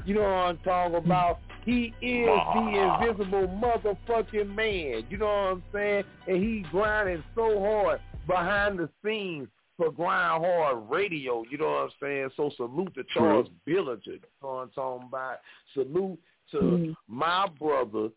You 0.04 0.14
know 0.14 0.22
what 0.22 0.28
I'm 0.28 0.58
talking 0.58 0.96
about? 0.96 1.38
He 1.64 1.94
is 2.02 2.26
the 2.26 3.00
invisible 3.02 3.48
motherfucking 3.48 4.54
man. 4.54 5.04
You 5.08 5.18
know 5.18 5.26
what 5.26 5.32
I'm 5.32 5.62
saying? 5.72 6.04
And 6.26 6.42
he 6.42 6.64
grinding 6.70 7.24
so 7.34 7.58
hard 7.60 8.00
behind 8.26 8.78
the 8.78 8.88
scenes 9.04 9.48
for 9.76 9.90
Grind 9.90 10.44
Hard 10.44 10.90
Radio. 10.90 11.44
You 11.50 11.58
know 11.58 11.66
what 11.66 11.82
I'm 11.84 11.90
saying? 12.00 12.30
So 12.36 12.50
salute 12.56 12.94
to 12.94 13.04
Charles 13.12 13.48
Billinger. 13.64 14.00
You 14.04 14.20
know 14.42 14.48
what 14.48 14.54
I'm 14.54 14.70
talking 14.70 15.08
about? 15.08 15.38
Salute 15.72 16.18
to 16.50 16.56
mm-hmm. 16.58 16.92
my 17.08 17.48
brother, 17.58 18.08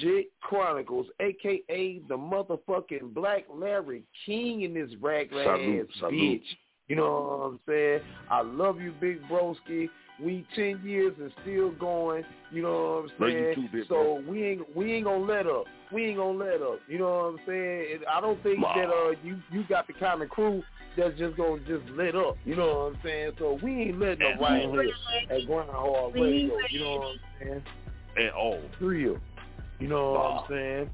Jit 0.00 0.26
Chronicles, 0.40 1.06
a.k.a. 1.20 2.00
the 2.08 2.16
motherfucking 2.16 3.14
Black 3.14 3.44
Larry 3.52 4.04
King 4.26 4.62
in 4.62 4.74
this 4.74 4.90
raglan 5.00 5.48
ass 5.48 5.86
salute. 5.98 6.42
bitch. 6.42 6.56
You 6.88 6.96
know 6.96 7.38
what 7.38 7.46
I'm 7.46 7.60
saying? 7.66 8.00
I 8.30 8.42
love 8.42 8.78
you, 8.80 8.92
Big 9.00 9.22
Broski. 9.22 9.88
We 10.22 10.46
ten 10.54 10.80
years 10.84 11.14
and 11.20 11.32
still 11.42 11.72
going. 11.72 12.24
You 12.52 12.62
know 12.62 13.02
what 13.18 13.26
I'm 13.26 13.32
saying? 13.32 13.68
Big 13.72 13.88
so 13.88 14.22
we 14.28 14.44
ain't 14.44 14.76
we 14.76 14.92
ain't 14.92 15.04
gonna 15.04 15.24
let 15.24 15.46
up. 15.46 15.64
We 15.92 16.06
ain't 16.06 16.18
gonna 16.18 16.38
let 16.38 16.62
up. 16.62 16.78
You 16.86 16.98
know 16.98 17.10
what 17.10 17.24
I'm 17.24 17.40
saying? 17.46 17.86
And 17.94 18.04
I 18.06 18.20
don't 18.20 18.40
think 18.42 18.60
that 18.60 18.88
uh 18.88 19.10
you 19.24 19.38
you 19.50 19.64
got 19.68 19.86
the 19.86 19.92
kind 19.94 20.22
of 20.22 20.28
crew 20.28 20.62
that's 20.96 21.18
just 21.18 21.36
gonna 21.36 21.60
just 21.60 21.88
let 21.96 22.14
up. 22.14 22.36
You 22.44 22.56
know 22.56 22.66
what 22.66 22.94
I'm 22.94 22.98
saying? 23.02 23.32
So 23.38 23.58
we 23.62 23.82
ain't 23.82 23.98
letting 23.98 24.26
up 24.26 24.40
right 24.40 24.62
here 24.62 24.92
at 25.30 25.46
Hard 25.46 26.14
Radio. 26.14 26.56
You 26.70 26.80
know 26.80 26.96
what 26.96 27.06
I'm 27.08 27.18
saying? 27.40 27.62
At 28.16 28.32
all. 28.34 28.60
real. 28.80 29.16
You 29.80 29.88
know 29.88 30.12
what 30.12 30.20
I'm 30.20 30.44
saying? 30.48 30.90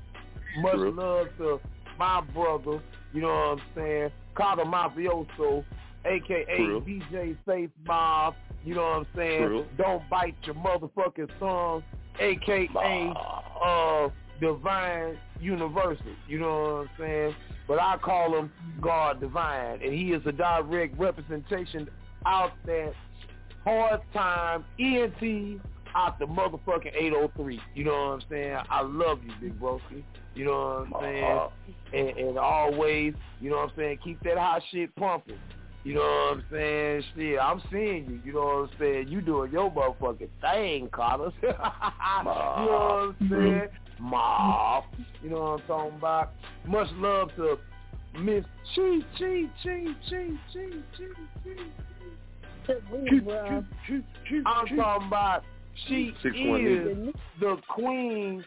Much 0.59 0.75
True. 0.75 0.91
love 0.93 1.27
to 1.39 1.61
my 1.99 2.23
brother, 2.33 2.83
you 3.13 3.21
know 3.21 3.29
what 3.29 3.35
I'm 3.35 3.63
saying? 3.75 4.11
Cata' 4.35 4.65
Mafioso, 4.65 5.65
aka 6.05 6.57
True. 6.57 6.81
DJ 6.81 7.37
Safe 7.47 7.71
Mob, 7.87 8.35
you 8.65 8.75
know 8.75 8.83
what 8.83 8.97
I'm 8.97 9.07
saying? 9.17 9.47
True. 9.47 9.67
Don't 9.77 10.09
bite 10.09 10.37
your 10.45 10.55
motherfucking 10.57 11.31
tongue, 11.39 11.83
aka 12.19 13.13
uh 13.65 14.09
Divine 14.41 15.19
Universal, 15.41 16.15
you 16.27 16.39
know 16.39 16.63
what 16.63 16.69
I'm 16.69 16.91
saying? 16.99 17.35
But 17.69 17.81
I 17.81 17.99
call 17.99 18.37
him 18.37 18.51
God 18.81 19.21
Divine, 19.21 19.81
and 19.83 19.93
he 19.93 20.13
is 20.13 20.23
a 20.27 20.33
direct 20.33 20.99
representation 20.99 21.89
out 22.27 22.53
there 22.67 22.93
hard 23.65 24.01
time 24.13 24.65
ENT 24.79 25.61
out 25.95 26.19
the 26.19 26.27
motherfucking 26.27 26.95
803. 26.95 27.61
You 27.75 27.85
know 27.85 27.93
what 27.93 27.99
I'm 27.99 28.23
saying? 28.31 28.59
I 28.71 28.83
love 28.83 29.21
you, 29.25 29.33
Big 29.41 29.61
Broski. 29.61 30.05
You 30.35 30.45
know 30.45 30.87
what 30.91 31.03
I'm 31.03 31.03
saying? 31.03 31.49
And, 31.93 32.29
and 32.29 32.39
always, 32.39 33.15
you 33.41 33.51
know 33.51 33.57
what 33.57 33.71
I'm 33.71 33.77
saying, 33.77 33.99
keep 34.03 34.23
that 34.23 34.39
hot 34.39 34.63
shit 34.71 34.95
pumping. 34.97 35.39
You 35.83 35.95
know 35.95 36.01
what 36.01 36.37
I'm 36.37 36.45
saying? 36.51 37.03
Shit, 37.17 37.39
I'm 37.41 37.63
seeing 37.73 38.07
you. 38.07 38.21
You 38.25 38.33
know 38.35 38.41
what 38.41 38.55
I'm 38.55 38.71
saying? 38.79 39.09
You 39.09 39.21
doing 39.23 39.51
your 39.51 39.71
motherfucking 39.71 40.29
thing, 40.41 40.89
Cata'. 40.91 41.33
you 41.43 41.49
know 41.49 43.15
what 43.17 43.27
I'm 43.27 43.31
saying? 43.31 43.69
Mob. 43.99 44.85
You 45.23 45.31
know 45.31 45.41
what 45.41 45.61
I'm 45.61 45.67
talking 45.67 45.99
about? 45.99 46.33
Much 46.67 46.89
love 46.97 47.31
to 47.37 47.57
Miss 48.19 48.45
Chi 48.75 49.01
Chi 49.19 49.45
Chi 49.63 49.85
Chi 50.11 50.27
Chi 50.53 50.67
Chi 50.99 51.05
Chi. 51.45 51.53
I'm 54.47 54.77
talking 54.77 55.07
about 55.09 55.43
she 55.89 56.13
Six 56.23 56.37
one 56.41 56.61
eight. 56.61 57.09
is 57.09 57.15
the 57.41 57.57
queen. 57.69 58.45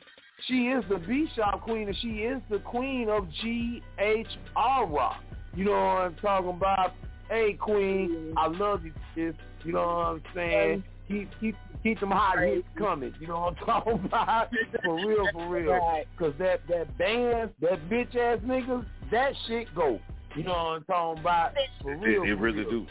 She 0.48 0.68
is 0.68 0.84
the 0.90 0.98
B 0.98 1.28
Shop 1.36 1.62
queen, 1.62 1.88
and 1.88 1.98
she 1.98 2.08
is 2.08 2.42
the 2.50 2.60
queen 2.60 3.10
of 3.10 3.28
GHR 3.44 4.92
Rock. 4.92 5.24
You 5.56 5.66
know 5.66 5.72
what 5.72 5.78
I'm 5.78 6.16
talking 6.16 6.50
about? 6.50 6.94
Hey, 7.30 7.54
queen, 7.54 8.34
I 8.38 8.48
love 8.48 8.84
you, 8.86 8.94
sis. 9.16 9.34
You 9.64 9.74
know 9.74 9.80
what 9.82 10.06
I'm 10.06 10.24
saying? 10.36 10.84
Keep 11.08 11.30
keep 11.40 11.56
keep 11.82 12.00
them 12.00 12.12
hot 12.12 12.40
hits 12.40 12.68
coming. 12.78 13.14
You 13.20 13.28
know 13.28 13.40
what 13.40 13.58
I'm 13.60 13.66
talking 13.66 14.06
about? 14.06 14.50
For 14.84 14.96
real, 14.96 15.28
for 15.34 15.50
real. 15.50 16.04
Cause 16.18 16.34
that 16.40 16.62
that 16.70 16.98
band, 16.98 17.52
that 17.62 17.90
bitch 17.90 18.16
ass 18.16 18.40
niggas, 18.46 18.86
that 19.12 19.34
shit 19.48 19.74
go. 19.76 20.00
You 20.36 20.44
know 20.44 20.52
what 20.52 20.58
I'm 20.58 20.84
talking 20.86 21.22
about? 21.22 21.52
For 21.82 21.94
It, 21.94 21.98
real. 21.98 22.24
it 22.24 22.36
for 22.36 22.42
really 22.42 22.60
real. 22.60 22.70
do. 22.70 22.88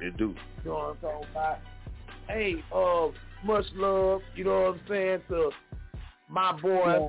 It 0.00 0.16
do. 0.16 0.34
You 0.64 0.70
know 0.70 0.74
what 0.74 0.90
I'm 0.90 0.96
talking 0.96 1.28
about? 1.30 1.58
Hey, 2.28 2.64
uh, 2.74 3.08
much 3.44 3.66
love, 3.74 4.20
you 4.34 4.44
know 4.44 4.62
what 4.62 4.74
I'm 4.74 4.80
saying, 4.88 5.22
to 5.28 5.50
my 6.28 6.52
boy, 6.60 7.08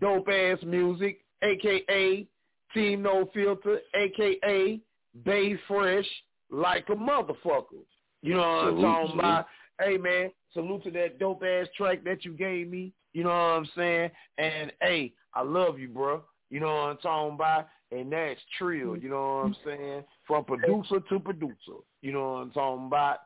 Dopeazzmuzik, 0.00 1.16
aka 1.42 2.26
Team 2.74 3.02
No 3.02 3.30
Filter, 3.32 3.78
aka 3.94 4.80
Bay 5.24 5.58
Fresh, 5.66 6.06
like 6.50 6.88
a 6.88 6.94
motherfucker. 6.94 7.84
You 8.22 8.34
know 8.34 8.40
what 8.40 8.46
I'm 8.46 8.68
Salute, 8.70 8.82
talking 8.82 9.06
salute. 9.08 9.18
about? 9.18 9.46
Hey 9.80 9.96
man, 9.96 10.30
salute 10.52 10.82
to 10.84 10.90
that 10.92 11.18
dope 11.18 11.42
ass 11.44 11.66
track 11.76 12.02
that 12.04 12.24
you 12.24 12.32
gave 12.32 12.68
me. 12.68 12.92
You 13.12 13.24
know 13.24 13.30
what 13.30 13.36
I'm 13.36 13.68
saying? 13.76 14.10
And 14.38 14.72
hey, 14.80 15.12
I 15.34 15.42
love 15.42 15.78
you, 15.78 15.88
bro. 15.88 16.22
You 16.50 16.60
know 16.60 16.66
what 16.66 16.90
I'm 16.90 16.96
talking 16.98 17.34
about? 17.34 17.68
And 17.90 18.12
that's 18.12 18.40
Trill, 18.58 18.96
you 18.96 19.08
know 19.08 19.36
what 19.36 19.46
I'm 19.46 19.56
saying? 19.64 20.04
From 20.26 20.44
producer 20.44 21.00
to 21.08 21.18
producer. 21.18 21.80
You 22.02 22.12
know 22.12 22.32
what 22.32 22.38
I'm 22.38 22.50
talking 22.50 22.86
about? 22.86 23.18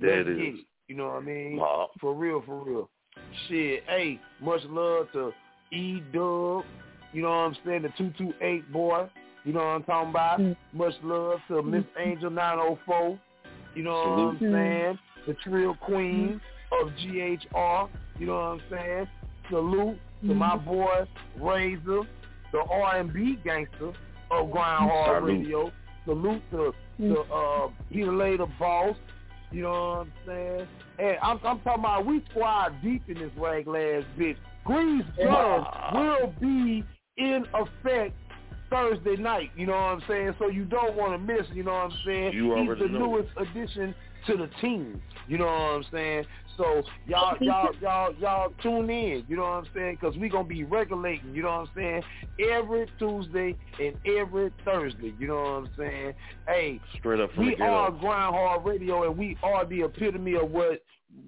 That 0.00 0.28
is. 0.28 0.60
You 0.88 0.96
know 0.96 1.06
what 1.06 1.16
I 1.16 1.20
mean? 1.20 1.60
For 2.00 2.14
real, 2.14 2.42
for 2.44 2.62
real. 2.62 2.90
Shit, 3.48 3.82
hey, 3.88 4.20
much 4.40 4.60
love 4.68 5.06
to 5.12 5.32
E 5.72 6.00
Dub. 6.12 6.64
You 7.12 7.22
know 7.22 7.28
what 7.30 7.34
I'm 7.34 7.56
saying? 7.64 7.82
The 7.82 7.88
228 7.96 8.72
boy. 8.72 9.08
You 9.46 9.52
know 9.52 9.60
what 9.60 9.66
I'm 9.66 9.82
talking 9.84 10.10
about? 10.10 10.40
Mm. 10.40 10.56
Much 10.72 10.94
love 11.04 11.38
to 11.46 11.62
Miss 11.62 11.84
mm-hmm. 11.84 12.10
Angel 12.10 12.30
904. 12.30 13.18
You 13.76 13.82
know 13.84 13.92
what 13.92 14.18
I'm 14.18 14.38
saying? 14.40 14.98
The 15.28 15.34
Trill 15.44 15.74
mm-hmm. 15.74 15.84
Queen 15.84 16.40
of 16.72 16.88
GHR. 16.88 17.88
You 18.18 18.26
know 18.26 18.34
what 18.34 18.40
I'm 18.40 18.62
saying? 18.68 19.08
Salute 19.48 19.98
to 20.22 20.26
mm-hmm. 20.26 20.36
my 20.36 20.56
boy 20.56 21.06
Razor, 21.40 22.02
the 22.50 22.58
R&B 22.58 23.38
gangster 23.44 23.92
of 24.32 24.50
Grind 24.50 24.90
Hard 24.90 25.22
Salute. 25.22 25.38
Radio. 25.38 25.72
Salute 26.04 26.42
to 26.50 26.72
to 26.98 27.20
uh, 27.32 27.68
Peter 27.92 28.12
Later 28.12 28.46
Boss. 28.58 28.96
You 29.52 29.62
know 29.62 29.70
what 29.70 29.76
I'm 29.76 30.12
saying? 30.26 30.68
And 30.98 31.16
I'm, 31.22 31.38
I'm 31.44 31.60
talking 31.60 31.84
about 31.84 32.04
we 32.04 32.20
squad 32.30 32.82
deep 32.82 33.02
in 33.06 33.14
this 33.14 33.30
raglass 33.38 34.04
bitch. 34.18 34.36
Grease 34.64 35.04
Guns 35.16 35.66
will 35.92 36.34
be 36.40 36.82
in 37.16 37.44
effect 37.54 38.14
Thursday 38.70 39.16
night. 39.16 39.50
You 39.56 39.66
know 39.66 39.72
what 39.72 39.78
I'm 39.78 40.02
saying? 40.08 40.34
So 40.38 40.48
you 40.48 40.64
don't 40.64 40.96
want 40.96 41.12
to 41.12 41.18
miss. 41.18 41.46
You 41.54 41.62
know 41.62 41.72
what 41.72 41.92
I'm 41.92 41.98
saying? 42.04 42.32
You 42.32 42.54
He's 42.56 42.68
already 42.68 42.82
the 42.82 42.88
know. 42.88 42.98
newest 43.06 43.28
addition 43.36 43.94
to 44.26 44.36
the 44.36 44.48
team. 44.60 45.00
You 45.28 45.38
know 45.38 45.46
what 45.46 45.52
I'm 45.52 45.84
saying? 45.92 46.24
So 46.56 46.82
y'all, 47.06 47.36
y'all, 47.40 47.70
y'all, 47.80 48.14
y'all 48.14 48.52
tune 48.62 48.90
in. 48.90 49.24
You 49.28 49.36
know 49.36 49.42
what 49.42 49.48
I'm 49.48 49.66
saying? 49.74 49.98
Because 50.00 50.16
we 50.16 50.28
gonna 50.28 50.48
be 50.48 50.64
regulating. 50.64 51.34
You 51.34 51.42
know 51.42 51.50
what 51.50 51.68
I'm 51.68 51.70
saying? 51.74 52.02
Every 52.50 52.86
Tuesday 52.98 53.56
and 53.80 53.96
every 54.06 54.52
Thursday. 54.64 55.14
You 55.18 55.28
know 55.28 55.36
what 55.36 55.48
I'm 55.48 55.70
saying? 55.76 56.14
Hey, 56.46 56.80
Straight 56.98 57.20
up 57.20 57.32
from 57.34 57.46
we 57.46 57.56
the 57.56 57.64
are 57.64 57.90
Grind 57.90 58.34
Hard 58.34 58.64
Radio, 58.64 59.04
and 59.04 59.16
we 59.16 59.36
are 59.42 59.64
the 59.64 59.82
epitome 59.82 60.34
of 60.34 60.50
what 60.50 60.82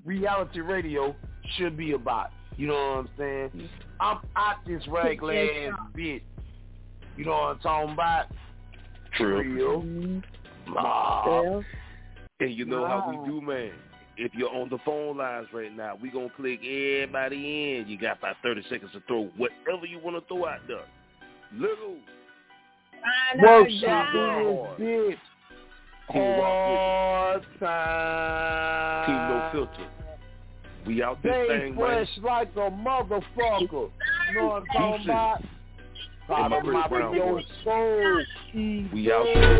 reality 0.04 0.60
radio 0.60 1.14
should 1.56 1.76
be 1.76 1.92
about. 1.92 2.30
You 2.56 2.66
know 2.66 2.74
what 2.74 2.80
I'm 2.80 3.08
saying? 3.16 3.68
I'm 4.00 4.18
out 4.36 4.56
this 4.66 4.82
raglan 4.88 5.72
bitch. 5.96 6.22
You 7.18 7.24
know 7.24 7.32
what 7.32 7.38
I'm 7.38 7.58
talking 7.58 7.94
about? 7.94 8.26
True. 9.14 10.22
Nah. 10.68 11.62
And 12.38 12.54
you 12.54 12.64
know 12.64 12.82
wow. 12.82 13.02
how 13.04 13.10
we 13.10 13.28
do, 13.28 13.40
man. 13.40 13.72
If 14.16 14.32
you're 14.34 14.54
on 14.54 14.68
the 14.68 14.78
phone 14.84 15.16
lines 15.16 15.48
right 15.52 15.76
now, 15.76 15.98
we 16.00 16.10
gonna 16.10 16.30
click 16.36 16.60
everybody 16.60 17.78
in. 17.80 17.88
You 17.88 17.98
got 17.98 18.18
about 18.18 18.36
30 18.44 18.62
seconds 18.70 18.92
to 18.92 19.00
throw 19.08 19.24
whatever 19.36 19.84
you 19.84 19.98
wanna 19.98 20.20
throw 20.28 20.46
out 20.46 20.60
there. 20.68 20.84
Little. 21.52 21.96
Workshop 23.42 24.78
this 24.78 24.86
bitch. 24.86 25.16
Hard 26.08 27.44
time. 27.58 29.06
Team 29.06 29.16
No 29.16 29.48
Filter. 29.52 29.90
We 30.86 31.02
out 31.02 31.20
this 31.24 31.32
they 31.32 31.58
thing, 31.58 31.74
fresh 31.74 32.08
man. 32.18 32.24
like 32.24 32.50
a 32.54 32.70
motherfucker. 32.70 33.70
You 33.72 34.34
know 34.34 34.46
what 34.46 34.62
I'm 34.62 34.66
talking 34.66 35.04
about? 35.04 35.42
Father, 36.28 36.62
my 36.62 36.86
your 37.14 37.40
soul. 37.64 38.22
We 38.54 39.10
out. 39.10 39.57